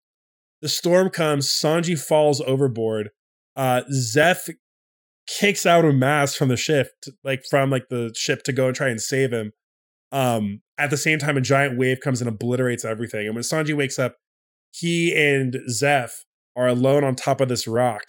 the 0.62 0.69
storm 0.69 1.11
comes. 1.11 1.48
Sanji 1.48 1.98
falls 1.98 2.40
overboard. 2.40 3.11
Uh, 3.55 3.82
Zeff 3.93 4.48
kicks 5.27 5.66
out 5.66 5.85
a 5.85 5.93
mast 5.93 6.39
from 6.39 6.48
the 6.48 6.57
ship, 6.57 6.93
like 7.24 7.43
from 7.51 7.70
like 7.70 7.89
the 7.90 8.12
ship 8.16 8.43
to 8.44 8.53
go 8.53 8.69
and 8.69 8.77
try 8.77 8.89
and 8.89 9.01
save 9.01 9.32
him. 9.32 9.53
Um, 10.12 10.61
at 10.78 10.91
the 10.91 10.97
same 10.97 11.19
time, 11.19 11.37
a 11.37 11.41
giant 11.41 11.78
wave 11.78 12.01
comes 12.01 12.20
and 12.20 12.28
obliterates 12.28 12.85
everything. 12.85 13.27
And 13.27 13.35
when 13.35 13.43
Sanji 13.43 13.77
wakes 13.77 13.99
up, 13.99 14.16
he 14.70 15.15
and 15.15 15.57
Zeff 15.70 16.11
are 16.55 16.69
alone 16.69 17.05
on 17.05 17.15
top 17.15 17.41
of 17.41 17.49
this 17.49 17.66
rock. 17.66 18.05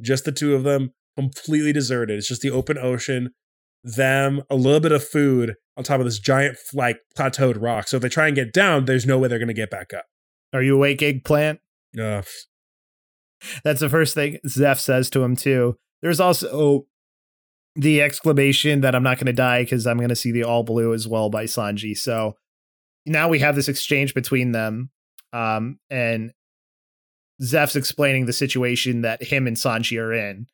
Just 0.00 0.24
the 0.24 0.32
two 0.32 0.54
of 0.54 0.64
them, 0.64 0.92
completely 1.16 1.72
deserted. 1.72 2.18
It's 2.18 2.28
just 2.28 2.42
the 2.42 2.50
open 2.50 2.78
ocean, 2.78 3.30
them, 3.82 4.42
a 4.50 4.54
little 4.54 4.80
bit 4.80 4.92
of 4.92 5.06
food 5.06 5.54
on 5.76 5.84
top 5.84 5.98
of 5.98 6.04
this 6.04 6.18
giant, 6.18 6.56
like, 6.72 6.98
plateaued 7.16 7.60
rock. 7.60 7.88
So 7.88 7.96
if 7.96 8.02
they 8.02 8.08
try 8.08 8.26
and 8.26 8.36
get 8.36 8.52
down, 8.52 8.84
there's 8.84 9.06
no 9.06 9.18
way 9.18 9.28
they're 9.28 9.38
going 9.38 9.48
to 9.48 9.54
get 9.54 9.70
back 9.70 9.92
up. 9.92 10.06
Are 10.52 10.62
you 10.62 10.76
awake, 10.76 11.02
eggplant? 11.02 11.60
Uh. 11.98 12.22
That's 13.62 13.80
the 13.80 13.90
first 13.90 14.14
thing 14.14 14.38
Zeff 14.46 14.78
says 14.78 15.10
to 15.10 15.22
him 15.22 15.36
too. 15.36 15.76
There's 16.00 16.20
also 16.20 16.86
the 17.76 18.02
exclamation 18.02 18.82
that 18.82 18.94
I'm 18.94 19.02
not 19.02 19.18
going 19.18 19.26
to 19.26 19.32
die 19.32 19.62
because 19.62 19.86
I'm 19.86 19.96
going 19.96 20.08
to 20.08 20.16
see 20.16 20.30
the 20.30 20.44
all 20.44 20.62
blue 20.62 20.94
as 20.94 21.08
well 21.08 21.28
by 21.30 21.44
Sanji. 21.44 21.96
So 21.96 22.36
now 23.04 23.28
we 23.28 23.40
have 23.40 23.56
this 23.56 23.68
exchange 23.68 24.14
between 24.14 24.52
them, 24.52 24.90
um, 25.32 25.78
and 25.90 26.32
Zeff's 27.42 27.76
explaining 27.76 28.26
the 28.26 28.32
situation 28.32 29.02
that 29.02 29.22
him 29.22 29.46
and 29.46 29.56
Sanji 29.56 30.00
are 30.00 30.12
in, 30.12 30.46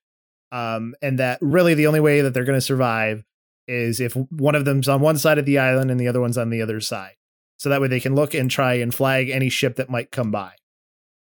um, 0.51 0.95
and 1.03 1.19
that 1.19 1.39
really 1.43 1.75
the 1.75 1.87
only 1.87 2.01
way 2.01 2.23
that 2.23 2.33
they're 2.33 2.45
going 2.45 2.57
to 2.57 2.63
survive 2.63 3.25
is 3.69 4.01
if 4.01 4.15
one 4.15 4.55
of 4.55 4.65
them's 4.65 4.89
on 4.89 5.01
one 5.01 5.19
side 5.19 5.39
of 5.39 5.45
the 5.45 5.59
island 5.59 5.91
and 5.91 6.01
the 6.01 6.09
other 6.09 6.21
one's 6.21 6.39
on 6.39 6.51
the 6.51 6.63
other 6.63 6.81
side. 6.81 7.15
So 7.59 7.69
that 7.69 7.81
way 7.81 7.89
they 7.89 8.01
can 8.01 8.15
look 8.15 8.35
and 8.35 8.51
try 8.51 8.75
and 8.75 8.93
flag 8.93 9.29
any 9.29 9.51
ship 9.51 9.77
that 9.77 9.91
might 9.91 10.11
come 10.11 10.31
by. 10.31 10.53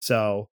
So 0.00 0.50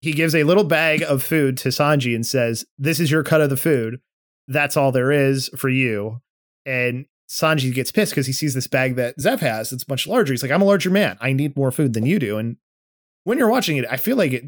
he 0.00 0.12
gives 0.12 0.34
a 0.34 0.44
little 0.44 0.64
bag 0.64 1.02
of 1.02 1.22
food 1.22 1.56
to 1.58 1.68
Sanji 1.68 2.14
and 2.14 2.26
says, 2.26 2.64
This 2.78 3.00
is 3.00 3.10
your 3.10 3.22
cut 3.22 3.40
of 3.40 3.50
the 3.50 3.56
food. 3.56 4.00
That's 4.48 4.76
all 4.76 4.92
there 4.92 5.12
is 5.12 5.48
for 5.56 5.68
you. 5.68 6.20
And 6.66 7.06
Sanji 7.28 7.72
gets 7.74 7.90
pissed 7.90 8.12
because 8.12 8.26
he 8.26 8.32
sees 8.32 8.54
this 8.54 8.66
bag 8.66 8.96
that 8.96 9.18
Zeff 9.18 9.40
has 9.40 9.70
that's 9.70 9.88
much 9.88 10.06
larger. 10.06 10.32
He's 10.32 10.42
like, 10.42 10.52
I'm 10.52 10.62
a 10.62 10.66
larger 10.66 10.90
man. 10.90 11.16
I 11.20 11.32
need 11.32 11.56
more 11.56 11.72
food 11.72 11.94
than 11.94 12.06
you 12.06 12.18
do. 12.18 12.38
And 12.38 12.56
when 13.24 13.38
you're 13.38 13.50
watching 13.50 13.76
it, 13.76 13.86
I 13.90 13.96
feel 13.96 14.16
like 14.16 14.32
it, 14.32 14.44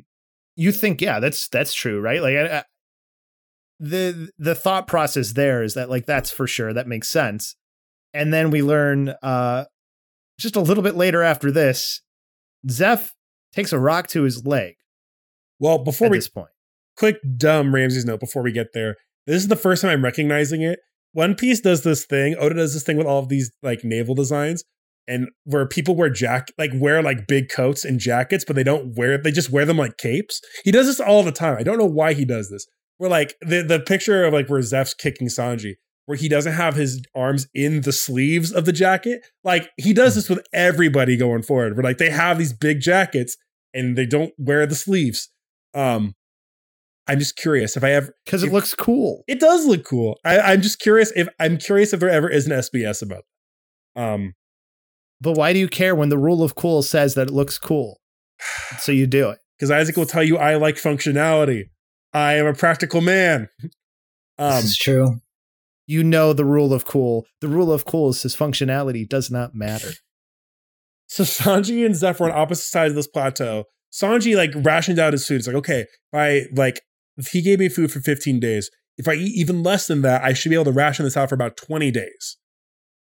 you 0.54 0.72
think, 0.72 1.00
yeah, 1.00 1.20
that's 1.20 1.48
that's 1.48 1.74
true, 1.74 2.00
right? 2.00 2.22
Like 2.22 2.36
I, 2.36 2.58
I, 2.58 2.64
the 3.78 4.30
the 4.38 4.54
thought 4.54 4.86
process 4.86 5.32
there 5.32 5.62
is 5.62 5.74
that 5.74 5.90
like 5.90 6.06
that's 6.06 6.30
for 6.30 6.46
sure 6.46 6.72
that 6.72 6.86
makes 6.86 7.08
sense. 7.08 7.56
And 8.14 8.32
then 8.32 8.50
we 8.50 8.62
learn 8.62 9.10
uh 9.22 9.64
just 10.38 10.56
a 10.56 10.60
little 10.60 10.82
bit 10.82 10.96
later 10.96 11.22
after 11.22 11.50
this, 11.50 12.02
Zeff 12.66 13.10
takes 13.52 13.72
a 13.72 13.78
rock 13.78 14.06
to 14.08 14.22
his 14.22 14.46
leg 14.46 14.76
well, 15.58 15.78
before 15.78 16.06
at 16.06 16.10
we 16.12 16.18
this 16.18 16.28
point. 16.28 16.48
quick 16.96 17.16
dumb 17.36 17.74
Ramses 17.74 18.04
note 18.04 18.20
before 18.20 18.42
we 18.42 18.52
get 18.52 18.68
there. 18.74 18.96
This 19.26 19.36
is 19.36 19.48
the 19.48 19.56
first 19.56 19.82
time 19.82 19.90
I'm 19.90 20.04
recognizing 20.04 20.62
it. 20.62 20.80
One 21.12 21.34
Piece 21.34 21.60
does 21.60 21.82
this 21.82 22.04
thing. 22.04 22.36
Oda 22.38 22.54
does 22.54 22.74
this 22.74 22.82
thing 22.82 22.96
with 22.96 23.06
all 23.06 23.20
of 23.20 23.28
these 23.28 23.50
like 23.62 23.84
naval 23.84 24.14
designs, 24.14 24.64
and 25.08 25.28
where 25.44 25.66
people 25.66 25.96
wear 25.96 26.10
jack 26.10 26.48
like 26.58 26.72
wear 26.74 27.02
like 27.02 27.26
big 27.26 27.48
coats 27.48 27.84
and 27.84 27.98
jackets, 27.98 28.44
but 28.44 28.56
they 28.56 28.64
don't 28.64 28.96
wear 28.96 29.18
they 29.18 29.32
just 29.32 29.50
wear 29.50 29.64
them 29.64 29.78
like 29.78 29.96
capes. 29.96 30.40
He 30.64 30.70
does 30.70 30.86
this 30.86 31.00
all 31.00 31.22
the 31.22 31.32
time. 31.32 31.56
I 31.58 31.62
don't 31.62 31.78
know 31.78 31.86
why 31.86 32.12
he 32.12 32.24
does 32.24 32.50
this. 32.50 32.66
Where 32.98 33.10
like 33.10 33.34
the 33.40 33.62
the 33.62 33.80
picture 33.80 34.24
of 34.24 34.32
like 34.32 34.48
where 34.48 34.60
Zeff's 34.60 34.94
kicking 34.94 35.28
Sanji, 35.28 35.74
where 36.06 36.18
he 36.18 36.28
doesn't 36.28 36.54
have 36.54 36.74
his 36.74 37.02
arms 37.14 37.46
in 37.54 37.82
the 37.82 37.92
sleeves 37.92 38.52
of 38.52 38.64
the 38.64 38.72
jacket. 38.72 39.22
Like 39.44 39.70
he 39.76 39.92
does 39.92 40.14
hmm. 40.14 40.18
this 40.18 40.28
with 40.28 40.46
everybody 40.52 41.16
going 41.16 41.42
forward. 41.42 41.76
Where 41.76 41.84
like 41.84 41.98
they 41.98 42.10
have 42.10 42.38
these 42.38 42.52
big 42.52 42.80
jackets 42.80 43.36
and 43.74 43.96
they 43.96 44.06
don't 44.06 44.32
wear 44.38 44.66
the 44.66 44.74
sleeves. 44.74 45.30
Um, 45.76 46.14
I'm 47.06 47.18
just 47.20 47.36
curious 47.36 47.76
if 47.76 47.84
I 47.84 47.92
ever 47.92 48.14
Because 48.24 48.42
it 48.42 48.46
if- 48.48 48.52
looks 48.52 48.74
cool. 48.74 49.22
It 49.28 49.38
does 49.38 49.66
look 49.66 49.84
cool. 49.84 50.18
I, 50.24 50.38
I'm 50.40 50.62
just 50.62 50.80
curious 50.80 51.12
if 51.14 51.28
I'm 51.38 51.56
curious 51.58 51.92
if 51.92 52.00
there 52.00 52.10
ever 52.10 52.28
is 52.28 52.46
an 52.46 52.52
SBS 52.52 53.02
about 53.02 53.22
that. 53.94 54.02
Um, 54.02 54.34
But 55.20 55.32
why 55.36 55.52
do 55.52 55.58
you 55.58 55.68
care 55.68 55.94
when 55.94 56.08
the 56.08 56.18
rule 56.18 56.42
of 56.42 56.54
cool 56.56 56.82
says 56.82 57.14
that 57.14 57.28
it 57.28 57.32
looks 57.34 57.58
cool? 57.58 58.00
So 58.80 58.90
you 58.92 59.06
do 59.06 59.30
it. 59.30 59.38
because 59.58 59.70
Izaek 59.70 59.96
will 59.96 60.06
tell 60.06 60.22
you 60.24 60.36
I 60.38 60.56
like 60.56 60.76
functionality. 60.76 61.70
I 62.12 62.34
am 62.34 62.46
a 62.46 62.54
practical 62.54 63.00
man. 63.00 63.48
Um, 64.38 64.56
this 64.56 64.64
is 64.72 64.76
true. 64.76 65.20
You 65.86 66.04
know 66.04 66.34
the 66.34 66.44
rule 66.44 66.74
of 66.74 66.84
cool. 66.84 67.24
The 67.40 67.48
rule 67.48 67.72
of 67.72 67.86
cool 67.86 68.12
says 68.12 68.36
functionality 68.36 69.08
does 69.08 69.30
not 69.30 69.54
matter. 69.54 69.92
so 71.06 71.22
Sanji 71.22 71.86
and 71.86 71.94
Zephyr 71.96 72.24
on 72.24 72.32
opposite 72.32 72.64
sides 72.70 72.90
of 72.92 72.96
this 72.96 73.06
plateau. 73.06 73.64
Sanji 73.92 74.36
like 74.36 74.52
rationed 74.54 74.98
out 74.98 75.12
his 75.12 75.26
food. 75.26 75.38
It's 75.38 75.46
like, 75.46 75.56
okay, 75.56 75.80
if 75.80 76.14
I 76.14 76.46
like 76.54 76.80
if 77.16 77.28
he 77.28 77.42
gave 77.42 77.58
me 77.58 77.68
food 77.68 77.90
for 77.90 78.00
15 78.00 78.40
days, 78.40 78.70
if 78.98 79.08
I 79.08 79.14
eat 79.14 79.32
even 79.36 79.62
less 79.62 79.86
than 79.86 80.02
that, 80.02 80.22
I 80.22 80.32
should 80.32 80.50
be 80.50 80.54
able 80.54 80.66
to 80.66 80.72
ration 80.72 81.04
this 81.04 81.16
out 81.16 81.28
for 81.28 81.34
about 81.34 81.56
20 81.56 81.90
days. 81.90 82.36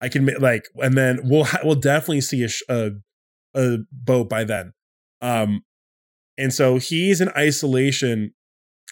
I 0.01 0.09
can 0.09 0.25
like, 0.39 0.65
and 0.75 0.97
then 0.97 1.19
we'll 1.23 1.47
we'll 1.63 1.75
definitely 1.75 2.21
see 2.21 2.43
a, 2.43 2.49
a 2.73 2.91
a 3.53 3.77
boat 3.91 4.29
by 4.29 4.43
then. 4.43 4.73
Um, 5.21 5.61
and 6.37 6.53
so 6.53 6.77
he's 6.77 7.21
in 7.21 7.29
isolation. 7.37 8.33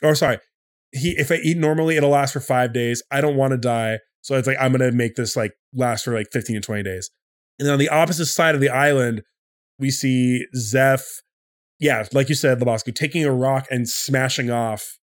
Or 0.03 0.15
sorry, 0.15 0.39
he 0.91 1.15
if 1.17 1.31
I 1.31 1.35
eat 1.35 1.57
normally, 1.57 1.97
it'll 1.97 2.11
last 2.11 2.33
for 2.33 2.39
five 2.39 2.73
days. 2.73 3.01
I 3.11 3.21
don't 3.21 3.35
want 3.35 3.51
to 3.51 3.57
die, 3.57 3.99
so 4.21 4.35
it's 4.35 4.47
like 4.47 4.57
I'm 4.59 4.71
gonna 4.71 4.91
make 4.91 5.15
this 5.15 5.35
like 5.35 5.53
last 5.73 6.05
for 6.05 6.13
like 6.13 6.27
15 6.31 6.57
to 6.57 6.61
20 6.61 6.83
days. 6.83 7.09
And 7.57 7.65
then 7.65 7.73
on 7.73 7.79
the 7.79 7.89
opposite 7.89 8.27
side 8.27 8.55
of 8.55 8.61
the 8.61 8.69
island, 8.69 9.23
we 9.79 9.91
see 9.91 10.45
Zeff, 10.55 11.03
yeah, 11.79 12.05
like 12.11 12.29
you 12.29 12.35
said, 12.35 12.59
Lobosco, 12.59 12.93
taking 12.93 13.23
a 13.23 13.31
rock 13.31 13.67
and 13.71 13.87
smashing 13.87 14.51
off 14.51 14.97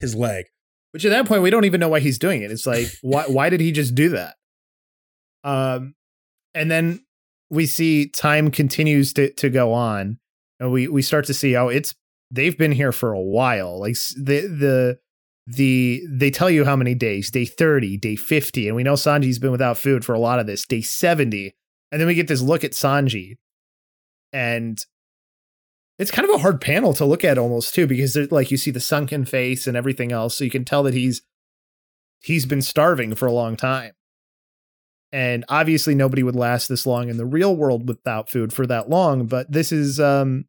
his 0.00 0.14
leg. 0.14 0.46
Which 0.92 1.06
at 1.06 1.10
that 1.10 1.26
point 1.26 1.42
we 1.42 1.48
don't 1.50 1.64
even 1.64 1.80
know 1.80 1.88
why 1.88 2.00
he's 2.00 2.18
doing 2.18 2.42
it. 2.42 2.50
It's 2.50 2.66
like 2.66 2.86
why 3.02 3.24
why 3.24 3.48
did 3.48 3.60
he 3.60 3.72
just 3.72 3.94
do 3.94 4.10
that? 4.10 4.34
Um 5.42 5.94
and 6.54 6.70
then 6.70 7.04
we 7.50 7.66
see 7.66 8.08
time 8.08 8.50
continues 8.50 9.12
to 9.14 9.32
to 9.34 9.48
go 9.48 9.72
on 9.72 10.18
and 10.60 10.70
we 10.70 10.88
we 10.88 11.00
start 11.00 11.24
to 11.26 11.34
see 11.34 11.52
how 11.52 11.68
it's 11.68 11.94
they've 12.30 12.56
been 12.56 12.72
here 12.72 12.92
for 12.92 13.12
a 13.12 13.20
while. 13.20 13.80
Like 13.80 13.96
the 14.16 14.40
the 14.46 14.98
the 15.46 16.02
they 16.08 16.30
tell 16.30 16.50
you 16.50 16.64
how 16.64 16.76
many 16.76 16.94
days, 16.94 17.30
day 17.30 17.44
30, 17.44 17.96
day 17.96 18.16
50, 18.16 18.68
and 18.68 18.76
we 18.76 18.82
know 18.82 18.94
Sanji's 18.94 19.38
been 19.38 19.50
without 19.50 19.78
food 19.78 20.04
for 20.04 20.14
a 20.14 20.20
lot 20.20 20.38
of 20.38 20.46
this, 20.46 20.66
day 20.66 20.82
70. 20.82 21.54
And 21.90 22.00
then 22.00 22.06
we 22.06 22.14
get 22.14 22.28
this 22.28 22.40
look 22.40 22.64
at 22.64 22.72
Sanji 22.72 23.36
and 24.32 24.78
it's 25.98 26.10
kind 26.10 26.28
of 26.28 26.34
a 26.34 26.38
hard 26.38 26.60
panel 26.60 26.92
to 26.94 27.04
look 27.04 27.24
at 27.24 27.38
almost 27.38 27.74
too 27.74 27.86
because 27.86 28.16
like 28.30 28.50
you 28.50 28.56
see 28.56 28.70
the 28.70 28.80
sunken 28.80 29.24
face 29.24 29.66
and 29.66 29.76
everything 29.76 30.12
else 30.12 30.36
so 30.36 30.44
you 30.44 30.50
can 30.50 30.64
tell 30.64 30.82
that 30.82 30.94
he's 30.94 31.22
he's 32.20 32.46
been 32.46 32.62
starving 32.62 33.14
for 33.14 33.26
a 33.26 33.32
long 33.32 33.56
time. 33.56 33.92
And 35.12 35.44
obviously 35.48 35.94
nobody 35.94 36.22
would 36.22 36.36
last 36.36 36.68
this 36.68 36.86
long 36.86 37.10
in 37.10 37.18
the 37.18 37.26
real 37.26 37.54
world 37.54 37.86
without 37.88 38.30
food 38.30 38.52
for 38.52 38.66
that 38.66 38.88
long 38.88 39.26
but 39.26 39.50
this 39.50 39.70
is 39.70 40.00
um 40.00 40.46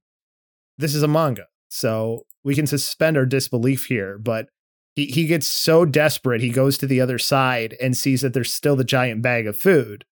this 0.77 0.95
is 0.95 1.03
a 1.03 1.07
manga 1.07 1.47
so 1.69 2.25
we 2.43 2.55
can 2.55 2.65
suspend 2.65 3.17
our 3.17 3.25
disbelief 3.25 3.85
here 3.85 4.17
but 4.17 4.47
he, 4.95 5.07
he 5.07 5.25
gets 5.25 5.47
so 5.47 5.85
desperate 5.85 6.41
he 6.41 6.49
goes 6.49 6.77
to 6.77 6.87
the 6.87 7.01
other 7.01 7.17
side 7.17 7.75
and 7.81 7.97
sees 7.97 8.21
that 8.21 8.33
there's 8.33 8.53
still 8.53 8.75
the 8.75 8.83
giant 8.83 9.21
bag 9.21 9.47
of 9.47 9.57
food 9.57 10.05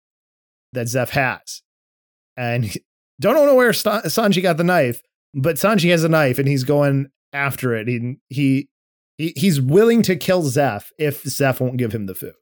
that 0.73 0.87
Zeff 0.87 1.11
has. 1.11 1.63
And 2.37 2.65
he- 2.65 2.85
don't 3.21 3.35
know 3.35 3.55
where 3.55 3.73
Sanji 3.73 4.43
got 4.43 4.57
the 4.57 4.65
knife 4.65 5.03
but 5.35 5.57
Sanji 5.57 5.91
has 5.91 6.05
a 6.05 6.09
knife 6.09 6.39
and 6.39 6.49
he's 6.49 6.65
going 6.65 7.09
after 7.33 7.75
it. 7.75 7.89
He 7.89 8.17
he, 8.29 8.69
he 9.19 9.33
he's 9.37 9.61
willing 9.61 10.03
to 10.03 10.17
kill 10.17 10.43
Zeff 10.43 10.87
if 10.99 11.23
Zeff 11.25 11.61
won't 11.61 11.77
give 11.77 11.93
him 11.93 12.07
the 12.07 12.15
food. 12.15 12.35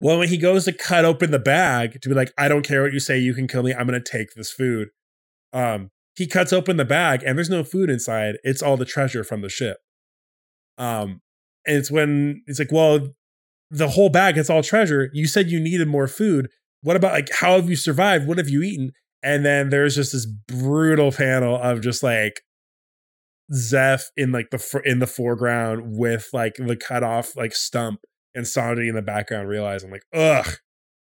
Well, 0.00 0.18
when 0.18 0.28
he 0.28 0.38
goes 0.38 0.64
to 0.64 0.72
cut 0.72 1.04
open 1.04 1.30
the 1.30 1.38
bag 1.38 2.00
to 2.00 2.08
be 2.08 2.14
like, 2.14 2.32
I 2.38 2.48
don't 2.48 2.66
care 2.66 2.82
what 2.82 2.92
you 2.92 3.00
say, 3.00 3.18
you 3.18 3.34
can 3.34 3.46
kill 3.46 3.62
me, 3.62 3.74
I'm 3.74 3.86
gonna 3.86 4.00
take 4.02 4.34
this 4.34 4.50
food. 4.50 4.88
Um, 5.52 5.90
he 6.16 6.26
cuts 6.26 6.52
open 6.52 6.76
the 6.76 6.84
bag 6.84 7.22
and 7.22 7.36
there's 7.36 7.50
no 7.50 7.64
food 7.64 7.90
inside. 7.90 8.36
It's 8.42 8.62
all 8.62 8.76
the 8.76 8.84
treasure 8.84 9.24
from 9.24 9.42
the 9.42 9.48
ship. 9.48 9.78
Um, 10.78 11.20
and 11.66 11.76
it's 11.76 11.90
when 11.90 12.42
it's 12.46 12.58
like, 12.58 12.72
well, 12.72 13.14
the 13.70 13.88
whole 13.88 14.08
bag, 14.08 14.36
it's 14.36 14.50
all 14.50 14.62
treasure. 14.62 15.10
You 15.12 15.26
said 15.26 15.50
you 15.50 15.60
needed 15.60 15.88
more 15.88 16.08
food. 16.08 16.48
What 16.82 16.96
about 16.96 17.12
like 17.12 17.28
how 17.40 17.56
have 17.56 17.68
you 17.68 17.76
survived? 17.76 18.26
What 18.26 18.38
have 18.38 18.48
you 18.48 18.62
eaten? 18.62 18.92
And 19.22 19.44
then 19.44 19.68
there's 19.68 19.94
just 19.94 20.12
this 20.12 20.26
brutal 20.26 21.12
panel 21.12 21.56
of 21.56 21.80
just 21.80 22.02
like 22.02 22.40
Zeff 23.52 24.04
in 24.16 24.32
like 24.32 24.50
the 24.50 24.82
in 24.84 25.00
the 25.00 25.06
foreground 25.06 25.96
with 25.96 26.28
like 26.32 26.54
the 26.56 26.76
cut 26.76 27.02
off 27.02 27.36
like 27.36 27.54
stump 27.54 28.00
and 28.34 28.46
Sanji 28.46 28.88
in 28.88 28.94
the 28.94 29.02
background 29.02 29.48
realizing 29.48 29.90
like 29.90 30.04
ugh 30.14 30.58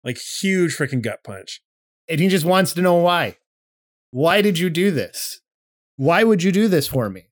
like 0.06 0.18
huge 0.18 0.74
freaking 0.76 1.02
gut 1.02 1.22
punch. 1.24 1.60
And 2.09 2.20
he 2.20 2.28
just 2.28 2.47
wants 2.47 2.72
to 2.74 2.80
know 2.80 2.94
why. 2.94 3.36
Why 4.12 4.40
did 4.40 4.59
you 4.59 4.70
do 4.70 4.93
this? 4.93 5.40
Why 5.97 6.22
would 6.22 6.43
you 6.43 6.52
do 6.52 6.68
this 6.68 6.86
for 6.86 7.10
me? 7.10 7.24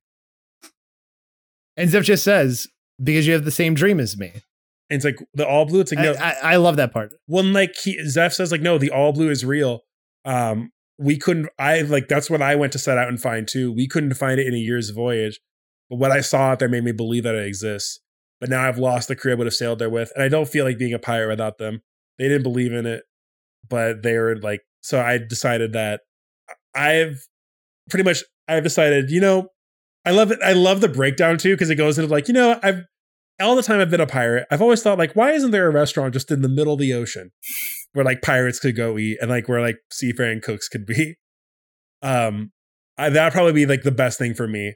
And 1.76 1.88
Zeff 1.88 2.02
just 2.02 2.24
says, 2.24 2.66
because 3.02 3.26
you 3.26 3.32
have 3.32 3.44
the 3.44 3.50
same 3.50 3.74
dream 3.74 4.00
as 4.00 4.18
me. 4.18 4.32
And 4.90 4.96
it's 4.96 5.04
like 5.04 5.18
the 5.32 5.46
all 5.46 5.64
blue. 5.64 5.80
It's 5.80 5.92
like 5.92 6.00
I, 6.00 6.02
no, 6.02 6.14
I, 6.20 6.34
I 6.42 6.56
love 6.56 6.76
that 6.76 6.92
part. 6.92 7.12
when 7.26 7.52
like 7.52 7.74
he, 7.82 8.04
Zeph 8.06 8.34
says 8.34 8.52
like 8.52 8.60
no, 8.60 8.76
the 8.76 8.90
all 8.90 9.12
blue 9.12 9.30
is 9.30 9.44
real. 9.44 9.80
Um, 10.24 10.72
we 10.98 11.18
couldn't. 11.18 11.48
I 11.58 11.82
like 11.82 12.08
that's 12.08 12.30
what 12.30 12.42
I 12.42 12.54
went 12.54 12.72
to 12.72 12.78
set 12.78 12.98
out 12.98 13.08
and 13.08 13.20
find 13.20 13.46
too. 13.48 13.72
We 13.72 13.88
couldn't 13.88 14.14
find 14.14 14.38
it 14.38 14.46
in 14.46 14.54
a 14.54 14.58
year's 14.58 14.90
voyage, 14.90 15.40
but 15.90 15.96
what 15.96 16.12
I 16.12 16.20
saw 16.20 16.50
out 16.50 16.58
there 16.58 16.68
made 16.68 16.84
me 16.84 16.92
believe 16.92 17.24
that 17.24 17.34
it 17.34 17.46
exists. 17.46 18.00
But 18.40 18.50
now 18.50 18.66
I've 18.66 18.78
lost 18.78 19.08
the 19.08 19.16
crew 19.16 19.32
I 19.32 19.34
would 19.36 19.46
have 19.46 19.54
sailed 19.54 19.78
there 19.78 19.90
with, 19.90 20.12
and 20.14 20.22
I 20.22 20.28
don't 20.28 20.48
feel 20.48 20.64
like 20.64 20.78
being 20.78 20.92
a 20.92 20.98
pirate 20.98 21.28
without 21.28 21.58
them. 21.58 21.82
They 22.18 22.28
didn't 22.28 22.42
believe 22.42 22.72
in 22.72 22.86
it, 22.86 23.04
but 23.68 24.02
they 24.02 24.16
were 24.18 24.36
like. 24.36 24.60
So 24.82 25.00
I 25.00 25.16
decided 25.16 25.72
that 25.72 26.02
I've 26.74 27.26
pretty 27.88 28.04
much 28.04 28.22
I've 28.46 28.62
decided. 28.62 29.10
You 29.10 29.20
know, 29.20 29.48
I 30.04 30.10
love 30.10 30.30
it. 30.30 30.38
I 30.44 30.52
love 30.52 30.80
the 30.80 30.88
breakdown 30.88 31.38
too 31.38 31.54
because 31.54 31.70
it 31.70 31.76
goes 31.76 31.98
into 31.98 32.12
like 32.12 32.28
you 32.28 32.34
know 32.34 32.58
I've 32.62 32.82
all 33.40 33.56
the 33.56 33.62
time 33.62 33.80
I've 33.80 33.90
been 33.90 34.00
a 34.00 34.06
pirate. 34.06 34.46
I've 34.50 34.62
always 34.62 34.82
thought 34.82 34.98
like 34.98 35.14
why 35.14 35.32
isn't 35.32 35.50
there 35.50 35.66
a 35.66 35.72
restaurant 35.72 36.12
just 36.12 36.30
in 36.30 36.42
the 36.42 36.48
middle 36.48 36.74
of 36.74 36.78
the 36.78 36.92
ocean? 36.92 37.32
Where 37.94 38.04
like 38.04 38.22
pirates 38.22 38.60
could 38.60 38.76
go 38.76 38.98
eat 38.98 39.18
and 39.20 39.30
like 39.30 39.48
where 39.48 39.60
like 39.60 39.78
seafaring 39.90 40.40
cooks 40.40 40.68
could 40.68 40.86
be. 40.86 41.16
Um, 42.02 42.52
I, 42.98 43.08
that'd 43.08 43.32
probably 43.32 43.54
be 43.54 43.64
like 43.64 43.82
the 43.82 43.90
best 43.90 44.18
thing 44.18 44.34
for 44.34 44.46
me. 44.46 44.74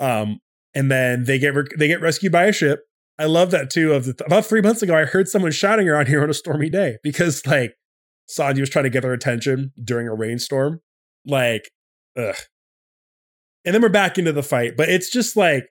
Um, 0.00 0.40
and 0.74 0.90
then 0.90 1.22
they 1.22 1.38
get 1.38 1.54
re- 1.54 1.68
they 1.78 1.86
get 1.86 2.00
rescued 2.00 2.32
by 2.32 2.46
a 2.46 2.52
ship. 2.52 2.80
I 3.20 3.26
love 3.26 3.52
that 3.52 3.70
too. 3.70 3.92
Of 3.92 4.04
the, 4.04 4.24
about 4.26 4.46
three 4.46 4.60
months 4.60 4.82
ago, 4.82 4.96
I 4.96 5.04
heard 5.04 5.28
someone 5.28 5.52
shouting 5.52 5.88
around 5.88 6.08
here 6.08 6.24
on 6.24 6.28
a 6.28 6.34
stormy 6.34 6.68
day 6.68 6.96
because 7.04 7.46
like 7.46 7.76
Sanji 8.28 8.58
was 8.58 8.68
trying 8.68 8.82
to 8.82 8.90
get 8.90 9.02
their 9.02 9.12
attention 9.12 9.72
during 9.82 10.08
a 10.08 10.14
rainstorm. 10.14 10.80
Like, 11.24 11.70
ugh. 12.18 12.34
And 13.64 13.74
then 13.74 13.82
we're 13.82 13.88
back 13.88 14.18
into 14.18 14.32
the 14.32 14.42
fight, 14.42 14.76
but 14.76 14.88
it's 14.88 15.10
just 15.10 15.36
like, 15.36 15.68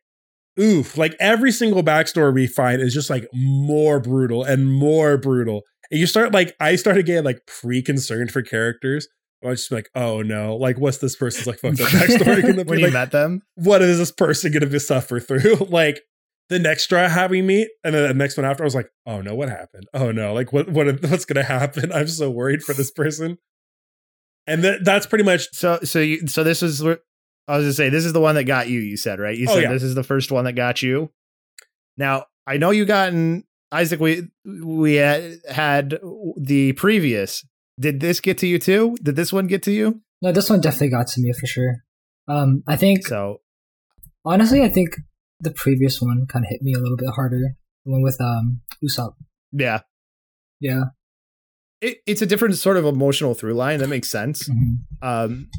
oof, 0.59 0.97
like 0.97 1.15
every 1.19 1.51
single 1.51 1.83
backstory 1.83 2.33
we 2.33 2.47
find 2.47 2.81
is 2.81 2.93
just 2.93 3.09
like 3.09 3.27
more 3.33 3.99
brutal 3.99 4.43
and 4.43 4.71
more 4.71 5.17
brutal. 5.17 5.63
And 5.91 5.99
you 5.99 6.07
start 6.07 6.33
like, 6.33 6.55
I 6.59 6.75
started 6.75 7.05
getting 7.05 7.23
like 7.23 7.45
pre 7.45 7.81
concerned 7.81 8.31
for 8.31 8.41
characters. 8.41 9.07
I 9.43 9.49
was 9.49 9.61
just 9.61 9.71
like, 9.71 9.89
oh 9.93 10.21
no, 10.21 10.55
like 10.55 10.79
what's 10.79 10.97
this 10.97 11.15
person's 11.15 11.47
like 11.47 11.59
fucked 11.59 11.79
up 11.79 11.89
backstory 11.89 12.41
gonna 12.41 12.53
be? 12.65 12.69
when 12.69 12.79
you 12.79 12.85
like, 12.85 12.93
met 12.93 13.11
them, 13.11 13.41
what 13.55 13.81
is 13.81 13.97
this 13.97 14.11
person 14.11 14.51
gonna 14.51 14.65
be 14.65 14.79
suffer 14.79 15.19
through? 15.19 15.55
like 15.69 16.01
the 16.49 16.59
next 16.59 16.83
straw 16.83 17.07
hat 17.07 17.29
we 17.29 17.41
meet, 17.41 17.69
and 17.83 17.93
then 17.93 18.07
the 18.07 18.13
next 18.13 18.37
one 18.37 18.45
after, 18.45 18.63
I 18.63 18.65
was 18.65 18.75
like, 18.75 18.89
oh 19.05 19.21
no, 19.21 19.35
what 19.35 19.49
happened? 19.49 19.87
Oh 19.93 20.11
no, 20.11 20.33
like 20.33 20.51
what 20.51 20.69
what 20.69 20.87
what's 21.03 21.25
gonna 21.25 21.43
happen? 21.43 21.91
I'm 21.91 22.07
so 22.07 22.29
worried 22.31 22.63
for 22.63 22.73
this 22.73 22.91
person. 22.91 23.37
And 24.47 24.61
th- 24.61 24.81
that's 24.83 25.07
pretty 25.07 25.23
much 25.23 25.47
so. 25.53 25.79
So 25.83 25.99
you 25.99 26.27
so 26.27 26.43
this 26.43 26.63
is 26.63 26.83
what 26.83 27.01
I 27.47 27.57
was 27.57 27.65
gonna 27.65 27.73
say 27.73 27.89
this 27.89 28.05
is 28.05 28.13
the 28.13 28.21
one 28.21 28.35
that 28.35 28.43
got 28.45 28.67
you. 28.67 28.79
You 28.79 28.97
said 28.97 29.19
right. 29.19 29.37
You 29.37 29.47
oh, 29.49 29.53
said 29.53 29.63
yeah. 29.63 29.73
this 29.73 29.83
is 29.83 29.95
the 29.95 30.03
first 30.03 30.31
one 30.31 30.45
that 30.45 30.53
got 30.53 30.81
you. 30.81 31.11
Now 31.97 32.25
I 32.47 32.57
know 32.57 32.71
you 32.71 32.85
gotten 32.85 33.43
Izaek. 33.73 33.99
We 33.99 34.29
we 34.45 34.95
had, 34.95 35.99
the 36.37 36.73
previous. 36.73 37.45
Did 37.79 37.99
this 37.99 38.21
get 38.21 38.37
to 38.39 38.47
you 38.47 38.57
too? 38.57 38.95
Did 39.03 39.15
this 39.15 39.33
one 39.33 39.47
get 39.47 39.63
to 39.63 39.71
you? 39.71 40.01
No, 40.21 40.31
this 40.31 40.49
one 40.49 40.61
definitely 40.61 40.89
got 40.89 41.07
to 41.07 41.21
me 41.21 41.33
for 41.33 41.45
sure. 41.45 41.75
Um, 42.27 42.63
I 42.67 42.77
think 42.77 43.05
so. 43.05 43.41
Honestly, 44.23 44.63
I 44.63 44.69
think 44.69 44.95
the 45.39 45.51
previous 45.51 46.01
one 46.01 46.25
kind 46.27 46.45
of 46.45 46.49
hit 46.49 46.61
me 46.61 46.73
a 46.73 46.79
little 46.79 46.97
bit 46.97 47.09
harder. 47.09 47.55
The 47.85 47.91
one 47.91 48.01
with 48.01 48.19
um 48.21 48.61
Usopp. 48.83 49.13
Yeah. 49.51 49.81
Yeah. 50.59 50.85
It, 51.81 51.97
it's 52.07 52.21
a 52.21 52.25
different 52.25 52.55
sort 52.55 52.77
of 52.77 52.85
emotional 52.85 53.33
through 53.33 53.53
line. 53.53 53.79
That 53.79 53.89
makes 53.89 54.09
sense. 54.09 54.47
Mm-hmm. 54.47 55.07
Um, 55.07 55.49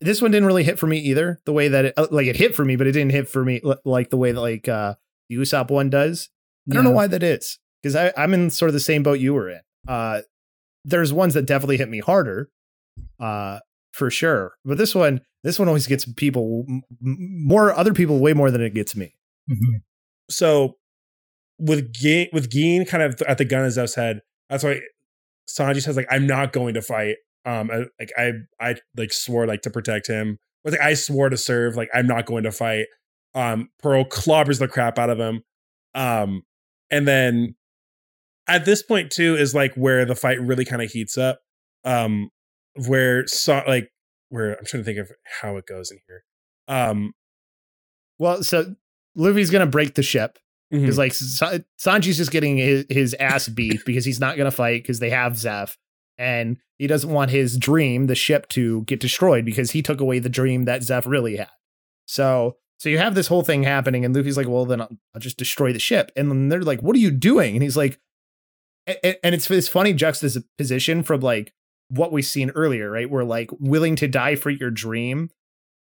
this 0.00 0.22
one 0.22 0.30
didn't 0.30 0.46
really 0.46 0.64
hit 0.64 0.78
for 0.78 0.86
me 0.86 0.98
either. 0.98 1.40
The 1.44 1.52
way 1.52 1.68
that 1.68 1.86
it 1.86 1.94
uh, 1.96 2.06
like 2.10 2.26
it 2.26 2.36
hit 2.36 2.54
for 2.54 2.64
me, 2.64 2.76
but 2.76 2.86
it 2.86 2.92
didn't 2.92 3.12
hit 3.12 3.28
for 3.28 3.44
me 3.44 3.60
like 3.84 4.10
the 4.10 4.16
way 4.16 4.32
that 4.32 4.40
like 4.40 4.68
uh 4.68 4.94
the 5.28 5.36
Usopp 5.36 5.70
one 5.70 5.90
does. 5.90 6.30
I 6.70 6.74
don't 6.74 6.84
know 6.84 6.90
why 6.90 7.06
that 7.06 7.22
is 7.22 7.58
because 7.82 7.96
I'm 8.16 8.34
in 8.34 8.50
sort 8.50 8.68
of 8.68 8.74
the 8.74 8.80
same 8.80 9.02
boat 9.02 9.20
you 9.20 9.34
were 9.34 9.50
in. 9.50 9.60
Uh, 9.86 10.22
there's 10.84 11.12
ones 11.12 11.34
that 11.34 11.46
definitely 11.46 11.76
hit 11.76 11.88
me 11.88 12.00
harder, 12.00 12.50
uh, 13.20 13.60
for 13.92 14.10
sure. 14.10 14.54
But 14.64 14.78
this 14.78 14.94
one, 14.94 15.20
this 15.42 15.58
one 15.58 15.68
always 15.68 15.86
gets 15.86 16.04
people 16.14 16.64
more 17.00 17.72
other 17.72 17.94
people 17.94 18.18
way 18.18 18.32
more 18.32 18.50
than 18.50 18.60
it 18.60 18.74
gets 18.74 18.96
me. 18.96 19.14
Mm-hmm. 19.50 19.76
So 20.30 20.76
with 21.58 21.92
Gin, 21.92 22.28
with 22.32 22.50
Gin 22.50 22.84
kind 22.84 23.02
of 23.02 23.20
at 23.22 23.38
the 23.38 23.44
gun 23.44 23.64
as 23.64 23.76
Zeff's 23.76 23.94
head, 23.94 24.22
that's 24.48 24.64
why 24.64 24.80
Sanji 25.48 25.82
says 25.82 25.96
like 25.96 26.08
I'm 26.10 26.26
not 26.26 26.52
going 26.52 26.74
to 26.74 26.82
fight. 26.82 27.16
Um, 27.44 27.70
I, 27.70 27.84
like 28.00 28.12
I 28.16 28.32
I 28.60 28.76
like 28.96 29.12
swore 29.12 29.46
like 29.46 29.62
to 29.62 29.70
protect 29.70 30.08
him. 30.08 30.38
But 30.64 30.72
like, 30.72 30.82
I 30.82 30.94
swore 30.94 31.28
to 31.28 31.36
serve. 31.36 31.76
Like 31.76 31.88
I'm 31.94 32.06
not 32.06 32.26
going 32.26 32.42
to 32.44 32.52
fight. 32.52 32.86
Um, 33.34 33.70
Pearl 33.80 34.04
clobbers 34.04 34.58
the 34.58 34.66
crap 34.66 34.98
out 34.98 35.10
of 35.10 35.18
him. 35.18 35.42
Um, 35.94 36.42
and 36.90 37.06
then 37.06 37.54
at 38.48 38.64
this 38.64 38.82
point 38.82 39.10
too 39.10 39.36
is 39.36 39.54
like 39.54 39.74
where 39.74 40.04
the 40.04 40.14
fight 40.14 40.40
really 40.40 40.64
kind 40.64 40.82
of 40.82 40.90
heats 40.90 41.18
up. 41.18 41.40
Um, 41.84 42.30
where 42.86 43.26
so 43.26 43.62
like 43.66 43.90
where 44.28 44.56
I'm 44.58 44.64
trying 44.64 44.82
to 44.82 44.84
think 44.84 44.98
of 44.98 45.10
how 45.40 45.56
it 45.56 45.66
goes 45.66 45.90
in 45.90 45.98
here. 46.06 46.24
Um, 46.68 47.12
well, 48.18 48.42
so 48.42 48.74
Luffy's 49.14 49.50
gonna 49.50 49.66
break 49.66 49.94
the 49.94 50.02
ship 50.02 50.38
because 50.70 50.96
mm-hmm. 50.96 50.98
like 50.98 51.14
Sa- 51.14 51.58
Sanji's 51.78 52.16
just 52.16 52.32
getting 52.32 52.56
his, 52.56 52.86
his 52.88 53.14
ass 53.18 53.48
beat 53.48 53.84
because 53.84 54.04
he's 54.04 54.20
not 54.20 54.36
gonna 54.36 54.50
fight 54.50 54.82
because 54.82 54.98
they 54.98 55.10
have 55.10 55.34
Zeff 55.34 55.76
and 56.18 56.58
he 56.78 56.86
doesn't 56.86 57.10
want 57.10 57.30
his 57.30 57.56
dream, 57.56 58.06
the 58.06 58.14
ship, 58.14 58.48
to 58.50 58.82
get 58.82 59.00
destroyed 59.00 59.44
because 59.44 59.70
he 59.70 59.82
took 59.82 60.00
away 60.00 60.18
the 60.18 60.28
dream 60.28 60.64
that 60.64 60.82
Zeff 60.82 61.06
really 61.06 61.36
had. 61.36 61.48
So 62.06 62.56
so 62.78 62.88
you 62.88 62.98
have 62.98 63.14
this 63.14 63.28
whole 63.28 63.42
thing 63.42 63.62
happening, 63.62 64.04
and 64.04 64.14
Luffy's 64.14 64.36
like, 64.36 64.48
"Well, 64.48 64.66
then 64.66 64.80
I'll, 64.80 64.90
I'll 65.14 65.20
just 65.20 65.38
destroy 65.38 65.72
the 65.72 65.78
ship." 65.78 66.10
And 66.16 66.30
then 66.30 66.48
they're 66.48 66.62
like, 66.62 66.82
"What 66.82 66.96
are 66.96 67.00
you 67.00 67.10
doing?" 67.10 67.54
And 67.54 67.62
he's 67.62 67.76
like, 67.76 68.00
and, 68.86 69.34
it's 69.34 69.48
this 69.48 69.68
funny 69.68 69.92
juxtaposition 69.92 71.02
from 71.02 71.20
like 71.20 71.52
what 71.88 72.12
we've 72.12 72.24
seen 72.24 72.50
earlier, 72.50 72.90
right? 72.90 73.10
We're 73.10 73.24
like 73.24 73.50
willing 73.58 73.96
to 73.96 74.08
die 74.08 74.36
for 74.36 74.50
your 74.50 74.70
dream 74.70 75.30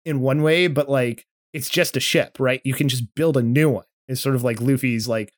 in 0.05 0.21
one 0.21 0.43
way, 0.43 0.67
but 0.67 0.89
like 0.89 1.27
it's 1.53 1.71
just 1.71 1.97
a 1.97 2.01
ship, 2.01 2.37
right? 2.39 2.61
You 2.65 2.75
can 2.75 2.89
just 2.89 3.15
build 3.15 3.37
a 3.37 3.43
new 3.43 3.71
one. 3.71 3.85
It's 4.09 4.21
sort 4.21 4.35
of 4.35 4.45
like 4.45 4.61
Luffy's 4.61 5.09
like 5.09 5.33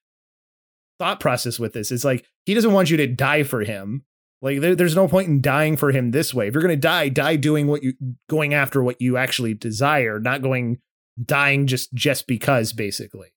thought 0.98 1.20
process 1.20 1.58
with 1.58 1.72
this. 1.72 1.90
It's 1.90 2.04
like 2.04 2.24
he 2.44 2.54
doesn't 2.54 2.72
want 2.72 2.90
you 2.90 2.96
to 2.98 3.06
die 3.06 3.42
for 3.42 3.62
him. 3.62 4.04
Like 4.42 4.60
there, 4.60 4.74
there's 4.74 4.96
no 4.96 5.08
point 5.08 5.28
in 5.28 5.40
dying 5.40 5.76
for 5.76 5.90
him 5.90 6.10
this 6.10 6.34
way. 6.34 6.48
If 6.48 6.54
you're 6.54 6.62
gonna 6.62 6.76
die, 6.76 7.08
die 7.08 7.36
doing 7.36 7.66
what 7.66 7.82
you 7.82 7.94
going 8.28 8.52
after 8.52 8.82
what 8.82 9.00
you 9.00 9.16
actually 9.16 9.54
desire, 9.54 10.18
not 10.18 10.42
going 10.42 10.78
dying 11.23 11.66
just 11.66 11.93
just 11.95 12.27
because, 12.27 12.73
basically. 12.73 13.28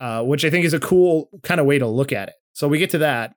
Uh, 0.00 0.22
which 0.22 0.44
I 0.44 0.50
think 0.50 0.64
is 0.64 0.74
a 0.74 0.78
cool 0.78 1.28
kind 1.42 1.58
of 1.60 1.66
way 1.66 1.76
to 1.78 1.86
look 1.86 2.12
at 2.12 2.28
it. 2.28 2.34
So 2.52 2.68
we 2.68 2.78
get 2.78 2.90
to 2.90 2.98
that, 2.98 3.34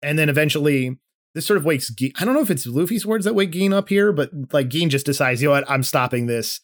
and 0.00 0.16
then 0.16 0.28
eventually 0.28 0.96
this 1.34 1.44
sort 1.44 1.56
of 1.56 1.64
wakes. 1.64 1.92
Ge- 1.92 2.12
I 2.18 2.24
don't 2.24 2.34
know 2.34 2.40
if 2.40 2.50
it's 2.50 2.66
Luffy's 2.66 3.04
words 3.04 3.24
that 3.24 3.34
wake 3.34 3.50
Gin 3.50 3.72
up 3.72 3.88
here, 3.88 4.12
but 4.12 4.30
like 4.52 4.68
Gin 4.68 4.90
just 4.90 5.06
decides, 5.06 5.42
you 5.42 5.48
know 5.48 5.52
what, 5.52 5.68
I'm 5.68 5.82
stopping 5.82 6.26
this, 6.26 6.60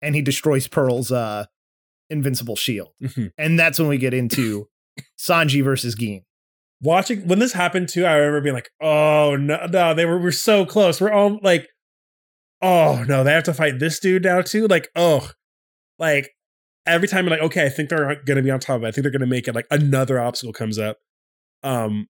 and 0.00 0.14
he 0.14 0.22
destroys 0.22 0.66
Pearl's 0.66 1.12
uh, 1.12 1.46
invincible 2.10 2.56
shield, 2.56 2.92
mm-hmm. 3.02 3.26
and 3.36 3.58
that's 3.58 3.78
when 3.78 3.88
we 3.88 3.98
get 3.98 4.14
into 4.14 4.68
Sanji 5.18 5.62
versus 5.62 5.94
Gin. 5.94 6.22
Watching 6.80 7.26
when 7.26 7.38
this 7.38 7.52
happened 7.52 7.88
too, 7.88 8.06
I 8.06 8.14
remember 8.14 8.40
being 8.40 8.54
like, 8.54 8.70
"Oh 8.80 9.36
no, 9.36 9.66
no, 9.66 9.94
they 9.94 10.06
were 10.06 10.18
we're 10.18 10.30
so 10.30 10.64
close. 10.64 11.00
We're 11.00 11.12
all 11.12 11.38
like, 11.42 11.68
oh 12.64 13.04
no, 13.06 13.22
they 13.22 13.32
have 13.32 13.44
to 13.44 13.54
fight 13.54 13.78
this 13.78 14.00
dude 14.00 14.24
now 14.24 14.40
too. 14.40 14.66
Like, 14.66 14.88
oh, 14.96 15.30
like 15.98 16.30
every 16.86 17.06
time 17.06 17.26
I'm 17.26 17.30
like, 17.30 17.40
okay, 17.42 17.66
I 17.66 17.68
think 17.68 17.90
they're 17.90 18.22
gonna 18.24 18.42
be 18.42 18.50
on 18.50 18.58
top 18.58 18.76
of 18.76 18.84
it. 18.84 18.88
I 18.88 18.90
think 18.90 19.02
they're 19.02 19.12
gonna 19.12 19.26
make 19.26 19.46
it. 19.46 19.54
Like 19.54 19.66
another 19.70 20.18
obstacle 20.18 20.54
comes 20.54 20.78
up. 20.78 20.96
Um, 21.62 22.06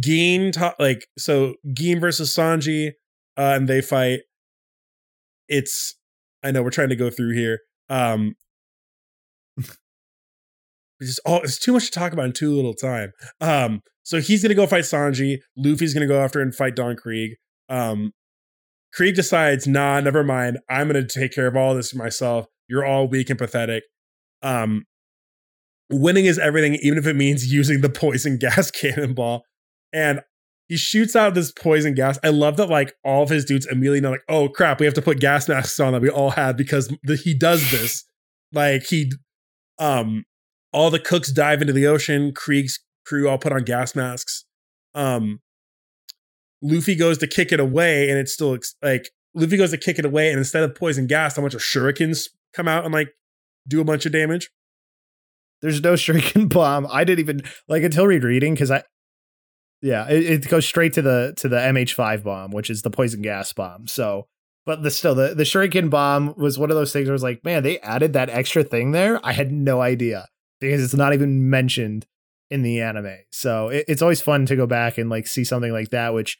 Gin 0.00 0.52
ta- 0.52 0.76
like 0.78 1.06
so 1.18 1.54
Gin 1.72 1.98
versus 1.98 2.34
Sanji, 2.34 2.92
uh, 3.36 3.54
and 3.56 3.68
they 3.68 3.80
fight. 3.80 4.20
It's 5.48 5.96
I 6.44 6.52
know 6.52 6.62
we're 6.62 6.70
trying 6.70 6.90
to 6.90 6.96
go 6.96 7.10
through 7.10 7.34
here. 7.34 7.58
Um 7.90 8.34
it's 9.56 9.78
just, 11.00 11.20
oh, 11.26 11.38
it's 11.38 11.58
too 11.58 11.72
much 11.72 11.86
to 11.86 11.90
talk 11.90 12.12
about 12.12 12.26
in 12.26 12.32
too 12.32 12.54
little 12.54 12.74
time. 12.74 13.12
Um, 13.40 13.80
so 14.04 14.20
he's 14.20 14.42
gonna 14.42 14.54
go 14.54 14.66
fight 14.66 14.84
Sanji. 14.84 15.38
Luffy's 15.56 15.92
gonna 15.92 16.06
go 16.06 16.22
after 16.22 16.40
and 16.40 16.54
fight 16.54 16.76
Don 16.76 16.94
Krieg. 16.94 17.32
Um, 17.68 18.12
Krieg 18.98 19.14
decides, 19.14 19.68
nah, 19.68 20.00
never 20.00 20.24
mind. 20.24 20.58
I'm 20.68 20.88
gonna 20.88 21.06
take 21.06 21.32
care 21.32 21.46
of 21.46 21.54
all 21.54 21.72
this 21.72 21.94
myself. 21.94 22.46
You're 22.66 22.84
all 22.84 23.06
weak 23.06 23.30
and 23.30 23.38
pathetic. 23.38 23.84
Um, 24.42 24.86
winning 25.88 26.24
is 26.24 26.36
everything, 26.36 26.74
even 26.82 26.98
if 26.98 27.06
it 27.06 27.14
means 27.14 27.46
using 27.52 27.80
the 27.80 27.90
poison 27.90 28.38
gas 28.38 28.70
cannonball 28.72 29.44
and 29.92 30.20
he 30.66 30.76
shoots 30.76 31.14
out 31.14 31.34
this 31.34 31.52
poison 31.52 31.94
gas. 31.94 32.18
I 32.24 32.30
love 32.30 32.56
that 32.56 32.70
like 32.70 32.92
all 33.04 33.22
of 33.22 33.28
his 33.28 33.44
dudes 33.44 33.66
immediately 33.66 34.00
know 34.00 34.10
like, 34.10 34.24
oh 34.28 34.48
crap, 34.48 34.80
we 34.80 34.86
have 34.86 34.96
to 34.96 35.02
put 35.02 35.20
gas 35.20 35.48
masks 35.48 35.78
on 35.78 35.92
that 35.92 36.02
we 36.02 36.10
all 36.10 36.30
had 36.30 36.56
because 36.56 36.92
the, 37.04 37.14
he 37.14 37.34
does 37.34 37.70
this. 37.70 38.02
like 38.52 38.82
he, 38.82 39.12
um, 39.78 40.24
all 40.72 40.90
the 40.90 40.98
cooks 40.98 41.30
dive 41.30 41.60
into 41.60 41.72
the 41.72 41.86
ocean. 41.86 42.32
Krieg's 42.34 42.80
crew 43.06 43.28
all 43.28 43.38
put 43.38 43.52
on 43.52 43.62
gas 43.62 43.94
masks. 43.94 44.44
Um, 44.96 45.38
Luffy 46.62 46.94
goes 46.94 47.18
to 47.18 47.26
kick 47.26 47.52
it 47.52 47.60
away, 47.60 48.08
and 48.08 48.18
it's 48.18 48.32
still 48.32 48.58
like 48.82 49.10
Luffy 49.34 49.56
goes 49.56 49.70
to 49.70 49.78
kick 49.78 49.98
it 49.98 50.04
away, 50.04 50.30
and 50.30 50.38
instead 50.38 50.62
of 50.62 50.74
poison 50.74 51.06
gas, 51.06 51.38
a 51.38 51.40
bunch 51.40 51.54
of 51.54 51.60
shurikens 51.60 52.28
come 52.52 52.68
out 52.68 52.84
and 52.84 52.92
like 52.92 53.10
do 53.66 53.80
a 53.80 53.84
bunch 53.84 54.06
of 54.06 54.12
damage. 54.12 54.50
There's 55.60 55.82
no 55.82 55.92
shuriken 55.94 56.52
bomb. 56.52 56.86
I 56.90 57.04
didn't 57.04 57.20
even 57.20 57.42
like 57.68 57.82
until 57.82 58.06
reading 58.06 58.54
because 58.54 58.70
I 58.70 58.82
yeah, 59.80 60.08
it, 60.08 60.44
it, 60.44 60.48
goes 60.48 60.66
straight 60.66 60.94
to 60.94 61.02
the 61.02 61.34
to 61.36 61.48
the 61.48 61.56
MH5 61.56 62.24
bomb, 62.24 62.50
which 62.50 62.70
is 62.70 62.82
the 62.82 62.90
poison 62.90 63.22
gas 63.22 63.52
bomb. 63.52 63.86
So, 63.86 64.26
but 64.66 64.82
the 64.82 64.90
still 64.90 65.14
the 65.14 65.34
the 65.34 65.44
shuriken 65.44 65.88
bomb 65.88 66.34
was 66.36 66.58
one 66.58 66.70
of 66.70 66.76
those 66.76 66.92
things 66.92 67.06
where 67.06 67.12
I 67.12 67.14
was 67.14 67.22
like, 67.22 67.44
man, 67.44 67.62
they 67.62 67.78
added 67.80 68.12
that 68.14 68.28
extra 68.28 68.64
thing 68.64 68.90
there. 68.90 69.24
I 69.24 69.32
had 69.32 69.52
no 69.52 69.80
idea 69.80 70.26
because 70.60 70.82
it's 70.82 70.94
not 70.94 71.14
even 71.14 71.48
mentioned 71.48 72.06
in 72.50 72.62
the 72.62 72.80
anime. 72.80 73.18
So 73.30 73.68
it, 73.68 73.84
it's 73.86 74.02
always 74.02 74.20
fun 74.20 74.46
to 74.46 74.56
go 74.56 74.66
back 74.66 74.98
and 74.98 75.08
like 75.08 75.28
see 75.28 75.44
something 75.44 75.72
like 75.72 75.90
that, 75.90 76.12
which 76.12 76.38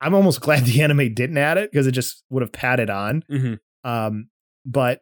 I'm 0.00 0.14
almost 0.14 0.40
glad 0.42 0.64
the 0.64 0.82
anime 0.82 1.14
didn't 1.14 1.38
add 1.38 1.58
it 1.58 1.70
because 1.70 1.86
it 1.86 1.92
just 1.92 2.24
would 2.30 2.42
have 2.42 2.52
padded 2.52 2.90
on. 2.90 3.24
Mm-hmm. 3.30 3.88
Um, 3.88 4.28
but 4.66 5.00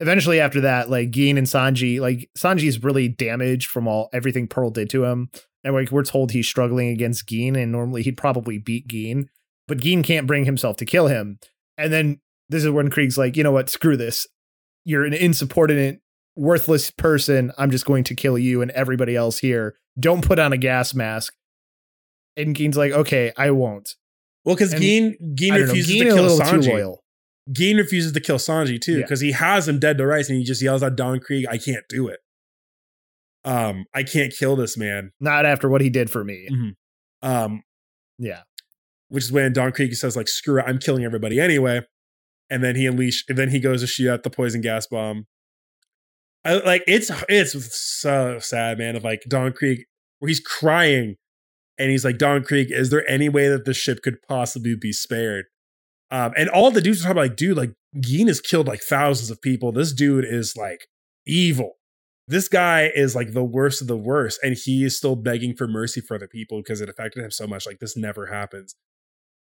eventually 0.00 0.40
after 0.40 0.62
that, 0.62 0.90
like 0.90 1.10
Gin 1.10 1.38
and 1.38 1.46
Sanji, 1.46 2.00
like 2.00 2.28
Sanji 2.36 2.64
is 2.64 2.82
really 2.82 3.08
damaged 3.08 3.68
from 3.68 3.86
all 3.86 4.08
everything 4.12 4.48
Pearl 4.48 4.70
did 4.70 4.90
to 4.90 5.04
him 5.04 5.30
and 5.64 5.74
like 5.74 5.90
we're 5.90 6.04
told 6.04 6.32
he's 6.32 6.48
struggling 6.48 6.88
against 6.88 7.28
Gin, 7.28 7.56
and 7.56 7.72
normally 7.72 8.02
he'd 8.02 8.16
probably 8.16 8.58
beat 8.58 8.88
Gin, 8.88 9.28
but 9.68 9.78
Gin 9.78 10.02
can't 10.02 10.26
bring 10.26 10.44
himself 10.44 10.76
to 10.76 10.86
kill 10.86 11.06
him. 11.06 11.38
And 11.76 11.92
then 11.92 12.20
this 12.48 12.64
is 12.64 12.70
when 12.70 12.90
Krieg's 12.90 13.18
like, 13.18 13.36
you 13.36 13.42
know 13.44 13.52
what, 13.52 13.70
screw 13.70 13.96
this. 13.96 14.26
You're 14.84 15.04
an 15.04 15.12
insubordinate, 15.12 16.00
worthless 16.36 16.90
person. 16.90 17.52
I'm 17.58 17.70
just 17.70 17.86
going 17.86 18.04
to 18.04 18.14
kill 18.14 18.38
you 18.38 18.62
and 18.62 18.70
everybody 18.72 19.14
else 19.14 19.38
here. 19.38 19.76
Don't 19.98 20.24
put 20.24 20.38
on 20.38 20.52
a 20.52 20.58
gas 20.58 20.94
mask. 20.94 21.34
And 22.36 22.56
Gin's 22.56 22.76
like, 22.76 22.92
okay, 22.92 23.32
I 23.36 23.50
won't. 23.50 23.94
Well, 24.50 24.56
because 24.56 24.72
Gin 24.72 25.16
Gin 25.34 25.54
refuses 25.54 25.96
know, 25.96 26.04
to 26.04 26.10
kill 26.10 26.40
Sanji. 26.40 26.96
Gin 27.52 27.76
refuses 27.76 28.10
to 28.10 28.20
kill 28.20 28.38
Sanji 28.38 28.80
too 28.80 28.96
because 28.96 29.22
yeah. 29.22 29.26
he 29.28 29.32
has 29.32 29.68
him 29.68 29.78
dead 29.78 29.96
to 29.98 30.06
rights, 30.06 30.28
and 30.28 30.38
he 30.38 30.44
just 30.44 30.60
yells 30.60 30.82
at 30.82 30.96
Don 30.96 31.20
Krieg, 31.20 31.46
"I 31.48 31.56
can't 31.56 31.84
do 31.88 32.08
it. 32.08 32.18
Um, 33.44 33.84
I 33.94 34.02
can't 34.02 34.32
kill 34.36 34.56
this 34.56 34.76
man. 34.76 35.12
Not 35.20 35.46
after 35.46 35.68
what 35.68 35.80
he 35.80 35.88
did 35.88 36.10
for 36.10 36.24
me." 36.24 36.48
Mm-hmm. 36.50 37.28
Um, 37.28 37.62
yeah. 38.18 38.40
Which 39.08 39.22
is 39.22 39.32
when 39.32 39.52
Don 39.52 39.70
Krieg 39.70 39.94
says, 39.94 40.16
"Like, 40.16 40.26
screw 40.26 40.58
it, 40.58 40.64
I'm 40.66 40.78
killing 40.78 41.04
everybody 41.04 41.38
anyway." 41.38 41.82
And 42.50 42.64
then 42.64 42.74
he 42.74 42.86
unleash, 42.86 43.24
and 43.28 43.38
then 43.38 43.50
he 43.50 43.60
goes 43.60 43.82
to 43.82 43.86
shoot 43.86 44.10
out 44.10 44.24
the 44.24 44.30
poison 44.30 44.62
gas 44.62 44.88
bomb. 44.88 45.28
I, 46.44 46.54
like 46.54 46.82
it's 46.88 47.08
it's 47.28 47.54
so 47.78 48.40
sad, 48.40 48.78
man. 48.78 48.96
Of 48.96 49.04
like 49.04 49.22
Don 49.28 49.52
Krieg, 49.52 49.84
where 50.18 50.28
he's 50.28 50.40
crying 50.40 51.14
and 51.80 51.90
he's 51.90 52.04
like, 52.04 52.18
Don 52.18 52.44
Krieg, 52.44 52.70
is 52.70 52.90
there 52.90 53.08
any 53.10 53.30
way 53.30 53.48
that 53.48 53.64
the 53.64 53.72
ship 53.72 54.02
could 54.02 54.18
possibly 54.28 54.76
be 54.76 54.92
spared? 54.92 55.46
Um, 56.10 56.32
and 56.36 56.50
all 56.50 56.70
the 56.70 56.82
dudes 56.82 57.00
are 57.00 57.04
talking 57.04 57.12
about, 57.12 57.30
like, 57.30 57.36
dude, 57.36 57.56
like 57.56 57.72
Gin 57.98 58.26
has 58.26 58.40
killed 58.40 58.68
like 58.68 58.82
thousands 58.82 59.30
of 59.30 59.40
people. 59.40 59.72
This 59.72 59.92
dude 59.92 60.26
is 60.26 60.56
like 60.56 60.86
evil. 61.26 61.78
This 62.28 62.48
guy 62.48 62.90
is 62.94 63.16
like 63.16 63.32
the 63.32 63.44
worst 63.44 63.80
of 63.80 63.88
the 63.88 63.96
worst, 63.96 64.38
and 64.42 64.56
he 64.56 64.84
is 64.84 64.96
still 64.96 65.16
begging 65.16 65.56
for 65.56 65.66
mercy 65.66 66.00
for 66.00 66.18
the 66.18 66.28
people 66.28 66.58
because 66.58 66.80
it 66.80 66.88
affected 66.88 67.24
him 67.24 67.30
so 67.30 67.46
much. 67.46 67.66
Like 67.66 67.78
this 67.78 67.96
never 67.96 68.26
happens. 68.26 68.74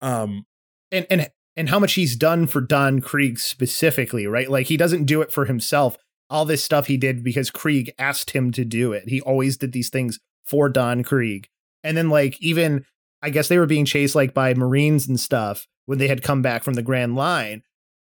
Um, 0.03 0.45
and 0.93 1.07
and 1.11 1.31
and 1.57 1.71
how 1.71 1.79
much 1.79 1.95
he's 1.95 2.17
done 2.17 2.47
for 2.47 2.61
Don 2.61 3.01
Krieg 3.01 3.39
specifically, 3.39 4.27
right? 4.27 4.51
Like 4.51 4.67
he 4.67 4.77
doesn't 4.77 5.07
do 5.07 5.23
it 5.23 5.33
for 5.33 5.47
himself. 5.47 5.97
All 6.29 6.45
this 6.45 6.63
stuff 6.63 6.87
he 6.87 6.97
did 6.97 7.25
because 7.25 7.51
Krieg 7.51 7.93
asked 7.99 8.33
him 8.33 8.51
to 8.53 8.65
do 8.65 8.93
it. 8.93 9.09
He 9.09 9.21
always 9.21 9.57
did 9.57 9.73
these 9.73 9.89
things 9.89 10.19
for 10.45 10.69
Don 10.69 11.03
Krieg. 11.03 11.49
And 11.87 11.97
then 11.97 12.11
like 12.11 12.37
even 12.41 12.85
I 13.23 13.31
guess 13.31 13.49
they 13.49 13.59
were 13.59 13.67
being 13.67 13.85
chased 13.85 14.15
like 14.15 14.35
by 14.35 14.55
Marines 14.55 15.09
and 15.09 15.19
stuff 15.19 15.67
when 15.87 15.99
they 15.99 16.09
had 16.09 16.23
come 16.23 16.43
back 16.43 16.65
from 16.65 16.75
the 16.75 16.83
Grand 16.83 17.17
Line. 17.17 17.63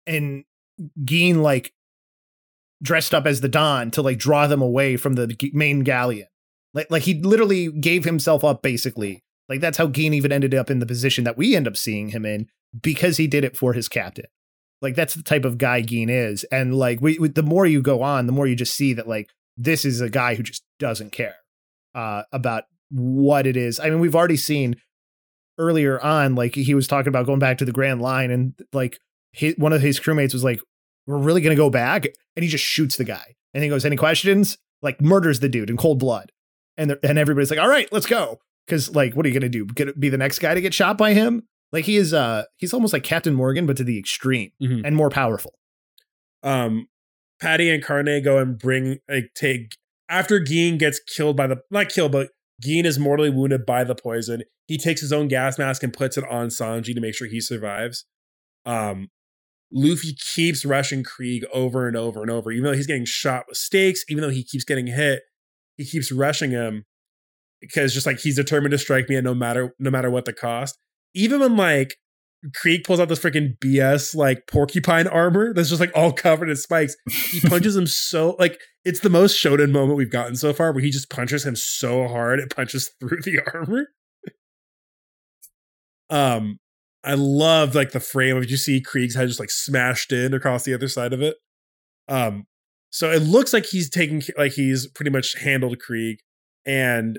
And 0.06 0.44
Gin 1.04 1.42
like 1.42 1.72
dressed 2.82 3.14
up 3.14 3.26
as 3.26 3.40
the 3.40 3.48
Don 3.48 3.90
to 3.92 4.02
like 4.02 4.18
draw 4.18 4.46
them 4.46 4.62
away 4.62 4.96
from 4.96 5.14
the 5.14 5.36
main 5.52 5.80
galleon. 5.80 6.28
Like 6.72 6.90
like 6.90 7.02
he 7.02 7.20
literally 7.20 7.70
gave 7.70 8.04
himself 8.04 8.44
up 8.44 8.62
basically. 8.62 9.24
Like 9.48 9.60
that's 9.60 9.78
how 9.78 9.88
Gin 9.88 10.14
even 10.14 10.32
ended 10.32 10.54
up 10.54 10.70
in 10.70 10.78
the 10.78 10.86
position 10.86 11.24
that 11.24 11.36
we 11.36 11.54
end 11.54 11.68
up 11.68 11.76
seeing 11.76 12.08
him 12.08 12.24
in 12.24 12.48
because 12.80 13.16
he 13.16 13.26
did 13.26 13.44
it 13.44 13.56
for 13.56 13.72
his 13.72 13.88
captain. 13.88 14.26
Like 14.80 14.94
that's 14.94 15.14
the 15.14 15.22
type 15.22 15.44
of 15.44 15.58
guy 15.58 15.82
Gin 15.82 16.08
is. 16.10 16.44
And 16.44 16.74
like 16.74 17.00
we, 17.00 17.18
we 17.18 17.28
the 17.28 17.42
more 17.42 17.66
you 17.66 17.82
go 17.82 18.02
on, 18.02 18.26
the 18.26 18.32
more 18.32 18.46
you 18.46 18.56
just 18.56 18.74
see 18.74 18.92
that 18.94 19.08
like 19.08 19.30
this 19.56 19.84
is 19.84 20.00
a 20.00 20.10
guy 20.10 20.34
who 20.34 20.42
just 20.42 20.64
doesn't 20.78 21.12
care 21.12 21.36
uh, 21.94 22.24
about 22.32 22.64
what 22.94 23.46
it 23.46 23.56
is. 23.56 23.80
I 23.80 23.90
mean, 23.90 23.98
we've 23.98 24.14
already 24.14 24.36
seen 24.36 24.76
earlier 25.58 26.00
on, 26.00 26.34
like 26.34 26.54
he 26.54 26.74
was 26.74 26.86
talking 26.86 27.08
about 27.08 27.26
going 27.26 27.40
back 27.40 27.58
to 27.58 27.64
the 27.64 27.72
Grand 27.72 28.00
Line, 28.00 28.30
and 28.30 28.54
like 28.72 28.98
his, 29.32 29.56
one 29.58 29.72
of 29.72 29.82
his 29.82 29.98
crewmates 29.98 30.32
was 30.32 30.44
like, 30.44 30.60
"We're 31.06 31.18
really 31.18 31.40
gonna 31.40 31.56
go 31.56 31.70
back," 31.70 32.06
and 32.36 32.42
he 32.42 32.48
just 32.48 32.64
shoots 32.64 32.96
the 32.96 33.04
guy, 33.04 33.34
and 33.52 33.62
he 33.62 33.68
goes, 33.68 33.84
"Any 33.84 33.96
questions?" 33.96 34.58
Like 34.80 35.00
murders 35.00 35.40
the 35.40 35.48
dude 35.48 35.70
in 35.70 35.76
cold 35.76 35.98
blood, 35.98 36.30
and 36.76 36.96
and 37.02 37.18
everybody's 37.18 37.50
like, 37.50 37.60
"All 37.60 37.68
right, 37.68 37.88
let's 37.92 38.06
go," 38.06 38.38
because 38.66 38.94
like, 38.94 39.14
what 39.14 39.26
are 39.26 39.28
you 39.28 39.34
gonna 39.34 39.48
do? 39.48 39.66
Get 39.66 39.98
be 39.98 40.08
the 40.08 40.18
next 40.18 40.38
guy 40.38 40.54
to 40.54 40.60
get 40.60 40.72
shot 40.72 40.96
by 40.96 41.14
him? 41.14 41.48
Like 41.72 41.86
he 41.86 41.96
is, 41.96 42.14
uh, 42.14 42.44
he's 42.56 42.72
almost 42.72 42.92
like 42.92 43.02
Captain 43.02 43.34
Morgan, 43.34 43.66
but 43.66 43.76
to 43.78 43.84
the 43.84 43.98
extreme 43.98 44.52
mm-hmm. 44.62 44.84
and 44.84 44.94
more 44.94 45.10
powerful. 45.10 45.54
Um, 46.44 46.86
Patty 47.40 47.68
and 47.68 47.82
Carne 47.82 48.22
go 48.22 48.38
and 48.38 48.56
bring 48.56 48.98
like 49.08 49.30
take 49.34 49.76
after 50.08 50.38
Gin 50.38 50.78
gets 50.78 51.00
killed 51.00 51.36
by 51.36 51.48
the 51.48 51.62
not 51.70 51.88
killed, 51.88 52.12
but 52.12 52.28
Gin 52.60 52.86
is 52.86 52.98
mortally 52.98 53.30
wounded 53.30 53.66
by 53.66 53.84
the 53.84 53.94
poison. 53.94 54.42
He 54.66 54.78
takes 54.78 55.00
his 55.00 55.12
own 55.12 55.28
gas 55.28 55.58
mask 55.58 55.82
and 55.82 55.92
puts 55.92 56.16
it 56.16 56.24
on 56.30 56.48
Sanji 56.48 56.94
to 56.94 57.00
make 57.00 57.14
sure 57.14 57.26
he 57.26 57.40
survives. 57.40 58.04
Um, 58.64 59.08
Luffy 59.72 60.14
keeps 60.34 60.64
rushing 60.64 61.02
Krieg 61.02 61.44
over 61.52 61.88
and 61.88 61.96
over 61.96 62.22
and 62.22 62.30
over, 62.30 62.52
even 62.52 62.64
though 62.64 62.72
he's 62.72 62.86
getting 62.86 63.04
shot 63.04 63.44
with 63.48 63.58
stakes, 63.58 64.04
even 64.08 64.22
though 64.22 64.30
he 64.30 64.44
keeps 64.44 64.64
getting 64.64 64.86
hit, 64.86 65.22
he 65.76 65.84
keeps 65.84 66.12
rushing 66.12 66.52
him 66.52 66.84
because 67.60 67.92
just 67.92 68.06
like 68.06 68.20
he's 68.20 68.36
determined 68.36 68.72
to 68.72 68.78
strike 68.78 69.08
me 69.08 69.16
at 69.16 69.24
no 69.24 69.34
matter 69.34 69.74
no 69.78 69.90
matter 69.90 70.10
what 70.10 70.24
the 70.24 70.32
cost. 70.32 70.78
Even 71.14 71.40
when 71.40 71.56
like 71.56 71.96
Krieg 72.52 72.84
pulls 72.84 73.00
out 73.00 73.08
this 73.08 73.20
freaking 73.20 73.58
BS 73.58 74.14
like 74.14 74.46
porcupine 74.46 75.06
armor 75.06 75.54
that's 75.54 75.70
just 75.70 75.80
like 75.80 75.92
all 75.94 76.12
covered 76.12 76.50
in 76.50 76.56
spikes. 76.56 76.96
He 77.08 77.40
punches 77.48 77.76
him 77.76 77.86
so 77.86 78.36
like 78.38 78.60
it's 78.84 79.00
the 79.00 79.10
most 79.10 79.42
Shonen 79.42 79.70
moment 79.70 79.96
we've 79.96 80.10
gotten 80.10 80.36
so 80.36 80.52
far 80.52 80.72
where 80.72 80.82
he 80.82 80.90
just 80.90 81.08
punches 81.08 81.46
him 81.46 81.56
so 81.56 82.06
hard 82.06 82.40
it 82.40 82.54
punches 82.54 82.90
through 83.00 83.22
the 83.22 83.40
armor. 83.54 83.88
um 86.10 86.58
I 87.02 87.14
love 87.14 87.74
like 87.74 87.92
the 87.92 88.00
frame 88.00 88.36
of 88.36 88.50
you 88.50 88.56
see 88.56 88.80
Krieg's 88.80 89.14
head 89.14 89.28
just 89.28 89.40
like 89.40 89.50
smashed 89.50 90.12
in 90.12 90.34
across 90.34 90.64
the 90.64 90.74
other 90.74 90.88
side 90.88 91.12
of 91.12 91.22
it. 91.22 91.36
Um 92.08 92.46
so 92.90 93.10
it 93.10 93.22
looks 93.22 93.52
like 93.52 93.66
he's 93.66 93.88
taking 93.88 94.22
like 94.36 94.52
he's 94.52 94.86
pretty 94.86 95.10
much 95.10 95.34
handled 95.38 95.78
Krieg 95.78 96.18
and 96.66 97.18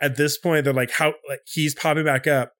at 0.00 0.16
this 0.16 0.38
point 0.38 0.64
they're 0.64 0.72
like 0.72 0.92
how 0.92 1.12
like 1.28 1.40
he's 1.46 1.74
popping 1.74 2.04
back 2.04 2.26
up 2.26 2.52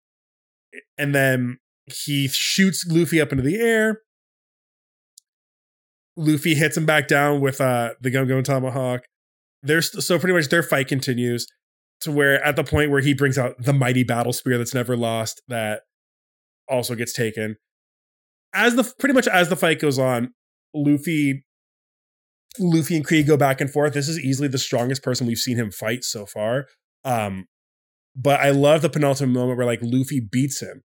and 0.99 1.15
then 1.15 1.59
he 1.93 2.29
shoots 2.29 2.87
Luffy 2.87 3.21
up 3.21 3.33
into 3.33 3.43
the 3.43 3.57
air. 3.57 4.03
Luffy 6.17 6.55
hits 6.55 6.77
him 6.77 6.85
back 6.85 7.07
down 7.07 7.41
with 7.41 7.61
uh, 7.61 7.95
the 8.01 8.11
Gum 8.11 8.27
Gum 8.27 8.43
Tomahawk. 8.43 9.03
There's 9.63 10.05
so 10.05 10.19
pretty 10.19 10.35
much 10.35 10.49
their 10.49 10.63
fight 10.63 10.89
continues 10.89 11.47
to 12.01 12.13
where 12.13 12.43
at 12.45 12.57
the 12.57 12.65
point 12.65 12.91
where 12.91 13.01
he 13.01 13.15
brings 13.15 13.39
out 13.39 13.55
the 13.59 13.73
mighty 13.73 14.05
battle 14.05 14.33
spear 14.33 14.59
that's 14.59 14.75
never 14.75 14.97
lost 14.97 15.43
that 15.49 15.83
also 16.69 16.95
gets 16.95 17.13
taken. 17.13 17.57
As 18.55 18.77
the 18.77 18.91
pretty 18.99 19.15
much 19.15 19.29
as 19.29 19.49
the 19.49 19.57
fight 19.57 19.81
goes 19.81 19.99
on, 19.99 20.33
Luffy 20.75 21.45
Luffy 22.59 22.97
and 22.97 23.05
Krieg 23.05 23.27
go 23.27 23.37
back 23.37 23.61
and 23.61 23.71
forth. 23.71 23.95
This 23.95 24.09
is 24.09 24.19
easily 24.19 24.49
the 24.49 24.59
strongest 24.59 25.03
person 25.03 25.27
we've 25.27 25.39
seen 25.39 25.57
him 25.57 25.71
fight 25.71 26.03
so 26.03 26.27
far. 26.27 26.67
Um, 27.05 27.47
but 28.17 28.41
I 28.41 28.51
love 28.51 28.83
the 28.83 28.91
penultimate 28.91 29.35
moment 29.35 29.57
where 29.57 29.67
like 29.67 29.81
Luffy 29.83 30.21
beats 30.21 30.61
him 30.61 30.83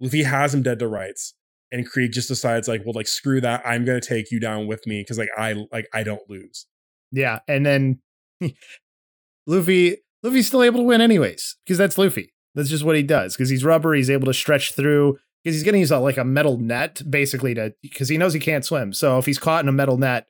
Luffy 0.00 0.22
has 0.22 0.54
him 0.54 0.62
dead 0.62 0.78
to 0.80 0.88
rights, 0.88 1.34
and 1.72 1.88
Krieg 1.88 2.12
just 2.12 2.28
decides 2.28 2.68
like, 2.68 2.82
well, 2.84 2.94
like 2.94 3.08
screw 3.08 3.40
that, 3.40 3.62
I'm 3.64 3.84
gonna 3.84 4.00
take 4.00 4.30
you 4.30 4.40
down 4.40 4.66
with 4.66 4.86
me 4.86 5.00
because 5.00 5.18
like 5.18 5.30
I 5.36 5.66
like 5.72 5.88
I 5.92 6.02
don't 6.02 6.28
lose. 6.28 6.66
Yeah, 7.12 7.40
and 7.48 7.64
then 7.64 8.00
Luffy 9.46 9.98
Luffy's 10.22 10.48
still 10.48 10.62
able 10.62 10.80
to 10.80 10.84
win 10.84 11.00
anyways 11.00 11.56
because 11.64 11.78
that's 11.78 11.98
Luffy. 11.98 12.32
That's 12.54 12.70
just 12.70 12.84
what 12.84 12.96
he 12.96 13.02
does 13.02 13.36
because 13.36 13.50
he's 13.50 13.64
rubber. 13.64 13.94
He's 13.94 14.10
able 14.10 14.26
to 14.26 14.34
stretch 14.34 14.74
through 14.74 15.18
because 15.44 15.54
he's 15.54 15.62
going 15.62 15.74
to 15.74 15.78
use 15.78 15.92
a, 15.92 15.98
like 15.98 16.16
a 16.16 16.24
metal 16.24 16.58
net 16.58 17.00
basically 17.08 17.54
to 17.54 17.72
because 17.82 18.08
he 18.08 18.18
knows 18.18 18.32
he 18.32 18.40
can't 18.40 18.64
swim. 18.64 18.92
So 18.92 19.18
if 19.18 19.26
he's 19.26 19.38
caught 19.38 19.62
in 19.62 19.68
a 19.68 19.72
metal 19.72 19.98
net, 19.98 20.26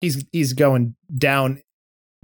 he's 0.00 0.24
he's 0.32 0.52
going 0.52 0.94
down 1.14 1.60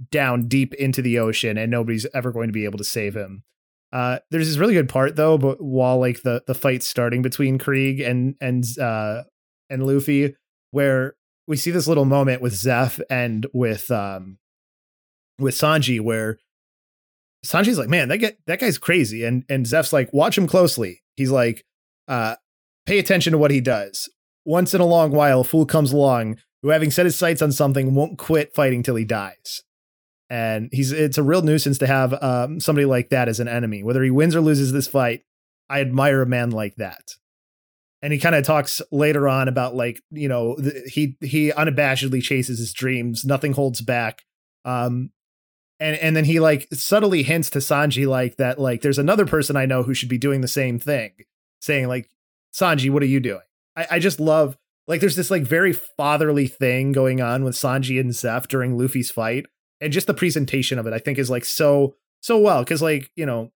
down 0.09 0.47
deep 0.47 0.73
into 0.75 1.01
the 1.01 1.19
ocean 1.19 1.57
and 1.57 1.69
nobody's 1.69 2.07
ever 2.13 2.31
going 2.31 2.47
to 2.47 2.53
be 2.53 2.65
able 2.65 2.77
to 2.77 2.83
save 2.83 3.15
him. 3.15 3.43
Uh, 3.91 4.19
there's 4.29 4.47
this 4.47 4.57
really 4.57 4.73
good 4.73 4.89
part 4.89 5.15
though, 5.15 5.37
but 5.37 5.61
while 5.61 5.99
like 5.99 6.21
the 6.21 6.43
the 6.47 6.53
fight's 6.53 6.87
starting 6.87 7.21
between 7.21 7.57
Krieg 7.57 7.99
and 7.99 8.35
and 8.39 8.63
uh 8.79 9.23
and 9.69 9.85
Luffy, 9.85 10.35
where 10.71 11.15
we 11.47 11.57
see 11.57 11.71
this 11.71 11.87
little 11.87 12.05
moment 12.05 12.41
with 12.41 12.53
Zeff 12.53 13.01
and 13.09 13.45
with 13.53 13.91
um 13.91 14.37
with 15.39 15.55
Sanji, 15.55 15.99
where 15.99 16.37
Sanji's 17.45 17.77
like, 17.77 17.89
man, 17.89 18.07
that 18.09 18.17
get 18.17 18.37
that 18.47 18.59
guy's 18.59 18.77
crazy, 18.77 19.25
and 19.25 19.43
and 19.49 19.65
Zeff's 19.65 19.91
like, 19.91 20.13
watch 20.13 20.37
him 20.37 20.47
closely. 20.47 21.01
He's 21.17 21.31
like, 21.31 21.65
uh, 22.07 22.35
pay 22.85 22.97
attention 22.97 23.31
to 23.31 23.37
what 23.37 23.51
he 23.51 23.59
does. 23.59 24.09
Once 24.45 24.73
in 24.73 24.79
a 24.79 24.85
long 24.85 25.11
while, 25.11 25.41
a 25.41 25.43
fool 25.43 25.65
comes 25.65 25.91
along 25.91 26.37
who, 26.61 26.69
having 26.69 26.91
set 26.91 27.05
his 27.05 27.17
sights 27.17 27.41
on 27.41 27.51
something, 27.51 27.93
won't 27.93 28.17
quit 28.17 28.55
fighting 28.55 28.83
till 28.83 28.95
he 28.95 29.05
dies 29.05 29.63
and 30.31 30.69
he's 30.71 30.93
it's 30.93 31.17
a 31.17 31.23
real 31.23 31.41
nuisance 31.41 31.77
to 31.79 31.87
have 31.87 32.13
um, 32.23 32.61
somebody 32.61 32.85
like 32.85 33.09
that 33.09 33.27
as 33.27 33.41
an 33.41 33.49
enemy. 33.49 33.83
Whether 33.83 34.01
he 34.01 34.11
wins 34.11 34.33
or 34.33 34.39
loses 34.39 34.71
this 34.71 34.87
fight, 34.87 35.23
I 35.69 35.81
admire 35.81 36.21
a 36.21 36.25
man 36.25 36.51
like 36.51 36.75
that. 36.77 37.15
And 38.01 38.13
he 38.13 38.17
kind 38.17 38.33
of 38.33 38.45
talks 38.45 38.81
later 38.93 39.27
on 39.27 39.49
about 39.49 39.75
like 39.75 39.99
you 40.09 40.29
know 40.29 40.55
the, 40.55 40.89
he 40.89 41.17
he 41.19 41.51
unabashedly 41.51 42.23
chases 42.23 42.59
his 42.59 42.71
dreams, 42.71 43.25
nothing 43.25 43.51
holds 43.51 43.81
back. 43.81 44.21
Um, 44.63 45.11
and 45.81 45.97
and 45.97 46.15
then 46.15 46.23
he 46.23 46.39
like 46.39 46.69
subtly 46.71 47.23
hints 47.23 47.49
to 47.49 47.59
Sanji 47.59 48.07
like 48.07 48.37
that 48.37 48.57
like 48.57 48.81
there's 48.81 48.99
another 48.99 49.25
person 49.25 49.57
I 49.57 49.65
know 49.65 49.83
who 49.83 49.93
should 49.93 50.09
be 50.09 50.17
doing 50.17 50.39
the 50.39 50.47
same 50.47 50.79
thing, 50.79 51.11
saying 51.59 51.89
like 51.89 52.09
Sanji, 52.53 52.89
what 52.89 53.03
are 53.03 53.07
you 53.07 53.19
doing? 53.19 53.41
I, 53.75 53.87
I 53.91 53.99
just 53.99 54.21
love 54.21 54.57
like 54.87 55.01
there's 55.01 55.17
this 55.17 55.29
like 55.29 55.43
very 55.43 55.73
fatherly 55.73 56.47
thing 56.47 56.93
going 56.93 57.19
on 57.19 57.43
with 57.43 57.55
Sanji 57.55 57.99
and 57.99 58.11
Zeff 58.11 58.47
during 58.47 58.77
Luffy's 58.77 59.11
fight 59.11 59.45
and 59.81 59.91
just 59.91 60.07
the 60.07 60.13
presentation 60.13 60.79
of 60.79 60.87
it, 60.87 60.93
I 60.93 60.99
think, 60.99 61.17
is 61.17 61.29
like 61.29 61.43
so 61.45 61.95
so 62.21 62.37
well 62.37 62.63
because 62.63 62.81
like 62.81 63.11
you 63.15 63.25
know, 63.25 63.51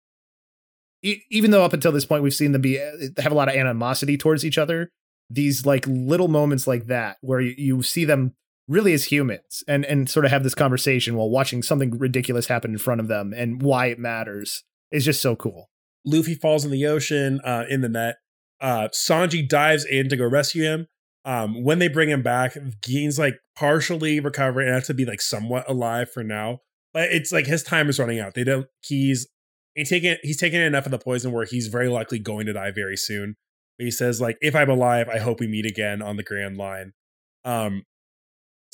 e- 1.02 1.22
even 1.30 1.50
though 1.50 1.64
up 1.64 1.72
until 1.72 1.92
this 1.92 2.06
point 2.06 2.22
we've 2.22 2.32
seen 2.32 2.52
them 2.52 2.62
be 2.62 2.80
uh, 2.80 2.92
have 3.18 3.32
a 3.32 3.34
lot 3.34 3.48
of 3.48 3.54
animosity 3.54 4.16
towards 4.16 4.44
each 4.44 4.58
other, 4.58 4.90
these 5.28 5.66
like 5.66 5.86
little 5.86 6.28
moments 6.28 6.66
like 6.66 6.86
that 6.86 7.18
where 7.20 7.40
you, 7.40 7.54
you 7.58 7.82
see 7.82 8.04
them 8.04 8.34
really 8.68 8.92
as 8.92 9.06
humans 9.06 9.64
and 9.66 9.84
and 9.84 10.08
sort 10.08 10.24
of 10.24 10.30
have 10.30 10.44
this 10.44 10.54
conversation 10.54 11.16
while 11.16 11.28
watching 11.28 11.62
something 11.62 11.98
ridiculous 11.98 12.46
happen 12.46 12.70
in 12.70 12.78
front 12.78 13.00
of 13.00 13.08
them 13.08 13.34
and 13.36 13.60
why 13.60 13.86
it 13.86 13.98
matters 13.98 14.62
is 14.90 15.04
just 15.04 15.20
so 15.20 15.34
cool. 15.34 15.68
Luffy 16.04 16.34
falls 16.34 16.64
in 16.64 16.70
the 16.70 16.86
ocean 16.86 17.40
uh, 17.44 17.64
in 17.68 17.80
the 17.80 17.88
net. 17.88 18.16
Uh, 18.60 18.88
Sanji 18.92 19.46
dives 19.46 19.84
in 19.84 20.08
to 20.08 20.16
go 20.16 20.26
rescue 20.26 20.62
him. 20.62 20.86
Um, 21.24 21.62
when 21.62 21.78
they 21.78 21.88
bring 21.88 22.10
him 22.10 22.22
back, 22.22 22.56
Gin's 22.82 23.18
like 23.18 23.34
partially 23.56 24.18
recovered 24.18 24.62
and 24.62 24.74
has 24.74 24.88
to 24.88 24.94
be 24.94 25.04
like 25.04 25.20
somewhat 25.20 25.68
alive 25.68 26.10
for 26.10 26.24
now. 26.24 26.58
But 26.92 27.10
it's 27.12 27.32
like 27.32 27.46
his 27.46 27.62
time 27.62 27.88
is 27.88 27.98
running 27.98 28.20
out. 28.20 28.34
They 28.34 28.44
don't. 28.44 28.66
He's 28.80 29.28
he's 29.74 29.88
taking 29.88 30.16
he's 30.22 30.40
taking 30.40 30.60
enough 30.60 30.86
of 30.86 30.90
the 30.90 30.98
poison 30.98 31.32
where 31.32 31.44
he's 31.44 31.68
very 31.68 31.88
likely 31.88 32.18
going 32.18 32.46
to 32.46 32.52
die 32.52 32.72
very 32.72 32.96
soon. 32.96 33.36
But 33.78 33.84
he 33.84 33.90
says 33.90 34.20
like, 34.20 34.36
if 34.40 34.54
I'm 34.54 34.70
alive, 34.70 35.08
I 35.08 35.18
hope 35.18 35.40
we 35.40 35.46
meet 35.46 35.66
again 35.66 36.02
on 36.02 36.16
the 36.16 36.22
Grand 36.22 36.56
Line. 36.56 36.92
Um, 37.44 37.84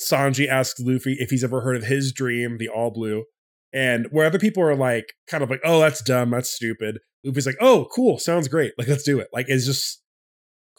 Sanji 0.01 0.47
asks 0.47 0.79
Luffy 0.79 1.17
if 1.19 1.29
he's 1.29 1.43
ever 1.43 1.61
heard 1.61 1.75
of 1.75 1.83
his 1.83 2.11
dream, 2.13 2.57
the 2.57 2.69
All 2.69 2.91
Blue, 2.91 3.25
and 3.73 4.07
where 4.11 4.25
other 4.25 4.39
people 4.39 4.63
are 4.63 4.75
like, 4.75 5.13
kind 5.27 5.43
of 5.43 5.49
like, 5.49 5.61
oh, 5.63 5.79
that's 5.79 6.01
dumb, 6.01 6.31
that's 6.31 6.49
stupid. 6.49 6.99
Luffy's 7.23 7.45
like, 7.45 7.57
oh, 7.59 7.87
cool, 7.93 8.17
sounds 8.17 8.47
great. 8.47 8.73
Like, 8.77 8.87
let's 8.87 9.03
do 9.03 9.19
it. 9.19 9.27
Like, 9.33 9.47
it's 9.49 9.65
just 9.65 9.98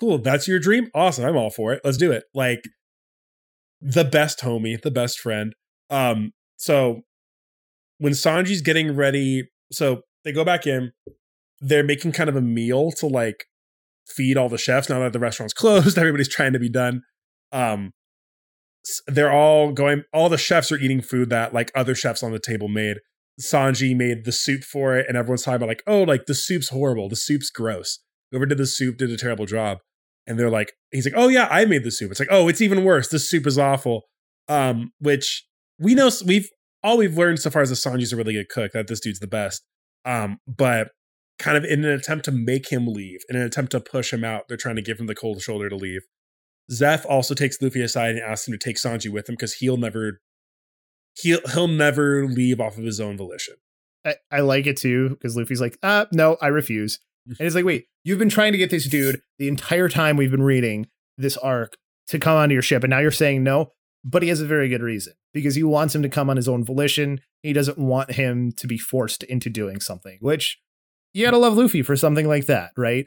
cool. 0.00 0.18
That's 0.18 0.48
your 0.48 0.58
dream. 0.58 0.88
Awesome. 0.94 1.24
I'm 1.24 1.36
all 1.36 1.50
for 1.50 1.72
it. 1.72 1.82
Let's 1.84 1.98
do 1.98 2.10
it. 2.10 2.24
Like, 2.34 2.64
the 3.80 4.04
best 4.04 4.40
homie, 4.40 4.80
the 4.80 4.90
best 4.90 5.20
friend. 5.20 5.54
Um, 5.88 6.32
so 6.56 7.02
when 7.98 8.12
Sanji's 8.12 8.62
getting 8.62 8.96
ready, 8.96 9.48
so 9.72 10.02
they 10.24 10.32
go 10.32 10.44
back 10.44 10.66
in, 10.66 10.92
they're 11.60 11.84
making 11.84 12.12
kind 12.12 12.28
of 12.28 12.36
a 12.36 12.42
meal 12.42 12.90
to 12.92 13.06
like 13.06 13.44
feed 14.06 14.36
all 14.36 14.48
the 14.48 14.58
chefs 14.58 14.88
now 14.88 14.98
that 15.00 15.12
the 15.12 15.18
restaurant's 15.18 15.54
closed. 15.54 15.98
Everybody's 15.98 16.28
trying 16.28 16.52
to 16.52 16.58
be 16.58 16.68
done. 16.68 17.02
Um, 17.52 17.92
they're 19.06 19.32
all 19.32 19.72
going 19.72 20.04
all 20.12 20.28
the 20.28 20.38
chefs 20.38 20.72
are 20.72 20.78
eating 20.78 21.02
food 21.02 21.28
that 21.30 21.52
like 21.52 21.70
other 21.74 21.94
chefs 21.94 22.22
on 22.22 22.32
the 22.32 22.38
table 22.38 22.68
made 22.68 22.98
sanji 23.40 23.94
made 23.94 24.24
the 24.24 24.32
soup 24.32 24.62
for 24.64 24.96
it 24.96 25.06
and 25.06 25.16
everyone's 25.18 25.42
talking 25.42 25.56
about 25.56 25.68
like 25.68 25.82
oh 25.86 26.02
like 26.02 26.26
the 26.26 26.34
soup's 26.34 26.70
horrible 26.70 27.08
the 27.08 27.16
soup's 27.16 27.50
gross 27.50 27.98
whoever 28.30 28.46
did 28.46 28.56
the 28.56 28.66
soup 28.66 28.96
did 28.96 29.10
a 29.10 29.18
terrible 29.18 29.44
job 29.44 29.78
and 30.30 30.38
they're 30.38 30.48
like 30.48 30.72
he's 30.92 31.04
like 31.04 31.14
oh 31.16 31.26
yeah 31.26 31.48
i 31.50 31.64
made 31.64 31.82
the 31.82 31.90
soup. 31.90 32.10
It's 32.12 32.20
like 32.20 32.28
oh 32.30 32.48
it's 32.48 32.60
even 32.60 32.84
worse. 32.84 33.08
This 33.08 33.28
soup 33.28 33.46
is 33.46 33.58
awful. 33.58 34.04
Um 34.48 34.92
which 35.00 35.44
we 35.78 35.94
know 35.94 36.08
we've 36.24 36.48
all 36.84 36.96
we've 36.96 37.18
learned 37.18 37.40
so 37.40 37.50
far 37.50 37.62
is 37.62 37.70
that 37.70 37.76
sanji's 37.76 38.12
a 38.12 38.16
really 38.16 38.34
good 38.34 38.48
cook 38.48 38.72
that 38.72 38.86
this 38.86 39.00
dude's 39.00 39.18
the 39.18 39.26
best. 39.26 39.64
Um 40.04 40.38
but 40.46 40.92
kind 41.40 41.56
of 41.56 41.64
in 41.64 41.84
an 41.84 41.90
attempt 41.90 42.24
to 42.26 42.32
make 42.32 42.70
him 42.70 42.86
leave 42.86 43.20
in 43.28 43.34
an 43.34 43.42
attempt 43.42 43.72
to 43.72 43.80
push 43.80 44.12
him 44.12 44.22
out 44.22 44.44
they're 44.46 44.56
trying 44.56 44.76
to 44.76 44.82
give 44.82 45.00
him 45.00 45.06
the 45.06 45.14
cold 45.16 45.42
shoulder 45.42 45.68
to 45.68 45.76
leave. 45.76 46.02
Zeff 46.70 47.04
also 47.04 47.34
takes 47.34 47.60
Luffy 47.60 47.82
aside 47.82 48.10
and 48.10 48.20
asks 48.20 48.46
him 48.46 48.52
to 48.52 48.58
take 48.58 48.76
Sanji 48.76 49.10
with 49.10 49.28
him 49.28 49.34
because 49.34 49.54
he'll 49.54 49.76
never 49.76 50.20
he'll 51.20 51.40
he'll 51.52 51.66
never 51.66 52.28
leave 52.28 52.60
off 52.60 52.78
of 52.78 52.84
his 52.84 53.00
own 53.00 53.16
volition. 53.16 53.54
I, 54.04 54.14
I 54.30 54.40
like 54.40 54.68
it 54.68 54.76
too 54.76 55.10
because 55.10 55.36
Luffy's 55.36 55.60
like, 55.60 55.76
uh, 55.82 56.06
no, 56.12 56.36
I 56.40 56.46
refuse. 56.46 57.00
And 57.26 57.36
it's 57.40 57.54
like, 57.54 57.64
wait, 57.64 57.86
you've 58.04 58.18
been 58.18 58.28
trying 58.28 58.52
to 58.52 58.58
get 58.58 58.70
this 58.70 58.88
dude 58.88 59.20
the 59.38 59.48
entire 59.48 59.88
time 59.88 60.16
we've 60.16 60.30
been 60.30 60.42
reading 60.42 60.86
this 61.16 61.36
arc 61.36 61.76
to 62.08 62.18
come 62.18 62.36
onto 62.36 62.54
your 62.54 62.62
ship, 62.62 62.82
and 62.82 62.90
now 62.90 62.98
you're 62.98 63.10
saying 63.10 63.42
no. 63.42 63.72
But 64.02 64.22
he 64.22 64.30
has 64.30 64.40
a 64.40 64.46
very 64.46 64.68
good 64.68 64.82
reason 64.82 65.12
because 65.34 65.54
he 65.54 65.62
wants 65.62 65.94
him 65.94 66.02
to 66.02 66.08
come 66.08 66.30
on 66.30 66.36
his 66.36 66.48
own 66.48 66.64
volition. 66.64 67.20
He 67.42 67.52
doesn't 67.52 67.78
want 67.78 68.12
him 68.12 68.52
to 68.52 68.66
be 68.66 68.78
forced 68.78 69.22
into 69.24 69.50
doing 69.50 69.80
something, 69.80 70.18
which 70.20 70.58
you 71.12 71.24
gotta 71.24 71.36
love 71.36 71.56
Luffy 71.56 71.82
for 71.82 71.96
something 71.96 72.26
like 72.26 72.46
that, 72.46 72.70
right? 72.76 73.06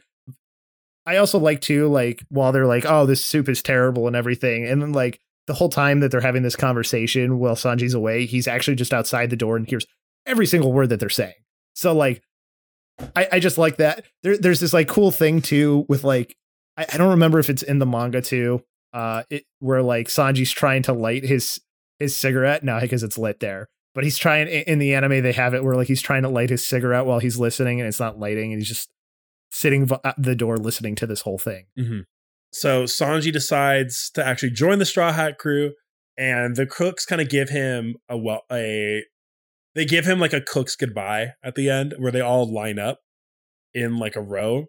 I 1.06 1.18
also 1.18 1.40
like 1.40 1.62
to 1.62 1.88
like 1.88 2.24
while 2.30 2.52
they're 2.52 2.68
like, 2.68 2.86
oh, 2.86 3.06
this 3.06 3.26
soup 3.26 3.50
is 3.50 3.64
terrible 3.64 4.08
and 4.08 4.16
everything, 4.16 4.66
and 4.66 4.82
then 4.82 4.92
like 4.94 5.20
the 5.48 5.54
whole 5.54 5.70
time 5.70 6.00
that 6.00 6.12
they're 6.12 6.22
having 6.22 6.44
this 6.44 6.56
conversation 6.56 7.40
while 7.40 7.56
Sanji's 7.56 7.94
away, 7.94 8.26
he's 8.26 8.48
actually 8.48 8.76
just 8.76 8.94
outside 8.94 9.30
the 9.30 9.36
door 9.36 9.58
and 9.58 9.68
hears 9.68 9.86
every 10.26 10.46
single 10.46 10.72
word 10.72 10.90
that 10.90 11.00
they're 11.00 11.10
saying. 11.10 11.34
So 11.74 11.94
like, 11.94 12.22
I, 13.16 13.28
I 13.34 13.40
just 13.40 13.58
like 13.58 13.78
that. 13.78 14.06
There, 14.22 14.38
there's 14.38 14.60
this 14.60 14.74
like 14.74 14.88
cool 14.88 15.12
thing 15.12 15.42
too 15.42 15.86
with 15.90 16.04
like, 16.04 16.36
I, 16.78 16.86
I 16.94 16.98
don't 16.98 17.12
remember 17.12 17.40
if 17.40 17.50
it's 17.50 17.64
in 17.64 17.80
the 17.80 17.86
manga 17.86 18.22
too, 18.22 18.64
uh, 18.94 19.24
it 19.30 19.46
where 19.60 19.82
like 19.82 20.08
Sanji's 20.08 20.52
trying 20.52 20.84
to 20.84 20.94
light 20.94 21.24
his 21.24 21.60
his 22.00 22.20
cigarette 22.20 22.64
now 22.64 22.80
because 22.80 23.04
it's 23.04 23.18
lit 23.18 23.40
there. 23.40 23.70
But 23.96 24.04
he's 24.04 24.18
trying 24.18 24.48
in 24.48 24.80
the 24.80 24.96
anime 24.96 25.22
they 25.22 25.34
have 25.34 25.54
it 25.54 25.64
where 25.64 25.76
like 25.76 25.88
he's 25.88 26.02
trying 26.02 26.24
to 26.24 26.30
light 26.30 26.50
his 26.50 26.66
cigarette 26.66 27.06
while 27.06 27.20
he's 27.20 27.38
listening 27.38 27.80
and 27.80 27.88
it's 27.88 28.00
not 28.00 28.20
lighting 28.20 28.52
and 28.52 28.60
he's 28.62 28.70
just 28.70 28.90
sitting 29.52 29.90
at 30.04 30.16
the 30.18 30.36
door 30.36 30.58
listening 30.58 30.96
to 30.96 31.06
this 31.08 31.22
whole 31.22 31.38
thing. 31.38 31.66
Mm-hmm. 31.78 32.00
So 32.52 32.84
Sanji 32.84 33.32
decides 33.32 34.12
to 34.12 34.26
actually 34.26 34.52
join 34.52 34.80
the 34.80 34.86
Straw 34.86 35.12
Hat 35.12 35.38
crew, 35.38 35.74
and 36.18 36.56
the 36.56 36.68
cooks 36.68 37.06
kind 37.06 37.22
of 37.22 37.30
give 37.30 37.50
him 37.50 37.96
a 38.08 38.18
well 38.18 38.44
a 38.52 39.04
they 39.76 39.86
give 39.86 40.06
him 40.06 40.20
like 40.20 40.34
a 40.34 40.42
cook's 40.42 40.76
goodbye 40.76 41.34
at 41.44 41.56
the 41.56 41.70
end 41.70 41.96
where 41.98 42.12
they 42.12 42.22
all 42.22 42.52
line 42.52 42.80
up 42.80 43.00
in 43.74 43.98
like 43.98 44.16
a 44.16 44.22
row. 44.22 44.66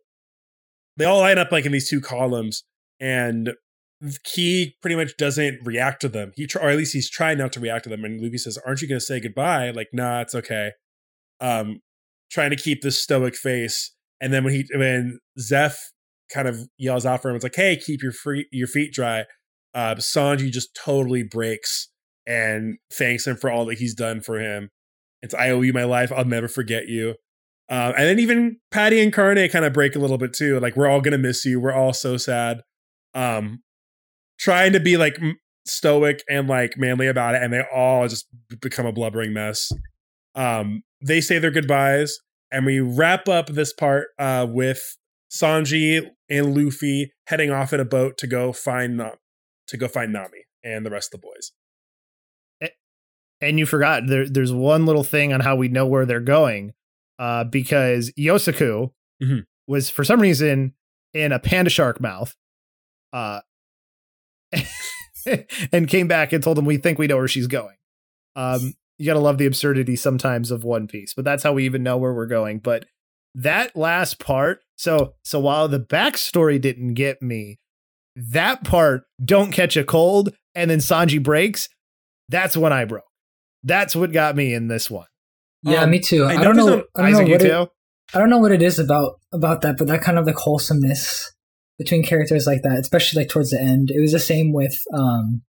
They 0.97 1.05
all 1.05 1.21
line 1.21 1.39
up 1.39 1.53
like 1.53 1.67
in 1.67 1.73
these 1.73 1.89
two 1.89 2.01
columns, 2.01 2.65
and 3.01 3.55
he 4.33 4.77
pretty 4.81 4.97
much 4.97 5.17
doesn't 5.17 5.61
react 5.65 6.01
to 6.03 6.09
them. 6.09 6.33
He 6.37 6.47
tr- 6.47 6.61
or 6.61 6.71
at 6.71 6.77
least 6.77 6.93
he's 6.93 7.11
trying 7.11 7.39
not 7.39 7.53
to 7.55 7.61
react 7.61 7.85
to 7.85 7.91
them. 7.91 8.05
And 8.05 8.21
Luffy 8.21 8.39
says, 8.39 8.59
"Aren't 8.67 8.83
you 8.83 8.89
going 8.89 9.01
to 9.01 9.05
say 9.05 9.21
goodbye?" 9.21 9.71
Like, 9.71 9.89
nah, 9.93 10.21
it's 10.21 10.35
okay. 10.35 10.73
Um, 11.41 11.81
trying 12.31 12.51
to 12.51 12.57
keep 12.57 12.83
this 12.83 13.01
stoic 13.01 13.35
face 13.35 13.95
and 14.25 14.33
then 14.33 14.43
when 14.43 14.55
he 14.55 14.65
when 14.75 15.19
Zeff 15.39 15.77
kind 16.33 16.49
of 16.49 16.69
yells 16.79 17.05
out 17.05 17.21
for 17.21 17.29
him, 17.29 17.37
it's 17.37 17.45
like, 17.45 17.57
"Hey, 17.57 17.77
keep 17.77 18.03
your 18.03 18.13
free 18.13 18.47
your 18.51 18.67
feet 18.67 18.93
dry." 18.93 19.27
Uh, 19.75 19.97
Sanji 19.97 20.51
just 20.51 20.75
totally 20.75 21.23
breaks 21.23 21.89
and 22.27 22.79
thanks 22.93 23.27
him 23.27 23.37
for 23.37 23.51
all 23.51 23.67
that 23.67 23.79
he's 23.79 23.95
done 23.95 24.21
for 24.21 24.39
him. 24.39 24.71
It's 25.25 25.35
I 25.35 25.51
owe 25.51 25.63
you 25.63 25.73
my 25.73 25.85
life. 25.85 26.13
I'll 26.13 26.25
never 26.25 26.49
forget 26.49 26.89
you. 26.89 27.17
Uh, 27.69 27.93
and 27.97 28.07
then 28.07 28.19
even 28.19 28.59
Patty 28.71 29.03
and 29.03 29.13
Carne 29.13 29.49
kind 29.49 29.65
of 29.65 29.73
break 29.73 29.97
a 29.97 29.99
little 29.99 30.19
bit 30.19 30.33
too. 30.33 30.61
Like 30.61 30.77
we're 30.77 30.87
all 30.87 31.01
gonna 31.01 31.19
miss 31.19 31.45
you. 31.45 31.61
We're 31.61 31.73
all 31.73 31.93
so 31.93 32.17
sad. 32.17 32.61
Um, 33.15 33.63
trying 34.39 34.73
to 34.73 34.81
be 34.81 34.97
like 34.97 35.19
stoic 35.67 36.23
and 36.29 36.49
like 36.49 36.75
manly 36.77 37.09
about 37.09 37.35
it, 37.35 37.43
and 37.43 37.53
they 37.53 37.63
all 37.75 38.07
just 38.07 38.27
become 38.61 38.87
a 38.87 38.93
blubbering 38.93 39.33
mess. 39.33 39.73
Um, 40.35 40.83
they 41.01 41.21
say 41.21 41.39
their 41.39 41.51
goodbyes 41.51 42.19
and 42.55 42.65
we 42.65 42.79
wrap 42.79 43.29
up 43.29 43.49
this 43.49 43.73
part 43.73 44.09
uh, 44.17 44.47
with 44.49 44.97
Sanji 45.29 46.09
and 46.31 46.57
Luffy 46.57 47.13
heading 47.27 47.51
off 47.51 47.73
in 47.73 47.81
a 47.81 47.85
boat 47.85 48.17
to 48.19 48.29
go 48.29 48.53
find 48.53 49.03
to 49.67 49.77
go 49.77 49.89
find 49.89 50.13
Nami 50.13 50.47
and 50.63 50.87
the 50.87 50.91
rest 50.91 51.13
of 51.13 51.21
the 51.21 51.27
boys. 51.27 51.51
And 53.45 53.59
you 53.59 53.67
forgot 53.67 54.07
there, 54.07 54.29
there's 54.29 54.53
one 54.53 54.87
little 54.87 55.05
thing 55.05 55.33
on 55.33 55.41
how 55.41 55.57
we 55.57 55.69
know 55.69 55.87
where 55.87 56.07
they're 56.07 56.21
going, 56.21 56.73
uh, 57.19 57.45
because 57.45 58.11
Yosaku 58.19 58.91
mm-hmm. 59.23 59.41
was 59.67 59.91
for 59.91 60.05
some 60.05 60.21
reason 60.21 60.75
in 61.13 61.33
a 61.33 61.39
panda 61.39 61.71
shark 61.71 62.01
mouth, 62.01 62.35
uh, 63.13 63.41
and 65.73 65.89
came 65.89 66.09
back 66.09 66.33
and 66.33 66.43
told 66.43 66.57
them 66.57 66.65
we 66.65 66.77
think 66.77 66.99
we 66.99 67.07
know 67.07 67.17
where 67.17 67.29
she's 67.29 67.47
going. 67.47 67.77
Um, 68.37 68.75
you 68.99 69.07
gotta 69.07 69.21
love 69.21 69.39
the 69.39 69.47
absurdity 69.47 69.97
sometimes 69.97 70.51
of 70.51 70.65
One 70.65 70.87
Piece, 70.87 71.15
but 71.15 71.25
that's 71.25 71.43
how 71.43 71.53
we 71.53 71.65
even 71.65 71.83
know 71.83 71.97
where 71.97 72.13
we're 72.13 72.27
going. 72.27 72.59
But 72.59 72.87
that 73.35 73.77
last 73.77 74.19
part, 74.19 74.61
so 74.77 75.15
so 75.23 75.41
while 75.41 75.69
the 75.69 75.81
backstory 75.81 76.61
didn't 76.61 76.95
get 76.95 77.21
me, 77.21 77.59
that 78.17 78.65
part 78.65 79.05
don't 79.25 79.53
catch 79.53 79.77
a 79.77 79.85
cold 79.85 80.35
and 80.55 80.71
then 80.71 80.79
Sanji 80.79 81.23
breaks, 81.23 81.69
that's 82.29 82.57
when 82.57 82.73
I 82.73 82.85
broke. 82.85 83.05
That's 83.65 83.97
what 83.97 84.13
got 84.13 84.37
me 84.37 84.55
in 84.55 84.69
this 84.69 84.91
one. 84.91 85.07
Yeah, 85.63 85.83
um, 85.83 85.91
me 85.91 85.99
too. 85.99 86.25
I, 86.25 86.35
I 86.35 86.45
don't 86.45 86.57
know. 86.57 86.85
I 86.95 87.11
don't 87.11 87.13
know 87.13 87.33
what 87.33 87.43
it, 87.43 87.69
I 88.13 88.19
don't 88.19 88.31
know 88.31 88.39
what 88.39 88.53
it 88.53 88.63
is 88.63 88.79
about 88.79 89.21
about 89.33 89.63
that, 89.63 89.79
but 89.79 89.89
that 89.89 90.03
kind 90.03 90.19
of 90.19 90.27
like 90.27 90.37
wholesomeness 90.37 91.33
between 91.79 92.05
characters 92.05 92.47
like 92.47 92.63
that, 92.63 92.79
especially 92.79 93.23
like 93.23 93.31
towards 93.31 93.51
the 93.51 93.61
end. 93.61 93.91
It 93.91 94.01
was 94.01 94.13
the 94.13 94.19
same 94.19 94.53
with 94.53 94.77
um 94.93 95.43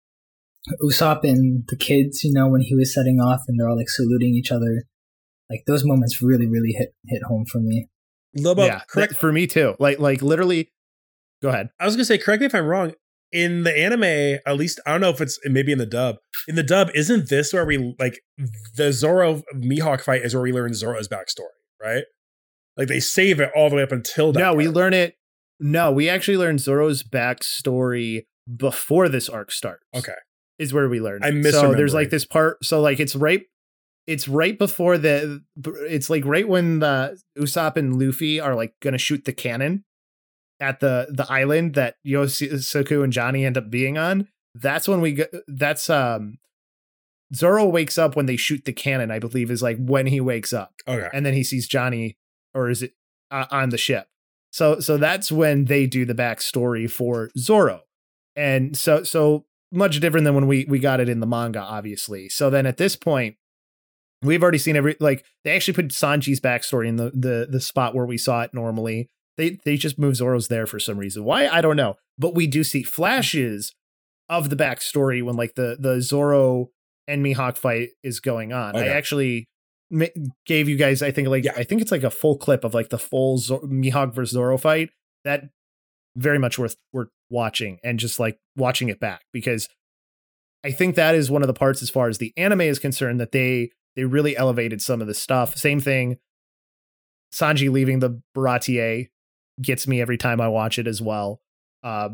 Usopp 0.81 1.23
and 1.23 1.63
the 1.67 1.75
kids, 1.75 2.23
you 2.23 2.31
know, 2.31 2.47
when 2.47 2.61
he 2.61 2.75
was 2.75 2.93
setting 2.93 3.19
off 3.19 3.41
and 3.47 3.59
they're 3.59 3.67
all 3.67 3.75
like 3.75 3.89
saluting 3.89 4.35
each 4.35 4.51
other. 4.51 4.83
Like 5.49 5.63
those 5.67 5.83
moments 5.83 6.21
really, 6.21 6.47
really 6.47 6.71
hit 6.71 6.95
hit 7.07 7.23
home 7.23 7.45
for 7.51 7.59
me. 7.59 7.89
Lobo, 8.35 8.65
yeah, 8.65 8.81
correct 8.87 9.15
for 9.15 9.31
me 9.31 9.47
too. 9.47 9.75
Like 9.79 9.99
like 9.99 10.21
literally 10.21 10.71
go 11.41 11.49
ahead. 11.49 11.69
I 11.79 11.85
was 11.85 11.95
gonna 11.95 12.05
say, 12.05 12.19
correct 12.19 12.41
me 12.41 12.45
if 12.45 12.55
I'm 12.55 12.65
wrong. 12.65 12.93
In 13.33 13.63
the 13.63 13.77
anime, 13.77 14.39
at 14.45 14.57
least 14.57 14.79
I 14.85 14.91
don't 14.91 15.01
know 15.01 15.09
if 15.09 15.19
it's 15.19 15.39
maybe 15.43 15.71
in 15.71 15.79
the 15.79 15.85
dub. 15.85 16.17
In 16.47 16.55
the 16.55 16.63
dub, 16.63 16.89
isn't 16.93 17.29
this 17.29 17.51
where 17.51 17.65
we 17.65 17.95
like 17.99 18.21
the 18.77 18.93
Zoro 18.93 19.41
Mihawk 19.55 20.01
fight 20.01 20.21
is 20.21 20.33
where 20.33 20.43
we 20.43 20.53
learn 20.53 20.73
Zoro's 20.73 21.07
backstory, 21.07 21.47
right? 21.81 22.03
Like 22.77 22.87
they 22.87 22.99
save 22.99 23.39
it 23.39 23.51
all 23.55 23.69
the 23.69 23.75
way 23.75 23.83
up 23.83 23.91
until 23.91 24.31
that. 24.31 24.39
No, 24.39 24.45
part. 24.45 24.57
we 24.57 24.67
learn 24.69 24.93
it. 24.93 25.15
No, 25.59 25.91
we 25.91 26.09
actually 26.09 26.37
learn 26.37 26.57
Zoro's 26.59 27.03
backstory 27.03 28.25
before 28.55 29.09
this 29.09 29.29
arc 29.29 29.51
starts. 29.51 29.83
Okay 29.95 30.13
is 30.59 30.73
where 30.73 30.89
we 30.89 30.99
learn. 30.99 31.23
I 31.23 31.31
miss. 31.31 31.53
So 31.53 31.73
there's 31.73 31.93
like 31.93 32.09
this 32.09 32.25
part. 32.25 32.63
So 32.63 32.81
like 32.81 32.99
it's 32.99 33.15
right. 33.15 33.41
It's 34.05 34.27
right 34.27 34.57
before 34.57 34.97
the. 34.97 35.41
It's 35.87 36.09
like 36.09 36.25
right 36.25 36.47
when 36.47 36.79
the 36.79 37.17
Usopp 37.37 37.77
and 37.77 37.99
Luffy 37.99 38.39
are 38.39 38.55
like 38.55 38.73
gonna 38.81 38.97
shoot 38.97 39.25
the 39.25 39.33
cannon. 39.33 39.83
At 40.59 40.79
the 40.79 41.07
the 41.09 41.25
island 41.29 41.73
that 41.73 41.95
Yosaku 42.05 43.03
and 43.03 43.11
Johnny 43.11 43.45
end 43.45 43.57
up 43.57 43.69
being 43.69 43.97
on, 43.97 44.29
that's 44.55 44.87
when 44.87 45.01
we 45.01 45.13
go. 45.13 45.25
That's 45.47 45.89
um, 45.89 46.37
Zoro 47.35 47.65
wakes 47.65 47.97
up 47.97 48.15
when 48.15 48.27
they 48.27 48.37
shoot 48.37 48.65
the 48.65 48.73
cannon. 48.73 49.11
I 49.11 49.19
believe 49.19 49.51
is 49.51 49.63
like 49.63 49.77
when 49.77 50.07
he 50.07 50.21
wakes 50.21 50.53
up. 50.53 50.73
Okay, 50.87 51.09
and 51.13 51.25
then 51.25 51.33
he 51.33 51.43
sees 51.43 51.67
Johnny, 51.67 52.17
or 52.53 52.69
is 52.69 52.81
it 52.81 52.93
uh, 53.31 53.45
on 53.51 53.69
the 53.69 53.77
ship? 53.77 54.07
So 54.51 54.79
so 54.79 54.97
that's 54.97 55.31
when 55.31 55.65
they 55.65 55.87
do 55.87 56.05
the 56.05 56.13
backstory 56.13 56.89
for 56.89 57.29
Zoro, 57.37 57.81
and 58.35 58.77
so 58.77 59.03
so 59.03 59.45
much 59.71 59.99
different 59.99 60.25
than 60.25 60.35
when 60.35 60.47
we 60.47 60.65
we 60.69 60.79
got 60.79 60.99
it 60.99 61.09
in 61.09 61.19
the 61.19 61.25
manga, 61.25 61.59
obviously. 61.59 62.29
So 62.29 62.49
then 62.49 62.65
at 62.65 62.77
this 62.77 62.95
point, 62.95 63.35
we've 64.21 64.43
already 64.43 64.59
seen 64.59 64.75
every 64.75 64.95
like 64.99 65.25
they 65.43 65.55
actually 65.55 65.73
put 65.73 65.87
Sanji's 65.87 66.39
backstory 66.39 66.87
in 66.87 66.97
the 66.97 67.11
the 67.13 67.47
the 67.49 67.59
spot 67.59 67.95
where 67.95 68.05
we 68.05 68.17
saw 68.17 68.41
it 68.41 68.53
normally. 68.53 69.09
They 69.37 69.59
they 69.65 69.77
just 69.77 69.97
move 69.97 70.15
Zoro's 70.15 70.47
there 70.47 70.67
for 70.67 70.79
some 70.79 70.97
reason. 70.97 71.23
Why 71.23 71.47
I 71.47 71.61
don't 71.61 71.77
know, 71.77 71.95
but 72.17 72.35
we 72.35 72.47
do 72.47 72.63
see 72.63 72.83
flashes 72.83 73.73
of 74.29 74.49
the 74.49 74.55
backstory 74.55 75.23
when 75.23 75.35
like 75.35 75.55
the 75.55 75.77
the 75.79 76.01
Zoro 76.01 76.69
and 77.07 77.25
Mihawk 77.25 77.57
fight 77.57 77.89
is 78.03 78.19
going 78.19 78.53
on. 78.53 78.75
Okay. 78.75 78.89
I 78.89 78.93
actually 78.93 79.47
gave 80.45 80.67
you 80.67 80.75
guys 80.75 81.01
I 81.01 81.11
think 81.11 81.27
like 81.27 81.43
yeah. 81.43 81.53
I 81.55 81.63
think 81.63 81.81
it's 81.81 81.91
like 81.91 82.03
a 82.03 82.09
full 82.09 82.37
clip 82.37 82.63
of 82.63 82.73
like 82.73 82.89
the 82.89 82.99
full 82.99 83.37
Zor- 83.37 83.61
Mihawk 83.61 84.13
versus 84.13 84.33
Zoro 84.33 84.57
fight. 84.57 84.89
That 85.23 85.49
very 86.15 86.39
much 86.39 86.59
worth 86.59 86.75
worth 86.91 87.09
watching 87.29 87.79
and 87.83 87.99
just 87.99 88.19
like 88.19 88.37
watching 88.55 88.89
it 88.89 88.99
back 88.99 89.23
because 89.31 89.67
I 90.63 90.71
think 90.71 90.95
that 90.95 91.15
is 91.15 91.31
one 91.31 91.41
of 91.41 91.47
the 91.47 91.53
parts 91.53 91.81
as 91.81 91.89
far 91.89 92.07
as 92.07 92.19
the 92.19 92.33
anime 92.37 92.61
is 92.61 92.79
concerned 92.79 93.19
that 93.19 93.31
they 93.31 93.71
they 93.95 94.05
really 94.05 94.37
elevated 94.37 94.81
some 94.81 95.01
of 95.01 95.07
the 95.07 95.13
stuff. 95.13 95.57
Same 95.57 95.79
thing. 95.79 96.17
Sanji 97.33 97.71
leaving 97.71 97.99
the 97.99 98.21
Baratie 98.35 99.07
gets 99.61 99.87
me 99.87 100.01
every 100.01 100.17
time 100.17 100.41
I 100.41 100.47
watch 100.47 100.79
it 100.79 100.87
as 100.87 101.01
well. 101.01 101.41
Uh, 101.83 102.09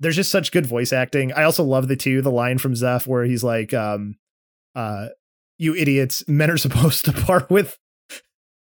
there's 0.00 0.16
just 0.16 0.30
such 0.30 0.52
good 0.52 0.66
voice 0.66 0.92
acting. 0.92 1.32
I 1.32 1.42
also 1.42 1.64
love 1.64 1.88
the 1.88 1.96
two 1.96 2.22
the 2.22 2.30
line 2.30 2.58
from 2.58 2.74
Zeff 2.74 3.06
where 3.06 3.24
he's 3.24 3.44
like, 3.44 3.74
um, 3.74 4.16
uh, 4.74 5.08
"You 5.58 5.74
idiots, 5.74 6.26
men 6.28 6.50
are 6.50 6.56
supposed 6.58 7.04
to 7.06 7.12
part 7.12 7.50
with 7.50 7.78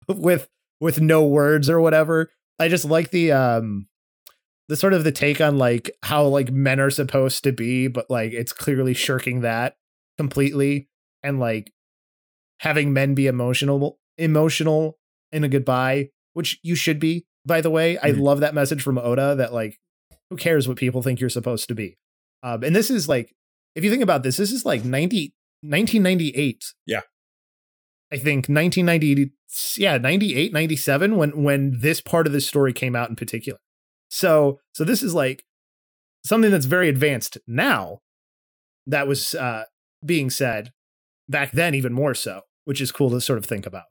with 0.06 0.48
with 0.80 1.00
no 1.00 1.26
words 1.26 1.68
or 1.68 1.80
whatever." 1.80 2.30
I 2.58 2.68
just 2.68 2.84
like 2.84 3.10
the 3.10 3.32
um 3.32 3.88
the 4.68 4.76
sort 4.76 4.92
of 4.92 5.04
the 5.04 5.12
take 5.12 5.40
on 5.40 5.58
like 5.58 5.90
how 6.02 6.24
like 6.24 6.50
men 6.50 6.80
are 6.80 6.90
supposed 6.90 7.44
to 7.44 7.52
be, 7.52 7.88
but 7.88 8.10
like 8.10 8.32
it's 8.32 8.52
clearly 8.52 8.94
shirking 8.94 9.40
that 9.40 9.76
completely 10.18 10.88
and 11.22 11.40
like 11.40 11.72
having 12.60 12.92
men 12.92 13.14
be 13.14 13.26
emotional 13.26 13.98
emotional 14.18 14.98
in 15.32 15.44
a 15.44 15.48
goodbye, 15.48 16.10
which 16.34 16.58
you 16.62 16.74
should 16.74 16.98
be, 16.98 17.26
by 17.48 17.60
the 17.60 17.70
way. 17.70 17.96
Mm-hmm. 17.96 18.06
I 18.06 18.10
love 18.10 18.40
that 18.40 18.54
message 18.54 18.82
from 18.82 18.98
Oda 18.98 19.34
that 19.34 19.52
like 19.52 19.80
who 20.30 20.36
cares 20.36 20.68
what 20.68 20.76
people 20.76 21.02
think 21.02 21.18
you're 21.18 21.30
supposed 21.30 21.66
to 21.68 21.74
be. 21.74 21.98
Um, 22.44 22.62
and 22.62 22.76
this 22.76 22.90
is 22.90 23.08
like 23.08 23.34
if 23.74 23.82
you 23.82 23.90
think 23.90 24.02
about 24.02 24.22
this, 24.22 24.36
this 24.36 24.52
is 24.52 24.64
like 24.64 24.84
90 24.84 25.34
1998. 25.62 26.74
Yeah. 26.86 27.00
I 28.12 28.16
think 28.16 28.48
1990 28.48 29.32
yeah, 29.76 29.96
98, 29.98 30.52
97 30.52 31.16
when 31.16 31.42
when 31.42 31.80
this 31.80 32.00
part 32.00 32.26
of 32.26 32.32
the 32.32 32.40
story 32.40 32.72
came 32.72 32.94
out 32.94 33.10
in 33.10 33.16
particular. 33.16 33.58
So 34.08 34.60
so 34.72 34.84
this 34.84 35.02
is 35.02 35.14
like 35.14 35.44
something 36.24 36.50
that's 36.50 36.66
very 36.66 36.88
advanced 36.88 37.38
now 37.46 38.00
that 38.86 39.08
was 39.08 39.34
uh 39.34 39.64
being 40.04 40.30
said 40.30 40.72
back 41.28 41.50
then 41.50 41.74
even 41.74 41.92
more 41.92 42.14
so 42.14 42.42
which 42.64 42.80
is 42.80 42.92
cool 42.92 43.10
to 43.10 43.20
sort 43.20 43.38
of 43.38 43.46
think 43.46 43.64
about. 43.66 43.86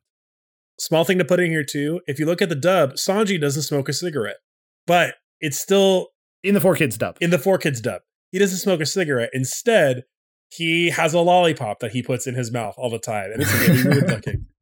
Small 0.79 1.03
thing 1.03 1.17
to 1.17 1.25
put 1.25 1.39
in 1.39 1.49
here 1.49 1.63
too. 1.63 2.01
If 2.07 2.19
you 2.19 2.25
look 2.25 2.41
at 2.41 2.49
the 2.49 2.55
dub, 2.55 2.93
Sanji 2.93 3.39
doesn't 3.39 3.63
smoke 3.63 3.89
a 3.89 3.93
cigarette, 3.93 4.37
but 4.85 5.15
it's 5.41 5.59
still 5.59 6.09
in 6.43 6.53
the 6.53 6.59
4Kids 6.59 6.97
dub. 6.97 7.17
In 7.19 7.31
the 7.31 7.37
4Kids 7.37 7.81
dub, 7.81 8.01
he 8.31 8.39
doesn't 8.39 8.59
smoke 8.59 8.81
a 8.81 8.85
cigarette. 8.85 9.31
Instead, 9.33 10.03
he 10.49 10.89
has 10.91 11.13
a 11.13 11.19
lollipop 11.19 11.79
that 11.79 11.91
he 11.91 12.01
puts 12.01 12.27
in 12.27 12.35
his 12.35 12.51
mouth 12.51 12.75
all 12.77 12.89
the 12.89 12.99
time, 12.99 13.31
and 13.31 13.41
it's 13.41 13.53
really 13.53 13.83
weird 13.83 14.09
looking. 14.09 14.45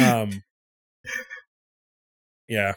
Um, 0.00 0.42
yeah, 2.48 2.72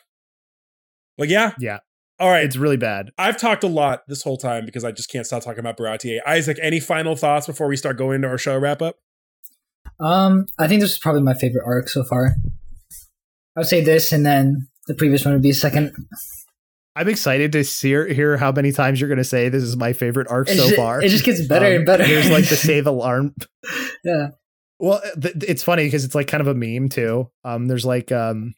but 1.17 1.27
yeah, 1.27 1.53
yeah. 1.57 1.79
All 2.19 2.29
right, 2.29 2.43
it's 2.43 2.55
really 2.55 2.77
bad. 2.77 3.09
I've 3.17 3.37
talked 3.37 3.63
a 3.63 3.67
lot 3.67 4.03
this 4.07 4.21
whole 4.21 4.37
time 4.37 4.63
because 4.63 4.83
I 4.83 4.91
just 4.91 5.09
can't 5.09 5.25
stop 5.25 5.41
talking 5.41 5.59
about 5.59 5.75
Baratie. 5.75 6.19
Izaek, 6.27 6.59
any 6.61 6.79
final 6.79 7.15
thoughts 7.15 7.47
before 7.47 7.67
we 7.67 7.77
start 7.77 7.97
going 7.97 8.17
into 8.17 8.27
our 8.27 8.37
show 8.37 8.57
wrap 8.59 8.83
up? 8.83 8.97
Um, 9.99 10.45
I 10.59 10.67
think 10.67 10.81
this 10.81 10.91
is 10.91 10.99
probably 10.99 11.23
my 11.23 11.33
favorite 11.33 11.63
arc 11.65 11.89
so 11.89 12.03
far. 12.03 12.35
I 13.55 13.59
would 13.59 13.67
say 13.67 13.81
this, 13.81 14.11
and 14.11 14.25
then 14.25 14.67
the 14.87 14.95
previous 14.95 15.25
one 15.25 15.33
would 15.33 15.43
be 15.43 15.51
second. 15.53 15.93
I'm 16.95 17.09
excited 17.09 17.51
to 17.53 17.63
see, 17.63 17.89
hear 17.89 18.37
how 18.37 18.51
many 18.51 18.71
times 18.71 18.99
you're 18.99 19.07
going 19.07 19.17
to 19.17 19.23
say 19.23 19.49
this 19.49 19.63
is 19.63 19.75
my 19.75 19.93
favorite 19.93 20.27
arc 20.29 20.47
so 20.47 20.55
just, 20.55 20.75
far. 20.75 21.01
It 21.01 21.09
just 21.09 21.25
gets 21.25 21.45
better 21.47 21.65
um, 21.65 21.73
and 21.73 21.85
better. 21.85 22.05
There's 22.05 22.29
like 22.29 22.47
the 22.47 22.55
save 22.55 22.85
alarm. 22.85 23.33
yeah. 24.03 24.29
Well, 24.79 25.01
th- 25.19 25.35
it's 25.47 25.63
funny 25.63 25.85
because 25.85 26.05
it's 26.05 26.15
like 26.15 26.27
kind 26.27 26.41
of 26.41 26.47
a 26.47 26.53
meme 26.53 26.89
too. 26.89 27.31
Um, 27.43 27.67
there's 27.67 27.85
like 27.85 28.11
um, 28.11 28.53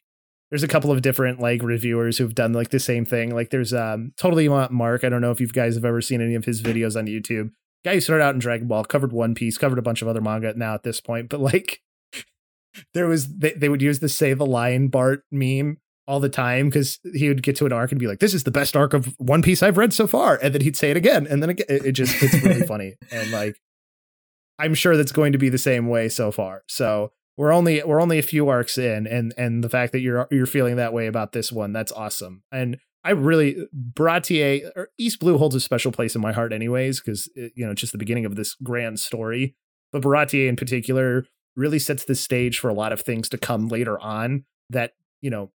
there's 0.50 0.62
a 0.62 0.68
couple 0.68 0.92
of 0.92 1.02
different 1.02 1.40
like 1.40 1.62
reviewers 1.62 2.18
who've 2.18 2.34
done 2.34 2.52
like 2.52 2.70
the 2.70 2.80
same 2.80 3.06
thing. 3.06 3.34
Like 3.34 3.50
there's 3.50 3.72
um, 3.72 4.12
TotallyNotMark. 4.18 5.04
I 5.04 5.08
don't 5.08 5.20
know 5.22 5.30
if 5.30 5.40
you 5.40 5.48
guys 5.48 5.74
have 5.74 5.84
ever 5.84 6.02
seen 6.02 6.20
any 6.20 6.34
of 6.34 6.44
his 6.44 6.62
videos 6.62 6.96
on 6.96 7.06
YouTube 7.06 7.50
guy 7.86 7.94
who 7.94 8.00
started 8.00 8.24
out 8.24 8.34
in 8.34 8.40
Dragon 8.40 8.66
Ball, 8.66 8.84
covered 8.84 9.12
One 9.12 9.34
Piece, 9.34 9.56
covered 9.56 9.78
a 9.78 9.82
bunch 9.82 10.02
of 10.02 10.08
other 10.08 10.20
manga 10.20 10.52
now 10.56 10.74
at 10.74 10.82
this 10.82 11.00
point, 11.00 11.28
but 11.28 11.40
like 11.40 11.80
there 12.94 13.06
was 13.06 13.28
they, 13.38 13.52
they 13.52 13.68
would 13.68 13.82
use 13.82 14.00
the 14.00 14.08
say 14.08 14.34
the 14.34 14.46
lion 14.46 14.88
Bart 14.88 15.22
meme 15.30 15.78
all 16.08 16.20
the 16.20 16.28
time 16.28 16.68
because 16.68 17.00
he 17.14 17.28
would 17.28 17.42
get 17.42 17.56
to 17.56 17.66
an 17.66 17.72
arc 17.72 17.90
and 17.90 17.98
be 17.98 18.06
like, 18.06 18.20
"This 18.20 18.34
is 18.34 18.44
the 18.44 18.50
best 18.50 18.76
arc 18.76 18.94
of 18.94 19.14
One 19.18 19.42
Piece 19.42 19.62
I've 19.62 19.78
read 19.78 19.92
so 19.92 20.06
far," 20.06 20.38
and 20.42 20.54
then 20.54 20.62
he'd 20.62 20.76
say 20.76 20.90
it 20.90 20.96
again, 20.96 21.26
and 21.26 21.42
then 21.42 21.50
again, 21.50 21.66
it, 21.68 21.86
it 21.86 21.92
just 21.92 22.22
it's 22.22 22.42
really 22.42 22.62
funny 22.66 22.94
and 23.10 23.30
like 23.30 23.56
I'm 24.58 24.74
sure 24.74 24.96
that's 24.96 25.12
going 25.12 25.32
to 25.32 25.38
be 25.38 25.48
the 25.48 25.58
same 25.58 25.88
way 25.88 26.08
so 26.08 26.32
far. 26.32 26.62
So 26.68 27.12
we're 27.36 27.52
only 27.52 27.82
we're 27.82 28.00
only 28.00 28.18
a 28.18 28.22
few 28.22 28.48
arcs 28.48 28.78
in, 28.78 29.06
and 29.06 29.34
and 29.36 29.62
the 29.62 29.68
fact 29.68 29.92
that 29.92 30.00
you're 30.00 30.26
you're 30.30 30.46
feeling 30.46 30.76
that 30.76 30.92
way 30.92 31.06
about 31.06 31.32
this 31.32 31.52
one, 31.52 31.72
that's 31.72 31.92
awesome. 31.92 32.42
And 32.50 32.78
I 33.04 33.10
really 33.10 33.68
Baratie 33.92 34.68
or 34.74 34.88
East 34.98 35.20
Blue 35.20 35.38
holds 35.38 35.54
a 35.54 35.60
special 35.60 35.92
place 35.92 36.14
in 36.14 36.20
my 36.20 36.32
heart, 36.32 36.52
anyways, 36.52 37.00
because 37.00 37.28
eh, 37.36 37.48
you 37.54 37.66
know 37.66 37.74
just 37.74 37.92
the 37.92 37.98
beginning 37.98 38.24
of 38.24 38.36
this 38.36 38.54
grand 38.54 39.00
story. 39.00 39.54
But 39.92 40.02
Baratie 40.02 40.48
in 40.48 40.56
particular 40.56 41.26
really 41.56 41.78
sets 41.78 42.04
the 42.04 42.14
stage 42.14 42.58
for 42.58 42.68
a 42.68 42.74
lot 42.74 42.92
of 42.92 43.00
things 43.00 43.28
to 43.30 43.38
come 43.38 43.68
later 43.68 43.98
on. 43.98 44.44
That 44.70 44.92
you 45.20 45.30
know 45.30 45.50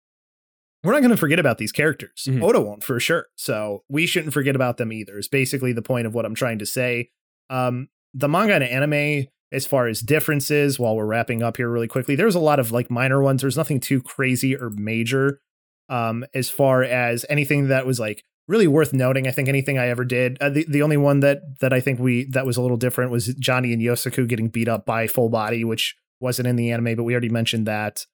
we're 0.83 0.93
not 0.93 1.01
going 1.01 1.11
to 1.11 1.17
forget 1.17 1.39
about 1.39 1.59
these 1.59 1.73
characters. 1.73 2.25
Mm-hmm. 2.29 2.43
Oda 2.43 2.61
won't 2.61 2.85
for 2.85 2.99
sure, 3.01 3.27
so 3.37 3.85
we 3.89 4.07
shouldn't 4.07 4.33
forget 4.33 4.57
about 4.57 4.77
them 4.77 4.93
either. 4.93 5.19
Is 5.19 5.29
basically 5.29 5.73
the 5.73 5.83
point 5.83 6.07
of 6.07 6.15
what 6.15 6.25
I'm 6.25 6.35
trying 6.35 6.59
to 6.61 6.67
say. 6.67 7.11
Um, 7.49 7.89
the 8.15 8.29
manga 8.29 8.55
and 8.55 8.65
anime 8.65 9.27
as 9.53 9.67
far 9.67 9.89
as 9.89 10.01
differences 10.01 10.79
while 10.79 10.95
we're 10.95 11.07
wrapping 11.07 11.43
up 11.43 11.57
here 11.57 11.69
really 11.69 11.89
quickly 11.89 12.15
there's 12.15 12.35
a 12.35 12.41
lot 12.41 12.61
of 12.61 12.71
like 12.71 12.91
minor 12.91 13.21
ones 13.21 13.43
there's 13.43 13.57
nothing 13.57 13.81
too 13.81 14.01
crazy 14.01 14.57
or 14.57 14.71
major 14.71 15.41
um, 15.89 16.25
as 16.35 16.49
far 16.49 16.83
as 16.85 17.27
anything 17.29 17.69
that 17.69 17.85
was 17.85 17.99
like 17.99 18.25
really 18.51 18.67
worth 18.67 18.93
noting. 18.93 19.29
I 19.29 19.31
think 19.31 19.49
anything 19.49 19.79
I 19.79 19.87
ever 19.87 20.05
did, 20.05 20.37
uh, 20.41 20.51
the 20.51 20.67
the 20.69 20.83
only 20.83 20.97
one 20.97 21.21
that 21.21 21.61
that 21.61 21.73
I 21.73 21.81
think 21.81 22.01
we 22.01 22.25
that 22.27 22.45
was 22.45 22.57
a 22.57 22.63
little 22.63 22.77
different 22.77 23.13
was 23.13 23.29
Johnny 23.35 23.73
and 23.73 23.81
Yosaku 23.81 24.29
getting 24.29 24.49
beat 24.49 24.69
up 24.69 24.85
by 24.85 25.07
Full 25.07 25.29
Body, 25.29 25.65
which 25.65 25.97
wasn't 26.19 26.49
in 26.49 26.57
the 26.57 26.73
anime, 26.73 26.97
but 26.97 27.05
we 27.05 27.15
already 27.15 27.29
mentioned 27.29 27.67
that. 27.67 28.05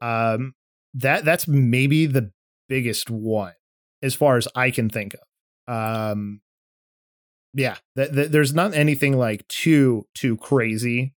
Um, 0.00 0.54
that 0.94 1.24
that's 1.24 1.48
maybe 1.48 2.06
the 2.06 2.30
biggest 2.68 3.10
one 3.10 3.54
as 4.02 4.14
far 4.14 4.36
as 4.36 4.46
I 4.54 4.70
can 4.70 4.88
think 4.88 5.14
of. 5.14 5.20
Um, 5.72 6.40
yeah, 7.52 7.76
th- 7.96 8.12
th- 8.12 8.30
there's 8.30 8.54
not 8.54 8.74
anything 8.74 9.18
like 9.18 9.46
too 9.48 10.06
too 10.14 10.36
crazy 10.36 11.14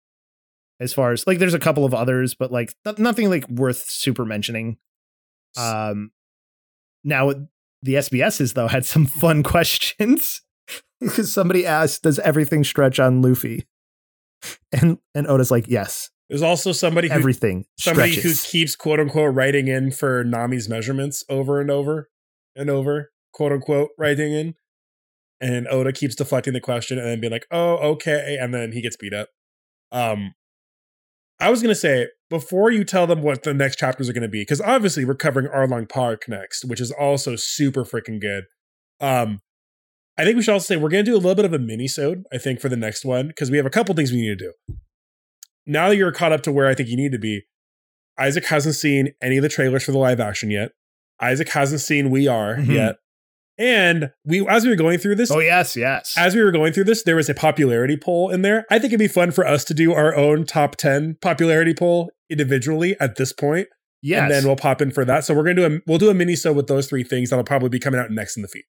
as 0.78 0.94
far 0.94 1.12
as 1.12 1.26
like 1.26 1.38
there's 1.38 1.54
a 1.54 1.58
couple 1.58 1.84
of 1.84 1.92
others, 1.92 2.34
but 2.34 2.52
like 2.52 2.74
th- 2.84 2.98
nothing 2.98 3.28
like 3.28 3.48
worth 3.48 3.90
super 3.90 4.24
mentioning. 4.24 4.78
Um, 5.56 6.12
now 7.02 7.32
the 7.82 7.94
SBSs 7.94 8.54
though 8.54 8.68
had 8.68 8.84
some 8.84 9.06
fun 9.06 9.42
questions 9.42 10.42
because 11.00 11.32
somebody 11.34 11.66
asked, 11.66 12.02
"Does 12.02 12.18
everything 12.20 12.64
stretch 12.64 12.98
on 12.98 13.22
Luffy?" 13.22 13.66
And 14.72 14.98
and 15.14 15.26
Oda's 15.26 15.50
like, 15.50 15.68
"Yes." 15.68 16.10
There's 16.30 16.42
also 16.42 16.70
somebody 16.72 17.08
who, 17.08 17.14
everything 17.14 17.66
somebody 17.78 18.12
stretches. 18.12 18.44
who 18.44 18.50
keeps 18.50 18.76
quote 18.76 19.00
unquote 19.00 19.34
writing 19.34 19.66
in 19.66 19.90
for 19.90 20.22
Nami's 20.24 20.68
measurements 20.68 21.24
over 21.28 21.60
and 21.60 21.70
over 21.70 22.08
and 22.54 22.70
over, 22.70 23.10
quote 23.32 23.52
unquote 23.52 23.90
writing 23.98 24.32
in, 24.32 24.54
and 25.40 25.66
Oda 25.68 25.92
keeps 25.92 26.14
deflecting 26.14 26.52
the 26.52 26.60
question 26.60 26.98
and 26.98 27.06
then 27.06 27.20
being 27.20 27.32
like, 27.32 27.46
"Oh, 27.50 27.76
okay," 27.92 28.38
and 28.40 28.54
then 28.54 28.72
he 28.72 28.80
gets 28.80 28.96
beat 28.96 29.12
up. 29.12 29.28
Um, 29.92 30.34
I 31.40 31.50
was 31.50 31.62
gonna 31.62 31.74
say 31.74 32.08
before 32.30 32.70
you 32.70 32.84
tell 32.84 33.06
them 33.06 33.22
what 33.22 33.42
the 33.42 33.52
next 33.52 33.76
chapters 33.76 34.08
are 34.08 34.12
going 34.12 34.22
to 34.22 34.28
be, 34.28 34.42
because 34.42 34.60
obviously 34.60 35.04
we're 35.04 35.16
covering 35.16 35.48
Arlong 35.48 35.88
Park 35.88 36.28
next, 36.28 36.64
which 36.64 36.80
is 36.80 36.92
also 36.92 37.34
super 37.36 37.84
freaking 37.84 38.20
good. 38.20 38.44
Um, 39.00 39.40
I 40.16 40.24
think 40.24 40.36
we 40.36 40.42
should 40.42 40.52
also 40.52 40.64
say 40.64 40.76
we're 40.76 40.90
going 40.90 41.04
to 41.04 41.10
do 41.10 41.16
a 41.16 41.18
little 41.18 41.34
bit 41.34 41.44
of 41.44 41.52
a 41.52 41.58
mini-sode, 41.58 42.24
I 42.32 42.38
think, 42.38 42.60
for 42.60 42.68
the 42.68 42.76
next 42.76 43.04
one, 43.04 43.28
because 43.28 43.50
we 43.50 43.56
have 43.56 43.66
a 43.66 43.70
couple 43.70 43.94
things 43.94 44.12
we 44.12 44.20
need 44.20 44.38
to 44.38 44.44
do. 44.46 44.52
Now 45.66 45.88
that 45.88 45.96
you're 45.96 46.12
caught 46.12 46.32
up 46.32 46.42
to 46.42 46.52
where 46.52 46.68
I 46.68 46.74
think 46.74 46.88
you 46.88 46.96
need 46.96 47.12
to 47.12 47.18
be, 47.18 47.42
Izaek 48.18 48.44
hasn't 48.44 48.76
seen 48.76 49.12
any 49.20 49.38
of 49.38 49.42
the 49.42 49.48
trailers 49.48 49.82
for 49.82 49.92
the 49.92 49.98
live 49.98 50.20
action 50.20 50.50
yet. 50.50 50.70
Izaek 51.20 51.48
hasn't 51.48 51.80
seen 51.80 52.10
We 52.10 52.28
Are 52.28 52.56
mm-hmm. 52.56 52.70
yet. 52.70 52.96
And 53.60 54.10
we, 54.24 54.46
as 54.48 54.64
we 54.64 54.70
were 54.70 54.76
going 54.76 54.98
through 54.98 55.16
this, 55.16 55.30
oh 55.30 55.38
yes, 55.38 55.76
yes. 55.76 56.14
As 56.16 56.34
we 56.34 56.42
were 56.42 56.50
going 56.50 56.72
through 56.72 56.84
this, 56.84 57.02
there 57.02 57.16
was 57.16 57.28
a 57.28 57.34
popularity 57.34 57.96
poll 57.96 58.30
in 58.30 58.40
there. 58.40 58.64
I 58.70 58.78
think 58.78 58.86
it'd 58.86 58.98
be 58.98 59.06
fun 59.06 59.30
for 59.32 59.46
us 59.46 59.64
to 59.64 59.74
do 59.74 59.92
our 59.92 60.16
own 60.16 60.46
top 60.46 60.76
ten 60.76 61.18
popularity 61.20 61.74
poll 61.74 62.10
individually 62.30 62.96
at 62.98 63.16
this 63.16 63.32
point. 63.32 63.68
Yes. 64.02 64.22
and 64.22 64.30
then 64.30 64.46
we'll 64.46 64.56
pop 64.56 64.80
in 64.80 64.90
for 64.90 65.04
that. 65.04 65.26
So 65.26 65.34
we're 65.34 65.42
gonna 65.42 65.54
do 65.54 65.66
a 65.66 65.80
we'll 65.86 65.98
do 65.98 66.08
a 66.08 66.14
mini 66.14 66.34
so 66.36 66.54
with 66.54 66.68
those 66.68 66.88
three 66.88 67.04
things 67.04 67.28
that'll 67.28 67.44
probably 67.44 67.68
be 67.68 67.78
coming 67.78 68.00
out 68.00 68.10
next 68.10 68.34
in 68.34 68.42
the 68.42 68.48
feed. 68.48 68.64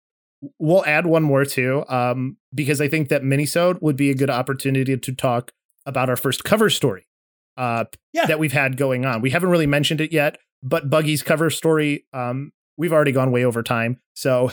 We'll 0.59 0.85
add 0.85 1.05
one 1.05 1.23
more 1.23 1.45
too, 1.45 1.85
um, 1.87 2.35
because 2.53 2.81
I 2.81 2.89
think 2.89 3.07
that 3.09 3.21
minisode 3.21 3.81
would 3.81 3.95
be 3.95 4.09
a 4.09 4.15
good 4.15 4.29
opportunity 4.29 4.97
to 4.97 5.15
talk 5.15 5.53
about 5.85 6.09
our 6.09 6.17
first 6.17 6.43
cover 6.43 6.69
story 6.69 7.07
uh, 7.57 7.85
yeah. 8.11 8.25
that 8.25 8.39
we've 8.39 8.51
had 8.51 8.75
going 8.75 9.05
on. 9.05 9.21
We 9.21 9.29
haven't 9.29 9.49
really 9.49 9.67
mentioned 9.67 10.01
it 10.01 10.11
yet, 10.11 10.37
but 10.61 10.89
Buggy's 10.89 11.23
cover 11.23 11.49
story, 11.49 12.05
um, 12.11 12.51
we've 12.75 12.91
already 12.91 13.11
gone 13.11 13.31
way 13.31 13.45
over 13.45 13.63
time. 13.63 13.99
So 14.13 14.51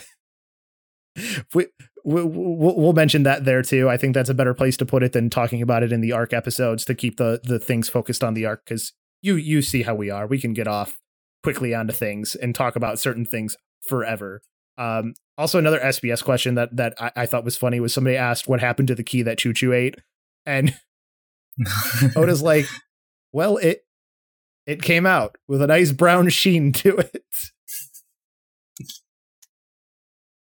we, 1.55 1.67
we, 2.05 2.23
we'll 2.25 2.93
mention 2.93 3.23
that 3.25 3.45
there 3.45 3.63
too. 3.63 3.89
I 3.89 3.97
think 3.97 4.15
that's 4.15 4.31
a 4.31 4.35
better 4.35 4.55
place 4.55 4.77
to 4.79 4.87
put 4.87 5.03
it 5.03 5.13
than 5.13 5.31
talking 5.31 5.63
about 5.63 5.83
it 5.83 5.93
in 5.93 6.01
the 6.01 6.13
arc 6.13 6.33
episodes 6.33 6.85
to 6.87 6.95
keep 6.95 7.17
the 7.17 7.41
the 7.43 7.59
things 7.59 7.89
focused 7.89 8.25
on 8.25 8.35
the 8.35 8.47
arc 8.47 8.65
because 8.65 8.93
you 9.23 9.37
you 9.37 9.63
see 9.63 9.83
how 9.83 9.95
we 9.95 10.11
are. 10.11 10.27
We 10.27 10.41
can 10.41 10.53
get 10.53 10.67
off 10.67 10.99
quickly 11.43 11.75
onto 11.75 11.93
things 11.93 12.35
and 12.35 12.55
talk 12.55 12.77
about 12.77 12.99
certain 12.99 13.25
things 13.25 13.57
forever. 13.81 14.43
Um, 14.77 15.15
also, 15.37 15.59
another 15.59 15.81
SBS 15.81 16.23
question 16.23 16.55
that 16.55 16.77
that 16.77 16.95
I, 16.99 17.11
I, 17.17 17.27
thought 17.27 17.45
was 17.45 17.57
funny 17.57 17.81
was 17.81 17.93
somebody 17.93 18.17
asked 18.17 18.49
what 18.49 18.61
happened 18.61 18.89
to 18.89 18.95
the 18.95 19.03
key 19.03 19.23
that 19.23 19.39
Choo 19.39 19.53
Choo 19.53 19.73
ate, 19.73 19.97
and 20.47 20.75
Oda's 22.17 22.43
like, 22.43 22.67
"Well, 23.33 23.57
it 23.57 23.85
it 24.67 24.83
came 24.83 25.05
out 25.05 25.37
with 25.49 25.63
a 25.63 25.67
nice 25.67 25.93
brown 25.93 26.29
sheen 26.29 26.73
to 26.75 26.97
it." 26.97 27.25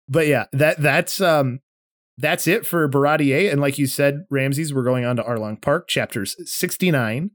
But 0.07 0.27
yeah, 0.27 0.45
that 0.53 0.81
that's 0.81 1.21
um 1.21 1.59
that's 2.17 2.47
it 2.47 2.65
for 2.65 2.89
Baratie, 2.89 3.51
and 3.51 3.61
like 3.61 3.77
you 3.77 3.87
said, 3.87 4.25
Ramses, 4.29 4.73
we're 4.73 4.83
going 4.83 5.05
on 5.05 5.17
to 5.17 5.23
Arlong 5.23 5.61
Park, 5.61 5.87
chapters 5.87 6.35
sixty 6.45 6.91
nine 6.91 7.31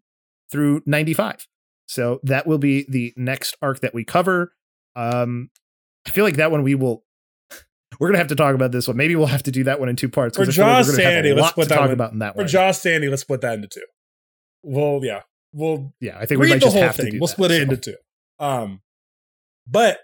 through 0.50 0.82
ninety 0.86 1.14
five. 1.14 1.46
So 1.86 2.20
that 2.22 2.46
will 2.46 2.58
be 2.58 2.86
the 2.88 3.12
next 3.16 3.56
arc 3.60 3.80
that 3.80 3.94
we 3.94 4.04
cover. 4.04 4.52
Um, 4.96 5.50
I 6.06 6.10
feel 6.10 6.24
like 6.24 6.36
that 6.36 6.50
one 6.50 6.62
we 6.62 6.74
will. 6.74 7.04
We're 8.00 8.08
gonna 8.08 8.18
have 8.18 8.28
to 8.28 8.34
talk 8.34 8.54
about 8.54 8.72
this 8.72 8.88
one. 8.88 8.96
Maybe 8.96 9.14
we'll 9.14 9.26
have 9.26 9.42
to 9.44 9.50
do 9.50 9.64
that 9.64 9.78
one 9.78 9.88
in 9.88 9.96
two 9.96 10.08
parts. 10.08 10.36
For 10.36 10.46
Jaw 10.46 10.82
Sandy, 10.82 11.34
let's 11.34 11.52
put 11.52 11.68
that 11.68 11.74
talk 11.74 11.84
one, 11.84 11.90
about 11.90 12.12
in 12.12 12.20
that 12.20 12.34
one. 12.34 12.46
For 12.46 12.50
Jaw 12.50 12.72
Sandy, 12.72 13.08
let's 13.08 13.22
split 13.22 13.42
that 13.42 13.54
into 13.54 13.68
two. 13.68 13.84
Well, 14.62 15.00
yeah, 15.02 15.20
well, 15.52 15.92
yeah. 16.00 16.18
I 16.18 16.26
think 16.26 16.40
we 16.40 16.48
might 16.48 16.54
the 16.54 16.60
just 16.60 16.74
whole 16.74 16.82
have 16.82 16.96
thing. 16.96 17.12
to. 17.12 17.18
we'll 17.18 17.26
that, 17.26 17.32
split 17.32 17.50
so. 17.50 17.56
it 17.56 17.62
into 17.62 17.76
two. 17.76 17.96
Um, 18.38 18.80
but 19.66 20.00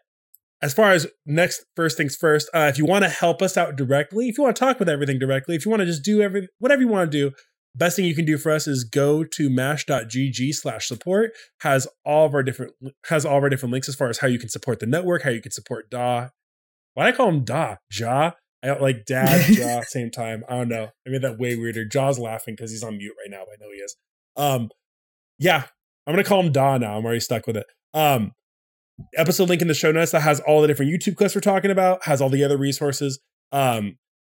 as 0.60 0.74
far 0.74 0.92
as 0.92 1.06
next 1.24 1.64
first 1.76 1.96
things 1.96 2.16
first, 2.16 2.50
uh, 2.52 2.68
if 2.70 2.78
you 2.78 2.84
want 2.84 3.04
to 3.04 3.08
help 3.08 3.42
us 3.42 3.56
out 3.56 3.76
directly, 3.76 4.28
if 4.28 4.38
you 4.38 4.44
want 4.44 4.56
to 4.56 4.60
talk 4.60 4.78
with 4.78 4.88
everything 4.88 5.18
directly, 5.18 5.54
if 5.54 5.64
you 5.64 5.70
want 5.70 5.80
to 5.80 5.86
just 5.86 6.04
do 6.04 6.20
every 6.20 6.48
whatever 6.58 6.82
you 6.82 6.88
want 6.88 7.10
to 7.10 7.18
do, 7.30 7.34
best 7.78 7.96
thing 7.96 8.04
you 8.04 8.14
can 8.14 8.24
do 8.24 8.36
for 8.36 8.50
us 8.50 8.66
is 8.66 8.84
go 8.84 9.24
to 9.24 9.48
mash.gg 9.48 10.54
slash 10.54 10.86
support 10.86 11.30
has 11.60 11.86
all 12.04 12.26
of 12.26 12.34
our 12.34 12.42
different 12.42 12.72
has 13.06 13.24
all 13.24 13.38
of 13.38 13.42
our 13.42 13.48
different 13.48 13.72
links 13.72 13.88
as 13.88 13.94
far 13.94 14.08
as 14.08 14.18
how 14.18 14.26
you 14.26 14.38
can 14.38 14.48
support 14.48 14.80
the 14.80 14.86
network 14.86 15.22
how 15.22 15.30
you 15.30 15.40
can 15.40 15.52
support 15.52 15.88
da 15.90 16.28
why 16.94 17.04
do 17.04 17.08
i 17.08 17.16
call 17.16 17.28
him 17.28 17.44
da 17.44 17.76
ja? 17.92 18.32
I 18.62 18.66
don't 18.66 18.82
like 18.82 19.04
dad 19.06 19.48
ja 19.56 19.82
same 19.82 20.10
time. 20.10 20.42
I 20.48 20.56
don't 20.56 20.68
know. 20.68 20.88
I 21.06 21.10
made 21.10 21.22
that 21.22 21.38
way 21.38 21.54
weirder. 21.54 21.84
Ja's 21.84 22.18
laughing 22.18 22.54
because 22.54 22.72
he's 22.72 22.82
on 22.82 22.98
mute 22.98 23.14
right 23.16 23.30
now 23.30 23.42
i 23.42 23.56
know 23.60 23.70
he 23.72 23.78
is. 23.78 23.96
Um 24.36 24.70
yeah 25.38 25.64
i'm 26.06 26.14
gonna 26.14 26.24
call 26.24 26.40
him 26.40 26.52
da 26.52 26.78
now. 26.78 26.98
I'm 26.98 27.04
already 27.04 27.20
stuck 27.20 27.46
with 27.46 27.56
it. 27.56 27.66
Um 27.94 28.32
episode 29.16 29.48
link 29.48 29.62
in 29.62 29.68
the 29.68 29.74
show 29.74 29.92
notes 29.92 30.12
that 30.12 30.20
has 30.20 30.40
all 30.40 30.60
the 30.60 30.68
different 30.68 30.90
youtube 30.90 31.16
clips 31.16 31.34
we're 31.34 31.40
talking 31.40 31.70
about 31.70 32.04
has 32.04 32.20
all 32.20 32.28
the 32.28 32.44
other 32.44 32.58
resources 32.58 33.20
um 33.52 33.96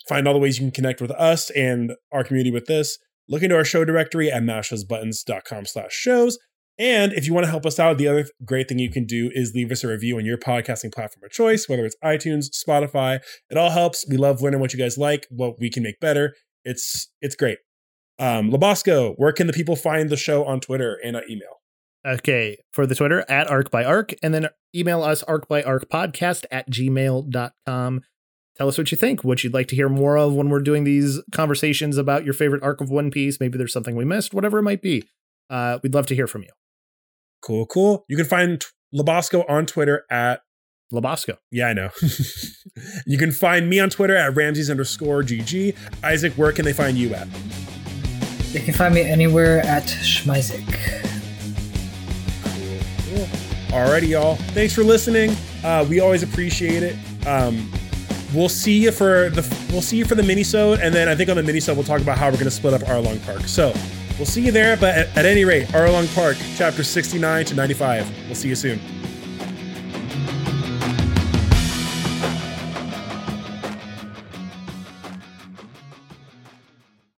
find 0.09 0.27
all 0.27 0.35
the 0.35 0.41
ways 0.41 0.59
you 0.59 0.65
can 0.65 0.71
connect 0.71 1.01
with 1.01 1.11
us 1.13 1.51
and 1.51 1.93
our 2.13 2.25
community 2.25 2.51
with 2.51 2.67
this 2.67 2.99
look 3.31 3.43
into 3.43 3.57
our 3.57 3.65
show 3.65 3.85
directory 3.85 4.31
at 4.31 4.43
mashthosebuttons.com 4.43 5.65
slash 5.65 5.93
shows. 5.93 6.39
And 6.79 7.13
if 7.13 7.27
you 7.27 7.35
want 7.35 7.45
to 7.45 7.51
help 7.51 7.67
us 7.67 7.79
out, 7.79 7.99
the 7.99 8.09
other 8.09 8.27
great 8.45 8.69
thing 8.69 8.79
you 8.79 8.91
can 8.91 9.05
do 9.05 9.31
is 9.35 9.55
leave 9.55 9.71
us 9.71 9.85
a 9.85 9.89
review 9.89 10.17
on 10.17 10.25
your 10.25 10.39
podcasting 10.39 10.93
platform 10.93 11.25
of 11.25 11.31
choice, 11.31 11.69
whether 11.69 11.85
it's 11.85 11.97
iTunes, 12.03 12.47
Spotify. 12.51 13.21
It 13.51 13.57
all 13.57 13.71
helps. 13.71 14.05
We 14.09 14.17
love 14.17 14.43
learning 14.43 14.61
what 14.61 14.73
you 14.73 14.79
guys 14.79 14.99
like, 14.99 15.27
what 15.31 15.61
we 15.61 15.71
can 15.71 15.83
make 15.83 16.01
better. 16.01 16.35
It's 16.65 17.09
it's 17.21 17.37
great. 17.37 17.59
Um, 18.19 18.51
Lobosco, 18.51 19.15
where 19.17 19.33
can 19.33 19.47
the 19.47 19.53
people 19.53 19.77
find 19.77 20.11
the 20.11 20.17
show 20.17 20.45
on 20.45 20.61
Twitter 20.61 20.99
and 21.05 21.17
uh, 21.17 21.21
email? 21.29 21.60
Okay, 22.07 22.59
for 22.73 22.87
the 22.87 22.95
Twitter 22.95 23.25
at 23.29 23.51
arc 23.51 23.71
by 23.71 23.85
arc, 23.85 24.15
and 24.23 24.33
then 24.33 24.49
email 24.75 25.03
us 25.03 25.23
arc 25.25 25.49
by 25.49 25.63
arc 25.63 25.89
podcast 25.91 26.45
at 26.51 26.71
gmail.com 26.71 28.03
tell 28.61 28.69
us 28.69 28.77
what 28.77 28.91
you 28.91 28.97
think, 28.99 29.25
what 29.25 29.43
you'd 29.43 29.55
like 29.55 29.69
to 29.69 29.75
hear 29.75 29.89
more 29.89 30.19
of 30.19 30.35
when 30.35 30.51
we're 30.51 30.61
doing 30.61 30.85
these 30.85 31.19
conversations 31.33 31.97
about 31.97 32.27
your 32.27 32.35
favorite 32.35 32.63
arc 32.63 32.83
of 32.83 32.91
One 32.91 33.11
Piece. 33.11 33.41
Maybe 33.41 33.57
there's 33.57 33.73
something 33.73 33.97
we 33.97 34.05
missed, 34.05 34.35
whatever 34.35 34.59
it 34.59 34.63
might 34.63 34.83
be. 34.83 35.09
Uh, 35.49 35.79
we'd 35.83 35.95
love 35.95 36.07
to 36.09 36.15
hear 36.15 36.27
from 36.27 36.43
you. 36.43 36.51
Cool, 37.43 37.65
cool. 37.65 38.05
You 38.07 38.19
can 38.19 38.27
find 38.27 38.63
Lobosco 38.95 39.49
on 39.49 39.65
Twitter 39.65 40.05
at 40.11 40.43
Lobosco. 40.93 41.39
Yeah, 41.51 41.69
I 41.69 41.73
know. 41.73 41.89
you 43.07 43.17
can 43.17 43.33
find 43.33 43.71
me 43.71 43.81
on 43.81 43.89
Twitter 43.89 44.15
at 44.15 44.37
Ramses 44.37 44.69
underscore 44.69 45.23
GG. 45.23 45.75
Izaek, 46.03 46.37
where 46.37 46.53
can 46.53 46.67
they 46.67 46.75
find 46.75 46.99
you 46.99 47.15
at? 47.15 47.29
They 48.53 48.61
can 48.61 48.75
find 48.75 48.95
me 48.95 49.01
anywhere 49.01 49.61
at 49.61 49.85
Shmizaek. 49.85 51.10
Alrighty, 53.71 54.09
y'all. 54.09 54.35
Thanks 54.35 54.75
for 54.75 54.83
listening. 54.83 55.31
Uh, 55.63 55.87
we 55.89 56.01
always 56.01 56.25
appreciate 56.25 56.83
it. 56.83 56.97
Um, 57.27 57.71
we'll 58.35 58.49
see 58.49 58.77
you 58.77 58.91
for 58.91 59.31
the 59.31 59.43
we'll 59.71 59.83
see 59.83 59.97
you 59.97 60.05
for 60.05 60.17
the 60.17 60.23
minisode, 60.23 60.81
and 60.83 60.93
then 60.93 61.09
I 61.09 61.15
think 61.15 61.31
on 61.31 61.37
the 61.37 61.43
minisode 61.43 61.77
we'll 61.77 61.85
talk 61.85 62.01
about 62.01 62.19
how 62.19 62.27
we're 62.27 62.33
going 62.33 62.45
to 62.47 62.51
split 62.51 62.75
up 62.75 62.83
Arlong 62.83 63.25
Park. 63.25 63.43
So 63.43 63.73
we'll 64.19 64.27
see 64.27 64.45
you 64.45 64.51
there. 64.51 64.77
But 64.77 64.97
at, 64.97 65.17
at 65.17 65.25
any 65.25 65.45
rate, 65.45 65.69
Arlong 65.69 66.13
Park, 66.17 66.37
chapter 66.57 66.83
69 66.83 67.45
to 67.47 67.55
95. 67.55 68.27
We'll 68.27 68.35
see 68.35 68.49
you 68.49 68.57
soon. 68.57 68.81